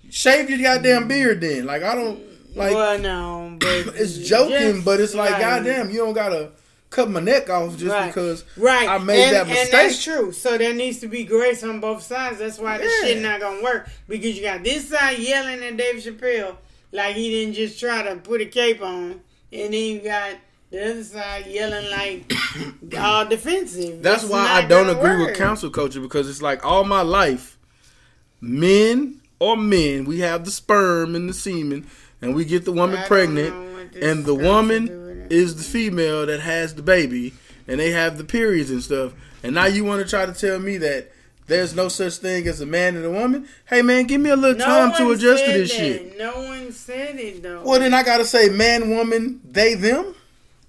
shave 0.09 0.49
your 0.49 0.59
goddamn 0.59 1.07
beard 1.07 1.41
then. 1.41 1.65
Like 1.65 1.83
I 1.83 1.95
don't 1.95 2.19
like. 2.55 2.73
well, 2.73 2.97
no, 2.99 3.57
but 3.59 3.67
it's 3.95 4.17
joking, 4.17 4.81
but 4.81 4.99
it's 4.99 5.13
like, 5.15 5.31
right. 5.31 5.39
goddamn, 5.41 5.89
you 5.89 5.97
don't 5.97 6.13
gotta 6.13 6.51
cut 6.89 7.09
my 7.09 7.19
neck 7.19 7.49
off 7.51 7.77
just 7.77 7.91
Right. 7.93 8.07
because 8.07 8.43
Right. 8.57 8.89
I 8.89 8.97
made 8.97 9.23
and, 9.25 9.35
that 9.35 9.41
And 9.41 9.49
mistake. 9.49 9.71
that's 9.71 10.03
true. 10.03 10.31
So 10.31 10.57
there 10.57 10.73
needs 10.73 10.99
to 11.01 11.07
be 11.07 11.23
grace 11.23 11.63
on 11.63 11.79
both 11.79 12.01
sides. 12.01 12.39
That's 12.39 12.57
why 12.57 12.79
this 12.79 12.91
shit 13.01 13.21
not 13.21 13.39
gonna 13.39 13.61
work. 13.61 13.87
Because 14.07 14.35
you 14.35 14.41
got 14.43 14.63
this 14.63 14.89
side 14.89 15.19
yelling 15.19 15.63
at 15.63 15.77
Dave 15.77 15.97
Chappelle 16.03 16.55
like 16.91 17.15
he 17.15 17.29
didn't 17.29 17.53
just 17.53 17.79
try 17.79 18.01
to 18.01 18.15
put 18.15 18.41
a 18.41 18.45
cape 18.45 18.81
on. 18.81 19.21
And 19.53 19.73
then 19.73 19.73
you 19.73 19.99
got 19.99 20.35
the 20.71 20.89
other 20.91 21.03
side 21.03 21.45
yelling 21.45 21.91
like 21.91 22.33
all 22.99 23.25
defensive. 23.27 24.01
That's 24.01 24.23
why 24.23 24.39
I 24.47 24.65
don't 24.65 24.89
agree 24.89 25.17
work. 25.17 25.27
with 25.27 25.37
cancel 25.37 25.69
culture 25.69 26.01
because 26.01 26.27
it's 26.27 26.41
like 26.41 26.65
all 26.65 26.83
my 26.85 27.01
life, 27.03 27.59
men 28.41 29.21
or 29.39 29.55
men, 29.57 30.05
we 30.05 30.19
have 30.19 30.43
the 30.45 30.51
sperm 30.51 31.15
and 31.15 31.29
the 31.29 31.33
semen, 31.33 31.87
and 32.21 32.35
we 32.35 32.45
get 32.45 32.65
the 32.65 32.71
woman 32.71 33.01
pregnant, 33.07 33.55
know 33.55 33.73
what 33.73 33.93
this 33.93 34.03
and 34.03 34.25
the 34.25 34.33
got 34.35 34.39
to 34.39 34.43
do 34.43 34.47
woman 34.49 35.27
is 35.29 35.55
the 35.55 35.63
female 35.63 36.25
that 36.25 36.39
has 36.39 36.75
the 36.75 36.81
baby, 36.81 37.33
and 37.67 37.79
they 37.79 37.91
have 37.91 38.17
the 38.17 38.23
periods 38.23 38.71
and 38.71 38.81
stuff. 38.83 39.13
And 39.43 39.55
now 39.55 39.65
you 39.65 39.85
want 39.85 40.03
to 40.03 40.09
try 40.09 40.25
to 40.25 40.33
tell 40.33 40.59
me 40.59 40.77
that 40.77 41.11
there's 41.47 41.75
no 41.75 41.87
such 41.87 42.17
thing 42.17 42.47
as 42.47 42.61
a 42.61 42.65
man 42.65 42.95
and 42.95 43.05
a 43.05 43.09
woman? 43.09 43.47
Hey 43.65 43.81
man, 43.81 44.05
give 44.05 44.21
me 44.21 44.29
a 44.29 44.35
little 44.35 44.57
No 44.57 44.65
time 44.65 44.93
to 44.97 45.11
adjust 45.11 45.45
to 45.45 45.51
this 45.51 45.71
that. 45.71 45.77
shit. 45.77 46.17
No 46.17 46.43
one 46.43 46.71
said 46.71 47.15
it 47.19 47.41
though. 47.41 47.63
Well, 47.63 47.79
then 47.79 47.93
I 47.93 48.03
gotta 48.03 48.25
say 48.25 48.49
man, 48.49 48.89
woman, 48.91 49.41
they, 49.43 49.73
them. 49.73 50.13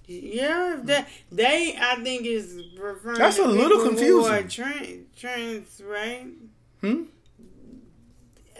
Yeah, 0.06 0.80
that 0.84 1.08
they 1.30 1.76
I 1.80 1.96
think 2.02 2.26
is 2.26 2.60
referring. 2.78 3.18
That's 3.18 3.36
to 3.36 3.44
a 3.44 3.46
little 3.46 3.78
people 3.90 3.98
who 4.00 4.24
are 4.24 4.38
confusing. 4.38 5.06
Trans, 5.16 5.16
trans, 5.16 5.82
right? 5.86 6.26
Hmm? 6.80 7.02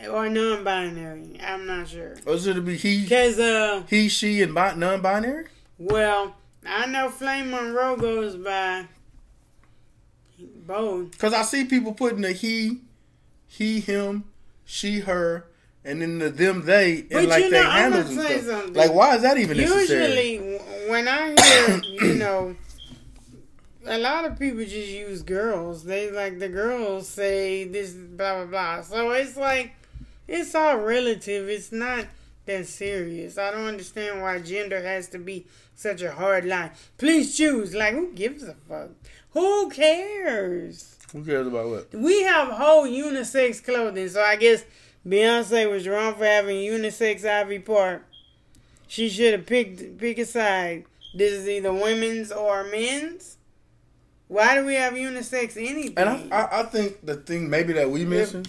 Or 0.09 0.28
non-binary. 0.28 1.39
I'm 1.43 1.66
not 1.66 1.89
sure. 1.89 2.16
Or 2.27 2.39
should 2.39 2.56
it 2.56 2.64
be 2.64 2.77
he, 2.77 3.06
Cause 3.06 3.39
uh, 3.39 3.82
he, 3.89 4.09
she, 4.09 4.40
and 4.43 4.55
bi- 4.55 4.74
non-binary? 4.74 5.47
well, 5.78 6.36
I 6.66 6.86
know 6.86 7.09
Flame 7.10 7.51
Monroe 7.51 7.97
goes 7.97 8.36
by 8.36 8.86
both. 10.66 11.10
Because 11.12 11.35
I 11.35 11.43
see 11.43 11.64
people 11.64 11.93
putting 11.93 12.24
a 12.24 12.32
he, 12.32 12.78
he, 13.47 13.81
him, 13.81 14.24
she, 14.64 15.01
her, 15.01 15.47
and 15.85 16.01
then 16.02 16.18
the 16.18 16.31
them, 16.31 16.64
they, 16.64 17.01
and 17.01 17.09
But 17.10 17.24
like 17.27 17.44
you 17.44 17.51
they 17.51 17.62
know, 17.62 17.68
I'm 17.68 17.93
handles 17.93 18.10
and 18.10 18.20
say 18.20 18.40
stuff. 18.40 18.44
something. 18.60 18.74
Like, 18.74 18.93
why 18.93 19.16
is 19.16 19.22
that 19.22 19.39
even 19.39 19.56
necessary? 19.56 20.06
Usually, 20.32 20.36
w- 20.59 20.90
when 20.90 21.09
I 21.09 21.35
hear, 21.43 21.82
you 22.09 22.14
know, 22.14 22.56
a 23.86 23.98
lot 23.98 24.24
of 24.27 24.39
people 24.39 24.60
just 24.60 24.89
use 24.89 25.22
girls. 25.22 25.85
They 25.85 26.10
like 26.10 26.39
the 26.39 26.48
girls 26.48 27.09
say 27.09 27.64
this, 27.64 27.93
blah 27.93 28.44
blah 28.44 28.47
blah. 28.47 28.82
So 28.82 29.10
it's 29.12 29.36
like 29.39 29.72
it's 30.31 30.55
all 30.55 30.78
relative. 30.78 31.48
It's 31.48 31.73
not 31.73 32.07
that 32.47 32.66
serious. 32.66 33.36
I 33.36 33.51
don't 33.51 33.66
understand 33.66 34.23
why 34.23 34.39
gender 34.39 34.81
has 34.82 35.09
to 35.09 35.19
be 35.19 35.47
such 35.74 36.02
a 36.02 36.12
hard 36.12 36.44
line. 36.44 36.70
Please 36.98 37.36
choose. 37.36 37.74
Like, 37.74 37.94
who 37.94 38.12
gives 38.12 38.44
a 38.44 38.55
fuck? 38.69 38.90
Who 39.31 39.70
cares? 39.70 40.97
Who 41.12 41.24
cares 41.24 41.47
about 41.47 41.69
what? 41.69 41.94
We 41.94 42.23
have 42.23 42.48
whole 42.48 42.86
unisex 42.86 43.65
clothing, 43.65 44.09
so 44.09 44.23
I 44.23 44.36
guess 44.36 44.65
Beyonce 45.07 45.70
was 45.70 45.89
wrong 45.89 46.15
for 46.15 46.24
having 46.24 46.57
unisex 46.57 47.24
Ivy 47.24 47.59
Park. 47.59 48.05
She 48.86 49.09
should 49.09 49.32
have 49.32 49.47
picked 49.47 49.98
pick 49.98 50.19
a 50.19 50.24
side. 50.24 50.85
This 51.15 51.32
is 51.32 51.48
either 51.48 51.73
women's 51.73 52.31
or 52.31 52.65
men's. 52.65 53.36
Why 54.28 54.55
do 54.55 54.65
we 54.65 54.74
have 54.74 54.93
unisex 54.93 55.57
anything? 55.57 55.94
And 55.97 56.09
I, 56.09 56.28
I, 56.31 56.61
I 56.61 56.62
think 56.65 57.05
the 57.05 57.16
thing 57.16 57.51
maybe 57.51 57.73
that 57.73 57.90
we 57.90 58.05
missing, 58.05 58.47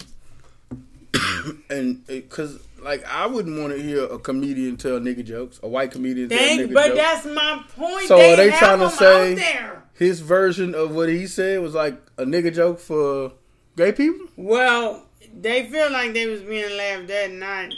and 1.70 2.02
uh, 2.08 2.14
because 2.14 2.58
like 2.82 3.04
I 3.04 3.26
wouldn't 3.26 3.58
want 3.60 3.72
to 3.74 3.82
hear 3.82 4.04
a 4.04 4.18
comedian 4.18 4.76
tell 4.76 4.98
nigga 4.98 5.24
jokes, 5.24 5.60
a 5.62 5.68
white 5.68 5.90
comedian 5.90 6.28
tell 6.28 6.38
nigga 6.38 6.72
but 6.74 6.86
jokes. 6.88 6.98
that's 6.98 7.26
my 7.26 7.64
point. 7.76 8.06
So 8.06 8.16
they 8.16 8.32
are 8.32 8.36
they 8.36 8.50
trying 8.50 8.80
to 8.80 8.90
say- 8.90 9.68
His 9.94 10.20
version 10.20 10.74
of 10.74 10.94
what 10.94 11.08
he 11.08 11.26
said 11.26 11.60
was 11.60 11.74
like 11.74 12.00
a 12.18 12.24
nigga 12.24 12.54
joke 12.54 12.80
for 12.80 13.32
gay 13.76 13.92
people. 13.92 14.26
Well, 14.36 15.06
they 15.38 15.66
feel 15.66 15.90
like 15.92 16.12
they 16.14 16.26
was 16.26 16.42
being 16.42 16.76
laughed 16.76 17.10
at, 17.10 17.32
not 17.32 17.72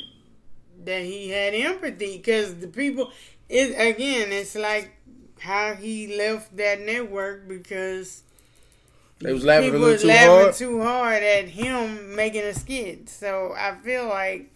that 0.84 1.02
he 1.02 1.30
had 1.30 1.54
empathy. 1.54 2.16
Because 2.16 2.54
the 2.56 2.68
people, 2.68 3.10
it 3.48 3.70
again, 3.70 4.32
it's 4.32 4.54
like 4.54 4.90
how 5.40 5.74
he 5.74 6.16
left 6.16 6.56
that 6.56 6.80
network 6.80 7.46
because 7.48 8.22
They 9.24 9.32
was 9.32 9.42
laughing 9.42 9.70
a 9.70 9.72
people 9.72 9.86
little 9.86 10.02
too 10.02 10.08
laughing 10.08 10.28
hard. 10.28 10.54
too 10.54 10.82
hard 10.82 11.22
at 11.22 11.48
him 11.48 12.14
making 12.14 12.42
a 12.42 12.52
skit. 12.52 13.08
So 13.08 13.54
I 13.56 13.74
feel 13.82 14.06
like 14.06 14.52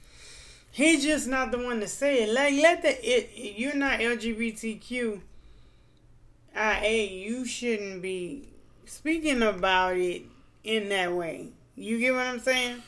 he's 0.70 1.02
just 1.02 1.26
not 1.26 1.50
the 1.50 1.58
one 1.58 1.80
to 1.80 1.88
say 1.88 2.24
it. 2.24 2.34
Like 2.34 2.52
let 2.52 2.82
the 2.82 2.90
it. 3.02 3.30
You're 3.34 3.74
not 3.74 4.00
LGBTQ. 4.00 5.20
IA, 6.54 7.06
you 7.10 7.46
shouldn't 7.46 8.02
be 8.02 8.48
speaking 8.84 9.42
about 9.42 9.96
it 9.96 10.24
in 10.64 10.90
that 10.90 11.14
way. 11.14 11.48
You 11.74 11.98
get 11.98 12.12
what 12.12 12.26
I'm 12.26 12.40
saying? 12.40 12.82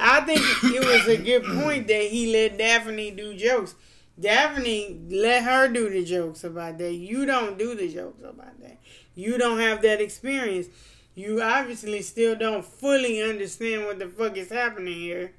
I 0.00 0.22
think 0.22 0.40
it 0.40 0.84
was 0.84 1.06
a 1.06 1.22
good 1.22 1.44
point 1.44 1.86
that 1.86 2.02
he 2.02 2.32
let 2.32 2.58
Daphne 2.58 3.12
do 3.12 3.36
jokes. 3.36 3.76
Daphne 4.18 5.00
let 5.08 5.44
her 5.44 5.68
do 5.68 5.88
the 5.88 6.04
jokes 6.04 6.42
about 6.42 6.78
that. 6.78 6.94
You 6.94 7.26
don't 7.26 7.58
do 7.58 7.76
the 7.76 7.88
jokes 7.88 8.22
about 8.24 8.60
that. 8.60 8.78
You 9.14 9.38
don't 9.38 9.58
have 9.58 9.82
that 9.82 10.00
experience. 10.00 10.68
You 11.14 11.42
obviously 11.42 12.00
still 12.02 12.34
don't 12.36 12.64
fully 12.64 13.22
understand 13.22 13.84
what 13.84 13.98
the 13.98 14.08
fuck 14.08 14.36
is 14.36 14.50
happening 14.50 14.94
here. 14.94 15.32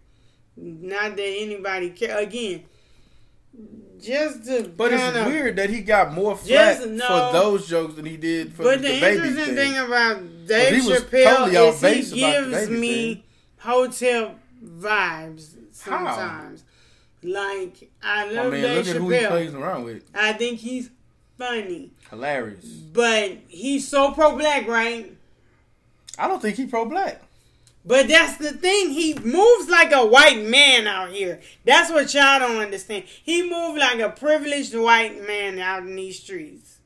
Not 0.56 1.16
that 1.16 1.24
anybody 1.24 1.90
care. 1.90 2.20
Again, 2.20 2.64
just 4.00 4.46
to 4.46 4.64
But 4.76 4.94
it's 4.94 5.02
kinda- 5.02 5.26
weird 5.26 5.56
that 5.56 5.70
he 5.70 5.82
got 5.82 6.14
more 6.14 6.36
flack 6.38 6.86
know- 6.88 7.08
for 7.32 7.38
those 7.38 7.68
jokes 7.68 7.96
than 7.96 8.06
he 8.06 8.18
did 8.18 8.54
for 8.54 8.64
But 8.64 8.82
the, 8.82 8.90
the, 8.90 9.00
baby 9.00 9.16
interesting 9.30 9.56
thing. 9.56 9.74
thing 9.74 9.78
about 9.78 10.48
Dave 10.48 10.84
Chappelle 10.84 11.52
totally 11.52 12.00
is 12.00 12.12
he 12.12 12.22
the 12.22 12.28
gives 12.28 12.70
me 12.70 13.14
thing. 13.16 13.24
hotel 13.58 14.36
vibes 14.64 15.56
How? 15.82 16.06
sometimes. 16.06 16.64
Like 17.24 17.90
I 18.04 18.28
I 18.28 18.32
love 18.32 18.52
mean, 18.52 18.62
Dave 18.62 18.78
look 18.86 18.96
at 18.96 19.02
who 19.02 19.10
he 19.10 19.18
Chappelle. 19.18 19.30
plays 19.30 19.54
around 19.54 19.84
with. 19.86 20.04
I 20.14 20.34
think 20.34 20.60
he's 20.60 20.90
funny, 21.38 21.92
Hilarious. 22.10 22.66
but 22.66 23.38
he's 23.48 23.88
so 23.88 24.12
pro 24.12 24.36
black, 24.38 24.68
right? 24.68 25.14
I 26.18 26.28
don't 26.28 26.42
think 26.42 26.58
he 26.58 26.66
pro 26.66 26.86
black. 26.86 27.22
But 27.86 28.08
that's 28.08 28.38
the 28.38 28.52
thing. 28.52 28.92
He 28.92 29.14
moves 29.16 29.70
like 29.70 29.92
a 29.92 30.06
white 30.06 30.46
man 30.46 30.88
out 30.88 31.10
here. 31.10 31.42
That's 31.66 31.92
what 31.92 32.14
y'all 32.14 32.40
don't 32.40 32.62
understand. 32.62 33.04
He 33.06 33.42
moves 33.42 33.78
like 33.78 34.00
a 34.00 34.10
privileged 34.10 34.74
white 34.74 35.26
man 35.28 35.60
out 35.60 35.84
in 35.84 35.96
these 35.96 36.20
streets. 36.20 36.78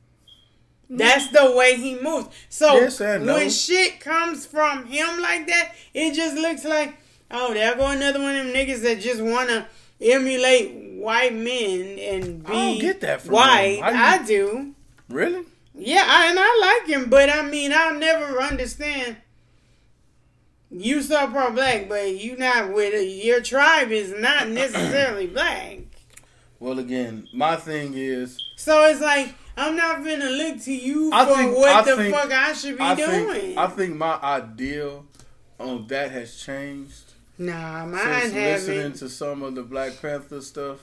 That's 0.90 1.28
the 1.28 1.52
way 1.54 1.76
he 1.76 2.00
moves. 2.00 2.28
So 2.48 2.74
Yes 2.74 3.00
and 3.00 3.26
no. 3.26 3.34
when 3.34 3.50
shit 3.50 4.00
comes 4.00 4.46
from 4.46 4.86
him 4.86 5.20
like 5.20 5.46
that, 5.46 5.74
it 5.92 6.14
just 6.14 6.34
looks 6.34 6.64
like, 6.64 6.96
oh, 7.30 7.52
there 7.54 7.76
go 7.76 7.88
another 7.88 8.20
one 8.20 8.34
of 8.34 8.46
them 8.46 8.54
niggas 8.54 8.82
that 8.82 9.00
just 9.00 9.20
want 9.20 9.50
to 9.50 9.66
emulate 10.00 10.98
white 10.98 11.34
men 11.34 11.98
and 11.98 12.44
be 12.44 12.52
I 12.52 12.54
don't 12.54 12.78
get 12.80 13.00
that 13.02 13.20
from 13.22 13.34
white. 13.34 13.80
I 13.82 14.24
do. 14.24 14.74
Really? 15.08 15.44
Yeah, 15.78 16.04
I, 16.06 16.26
and 16.30 16.38
I 16.40 16.78
like 16.82 16.88
him, 16.88 17.08
but 17.08 17.30
I 17.30 17.42
mean, 17.42 17.72
I'll 17.72 17.94
never 17.98 18.40
understand. 18.42 19.16
You 20.70 21.00
so 21.02 21.28
pro 21.28 21.50
black, 21.52 21.88
but 21.88 22.16
you 22.20 22.36
not 22.36 22.72
with 22.74 23.24
your 23.24 23.40
tribe 23.40 23.90
is 23.90 24.12
not 24.18 24.48
necessarily 24.62 25.26
black. 25.26 25.78
Well, 26.60 26.78
again, 26.78 27.28
my 27.32 27.56
thing 27.56 27.92
is, 27.94 28.38
So 28.56 28.84
it's 28.86 29.00
like 29.00 29.34
I'm 29.56 29.76
not 29.76 30.04
gonna 30.04 30.28
look 30.30 30.60
to 30.64 30.72
you 30.74 31.10
I 31.12 31.24
for 31.24 31.36
think- 31.36 31.56
what 31.56 31.68
I 31.70 31.82
the 31.90 31.96
think- 31.96 32.14
fuck 32.14 32.32
I 32.32 32.52
should 32.52 32.76
be 32.76 32.82
I 32.82 32.94
doing. 32.94 33.28
think 33.32 33.58
I 33.58 33.66
think 33.68 33.96
my 33.96 34.18
ideal 34.22 35.06
on 35.58 35.86
that 35.88 36.10
has 36.10 36.36
changed 36.36 37.12
nah, 37.38 37.86
mine 37.86 38.20
since 38.22 38.34
listening 38.34 38.76
haven't. 38.78 38.96
to 38.98 39.08
some 39.08 39.42
of 39.42 39.54
the 39.54 39.62
Black 39.62 40.00
Panther 40.02 40.40
stuff 40.42 40.80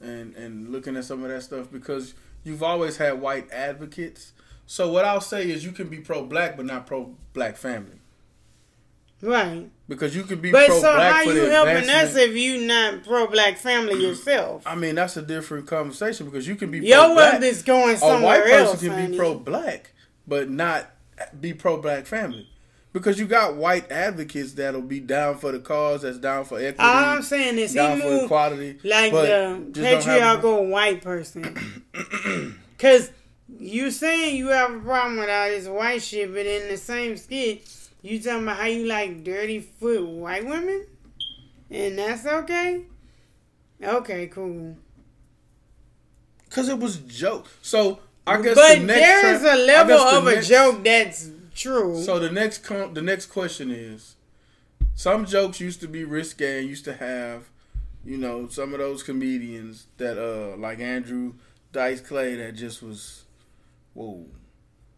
and 0.00 0.34
and 0.36 0.70
looking 0.70 0.96
at 0.96 1.04
some 1.04 1.22
of 1.22 1.28
that 1.28 1.42
stuff 1.42 1.66
because 1.70 2.14
you've 2.44 2.62
always 2.62 2.96
had 2.96 3.20
white 3.20 3.50
advocates. 3.52 4.32
So 4.66 4.90
what 4.90 5.04
I'll 5.04 5.20
say 5.20 5.50
is 5.50 5.64
you 5.64 5.72
can 5.72 5.88
be 5.88 5.98
pro 5.98 6.24
black 6.24 6.56
but 6.56 6.66
not 6.66 6.86
pro 6.86 7.14
black 7.32 7.56
family 7.56 7.98
Right, 9.24 9.70
because 9.88 10.16
you 10.16 10.24
can 10.24 10.40
be 10.40 10.50
but 10.50 10.66
so 10.66 10.96
how 10.98 11.22
you 11.22 11.48
helping 11.48 11.88
us 11.88 12.16
if 12.16 12.34
you 12.34 12.66
not 12.66 13.04
pro 13.04 13.28
black 13.28 13.56
family 13.56 14.02
yourself? 14.02 14.64
I 14.66 14.74
mean 14.74 14.96
that's 14.96 15.16
a 15.16 15.22
different 15.22 15.68
conversation 15.68 16.26
because 16.26 16.48
you 16.48 16.56
can 16.56 16.72
be 16.72 16.80
Your 16.80 17.04
pro 17.04 17.14
black. 17.14 17.32
world 17.34 17.44
is 17.44 17.62
going 17.62 17.96
a 18.02 18.20
white 18.20 18.42
person 18.42 18.66
else. 18.66 18.80
can 18.80 18.90
honey. 18.90 19.06
be 19.12 19.16
pro 19.16 19.34
black 19.38 19.92
but 20.26 20.50
not 20.50 20.90
be 21.40 21.54
pro 21.54 21.80
black 21.80 22.06
family 22.06 22.48
because 22.92 23.18
you 23.18 23.26
got 23.26 23.56
white 23.56 23.90
advocates 23.90 24.52
that'll 24.52 24.82
be 24.82 25.00
down 25.00 25.38
for 25.38 25.52
the 25.52 25.58
cause 25.58 26.02
that's 26.02 26.18
down 26.18 26.44
for 26.44 26.58
equity 26.58 26.78
All 26.78 27.04
I'm 27.04 27.22
saying 27.22 27.58
is 27.58 27.72
he 27.72 27.78
down 27.78 28.00
for 28.00 28.06
moved 28.06 28.24
equality 28.24 28.78
like 28.84 29.12
the 29.12 29.70
patriarchal 29.74 30.66
white 30.66 31.02
person. 31.02 31.82
Cause 32.78 33.10
you 33.58 33.90
saying 33.90 34.36
you 34.36 34.48
have 34.48 34.72
a 34.74 34.80
problem 34.80 35.18
with 35.18 35.30
all 35.30 35.48
this 35.48 35.68
white 35.68 36.02
shit, 36.02 36.32
but 36.32 36.46
in 36.46 36.68
the 36.68 36.76
same 36.76 37.16
skit, 37.16 37.68
you 38.02 38.20
talking 38.20 38.42
about 38.42 38.56
how 38.56 38.66
you 38.66 38.86
like 38.86 39.22
dirty 39.22 39.60
foot 39.60 40.04
white 40.04 40.44
women, 40.44 40.86
and 41.70 41.98
that's 41.98 42.26
okay. 42.26 42.82
Okay, 43.82 44.26
cool. 44.28 44.76
Cause 46.50 46.68
it 46.68 46.78
was 46.78 46.98
joke. 46.98 47.46
So 47.62 48.00
I 48.26 48.40
guess 48.42 48.54
but 48.54 48.78
the 48.78 48.84
next 48.84 49.00
there 49.00 49.34
is 49.34 49.42
a 49.42 49.64
level 49.64 49.96
of 49.98 50.26
a 50.26 50.34
next- 50.34 50.48
joke 50.48 50.84
that's 50.84 51.30
true. 51.54 52.02
So 52.02 52.18
the 52.18 52.30
next 52.30 52.58
com- 52.64 52.94
the 52.94 53.02
next 53.02 53.26
question 53.26 53.70
is, 53.70 54.16
some 54.94 55.24
jokes 55.26 55.60
used 55.60 55.80
to 55.80 55.88
be 55.88 56.04
risque 56.04 56.60
and 56.60 56.68
used 56.68 56.84
to 56.86 56.94
have, 56.94 57.48
you 58.04 58.16
know, 58.18 58.48
some 58.48 58.72
of 58.72 58.78
those 58.80 59.02
comedians 59.02 59.86
that 59.98 60.18
uh 60.18 60.56
like 60.56 60.80
Andrew 60.80 61.34
Dice 61.72 62.00
Clay 62.00 62.34
that 62.36 62.52
just 62.54 62.82
was, 62.82 63.24
whoa. 63.94 64.26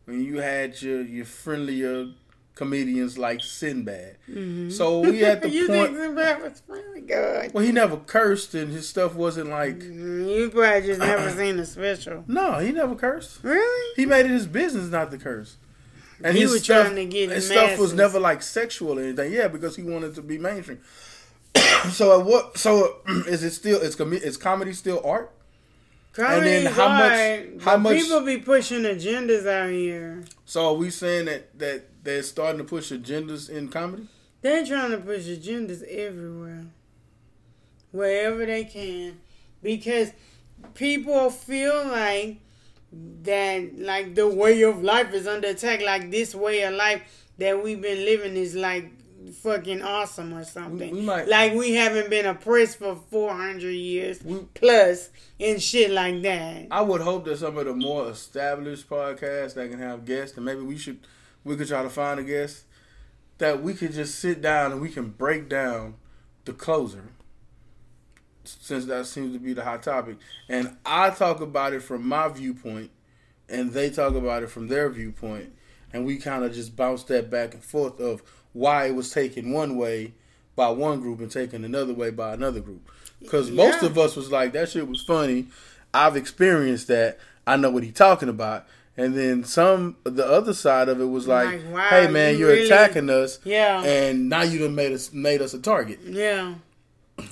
When 0.06 0.22
you 0.24 0.38
had 0.38 0.80
your 0.82 1.00
your 1.02 1.24
friendlier 1.24 2.08
comedians 2.54 3.18
like 3.18 3.40
Sinbad. 3.42 4.16
Mhm. 4.30 4.70
So 4.70 5.00
we 5.00 5.24
at 5.24 5.42
the 5.42 5.48
you 5.50 5.66
point. 5.66 5.86
think 5.92 5.96
Sinbad 5.98 6.42
was 6.42 6.62
really 6.68 7.00
good? 7.00 7.52
Well, 7.52 7.64
he 7.64 7.72
never 7.72 7.96
cursed 7.96 8.54
and 8.54 8.70
his 8.72 8.88
stuff 8.88 9.14
wasn't 9.14 9.50
like. 9.50 9.78
Mm, 9.80 10.36
You 10.36 10.50
probably 10.50 10.86
just 10.86 11.00
never 11.00 11.30
seen 11.36 11.56
the 11.56 11.66
special. 11.66 12.22
No, 12.28 12.58
he 12.58 12.70
never 12.70 12.94
cursed. 12.94 13.42
Really? 13.42 13.92
He 13.96 14.06
made 14.06 14.26
it 14.26 14.30
his 14.30 14.46
business 14.46 14.88
not 14.90 15.10
to 15.10 15.18
curse. 15.18 15.56
And 16.22 16.36
He 16.36 16.44
was 16.46 16.62
stuff, 16.62 16.86
trying 16.86 16.96
to 16.96 17.04
get 17.06 17.30
his 17.30 17.48
stuff 17.48 17.78
was 17.78 17.92
never 17.92 18.20
like 18.20 18.42
sexual 18.42 18.98
or 18.98 19.02
anything. 19.02 19.32
Yeah, 19.32 19.48
because 19.48 19.76
he 19.76 19.82
wanted 19.82 20.14
to 20.14 20.22
be 20.22 20.38
mainstream. 20.38 20.80
so 21.90 22.18
at 22.20 22.26
what? 22.26 22.56
So 22.58 22.98
is 23.26 23.42
it 23.42 23.52
still? 23.52 23.80
Is 23.80 23.94
com- 23.94 24.12
is 24.12 24.36
comedy 24.36 24.72
still 24.72 25.02
art? 25.04 25.32
Comedy 26.12 26.46
then 26.50 26.66
is 26.68 26.76
how 26.76 26.88
much- 26.88 27.62
how 27.64 27.76
much- 27.76 27.96
people 27.96 28.20
be 28.20 28.38
pushing 28.38 28.82
agendas 28.82 29.46
out 29.48 29.70
here. 29.70 30.22
So 30.44 30.66
are 30.68 30.74
we 30.74 30.90
saying 30.90 31.26
that 31.26 31.58
that 31.58 32.04
they're 32.04 32.22
starting 32.22 32.58
to 32.58 32.64
push 32.64 32.92
agendas 32.92 33.50
in 33.50 33.68
comedy? 33.68 34.06
They're 34.42 34.64
trying 34.64 34.90
to 34.92 34.98
push 34.98 35.24
agendas 35.24 35.82
everywhere, 35.84 36.66
wherever 37.92 38.44
they 38.44 38.64
can, 38.64 39.18
because 39.62 40.12
people 40.74 41.30
feel 41.30 41.86
like 41.88 42.38
that, 43.22 43.78
like 43.78 44.14
the 44.14 44.28
way 44.28 44.62
of 44.62 44.82
life 44.82 45.12
is 45.14 45.26
under 45.26 45.48
attack. 45.48 45.80
Like 45.82 46.10
this 46.10 46.34
way 46.34 46.62
of 46.62 46.74
life 46.74 47.02
that 47.38 47.62
we've 47.62 47.80
been 47.80 48.04
living 48.04 48.36
is 48.36 48.54
like 48.54 48.90
fucking 49.42 49.80
awesome 49.82 50.34
or 50.34 50.44
something. 50.44 50.90
We- 50.92 51.00
we 51.00 51.04
might- 51.06 51.28
like 51.28 51.54
we 51.54 51.72
haven't 51.72 52.10
been 52.10 52.26
oppressed 52.26 52.78
for 52.78 53.00
four 53.10 53.32
hundred 53.32 53.72
years 53.72 54.22
We- 54.22 54.46
plus 54.54 55.08
and 55.40 55.60
shit 55.62 55.90
like 55.90 56.20
that. 56.22 56.66
I 56.70 56.82
would 56.82 57.00
hope 57.00 57.24
that 57.24 57.38
some 57.38 57.56
of 57.56 57.64
the 57.64 57.74
more 57.74 58.10
established 58.10 58.88
podcasts 58.88 59.54
that 59.54 59.70
can 59.70 59.78
have 59.78 60.04
guests, 60.04 60.36
and 60.36 60.44
maybe 60.44 60.60
we 60.60 60.76
should 60.76 60.98
we 61.42 61.56
could 61.56 61.68
try 61.68 61.82
to 61.82 61.90
find 61.90 62.20
a 62.20 62.22
guest 62.24 62.64
that 63.38 63.62
we 63.62 63.74
could 63.74 63.92
just 63.92 64.18
sit 64.18 64.40
down 64.40 64.72
and 64.72 64.80
we 64.80 64.88
can 64.90 65.08
break 65.10 65.48
down 65.48 65.94
the 66.44 66.52
closer. 66.52 67.04
Since 68.44 68.84
that 68.86 69.06
seems 69.06 69.32
to 69.32 69.38
be 69.38 69.52
the 69.52 69.64
hot 69.64 69.82
topic, 69.82 70.16
and 70.48 70.76
I 70.84 71.10
talk 71.10 71.40
about 71.40 71.72
it 71.72 71.82
from 71.82 72.06
my 72.06 72.28
viewpoint, 72.28 72.90
and 73.48 73.72
they 73.72 73.90
talk 73.90 74.14
about 74.14 74.42
it 74.42 74.50
from 74.50 74.68
their 74.68 74.88
viewpoint, 74.90 75.52
and 75.92 76.04
we 76.04 76.16
kind 76.18 76.44
of 76.44 76.52
just 76.52 76.76
bounce 76.76 77.04
that 77.04 77.30
back 77.30 77.54
and 77.54 77.64
forth 77.64 78.00
of 78.00 78.22
why 78.52 78.86
it 78.86 78.94
was 78.94 79.10
taken 79.10 79.52
one 79.52 79.76
way 79.76 80.12
by 80.56 80.68
one 80.68 81.00
group 81.00 81.20
and 81.20 81.30
taken 81.30 81.64
another 81.64 81.92
way 81.94 82.10
by 82.10 82.32
another 82.34 82.60
group. 82.60 82.88
Because 83.20 83.50
most 83.50 83.82
of 83.82 83.96
us 83.98 84.14
was 84.16 84.30
like, 84.30 84.52
that 84.52 84.68
shit 84.68 84.86
was 84.86 85.02
funny. 85.02 85.46
I've 85.92 86.16
experienced 86.16 86.88
that. 86.88 87.18
I 87.46 87.56
know 87.56 87.70
what 87.70 87.82
he's 87.82 87.94
talking 87.94 88.28
about. 88.28 88.66
And 88.96 89.16
then 89.16 89.42
some, 89.42 89.96
the 90.04 90.24
other 90.26 90.52
side 90.54 90.88
of 90.88 91.00
it 91.00 91.06
was 91.06 91.26
like, 91.26 91.46
Like, 91.46 91.72
wow, 91.72 91.88
hey 91.88 92.06
man, 92.08 92.34
you 92.34 92.40
you're 92.40 92.48
really- 92.50 92.66
attacking 92.66 93.10
us, 93.10 93.40
Yeah, 93.44 93.82
and 93.82 94.28
now 94.28 94.42
you 94.42 94.58
done 94.60 94.74
made 94.76 94.92
us 94.92 95.12
made 95.12 95.42
us 95.42 95.52
a 95.54 95.58
target. 95.58 95.98
yeah. 96.04 96.54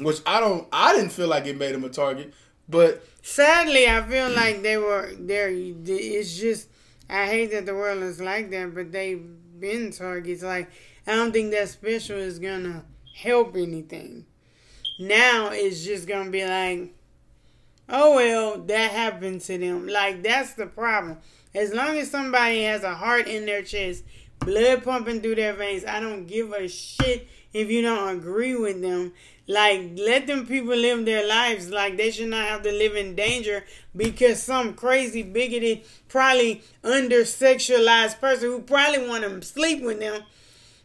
Which 0.01 0.19
I 0.25 0.41
don't, 0.41 0.69
I 0.73 0.95
didn't 0.95 1.11
feel 1.13 1.29
like 1.29 1.47
it 1.47 1.59
made 1.59 1.75
him 1.75 1.85
a 1.85 1.89
target, 1.89 2.33
but 2.69 3.05
Sadly, 3.23 3.89
I 3.89 4.03
feel 4.03 4.31
like 4.31 4.63
they 4.63 4.77
were 4.77 5.13
there. 5.19 5.49
It's 5.49 6.37
just 6.37 6.69
I 7.09 7.27
hate 7.27 7.53
that 7.53 7.67
the 7.67 7.75
world 7.75 8.03
is 8.03 8.21
like 8.21 8.51
that, 8.51 8.75
but 8.75 8.91
they've 8.91 9.25
been 9.61 9.93
targets. 9.93 10.43
Like 10.43 10.71
I 11.07 11.15
don't 11.15 11.33
think 11.33 11.53
that 11.53 11.69
special 11.69 12.19
is 12.19 12.41
gonna 12.41 12.85
help 13.15 13.55
anything. 13.57 14.27
Now 14.99 15.51
it's 15.53 15.85
just 15.85 16.09
gonna 16.09 16.31
be 16.31 16.45
like, 16.45 16.95
oh 17.89 18.17
well, 18.17 18.59
that 18.59 18.91
happened 18.91 19.41
to 19.43 19.57
them. 19.57 19.87
Like 19.87 20.25
that's 20.25 20.55
the 20.55 20.67
problem. 20.67 21.19
As 21.55 21.73
long 21.73 21.97
as 21.99 22.11
somebody 22.11 22.65
has 22.65 22.83
a 22.83 22.95
heart 22.95 23.29
in 23.29 23.47
their 23.47 23.63
chest, 23.63 24.03
blood 24.41 24.83
pumping 24.83 25.21
through 25.21 25.37
their 25.37 25.53
veins, 25.53 25.85
I 25.85 26.01
don't 26.01 26.27
give 26.27 26.51
a 26.53 26.67
shit 26.67 27.29
if 27.53 27.71
you 27.71 27.83
don't 27.83 28.17
agree 28.17 28.57
with 28.57 28.83
them. 28.83 29.13
Like, 29.49 29.93
let 29.97 30.27
them 30.27 30.47
people 30.47 30.77
live 30.77 31.05
their 31.05 31.27
lives. 31.27 31.69
Like, 31.71 31.97
they 31.97 32.11
should 32.11 32.29
not 32.29 32.47
have 32.47 32.63
to 32.63 32.71
live 32.73 32.95
in 32.97 33.15
danger 33.15 33.65
because 33.95 34.43
some 34.43 34.75
crazy, 34.75 35.23
bigoted, 35.23 35.83
probably 36.09 36.63
under 36.85 37.23
sexualized 37.23 38.21
person 38.21 38.49
who 38.51 38.61
probably 38.61 39.07
want 39.09 39.25
to 39.25 39.43
sleep 39.47 39.83
with 39.83 39.99
them. 39.99 40.23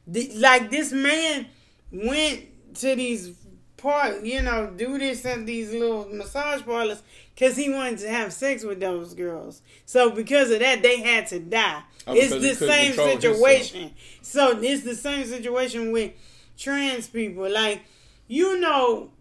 The- 0.07 0.31
Like, 0.35 0.71
this 0.71 0.91
man 0.91 1.47
went 1.91 2.45
to 2.79 2.95
these 2.95 3.31
part, 3.77 4.23
you 4.23 4.41
know, 4.41 4.73
do 4.75 4.97
this 4.97 5.23
at 5.25 5.45
these 5.45 5.71
little 5.71 6.07
massage 6.11 6.63
parlors 6.63 7.03
because 7.35 7.55
he 7.55 7.69
wanted 7.69 7.99
to 7.99 8.09
have 8.09 8.33
sex 8.33 8.63
with 8.63 8.79
those 8.79 9.13
girls. 9.13 9.61
So 9.85 10.09
because 10.09 10.49
of 10.49 10.59
that, 10.61 10.81
they 10.81 10.99
had 11.01 11.27
to 11.27 11.39
die. 11.39 11.83
Oh, 12.07 12.13
it's 12.15 12.31
the 12.33 12.55
same 12.55 12.87
control 12.87 13.07
himself. 13.09 13.35
situation. 13.37 13.91
So 14.23 14.59
it's 14.59 14.83
the 14.83 14.95
same 14.95 15.25
situation 15.27 15.91
with 15.91 16.13
trans 16.57 17.07
people. 17.07 17.49
Like 17.51 17.81
you 18.27 18.59
know, 18.59 19.11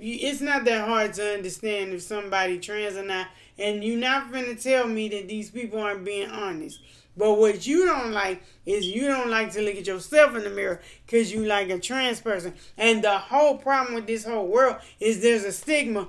it's 0.00 0.40
not 0.40 0.64
that 0.64 0.86
hard 0.86 1.14
to 1.14 1.34
understand 1.34 1.92
if 1.92 2.02
somebody 2.02 2.58
trans 2.58 2.96
or 2.96 3.04
not, 3.04 3.28
and 3.58 3.84
you're 3.84 3.98
not 3.98 4.32
finna 4.32 4.60
tell 4.60 4.86
me 4.86 5.08
that 5.08 5.28
these 5.28 5.50
people 5.50 5.80
aren't 5.80 6.04
being 6.04 6.28
honest. 6.30 6.80
But 7.16 7.34
what 7.34 7.66
you 7.66 7.86
don't 7.86 8.12
like 8.12 8.42
is 8.66 8.86
you 8.86 9.06
don't 9.06 9.30
like 9.30 9.52
to 9.52 9.62
look 9.62 9.76
at 9.76 9.86
yourself 9.86 10.34
in 10.34 10.44
the 10.44 10.50
mirror 10.50 10.80
because 11.06 11.32
you 11.32 11.44
like 11.44 11.70
a 11.70 11.78
trans 11.78 12.20
person. 12.20 12.54
And 12.76 13.04
the 13.04 13.18
whole 13.18 13.56
problem 13.56 13.94
with 13.94 14.06
this 14.06 14.24
whole 14.24 14.48
world 14.48 14.76
is 14.98 15.22
there's 15.22 15.44
a 15.44 15.52
stigma. 15.52 16.08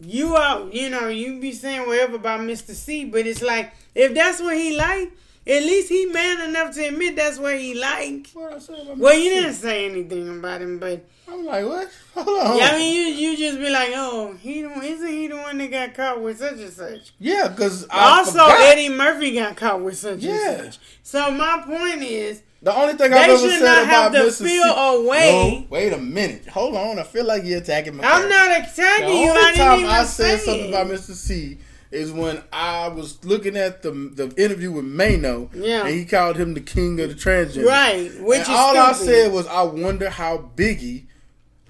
You 0.00 0.34
are, 0.36 0.66
you 0.70 0.88
know, 0.88 1.08
you 1.08 1.40
be 1.40 1.52
saying 1.52 1.86
whatever 1.86 2.16
about 2.16 2.40
Mr. 2.40 2.74
Cee, 2.74 3.04
but 3.04 3.26
it's 3.26 3.42
like 3.42 3.74
if 3.94 4.14
that's 4.14 4.40
what 4.40 4.56
he 4.56 4.74
like, 4.76 5.12
at 5.50 5.62
least 5.64 5.88
he 5.88 6.06
man 6.06 6.48
enough 6.48 6.74
to 6.74 6.84
admit 6.86 7.16
that's 7.16 7.38
what 7.38 7.58
he 7.58 7.74
like. 7.74 8.28
I 8.52 8.58
said 8.58 8.76
Well, 8.96 9.14
you 9.18 9.30
didn't 9.30 9.54
say 9.54 9.86
anything 9.90 10.28
about 10.38 10.62
him, 10.62 10.78
but 10.78 11.04
I'm 11.28 11.44
like, 11.44 11.64
what? 11.64 11.88
Hold 12.14 12.40
on. 12.46 12.56
yeah, 12.58 12.70
I 12.72 12.78
mean, 12.78 12.94
you 12.94 13.02
you 13.30 13.36
just 13.36 13.58
be 13.58 13.70
like, 13.70 13.90
oh, 13.94 14.34
he 14.40 14.62
the 14.62 14.70
isn't 14.82 15.08
he 15.08 15.28
the 15.28 15.36
one 15.36 15.58
that 15.58 15.70
got 15.70 15.94
caught 15.94 16.20
with 16.22 16.38
such 16.38 16.58
and 16.58 16.72
such? 16.72 17.12
yeah, 17.18 17.48
because 17.48 17.86
I 17.90 18.18
also, 18.18 18.32
forgot. 18.32 18.60
Eddie 18.60 18.88
Murphy 18.88 19.34
got 19.34 19.56
caught 19.56 19.80
with 19.80 19.96
such 19.98 20.20
Yeah. 20.20 20.50
and 20.52 20.64
such. 20.74 20.80
So 21.02 21.30
my 21.30 21.62
point 21.66 22.02
is, 22.02 22.42
The 22.62 22.74
only 22.76 22.94
thing 22.94 23.12
I've 23.12 23.30
ever 23.30 23.38
should 23.38 23.58
said 23.58 23.64
not 23.64 23.84
about 23.84 23.86
have 23.86 24.12
to 24.12 24.18
Mr. 24.28 24.44
feel 24.44 24.62
C- 24.64 24.74
a 24.76 25.08
way- 25.08 25.58
No, 25.60 25.66
wait 25.70 25.92
a 25.92 25.98
minute. 25.98 26.46
Hold 26.48 26.76
on. 26.76 26.98
I 26.98 27.04
feel 27.04 27.24
like 27.24 27.44
you're 27.44 27.58
attacking 27.60 27.96
me. 27.96 28.04
I'm 28.04 28.28
not 28.28 28.48
The 28.48 28.70
attacking 28.82 29.04
only 29.06 29.22
you. 29.24 29.30
I 29.30 29.34
didn't 29.52 29.56
time 29.56 29.78
even 29.80 29.90
I 29.90 30.04
said 30.04 30.38
say 30.40 30.44
something 30.44 30.68
about 30.68 30.86
Mr. 30.88 31.14
Cee 31.14 31.58
is 31.90 32.12
when 32.12 32.42
I 32.52 32.88
was 32.88 33.24
looking 33.24 33.56
at 33.56 33.82
the 33.82 33.90
the 33.90 34.32
interview 34.42 34.70
with 34.72 34.84
Mano, 34.84 35.50
Yeah. 35.52 35.86
and 35.86 35.90
he 35.94 36.04
called 36.04 36.36
him 36.36 36.54
the 36.54 36.60
king 36.60 37.00
of 37.00 37.08
the 37.08 37.14
transgender. 37.14 37.66
Right, 37.66 38.10
which 38.20 38.48
all 38.48 38.76
I 38.78 38.92
said 38.92 39.32
was, 39.32 39.46
I 39.46 39.62
wonder 39.62 40.08
how 40.10 40.50
Biggie. 40.56 41.04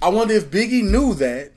I 0.03 0.09
wonder 0.09 0.35
if 0.35 0.51
Biggie 0.51 0.83
knew 0.83 1.15
that, 1.15 1.53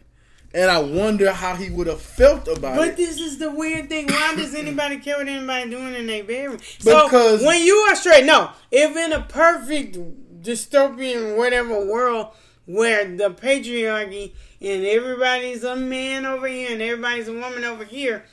and 0.54 0.70
I 0.72 0.80
wonder 0.80 1.32
how 1.32 1.56
he 1.56 1.70
would 1.70 1.88
have 1.88 2.02
felt 2.02 2.48
about 2.48 2.76
But 2.78 2.88
it. 2.88 2.92
But 2.92 2.98
this 2.98 3.20
is 3.20 3.38
the 3.38 3.52
weird 3.52 3.90
thing. 3.90 4.08
Why 4.08 4.34
does 4.36 4.54
anybody 4.64 4.98
care 5.00 5.18
what 5.18 5.28
anybody 5.28 5.70
doing 5.70 5.94
in 5.96 6.08
their 6.08 6.24
bedroom? 6.24 6.60
So 6.80 7.06
Because- 7.06 7.44
when 7.44 7.64
you 7.66 7.76
are 7.90 7.96
straight, 7.96 8.26
no. 8.26 8.50
If 8.72 8.96
in 8.96 9.12
a 9.14 9.22
perfect 9.22 9.98
dystopian 10.42 11.38
whatever 11.38 11.86
world 11.86 12.28
where 12.66 13.06
the 13.06 13.30
patriarchy 13.30 14.32
and 14.62 14.86
everybody's 14.86 15.64
a 15.64 15.76
man 15.76 16.26
over 16.26 16.48
here 16.48 16.72
and 16.72 16.82
everybody's 16.82 17.28
a 17.28 17.34
woman 17.34 17.64
over 17.64 17.84
here, 17.86 18.24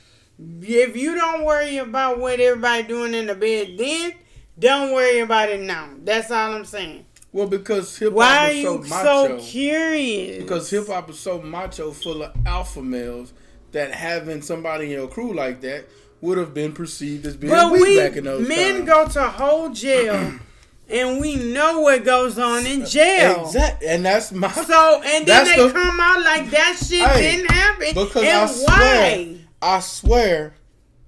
if 0.61 0.95
you 0.95 1.15
don't 1.15 1.43
worry 1.45 1.77
about 1.77 2.19
what 2.19 2.39
everybody 2.39 2.83
doing 2.83 3.13
in 3.13 3.27
the 3.27 3.35
bed, 3.35 3.75
then 3.77 4.13
don't 4.57 4.93
worry 4.93 5.19
about 5.19 5.49
it 5.49 5.61
now. 5.61 5.89
That's 6.03 6.31
all 6.31 6.53
I'm 6.53 6.65
saying. 6.65 7.05
Well, 7.33 7.47
because 7.47 7.97
hip 7.97 8.11
Why 8.13 8.25
hop 8.25 8.43
are 8.47 8.51
is 8.51 8.63
so 8.63 8.73
you 8.73 8.89
macho. 8.89 9.39
so 9.39 9.45
curious? 9.51 10.43
Because 10.43 10.69
hip 10.69 10.87
hop 10.87 11.09
is 11.09 11.19
so 11.19 11.41
macho, 11.41 11.91
full 11.91 12.23
of 12.23 12.33
alpha 12.45 12.81
males, 12.81 13.33
that 13.71 13.93
having 13.93 14.41
somebody 14.41 14.85
in 14.85 14.91
your 14.91 15.07
crew 15.07 15.33
like 15.33 15.61
that 15.61 15.85
would 16.19 16.37
have 16.37 16.53
been 16.53 16.73
perceived 16.73 17.25
as 17.25 17.37
being 17.37 17.51
But 17.53 17.71
weak 17.71 17.81
we 17.83 17.97
back 17.97 18.15
in 18.17 18.25
those 18.25 18.47
men 18.47 18.85
times. 18.85 18.89
go 18.89 19.07
to 19.07 19.29
whole 19.29 19.69
jail, 19.69 20.33
and 20.89 21.21
we 21.21 21.35
know 21.37 21.79
what 21.79 22.03
goes 22.03 22.37
on 22.37 22.65
in 22.65 22.85
jail. 22.85 23.45
Exactly, 23.45 23.87
and 23.87 24.05
that's 24.05 24.31
my. 24.33 24.51
So 24.51 25.01
and 25.05 25.25
then 25.25 25.45
they 25.45 25.55
the- 25.67 25.71
come 25.71 25.99
out 26.01 26.21
like 26.23 26.49
that 26.51 26.77
shit 26.85 27.01
Hey, 27.07 27.37
didn't 27.37 27.49
happen. 27.49 27.87
because 27.93 28.23
and 28.23 28.27
I 28.27 28.45
swear, 28.47 28.67
why? 28.77 29.37
I 29.61 29.79
swear, 29.79 30.53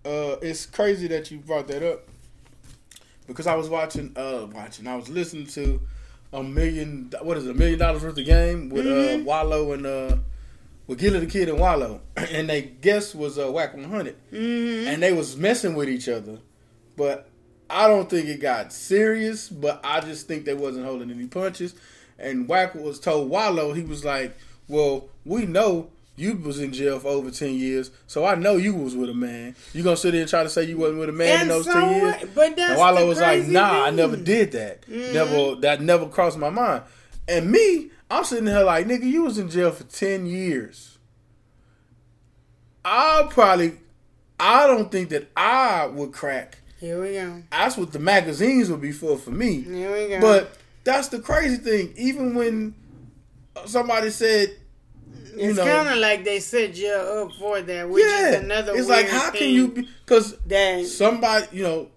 uh, 0.06 0.36
it's 0.42 0.66
crazy 0.66 1.08
that 1.08 1.32
you 1.32 1.40
brought 1.40 1.68
that 1.68 1.84
up. 1.84 2.08
Because 3.28 3.48
I 3.48 3.56
was 3.56 3.70
watching, 3.70 4.12
uh, 4.16 4.48
watching, 4.54 4.86
I 4.86 4.96
was 4.96 5.10
listening 5.10 5.48
to 5.48 5.80
a 6.34 6.44
million, 6.44 7.12
what 7.22 7.38
is 7.38 7.46
it, 7.46 7.52
a 7.52 7.54
million 7.54 7.80
dollars 7.80 8.04
worth 8.04 8.18
of 8.18 8.26
game 8.26 8.70
with 8.70 8.86
Mhm. 8.86 9.22
uh, 9.22 9.24
Wallo 9.24 9.72
and 9.72 9.86
uh, 9.86 10.18
with 10.88 11.00
Gillie 11.00 11.22
Da 11.26 11.32
Kid 11.32 11.48
and 11.50 11.58
Wallo, 11.60 12.02
and 12.18 12.50
they 12.50 12.62
guest 12.62 13.16
was 13.16 13.40
uh, 13.40 13.50
Wack 13.52 13.74
100, 13.76 14.16
Mhm. 14.32 14.88
and 14.88 15.02
they 15.02 15.14
was 15.14 15.38
messing 15.38 15.74
with 15.74 15.88
each 15.90 16.10
other, 16.10 16.40
but 16.98 17.30
I 17.70 17.88
don't 17.88 18.10
think 18.10 18.28
it 18.28 18.42
got 18.42 18.74
serious. 18.74 19.48
But 19.48 19.80
I 19.84 20.02
just 20.02 20.28
think 20.28 20.44
they 20.46 20.54
wasn't 20.54 20.86
holding 20.86 21.10
any 21.10 21.28
punches, 21.28 21.74
and 22.20 22.48
Wack 22.48 22.76
was 22.76 23.00
told 23.00 23.30
Wallo 23.30 23.72
he 23.74 23.84
was 23.84 24.04
like, 24.04 24.36
"Well, 24.68 25.08
we 25.26 25.46
know." 25.46 25.90
You 26.15 26.35
was 26.35 26.60
in 26.60 26.72
jail 26.73 26.99
for 26.99 27.07
over 27.07 27.31
ten 27.31 27.56
years, 27.56 27.90
so 28.06 28.23
I 28.23 28.35
know 28.35 28.56
you 28.57 28.76
was 28.76 28.95
with 28.95 29.10
a 29.10 29.15
man. 29.15 29.56
You 29.73 29.81
gonna 29.81 29.98
sit 29.98 30.11
there 30.11 30.22
and 30.22 30.30
try 30.30 30.44
to 30.44 30.49
say 30.49 30.64
you 30.64 30.77
wasn't 30.77 30.99
with 30.99 31.10
a 31.10 31.14
man 31.14 31.41
in 31.41 31.48
those 31.48 31.65
so 31.65 31.73
ten 31.73 31.90
years? 31.90 32.15
what? 32.22 32.35
But 32.35 32.56
that's 32.56 32.69
And 32.72 32.77
Wallo 32.80 33.07
was 33.07 33.19
like, 33.19 33.48
"Nah, 33.48 33.85
I 33.85 33.90
never 33.90 34.15
did 34.15 34.52
that. 34.52 34.88
Mhm. 34.88 35.14
Never 35.14 35.56
that 35.61 35.81
never 35.81 36.07
crossed 36.07 36.38
my 36.38 36.52
mind." 36.52 36.84
And 37.27 37.52
me, 37.52 37.90
I'm 38.11 38.23
sitting 38.26 38.45
here 38.45 38.64
like, 38.64 38.85
"Nigga, 38.85 39.06
you 39.06 39.23
was 39.23 39.40
in 39.40 39.49
jail 39.49 39.72
for 39.72 39.85
ten 39.85 40.27
years." 40.27 40.98
I'll 42.85 43.27
probably, 43.27 43.73
I 44.40 44.68
don't 44.68 44.91
think 44.91 45.10
that 45.10 45.30
I 45.35 45.88
would 45.88 46.11
crack. 46.11 46.57
Here 46.80 47.02
we 47.02 47.14
go. 47.14 47.41
That's 47.49 47.77
what 47.77 47.94
the 47.94 47.99
magazines 47.99 48.69
would 48.69 48.81
be 48.81 48.91
for 48.91 49.18
for 49.18 49.31
me. 49.31 49.61
Here 49.61 49.91
we 49.91 50.10
go. 50.10 50.19
But 50.19 50.57
that's 50.84 51.07
the 51.07 51.19
crazy 51.19 51.57
thing. 51.57 51.94
Even 51.95 52.35
when 52.35 52.76
somebody 53.65 54.10
said, 54.10 54.56
it's 55.38 55.60
kind 55.60 55.90
of 55.90 55.98
like 55.98 56.24
they 56.24 56.40
set 56.40 56.76
you 56.78 56.92
up 56.92 57.32
for 57.34 57.62
that, 57.62 57.90
which 57.90 58.04
yeah, 58.04 58.30
is 58.30 58.36
another. 58.44 58.76
it's 58.76 58.88
like 58.90 59.08
how 59.08 59.32
can 59.32 59.50
you 59.50 59.68
be? 59.70 59.88
Because 60.06 60.38
that 60.48 60.86
somebody, 60.86 61.48
you 61.52 61.64
know, 61.64 61.90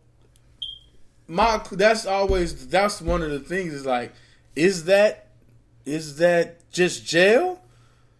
my 1.28 1.60
that's 1.72 2.06
always 2.06 2.68
that's 2.68 3.00
one 3.02 3.22
of 3.22 3.30
the 3.30 3.40
things 3.40 3.72
is 3.74 3.86
like, 3.86 4.12
is 4.54 4.84
that 4.84 5.28
is 5.84 6.16
that 6.18 6.70
just 6.70 7.04
jail 7.06 7.60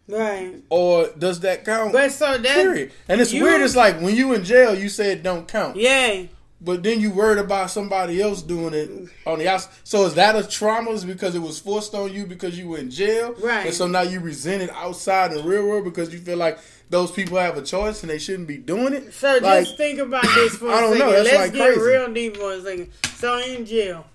right? 0.08 0.54
or 0.70 1.08
does 1.18 1.40
that 1.40 1.64
count? 1.64 1.92
But 1.92 2.10
so 2.12 2.38
that 2.38 2.42
Period. 2.54 2.92
And 3.08 3.20
it's 3.20 3.32
you- 3.32 3.42
weird. 3.42 3.60
It's 3.60 3.76
like 3.76 4.00
when 4.00 4.14
you 4.16 4.32
in 4.34 4.44
jail, 4.44 4.74
you 4.74 4.88
say 4.88 5.12
it 5.12 5.22
don't 5.22 5.46
count. 5.46 5.76
yeah, 5.76 6.24
but 6.66 6.82
then 6.82 7.00
you 7.00 7.10
worried 7.10 7.38
about 7.38 7.70
somebody 7.70 8.20
else 8.20 8.42
doing 8.42 8.74
it 8.74 8.90
on 9.26 9.38
the 9.38 9.48
outside. 9.48 9.72
So 9.84 10.04
is 10.04 10.14
that 10.14 10.36
a 10.36 10.46
trauma 10.46 10.90
Is 10.90 11.04
because 11.04 11.34
it 11.34 11.38
was 11.38 11.58
forced 11.58 11.94
on 11.94 12.12
you 12.12 12.26
because 12.26 12.58
you 12.58 12.68
were 12.68 12.78
in 12.78 12.90
jail? 12.90 13.34
Right. 13.42 13.66
And 13.66 13.74
so 13.74 13.86
now 13.86 14.02
you 14.02 14.20
resent 14.20 14.62
it 14.62 14.70
outside 14.70 15.30
in 15.32 15.38
the 15.38 15.44
real 15.44 15.66
world 15.66 15.84
because 15.84 16.12
you 16.12 16.18
feel 16.18 16.36
like 16.36 16.58
those 16.90 17.10
people 17.10 17.38
have 17.38 17.56
a 17.56 17.62
choice 17.62 18.02
and 18.02 18.10
they 18.10 18.18
shouldn't 18.18 18.48
be 18.48 18.58
doing 18.58 18.92
it. 18.92 19.14
So 19.14 19.38
Like, 19.40 19.64
just 19.64 19.76
think 19.78 19.98
about 20.00 20.24
this 20.24 20.56
for 20.56 20.66
a 20.70 20.72
I 20.72 20.80
don't 20.80 20.92
second. 20.98 21.06
know, 21.06 21.12
Let's 21.22 21.34
like 21.36 21.52
get 21.54 21.74
crazy. 21.74 21.80
real 21.80 22.12
deep 22.12 22.36
for 22.36 22.52
a 22.52 22.60
second. 22.62 22.92
So 23.14 23.38
in 23.38 23.64
jail, 23.64 24.06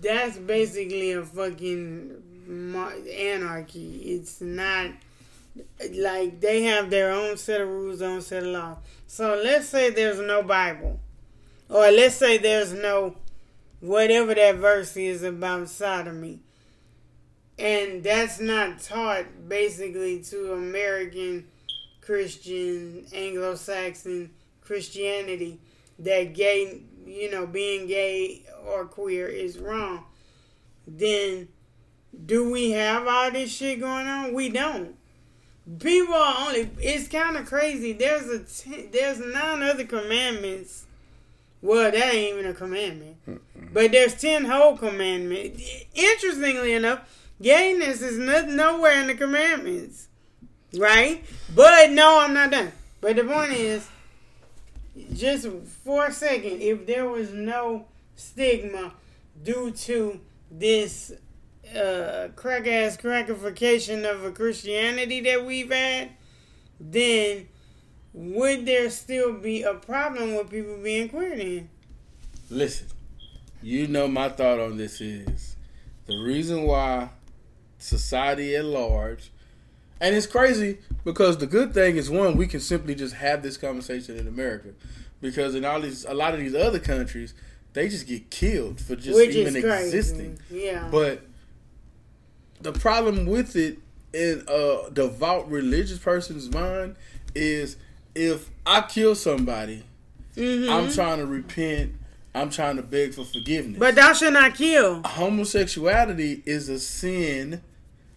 that's 0.00 0.36
basically 0.38 1.12
a 1.12 1.22
fucking 1.22 2.22
anarchy. 3.16 3.96
It's 4.04 4.40
not 4.40 4.90
like 5.96 6.40
they 6.40 6.62
have 6.64 6.90
their 6.90 7.12
own 7.12 7.36
set 7.36 7.60
of 7.60 7.68
rules, 7.68 8.02
own 8.02 8.20
set 8.22 8.42
of 8.42 8.48
laws. 8.50 8.78
So 9.06 9.40
let's 9.42 9.68
say 9.68 9.90
there's 9.90 10.20
no 10.20 10.42
Bible, 10.42 10.98
or 11.68 11.90
let's 11.90 12.16
say 12.16 12.38
there's 12.38 12.72
no 12.72 13.16
whatever 13.80 14.34
that 14.34 14.56
verse 14.56 14.96
is 14.96 15.22
about 15.22 15.68
sodomy, 15.68 16.40
and 17.58 18.02
that's 18.02 18.40
not 18.40 18.80
taught 18.80 19.26
basically 19.48 20.22
to 20.22 20.52
American 20.54 21.46
Christian 22.00 23.06
Anglo-Saxon 23.12 24.30
Christianity 24.60 25.60
that 25.98 26.34
gay, 26.34 26.82
you 27.06 27.30
know, 27.30 27.46
being 27.46 27.86
gay 27.86 28.44
or 28.66 28.84
queer 28.86 29.26
is 29.26 29.58
wrong. 29.58 30.04
Then 30.86 31.48
do 32.26 32.50
we 32.50 32.72
have 32.72 33.06
all 33.06 33.30
this 33.30 33.50
shit 33.50 33.80
going 33.80 34.06
on? 34.06 34.34
We 34.34 34.48
don't. 34.48 34.96
People 35.78 36.14
are 36.14 36.46
only. 36.46 36.70
It's 36.78 37.08
kind 37.08 37.36
of 37.36 37.46
crazy. 37.46 37.92
There's 37.92 38.28
a 38.28 38.40
ten, 38.40 38.90
there's 38.92 39.18
nine 39.18 39.62
other 39.62 39.84
commandments. 39.84 40.86
Well, 41.64 41.90
that 41.90 42.14
ain't 42.14 42.34
even 42.34 42.50
a 42.50 42.52
commandment, 42.52 43.16
but 43.72 43.90
there's 43.90 44.20
ten 44.20 44.44
whole 44.44 44.76
commandments. 44.76 45.62
Interestingly 45.94 46.74
enough, 46.74 47.00
gayness 47.40 48.02
is 48.02 48.18
no, 48.18 48.44
nowhere 48.44 49.00
in 49.00 49.06
the 49.06 49.14
commandments, 49.14 50.08
right? 50.76 51.24
But 51.54 51.90
no, 51.92 52.20
I'm 52.20 52.34
not 52.34 52.50
done. 52.50 52.70
But 53.00 53.16
the 53.16 53.24
point 53.24 53.52
is, 53.52 53.88
just 55.14 55.48
for 55.82 56.08
a 56.08 56.12
second, 56.12 56.60
if 56.60 56.86
there 56.86 57.08
was 57.08 57.32
no 57.32 57.86
stigma 58.14 58.92
due 59.42 59.70
to 59.70 60.20
this 60.50 61.12
uh, 61.74 62.28
crack 62.36 62.66
ass 62.66 62.98
crackification 62.98 64.04
of 64.04 64.22
a 64.22 64.32
Christianity 64.32 65.22
that 65.22 65.46
we've 65.46 65.72
had, 65.72 66.10
then 66.78 67.48
would 68.14 68.64
there 68.64 68.88
still 68.88 69.34
be 69.34 69.62
a 69.62 69.74
problem 69.74 70.36
with 70.36 70.48
people 70.48 70.78
being 70.78 71.08
queer 71.08 71.36
then? 71.36 71.68
Listen, 72.48 72.86
you 73.60 73.88
know 73.88 74.06
my 74.08 74.28
thought 74.28 74.60
on 74.60 74.76
this 74.76 75.00
is 75.00 75.56
the 76.06 76.16
reason 76.16 76.62
why 76.62 77.10
society 77.78 78.54
at 78.54 78.64
large, 78.64 79.32
and 80.00 80.14
it's 80.14 80.26
crazy 80.26 80.78
because 81.04 81.38
the 81.38 81.46
good 81.46 81.74
thing 81.74 81.96
is 81.96 82.08
one 82.08 82.36
we 82.36 82.46
can 82.46 82.60
simply 82.60 82.94
just 82.94 83.14
have 83.14 83.42
this 83.42 83.56
conversation 83.56 84.16
in 84.16 84.28
America, 84.28 84.68
because 85.20 85.54
in 85.54 85.64
all 85.64 85.80
these 85.80 86.04
a 86.04 86.14
lot 86.14 86.34
of 86.34 86.40
these 86.40 86.54
other 86.54 86.78
countries 86.78 87.34
they 87.72 87.88
just 87.88 88.06
get 88.06 88.30
killed 88.30 88.80
for 88.80 88.94
just 88.94 89.16
Which 89.16 89.34
even 89.34 89.56
existing. 89.56 90.38
Yeah. 90.48 90.88
But 90.92 91.22
the 92.60 92.72
problem 92.72 93.26
with 93.26 93.56
it 93.56 93.78
in 94.12 94.44
a 94.46 94.90
devout 94.92 95.50
religious 95.50 95.98
person's 95.98 96.48
mind 96.52 96.94
is 97.34 97.76
if 98.14 98.50
I 98.66 98.82
kill 98.82 99.14
somebody, 99.14 99.82
Mhm. 100.36 100.68
I'm 100.70 100.92
trying 100.92 101.18
to 101.18 101.26
repent. 101.26 101.92
I'm 102.34 102.50
trying 102.50 102.76
to 102.76 102.82
beg 102.82 103.14
for 103.14 103.24
forgiveness. 103.24 103.78
but 103.78 103.94
thou 103.94 104.12
shalt 104.12 104.32
not 104.32 104.54
kill. 104.56 105.02
homosexuality 105.04 106.42
is 106.46 106.68
a 106.68 106.78
sin. 106.80 107.60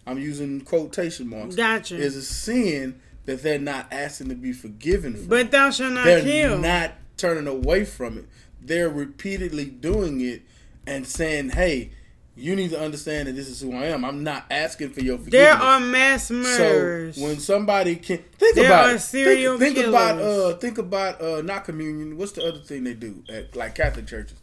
I'm 0.06 0.18
using 0.18 0.60
quotation 0.62 1.28
marks. 1.28 1.54
Gotcha. 1.54 1.96
Is 1.96 2.16
a 2.16 2.22
sin 2.22 2.96
that 3.26 3.42
they're 3.42 3.58
not 3.58 3.86
asking 3.92 4.30
to 4.30 4.34
be 4.34 4.52
forgiven 4.52 5.14
for. 5.14 5.28
But 5.28 5.50
thou 5.50 5.70
shalt 5.70 5.92
not 5.92 6.04
they're 6.04 6.22
kill. 6.22 6.58
not 6.58 6.94
turning 7.16 7.46
away 7.46 7.84
from 7.84 8.18
it. 8.18 8.24
They're 8.60 8.88
repeatedly 8.88 9.66
doing 9.66 10.20
it 10.20 10.42
and 10.86 11.06
saying, 11.06 11.50
"Hey, 11.50 11.90
you 12.38 12.54
need 12.56 12.70
to 12.70 12.80
understand 12.80 13.28
that 13.28 13.32
this 13.36 13.48
is 13.48 13.60
who 13.60 13.72
I 13.74 13.86
am. 13.86 14.04
I'm 14.04 14.22
not 14.22 14.46
asking 14.50 14.90
for 14.90 15.00
your 15.00 15.18
forgiveness." 15.18 15.32
there 15.32 15.54
are 15.54 15.80
mass 15.80 16.30
murders. 16.30 17.16
So 17.16 17.22
when 17.22 17.38
somebody 17.38 17.96
can 17.96 18.18
think 18.38 18.54
There 18.54 18.66
about 18.66 18.90
are 18.90 18.98
serial 18.98 19.58
think, 19.58 19.76
think 19.76 19.88
about 19.88 20.20
uh, 20.20 20.54
think 20.54 20.78
about 20.78 21.20
uh, 21.20 21.42
not 21.42 21.64
communion. 21.64 22.16
What's 22.16 22.32
the 22.32 22.46
other 22.46 22.60
thing 22.60 22.84
they 22.84 22.94
do 22.94 23.22
at 23.28 23.54
like 23.56 23.74
Catholic 23.74 24.06
churches? 24.06 24.38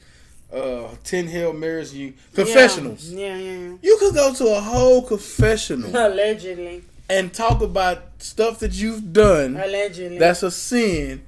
Uh, 0.54 0.90
ten 1.04 1.28
Hail 1.28 1.54
Marys. 1.54 1.94
You 1.94 2.14
confessionals. 2.34 3.12
Yeah, 3.12 3.36
yeah. 3.38 3.76
You 3.82 3.98
could 4.00 4.14
go 4.14 4.34
to 4.34 4.56
a 4.56 4.62
whole 4.62 5.02
confessional. 5.02 5.90
Allegedly. 5.96 6.84
and 7.10 7.34
talk 7.34 7.62
about 7.62 8.04
stuff 8.20 8.60
that 8.60 8.74
you've 8.74 9.14
done 9.14 9.56
Allegedly. 9.58 10.18
that's 10.18 10.44
a 10.44 10.52
sin, 10.52 11.24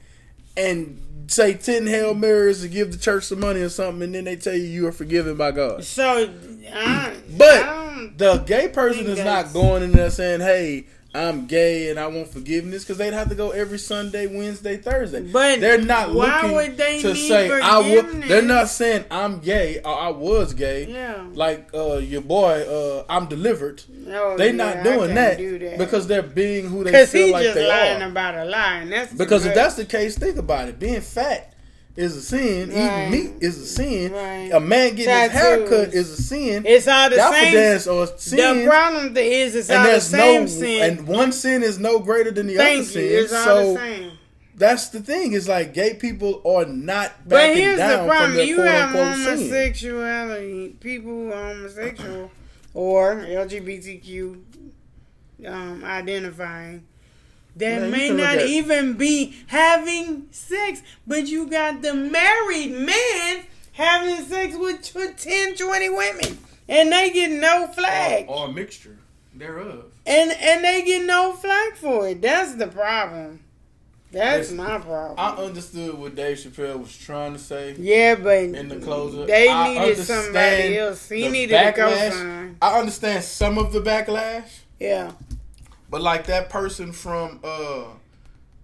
and 0.55 0.99
say 1.27 1.53
ten 1.53 1.87
Hail 1.87 2.13
Marys 2.13 2.61
to 2.61 2.67
give 2.67 2.91
the 2.91 2.97
church 2.97 3.25
some 3.25 3.39
money 3.39 3.61
or 3.61 3.69
something, 3.69 4.03
and 4.03 4.15
then 4.15 4.23
they 4.25 4.35
tell 4.35 4.53
you 4.55 4.63
you 4.63 4.87
are 4.87 4.91
forgiven 4.91 5.35
by 5.37 5.51
God. 5.51 5.83
so. 5.83 6.29
I, 6.73 7.15
But 7.37 7.63
I 7.63 8.09
The 8.17 8.37
gay 8.39 8.67
person 8.67 9.05
is 9.07 9.19
not 9.19 9.53
going 9.53 9.83
in 9.83 9.91
there 9.91 10.09
saying, 10.09 10.41
"Hey, 10.41 10.85
I'm 11.17 11.47
gay 11.47 11.89
and 11.89 11.99
I 11.99 12.07
want 12.07 12.27
forgiveness," 12.29 12.83
because 12.83 12.97
they'd 12.97 13.13
have 13.13 13.29
to 13.29 13.35
go 13.35 13.51
every 13.51 13.79
Sunday, 13.79 14.27
Wednesday, 14.27 14.77
Thursday. 14.77 15.21
But 15.31 15.59
they're 15.59 15.81
not 15.81 16.11
looking 16.11 16.51
would 16.53 16.77
they 16.77 17.01
to 17.01 17.15
say 17.15 17.49
I 17.51 17.81
forgiveness? 17.83 18.29
They're 18.29 18.41
not 18.41 18.69
saying 18.69 19.05
I'm 19.09 19.39
gay 19.39 19.79
or 19.83 19.93
I 19.99 20.09
was 20.09 20.53
gay. 20.53 20.85
yeah. 20.87 21.25
Like 21.33 21.69
uh, 21.73 21.97
your 21.97 22.21
boy, 22.21 22.61
uh, 22.67 23.05
I'm 23.09 23.27
delivered. 23.27 23.83
Oh, 24.09 24.37
They're 24.37 24.47
yeah, 24.47 24.51
not 24.73 24.83
doing 24.83 25.15
that, 25.15 25.37
do 25.37 25.59
that. 25.59 25.77
because 25.77 26.07
they're 26.07 26.21
being 26.21 26.67
who 26.69 26.83
they 26.83 26.91
Because 26.91 27.11
feel 27.11 27.25
he's 27.25 27.33
like 27.33 27.43
just 27.43 27.55
they 27.55 27.67
lying 27.67 28.01
are. 28.01 28.09
about 28.09 28.35
a 28.35 28.45
lie, 28.45 28.85
that's 28.89 29.13
Because 29.13 29.45
if 29.45 29.53
that's 29.55 29.75
the 29.75 29.85
case, 29.85 30.17
think 30.17 30.37
about 30.37 30.69
it. 30.69 30.79
Being 30.79 31.01
fat 31.01 31.53
is 31.97 32.15
a 32.15 32.21
sin. 32.21 32.69
Right. 32.69 33.07
Eating 33.09 33.11
meat 33.33 33.33
is 33.43 33.57
a 33.57 33.65
sin. 33.65 34.11
Right. 34.13 34.49
A 34.53 34.59
man 34.59 34.95
getting 34.95 35.13
his 35.13 35.31
Tattoos. 35.31 35.69
haircut 35.69 35.93
is 35.93 36.11
a 36.11 36.21
sin. 36.21 36.63
it's 36.65 36.87
all 36.87 37.09
the 37.09 37.17
same. 37.17 37.53
dance 37.53 37.87
or 37.87 38.07
sin. 38.17 38.59
The 38.63 38.65
problem 38.69 39.17
is 39.17 39.55
it's 39.55 39.69
and 39.69 39.79
all 39.79 39.83
the 39.85 39.89
there's 39.91 40.03
same 40.07 40.41
no 40.41 40.47
sin. 40.47 40.81
and 40.99 41.07
one 41.07 41.31
sin 41.31 41.63
is 41.63 41.79
no 41.79 41.99
greater 41.99 42.31
than 42.31 42.47
the 42.47 42.55
other 42.55 42.63
Thank 42.63 42.79
you. 42.79 42.85
sin. 42.85 43.03
It's 43.23 43.33
all 43.33 43.43
So 43.45 43.73
the 43.73 43.79
same. 43.79 44.11
that's 44.55 44.89
the 44.89 44.99
thing. 45.01 45.33
Is 45.33 45.47
like 45.47 45.73
gay 45.73 45.95
people 45.95 46.41
are 46.45 46.65
not 46.65 47.11
But 47.27 47.55
here's 47.55 47.77
down 47.77 47.89
the 47.89 47.97
from 47.97 48.07
problem: 48.07 48.33
their 48.35 48.45
you 48.45 48.61
have 48.61 48.89
unquote 48.95 49.15
sin. 49.15 49.37
homosexuality, 49.37 50.69
people 50.79 51.11
who 51.11 51.31
are 51.33 51.47
homosexual 51.53 52.31
or 52.73 53.15
LGBTQ 53.15 54.43
um, 55.47 55.83
identifying 55.83 56.85
that 57.57 57.81
Man, 57.81 57.91
may 57.91 58.09
not 58.09 58.37
at- 58.37 58.47
even 58.47 58.93
be 58.93 59.35
having 59.47 60.27
sex, 60.31 60.81
but 61.05 61.27
you 61.27 61.47
got 61.49 61.81
the 61.81 61.93
married 61.93 62.71
man 62.71 63.43
having 63.73 64.25
sex 64.25 64.55
with 64.55 64.81
tw- 64.81 65.17
10, 65.17 65.55
20 65.55 65.89
women, 65.89 66.37
and 66.67 66.91
they 66.91 67.09
get 67.11 67.31
no 67.31 67.67
flag, 67.67 68.25
or, 68.27 68.43
or 68.45 68.49
a 68.49 68.51
mixture 68.51 68.97
thereof. 69.35 69.85
and 70.05 70.31
and 70.31 70.63
they 70.63 70.83
get 70.83 71.05
no 71.05 71.33
flag 71.33 71.75
for 71.75 72.07
it. 72.07 72.21
That's 72.21 72.55
the 72.55 72.67
problem. 72.67 73.41
That's 74.09 74.51
my 74.51 74.79
problem. 74.79 75.15
I 75.17 75.31
understood 75.43 75.93
what 75.97 76.15
Dave 76.15 76.37
Chappelle 76.37 76.79
was 76.79 76.95
trying 76.97 77.33
to 77.33 77.39
say 77.39 77.75
yeah, 77.77 78.15
but 78.15 78.37
in 78.37 78.69
the 78.69 78.77
closer. 78.77 79.25
They 79.25 79.49
I 79.49 79.73
needed 79.73 79.97
somebody 79.97 80.77
else. 80.77 81.09
He 81.09 81.27
needed 81.27 81.53
a 81.53 81.73
backlash. 81.73 82.55
I 82.61 82.79
understand 82.79 83.23
some 83.25 83.57
of 83.57 83.73
the 83.73 83.81
backlash, 83.81 84.45
Yeah. 84.79 85.11
But 85.89 86.01
like 86.01 86.25
that 86.27 86.49
person 86.49 86.91
from 86.91 87.39
uh, 87.43 87.85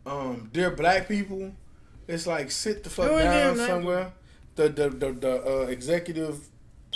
um, 0.06 0.50
Dear 0.54 0.72
Black 0.72 1.08
People, 1.08 1.54
it's 2.08 2.28
like 2.28 2.52
sit 2.52 2.84
the 2.84 2.90
fuck 2.90 3.10
Who 3.10 3.20
down 3.20 3.58
somewhere. 3.58 4.14
The 4.56 4.70
the 4.70 4.90
the, 4.90 5.12
the 5.14 5.46
uh, 5.46 5.66
executive 5.68 6.48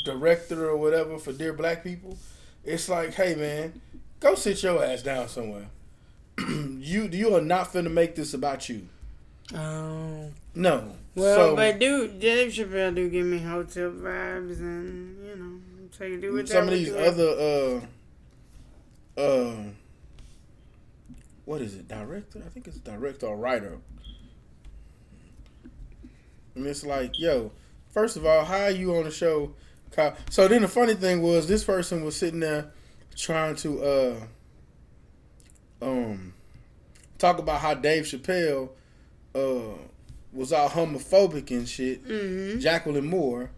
director 0.06 0.70
or 0.70 0.78
whatever 0.78 1.18
for 1.18 1.34
Dear 1.34 1.54
Black 1.54 1.84
People, 1.84 2.18
it's 2.64 2.90
like, 2.90 3.14
hey 3.14 3.36
man, 3.36 3.82
go 4.20 4.36
sit 4.36 4.62
your 4.64 4.84
ass 4.84 5.02
down 5.02 5.28
somewhere. 5.28 5.68
you 6.38 7.10
you 7.12 7.36
are 7.36 7.41
not 7.41 7.74
finna 7.74 7.91
make 7.91 8.16
this 8.16 8.34
about 8.34 8.70
you. 8.70 8.88
Oh. 9.56 10.32
No. 10.54 10.95
Well, 11.16 11.36
so, 11.36 11.56
but 11.56 11.80
dude, 11.80 12.20
Dave 12.20 12.52
Chappelle 12.52 12.94
do 12.94 13.10
give 13.10 13.26
me 13.26 13.40
hotel 13.40 13.91
vibes, 13.91 14.60
and 14.60 15.26
you 15.26 15.36
know, 15.36 15.60
so 15.91 16.04
you 16.04 16.20
do 16.20 16.34
what 16.34 16.48
some 16.48 16.68
of 16.68 16.74
these 16.74 16.94
other 16.94 17.82
uh 19.18 19.22
uh 19.22 19.56
what 21.48 21.61
is 21.61 21.76
it 21.76 21.88
director 21.88 22.41
i 22.45 22.49
think 22.49 22.68
it's 22.68 22.78
director 22.78 23.26
or 23.26 23.38
writer 23.38 23.80
and 26.56 26.65
it's 26.65 26.84
like 26.86 27.18
yo 27.18 27.52
first 27.90 28.18
of 28.18 28.26
all 28.26 28.44
how 28.45 28.64
are 28.64 28.72
you 28.72 28.95
on 28.95 29.06
the 29.06 29.11
show 29.11 29.53
so 30.30 30.48
then 30.48 30.61
the 30.61 30.68
funny 30.68 30.94
thing 30.94 31.22
was 31.22 31.48
this 31.48 31.64
person 31.64 32.03
was 32.03 32.15
sitting 32.15 32.41
there 32.41 32.72
trying 33.15 33.56
to 33.56 33.82
uh 33.82 34.15
um 35.82 36.34
talk 37.18 37.40
about 37.40 37.61
how 37.61 37.74
dave 37.74 38.03
chappelle 38.03 38.69
uh 39.34 39.78
was 40.38 40.53
all 40.53 40.69
homophobic 40.69 41.52
and 41.52 41.68
shit. 41.68 42.06
Mm-hmm. 42.07 42.60
Jaclyn 42.60 43.03
Moore, 43.03 43.49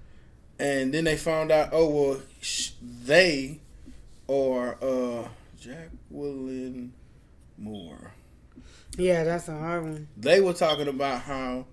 and 0.57 0.94
then 0.94 1.03
they 1.03 1.18
found 1.18 1.52
out, 1.52 1.70
oh 1.72 1.90
well, 1.90 2.22
sh- 2.41 2.72
they 2.82 3.60
are 4.28 4.78
uh, 4.82 5.28
Jaclyn 5.61 6.91
Moore. 7.60 8.14
Yeah, 8.98 9.23
that's 9.23 9.48
a 9.48 9.57
hard 9.57 9.84
one. 9.84 10.07
They 10.18 10.41
were 10.41 10.53
talking 10.53 10.88
about 10.88 11.22
how, 11.22 11.65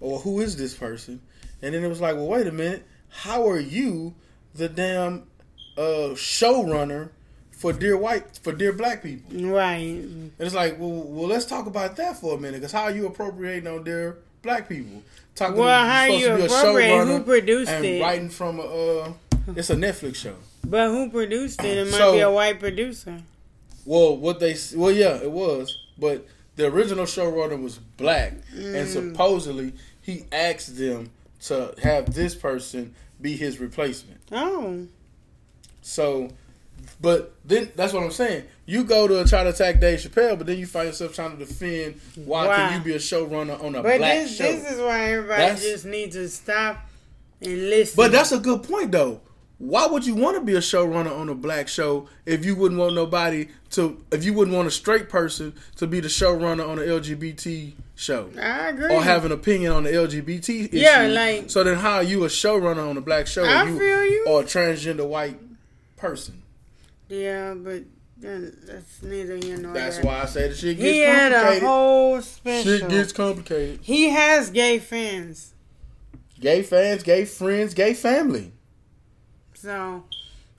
or 0.00 0.18
who 0.20 0.40
is 0.40 0.56
this 0.56 0.74
person? 0.74 1.20
And 1.62 1.74
then 1.74 1.84
it 1.84 1.88
was 1.88 2.00
like, 2.00 2.14
well, 2.16 2.26
wait 2.26 2.46
a 2.46 2.52
minute, 2.52 2.84
how 3.08 3.48
are 3.48 3.60
you 3.60 4.14
the 4.54 4.68
damn 4.68 5.24
uh, 5.76 6.14
showrunner 6.14 7.10
for 7.50 7.72
Dear 7.72 7.96
White 7.96 8.38
for 8.42 8.52
Dear 8.52 8.72
Black 8.72 9.02
People? 9.02 9.34
Right. 9.48 9.78
And 9.78 10.32
it's 10.38 10.54
like, 10.54 10.78
well, 10.78 10.90
well, 10.90 11.28
let's 11.28 11.44
talk 11.44 11.66
about 11.66 11.96
that 11.96 12.16
for 12.16 12.36
a 12.36 12.40
minute, 12.40 12.56
because 12.60 12.72
how 12.72 12.84
are 12.84 12.90
you 12.90 13.06
appropriating 13.06 13.66
on 13.66 13.84
Dear 13.84 14.18
Black 14.42 14.68
People? 14.68 15.02
Talking 15.34 15.56
Well, 15.58 15.86
how 15.86 16.04
you 16.04 16.28
to 16.28 16.36
be 16.36 16.42
a 16.42 16.46
appropriate? 16.46 17.04
Who 17.06 17.20
produced 17.22 17.70
and 17.70 17.84
it? 17.84 18.00
writing 18.02 18.30
from 18.30 18.58
a, 18.60 18.62
uh, 18.62 19.12
it's 19.56 19.70
a 19.70 19.76
Netflix 19.76 20.16
show. 20.16 20.36
But 20.64 20.88
who 20.90 21.10
produced 21.10 21.62
it? 21.62 21.78
It 21.78 21.90
might 21.90 21.96
So- 21.98 22.12
be 22.14 22.20
a 22.20 22.30
white 22.30 22.58
producer. 22.60 23.20
Well, 23.84 24.16
what 24.16 24.40
they 24.40 24.56
well, 24.74 24.90
yeah, 24.90 25.16
it 25.16 25.30
was, 25.30 25.76
but 25.98 26.26
the 26.56 26.66
original 26.66 27.04
showrunner 27.04 27.60
was 27.60 27.78
black, 27.96 28.32
Mm. 28.54 28.74
and 28.74 28.88
supposedly 28.88 29.72
he 30.00 30.24
asked 30.32 30.76
them 30.78 31.10
to 31.42 31.74
have 31.82 32.14
this 32.14 32.34
person 32.34 32.94
be 33.20 33.36
his 33.36 33.58
replacement. 33.60 34.20
Oh. 34.32 34.86
So, 35.82 36.30
but 37.00 37.34
then 37.44 37.70
that's 37.76 37.92
what 37.92 38.02
I'm 38.02 38.10
saying. 38.10 38.44
You 38.66 38.84
go 38.84 39.06
to 39.06 39.24
try 39.28 39.42
to 39.44 39.50
attack 39.50 39.80
Dave 39.80 40.00
Chappelle, 40.00 40.38
but 40.38 40.46
then 40.46 40.58
you 40.58 40.66
find 40.66 40.86
yourself 40.88 41.14
trying 41.14 41.32
to 41.32 41.44
defend 41.44 42.00
why 42.24 42.46
Wow. 42.46 42.56
can 42.56 42.78
you 42.78 42.84
be 42.84 42.92
a 42.94 42.98
showrunner 42.98 43.62
on 43.62 43.74
a 43.74 43.82
But 43.82 43.98
black 43.98 44.22
this 44.22 44.36
show? 44.36 44.44
this 44.44 44.72
is 44.72 44.80
why 44.80 45.12
everybody 45.12 45.42
That's- 45.42 45.62
just 45.62 45.84
needs 45.84 46.16
to 46.16 46.28
stop 46.28 46.78
and 47.42 47.68
listen. 47.70 47.94
But 47.96 48.12
that's 48.12 48.32
a 48.32 48.38
good 48.38 48.62
point, 48.62 48.92
though. 48.92 49.20
Why 49.58 49.86
would 49.86 50.04
you 50.06 50.14
want 50.14 50.36
to 50.36 50.42
be 50.42 50.54
a 50.54 50.60
showrunner 50.60 51.12
on 51.16 51.28
a 51.28 51.34
black 51.34 51.68
show 51.68 52.08
if 52.26 52.44
you 52.44 52.54
wouldn't 52.56 52.78
want 52.80 52.94
nobody 52.94 53.48
to, 53.74 54.02
if 54.12 54.24
you 54.24 54.32
wouldn't 54.34 54.56
want 54.56 54.68
a 54.68 54.70
straight 54.70 55.08
person 55.08 55.54
to 55.76 55.86
be 55.86 56.00
the 56.00 56.08
showrunner 56.08 56.68
on 56.68 56.78
an 56.78 56.86
LGBT 56.86 57.72
show 57.96 58.30
I 58.40 58.68
agree. 58.68 58.94
or 58.94 59.02
have 59.02 59.24
an 59.24 59.32
opinion 59.32 59.72
on 59.72 59.84
the 59.84 59.90
LGBT 59.90 60.66
issue? 60.68 60.68
Yeah, 60.72 61.06
like- 61.06 61.50
So 61.50 61.62
then, 61.64 61.78
how 61.78 61.94
are 61.96 62.02
you 62.02 62.24
a 62.24 62.28
showrunner 62.28 62.88
on 62.88 62.96
a 62.96 63.00
black 63.00 63.26
show? 63.26 63.44
I 63.44 63.62
and 63.68 63.78
feel 63.78 64.04
you. 64.04 64.24
Or 64.28 64.40
a 64.42 64.44
transgender 64.44 65.06
white 65.06 65.38
person? 65.96 66.42
yeah, 67.08 67.54
but 67.54 67.82
that's 68.18 69.02
neither 69.02 69.36
here 69.36 69.58
nor 69.58 69.74
That's 69.74 69.96
there. 69.96 70.06
why 70.06 70.22
I 70.22 70.26
say 70.26 70.48
the 70.48 70.54
shit 70.54 70.78
gets 70.78 70.88
he 70.90 71.00
had 71.00 71.32
a 71.32 71.60
whole 71.60 72.22
special. 72.22 72.78
Shit 72.78 72.88
gets 72.88 73.12
complicated. 73.12 73.80
he 73.82 74.08
has 74.10 74.50
gay 74.50 74.78
fans, 74.78 75.52
Gay 76.40 76.62
fans, 76.62 77.02
gay 77.02 77.24
friends, 77.26 77.74
gay 77.74 77.94
family. 77.94 78.52
so 79.54 80.04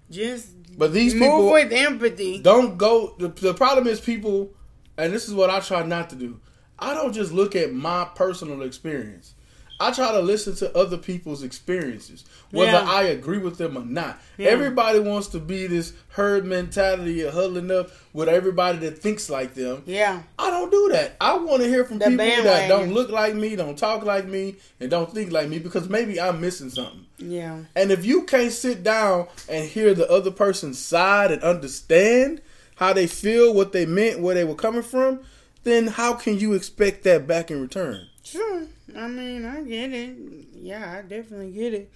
just 0.10 0.48
But 0.78 0.94
these 0.94 1.14
move 1.14 1.24
people 1.24 1.52
with 1.52 1.72
empathy. 1.72 2.40
don't 2.40 2.78
go. 2.78 3.16
The, 3.18 3.30
the 3.30 3.54
problem 3.54 3.88
is 3.88 4.00
people, 4.00 4.54
and 4.98 5.14
this 5.14 5.28
is 5.28 5.34
what 5.34 5.50
I 5.50 5.60
try 5.60 5.84
not 5.84 6.10
to 6.12 6.16
do. 6.16 6.40
I 6.78 6.94
don't 6.94 7.14
just 7.14 7.32
look 7.32 7.56
at 7.56 7.74
my 7.74 8.08
personal 8.16 8.62
experience. 8.62 9.36
I 9.80 9.92
try 9.92 10.12
to 10.14 10.20
listen 10.22 10.56
to 10.58 10.78
other 10.78 10.98
people's 10.98 11.44
experiences, 11.44 12.24
whether 12.52 12.72
Yeah. 12.72 12.86
I 12.90 13.04
agree 13.04 13.40
with 13.40 13.58
them 13.58 13.78
or 13.78 13.84
not. 13.86 14.22
Yeah. 14.38 14.50
Everybody 14.50 15.00
wants 15.00 15.28
to 15.30 15.40
be 15.40 15.68
this 15.68 15.92
herd 16.10 16.46
mentality 16.46 17.22
of 17.24 17.34
huddling 17.34 17.70
up 17.72 17.92
with 18.14 18.30
everybody 18.30 18.78
that 18.80 19.00
thinks 19.00 19.30
like 19.30 19.54
them. 19.54 19.84
Yeah, 19.86 20.22
I 20.40 20.50
don't 20.50 20.72
do 20.72 20.90
that. 20.94 21.18
I 21.20 21.36
want 21.38 21.62
to 21.62 21.68
hear 21.68 21.84
from 21.84 22.00
The 22.00 22.06
people 22.06 22.26
that 22.26 22.70
don't 22.70 22.94
look 22.94 23.10
like 23.10 23.36
me, 23.36 23.56
don't 23.58 23.78
talk 23.78 24.04
like 24.06 24.26
me, 24.26 24.56
and 24.80 24.90
don't 24.90 25.14
think 25.14 25.32
like 25.34 25.50
me 25.50 25.60
because 25.60 25.90
maybe 25.90 26.22
I'm 26.22 26.40
missing 26.40 26.70
something. 26.70 27.06
yeah, 27.18 27.60
And 27.76 27.92
if 27.92 28.06
you 28.06 28.24
can't 28.24 28.54
sit 28.54 28.82
down 28.84 29.28
and 29.50 29.68
hear 29.68 29.94
the 29.94 30.10
other 30.10 30.32
person's 30.32 30.80
side 30.80 31.32
and 31.32 31.42
understand 31.44 32.42
how 32.76 32.94
they 32.94 33.08
feel, 33.08 33.54
what 33.54 33.72
they 33.74 33.86
meant, 33.86 34.20
where 34.20 34.36
they 34.36 34.44
were 34.46 34.56
coming 34.56 34.82
from, 34.84 35.20
then 35.64 35.88
how 35.88 36.14
can 36.14 36.40
you 36.40 36.54
expect 36.54 37.04
that 37.04 37.28
back 37.28 37.52
in 37.52 37.62
return? 37.62 38.08
sure. 38.24 38.64
I 38.96 39.08
mean, 39.08 39.46
I 39.46 39.62
get 39.62 39.92
it. 39.92 40.18
Yeah, 40.54 40.98
I 40.98 41.02
definitely 41.02 41.52
get 41.52 41.74
it. 41.74 41.92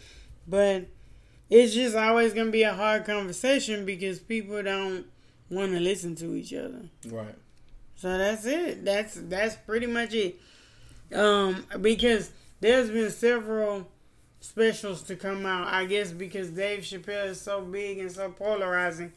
But 0.47 0.87
it's 1.49 1.73
just 1.73 1.95
always 1.95 2.33
gonna 2.33 2.51
be 2.51 2.63
a 2.63 2.73
hard 2.73 3.05
conversation 3.05 3.85
because 3.85 4.19
people 4.19 4.61
don't 4.61 5.05
want 5.49 5.71
to 5.71 5.79
listen 5.79 6.15
to 6.15 6.35
each 6.35 6.53
other. 6.53 6.89
Right. 7.07 7.35
So 7.95 8.17
that's 8.17 8.45
it. 8.45 8.85
That's 8.85 9.15
that's 9.15 9.55
pretty 9.55 9.87
much 9.87 10.13
it. 10.13 10.39
Um, 11.13 11.65
because 11.81 12.31
there's 12.59 12.89
been 12.89 13.09
several 13.09 13.87
specials 14.39 15.03
to 15.03 15.15
come 15.15 15.45
out. 15.45 15.67
I 15.67 15.85
guess 15.85 16.11
because 16.11 16.49
Dave 16.49 16.81
Chappelle 16.81 17.27
is 17.27 17.41
so 17.41 17.61
big 17.61 17.99
and 17.99 18.11
so 18.11 18.29
polarizing, 18.31 19.11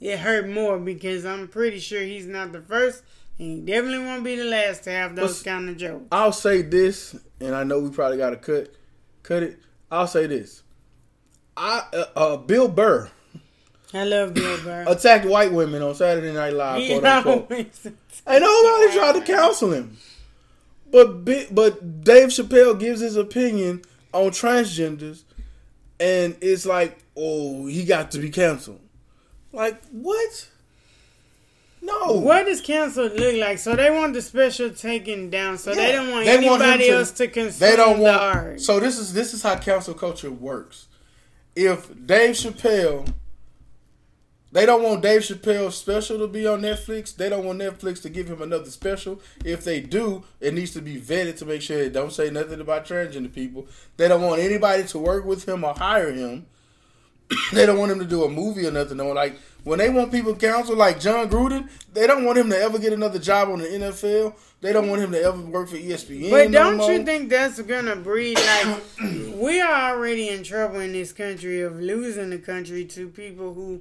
it 0.00 0.18
hurt 0.18 0.48
more 0.48 0.78
because 0.78 1.24
I'm 1.24 1.48
pretty 1.48 1.78
sure 1.78 2.02
he's 2.02 2.26
not 2.26 2.52
the 2.52 2.60
first, 2.60 3.04
and 3.40 3.50
he 3.50 3.60
definitely 3.60 4.04
won't 4.04 4.22
be 4.22 4.36
the 4.36 4.44
last 4.44 4.84
to 4.84 4.90
have 4.90 5.16
those 5.16 5.42
kind 5.42 5.68
of 5.68 5.76
jokes. 5.76 6.06
I'll 6.12 6.32
say 6.32 6.62
this, 6.62 7.16
and 7.40 7.54
I 7.54 7.64
know 7.64 7.80
we 7.80 7.90
probably 7.90 8.18
got 8.18 8.30
to 8.30 8.36
cut, 8.36 8.74
cut 9.22 9.42
it. 9.42 9.58
I'll 9.90 10.06
say 10.06 10.26
this: 10.26 10.62
I 11.56 11.84
uh, 11.92 12.04
uh, 12.14 12.36
Bill 12.36 12.68
Burr 12.68 13.10
I 13.92 14.04
love 14.04 14.34
Bill 14.34 14.62
Burr. 14.62 14.84
attacked 14.88 15.26
white 15.26 15.52
women 15.52 15.82
on 15.82 15.94
Saturday 15.94 16.32
Night 16.32 16.52
Live. 16.52 16.80
He 16.80 16.98
quote 16.98 17.04
unquote. 17.04 17.50
And 18.26 18.44
nobody 18.44 18.94
tried 18.94 19.14
to 19.14 19.22
counsel 19.22 19.72
him. 19.72 19.96
But 20.90 21.24
but 21.24 22.04
Dave 22.04 22.28
Chappelle 22.28 22.78
gives 22.78 23.00
his 23.00 23.16
opinion 23.16 23.82
on 24.12 24.30
transgenders, 24.30 25.22
and 25.98 26.36
it's 26.40 26.66
like, 26.66 26.98
oh, 27.16 27.66
he 27.66 27.84
got 27.84 28.10
to 28.12 28.18
be 28.18 28.30
canceled. 28.30 28.80
Like 29.52 29.80
what? 29.90 30.48
No. 31.82 32.12
What 32.12 32.46
does 32.46 32.60
council 32.60 33.04
look 33.06 33.36
like? 33.36 33.58
So 33.58 33.74
they 33.74 33.90
want 33.90 34.12
the 34.14 34.22
special 34.22 34.70
taken 34.70 35.30
down. 35.30 35.56
So 35.58 35.74
they 35.74 35.92
don't 35.92 36.10
want 36.10 36.26
They 36.26 36.36
want 36.36 36.62
anybody 36.62 36.88
to- 36.90 36.96
else 36.96 37.10
to 37.12 37.28
consume 37.28 37.58
They 37.70 37.76
don't 37.76 37.96
the 37.98 38.02
want. 38.04 38.22
art. 38.22 38.60
So 38.60 38.78
this 38.80 38.98
is 38.98 39.12
this 39.14 39.32
is 39.32 39.42
how 39.42 39.56
cancel 39.56 39.94
culture 39.94 40.30
works. 40.30 40.86
If 41.56 41.88
Dave 42.06 42.34
Chappelle, 42.36 43.12
they 44.52 44.66
don't 44.66 44.82
want 44.82 45.02
Dave 45.02 45.22
Chappelle's 45.22 45.76
special 45.76 46.18
to 46.18 46.26
be 46.26 46.46
on 46.46 46.60
Netflix. 46.62 47.14
They 47.16 47.28
don't 47.28 47.44
want 47.44 47.60
Netflix 47.60 48.02
to 48.02 48.08
give 48.08 48.28
him 48.28 48.42
another 48.42 48.70
special. 48.70 49.20
If 49.44 49.64
they 49.64 49.80
do, 49.80 50.24
it 50.40 50.54
needs 50.54 50.72
to 50.72 50.80
be 50.82 51.00
vetted 51.00 51.38
to 51.38 51.46
make 51.46 51.62
sure 51.62 51.78
it 51.78 51.92
don't 51.92 52.12
say 52.12 52.30
nothing 52.30 52.60
about 52.60 52.84
transgender 52.84 53.32
people. 53.32 53.66
They 53.96 54.08
don't 54.08 54.22
want 54.22 54.40
anybody 54.40 54.84
to 54.84 54.98
work 54.98 55.24
with 55.24 55.48
him 55.48 55.64
or 55.64 55.72
hire 55.74 56.12
him. 56.12 56.46
they 57.52 57.64
don't 57.64 57.78
want 57.78 57.92
him 57.92 58.00
to 58.00 58.04
do 58.04 58.24
a 58.24 58.28
movie 58.28 58.66
or 58.66 58.72
nothing. 58.72 58.96
No, 58.96 59.08
like 59.12 59.36
when 59.64 59.78
they 59.78 59.90
want 59.90 60.12
people 60.12 60.34
counsel 60.34 60.76
like 60.76 61.00
Jon 61.00 61.28
Gruden, 61.28 61.68
they 61.92 62.06
don't 62.06 62.24
want 62.24 62.38
him 62.38 62.50
to 62.50 62.58
ever 62.58 62.78
get 62.78 62.92
another 62.92 63.18
job 63.18 63.48
on 63.48 63.58
the 63.58 63.66
NFL. 63.66 64.34
They 64.60 64.72
don't 64.72 64.88
want 64.88 65.00
him 65.00 65.12
to 65.12 65.22
ever 65.22 65.40
work 65.40 65.68
for 65.68 65.76
ESPN. 65.76 66.30
But 66.30 66.50
don't 66.52 66.76
more. 66.76 66.92
you 66.92 67.04
think 67.04 67.30
that's 67.30 67.60
gonna 67.62 67.96
breed 67.96 68.38
like 68.38 68.80
we 69.34 69.60
are 69.60 69.94
already 69.94 70.28
in 70.28 70.42
trouble 70.42 70.80
in 70.80 70.92
this 70.92 71.12
country 71.12 71.62
of 71.62 71.80
losing 71.80 72.30
the 72.30 72.38
country 72.38 72.84
to 72.86 73.08
people 73.08 73.54
who 73.54 73.80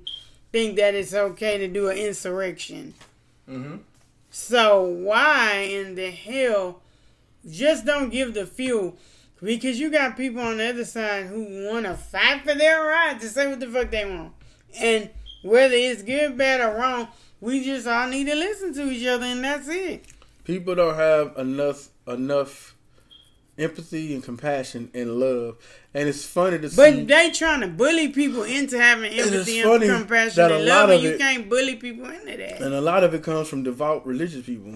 think 0.51 0.77
that 0.77 0.95
it's 0.95 1.13
okay 1.13 1.57
to 1.57 1.67
do 1.67 1.89
an 1.89 1.97
insurrection. 1.97 2.93
hmm 3.45 3.77
So 4.29 4.83
why 4.83 5.67
in 5.69 5.95
the 5.95 6.11
hell 6.11 6.81
just 7.49 7.85
don't 7.85 8.09
give 8.09 8.33
the 8.33 8.45
fuel? 8.45 8.97
Because 9.41 9.79
you 9.79 9.89
got 9.89 10.17
people 10.17 10.41
on 10.41 10.57
the 10.57 10.69
other 10.69 10.85
side 10.85 11.27
who 11.27 11.67
want 11.69 11.85
to 11.85 11.95
fight 11.95 12.43
for 12.43 12.53
their 12.55 12.83
right 12.85 13.19
to 13.19 13.27
say 13.29 13.47
what 13.47 13.59
the 13.59 13.67
fuck 13.67 13.89
they 13.89 14.05
want. 14.05 14.33
And 14.77 15.09
whether 15.41 15.75
it's 15.75 16.01
good, 16.03 16.37
bad, 16.37 16.61
or 16.61 16.77
wrong, 16.79 17.07
we 17.41 17.63
just 17.63 17.87
all 17.87 18.07
need 18.09 18.25
to 18.25 18.35
listen 18.35 18.73
to 18.73 18.89
each 18.91 19.05
other 19.07 19.25
and 19.25 19.43
that's 19.43 19.67
it. 19.67 20.05
people 20.43 20.75
don't 20.75 20.95
have 20.95 21.37
enough 21.37 21.89
enough 22.07 22.75
empathy 23.57 24.13
and 24.13 24.23
compassion 24.23 24.89
and 24.93 25.19
love 25.19 25.57
and 25.93 26.07
it's 26.07 26.25
funny 26.25 26.57
to 26.57 26.63
But 26.63 26.71
see 26.71 26.75
But 27.01 27.07
they 27.07 27.29
trying 27.31 27.61
to 27.61 27.67
bully 27.67 28.07
people 28.09 28.43
into 28.43 28.77
having 28.79 29.11
empathy 29.11 29.59
and 29.59 29.81
compassion 29.83 30.35
that 30.35 30.51
and 30.51 30.65
love, 30.65 30.89
and 30.91 31.03
you 31.03 31.09
it- 31.11 31.17
can't 31.19 31.49
bully 31.49 31.75
people 31.75 32.05
into 32.09 32.37
that. 32.37 32.61
and 32.61 32.73
a 32.73 32.79
lot 32.81 33.03
of 33.03 33.13
it 33.13 33.21
comes 33.23 33.47
from 33.49 33.63
devout 33.63 34.05
religious 34.07 34.45
people 34.45 34.75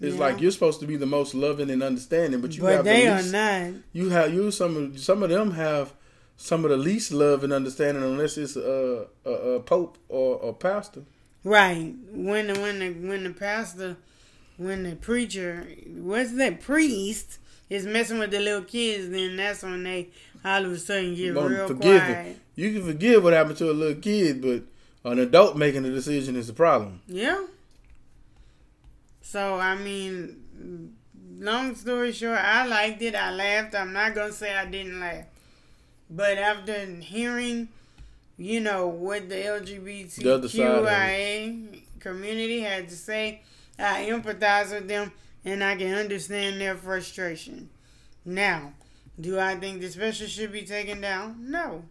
it's 0.00 0.14
Yeah. 0.16 0.20
like 0.20 0.40
you're 0.40 0.50
supposed 0.50 0.80
to 0.80 0.86
be 0.86 0.96
the 0.96 1.06
most 1.06 1.34
loving 1.34 1.70
and 1.70 1.82
understanding 1.82 2.40
but 2.40 2.54
you 2.56 2.62
But 2.62 2.72
have 2.76 2.84
they 2.84 3.02
the 3.06 3.12
are 3.12 3.22
not. 3.22 3.80
you 3.92 4.08
have 4.08 4.32
you 4.34 4.50
some 4.50 4.76
of 4.76 4.98
some 4.98 5.22
of 5.22 5.28
them 5.30 5.52
have 5.52 5.92
some 6.36 6.64
of 6.64 6.70
the 6.70 6.76
least 6.76 7.12
love 7.12 7.44
and 7.44 7.52
understanding 7.52 8.02
unless 8.02 8.36
it's 8.36 8.56
a, 8.56 9.06
a, 9.24 9.30
a 9.30 9.60
pope 9.60 9.98
or 10.08 10.40
a 10.48 10.52
pastor 10.52 11.02
Right. 11.44 11.92
When 12.12 12.46
the 12.46 12.60
when 12.60 12.78
the 12.78 12.90
when 13.08 13.24
the 13.24 13.30
pastor 13.30 13.96
when 14.58 14.84
the 14.84 14.94
preacher 14.94 15.66
what's 15.88 16.32
that 16.36 16.60
priest 16.60 17.38
is 17.68 17.84
messing 17.84 18.18
with 18.20 18.30
the 18.30 18.38
little 18.38 18.62
kids, 18.62 19.08
then 19.10 19.36
that's 19.36 19.62
when 19.64 19.82
they 19.82 20.10
all 20.44 20.64
of 20.64 20.70
a 20.72 20.78
sudden 20.78 21.14
get 21.16 21.34
Don't 21.34 21.50
real 21.50 21.66
forgive 21.66 22.00
quiet. 22.02 22.26
it. 22.28 22.36
you 22.54 22.72
can 22.72 22.86
forgive 22.86 23.24
what 23.24 23.32
happened 23.32 23.56
to 23.58 23.70
a 23.70 23.72
little 23.72 24.00
kid 24.00 24.40
but 24.40 24.62
an 25.10 25.18
adult 25.18 25.56
making 25.56 25.84
a 25.84 25.90
decision 25.90 26.36
is 26.36 26.48
a 26.48 26.52
problem 26.52 27.00
Yeah. 27.08 27.44
So 29.22 29.56
I 29.56 29.74
mean 29.74 30.94
long 31.38 31.74
story 31.74 32.12
short, 32.12 32.38
I 32.38 32.66
liked 32.66 33.02
it. 33.02 33.14
I 33.16 33.32
laughed. 33.32 33.74
I'm 33.74 33.92
not 33.92 34.14
gonna 34.14 34.32
say 34.32 34.54
I 34.54 34.66
didn't 34.66 35.00
laugh, 35.00 35.24
but 36.14 36.36
after 36.36 36.86
hearing, 37.00 37.68
you 38.36 38.60
know, 38.60 38.86
what 38.86 39.28
the 39.28 39.34
The 39.36 40.34
other 40.34 40.48
side 40.48 40.60
of 40.60 40.84
LGBTQIA 40.84 41.82
community 42.00 42.60
had 42.60 42.88
to 42.90 42.96
say, 42.96 43.42
I 43.78 44.08
empathize 44.10 44.72
with 44.72 44.88
them 44.88 45.12
and 45.44 45.64
I 45.64 45.76
can 45.76 45.94
understand 45.94 46.60
their 46.60 46.76
frustration. 46.76 47.70
Now, 48.24 48.74
do 49.18 49.38
I 49.38 49.56
think 49.56 49.80
the 49.80 49.90
special 49.90 50.26
should 50.26 50.52
be 50.52 50.62
taken 50.62 51.00
down? 51.00 51.50
No, 51.50 51.84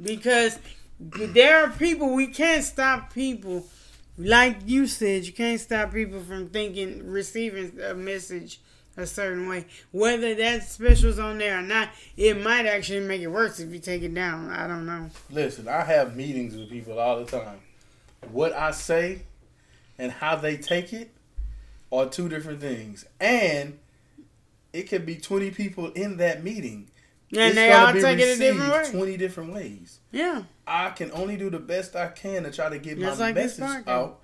because 0.00 0.58
there 1.00 1.64
are 1.64 1.70
people 1.70 2.14
we 2.14 2.26
can't 2.26 2.64
stop 2.64 3.12
people 3.12 3.66
like 4.18 4.58
you 4.64 4.86
said, 4.86 5.26
you 5.26 5.32
can't 5.32 5.60
stop 5.60 5.92
people 5.92 6.20
from 6.20 6.48
thinking, 6.48 7.06
receiving 7.06 7.78
a 7.80 7.94
message 7.94 8.60
a 8.96 9.06
certain 9.06 9.48
way. 9.48 9.66
Whether 9.92 10.34
that 10.36 10.64
special's 10.64 11.18
on 11.18 11.38
there 11.38 11.58
or 11.58 11.62
not, 11.62 11.90
it 12.16 12.42
might 12.42 12.66
actually 12.66 13.00
make 13.00 13.20
it 13.20 13.28
worse 13.28 13.60
if 13.60 13.72
you 13.72 13.78
take 13.78 14.02
it 14.02 14.14
down. 14.14 14.50
I 14.50 14.66
don't 14.66 14.86
know. 14.86 15.10
Listen, 15.30 15.68
I 15.68 15.82
have 15.84 16.16
meetings 16.16 16.56
with 16.56 16.70
people 16.70 16.98
all 16.98 17.22
the 17.22 17.30
time. 17.30 17.60
What 18.32 18.52
I 18.52 18.70
say 18.70 19.22
and 19.98 20.10
how 20.12 20.36
they 20.36 20.56
take 20.56 20.92
it 20.92 21.10
are 21.92 22.06
two 22.08 22.28
different 22.28 22.60
things. 22.60 23.04
And 23.20 23.78
it 24.72 24.84
could 24.88 25.06
be 25.06 25.16
20 25.16 25.50
people 25.52 25.90
in 25.92 26.16
that 26.18 26.42
meeting. 26.42 26.88
And 27.32 27.40
It's 27.40 27.54
they 27.56 27.72
all 27.72 27.92
be 27.92 28.00
take 28.00 28.18
it 28.18 28.36
a 28.36 28.38
different 28.38 28.72
way. 28.72 28.90
20 28.90 29.16
different 29.16 29.52
ways. 29.52 29.98
Yeah. 30.12 30.44
I 30.66 30.90
can 30.90 31.10
only 31.12 31.36
do 31.36 31.50
the 31.50 31.58
best 31.58 31.96
I 31.96 32.08
can 32.08 32.44
to 32.44 32.50
try 32.50 32.68
to 32.68 32.78
get 32.78 32.98
Just 32.98 33.18
my 33.18 33.26
like 33.26 33.34
message 33.34 33.86
out 33.86 34.20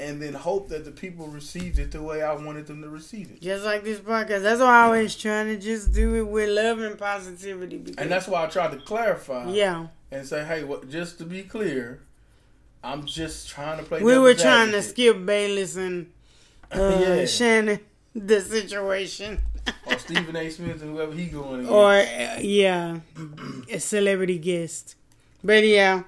and 0.00 0.20
then 0.20 0.34
hope 0.34 0.68
that 0.68 0.84
the 0.84 0.90
people 0.90 1.26
received 1.28 1.78
it 1.78 1.92
the 1.92 2.02
way 2.02 2.22
I 2.22 2.34
wanted 2.34 2.66
them 2.66 2.82
to 2.82 2.88
receive 2.88 3.30
it. 3.30 3.40
Just 3.40 3.64
like 3.64 3.84
this 3.84 4.00
podcast. 4.00 4.42
That's 4.42 4.60
why 4.60 4.80
I 4.80 4.84
always 4.84 5.16
trying 5.16 5.46
to 5.46 5.58
just 5.58 5.92
do 5.92 6.14
it 6.16 6.26
with 6.26 6.48
love 6.48 6.80
and 6.80 6.98
positivity. 6.98 7.78
Because, 7.78 7.96
And 7.96 8.10
that's 8.10 8.26
why 8.26 8.44
I 8.44 8.46
tried 8.46 8.72
to 8.72 8.78
clarify 8.78 9.50
yeah. 9.50 9.86
and 10.10 10.26
say, 10.26 10.44
hey, 10.44 10.64
what, 10.64 10.88
just 10.88 11.18
to 11.18 11.24
be 11.24 11.42
clear, 11.42 12.02
I'm 12.82 13.06
just 13.06 13.48
trying 13.48 13.78
to 13.78 13.84
play 13.84 14.02
We 14.02 14.18
were 14.18 14.34
trying 14.34 14.72
to 14.72 14.82
Skip 14.82 15.24
Bayless 15.24 15.76
and 15.76 16.10
uh, 16.72 16.98
Yeah. 17.00 17.26
Shannon 17.26 17.80
the 18.14 18.40
situation. 18.40 19.40
or 19.86 19.98
Stephen 19.98 20.36
A. 20.36 20.50
Smith 20.50 20.82
and 20.82 20.94
whoever 20.94 21.12
he 21.12 21.26
going 21.26 21.60
against. 21.60 21.72
or 21.72 21.92
uh, 21.92 22.38
yeah, 22.40 22.98
a 23.70 23.78
celebrity 23.78 24.38
guest. 24.38 24.96
But 25.44 25.64
yeah, 25.64 26.02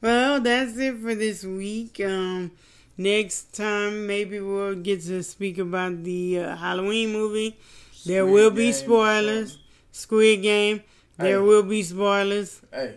well, 0.00 0.40
that's 0.40 0.76
it 0.78 0.98
for 0.98 1.14
this 1.14 1.44
week. 1.44 2.00
Um, 2.00 2.52
next 2.96 3.54
time 3.54 4.06
maybe 4.06 4.40
we'll 4.40 4.74
get 4.76 5.02
to 5.04 5.22
speak 5.22 5.58
about 5.58 6.02
the 6.04 6.38
uh, 6.40 6.56
Halloween 6.56 7.12
movie. 7.12 7.56
There 8.06 8.22
Squid 8.22 8.32
will 8.34 8.50
be 8.50 8.72
spoilers. 8.72 9.58
Squid 9.92 10.42
Game. 10.42 10.82
There 11.18 11.38
Hey. 11.40 11.46
will 11.46 11.62
be 11.62 11.82
spoilers. 11.82 12.60
Hey, 12.72 12.96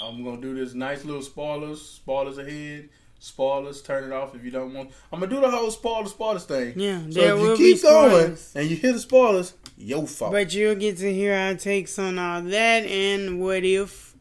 I'm 0.00 0.22
gonna 0.24 0.40
do 0.40 0.54
this 0.54 0.74
nice 0.74 1.04
little 1.04 1.22
spoilers. 1.22 1.80
Spoilers 1.82 2.38
ahead. 2.38 2.88
Spoilers. 3.18 3.82
Turn 3.82 4.04
it 4.04 4.12
off 4.12 4.34
if 4.34 4.44
you 4.44 4.50
don't 4.50 4.72
want. 4.72 4.90
I'm 5.12 5.20
gonna 5.20 5.30
do 5.34 5.40
the 5.40 5.50
whole 5.50 5.70
spoiler 5.70 6.08
spoilers 6.08 6.44
thing. 6.44 6.72
Yeah, 6.78 7.00
So 7.10 7.20
there 7.20 7.34
if 7.34 7.40
will 7.40 7.50
you 7.50 7.56
be 7.56 7.72
keep 7.74 7.82
going 7.82 8.10
spoilers. 8.10 8.52
and 8.54 8.70
you 8.70 8.76
hear 8.76 8.92
the 8.92 8.98
spoilers, 8.98 9.54
your 9.76 10.06
fault. 10.06 10.32
But 10.32 10.54
you'll 10.54 10.74
get 10.74 10.98
to 10.98 11.12
hear 11.12 11.34
our 11.34 11.54
takes 11.54 11.98
on 11.98 12.18
all 12.18 12.42
that 12.42 12.84
and 12.86 13.40
what 13.40 13.64
if. 13.64 14.14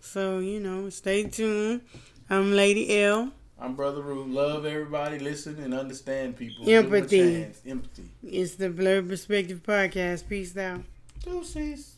So, 0.00 0.40
you 0.40 0.60
know, 0.60 0.90
stay 0.90 1.24
tuned. 1.24 1.82
I'm 2.28 2.52
Lady 2.52 2.98
L. 3.02 3.32
I'm 3.62 3.76
Brother 3.76 4.02
Rue. 4.02 4.24
Love 4.24 4.66
everybody. 4.66 5.20
Listen 5.20 5.56
and 5.62 5.72
understand 5.72 6.36
people. 6.36 6.64
Give 6.64 6.84
'em 6.84 6.92
a 6.92 6.96
Empathy. 6.96 7.46
Empathy. 7.64 8.02
It's 8.24 8.56
the 8.56 8.68
Blurred 8.70 9.08
Perspective 9.08 9.62
Podcast. 9.62 10.28
Peace 10.28 10.56
out. 10.56 10.82
Deuces. 11.24 11.94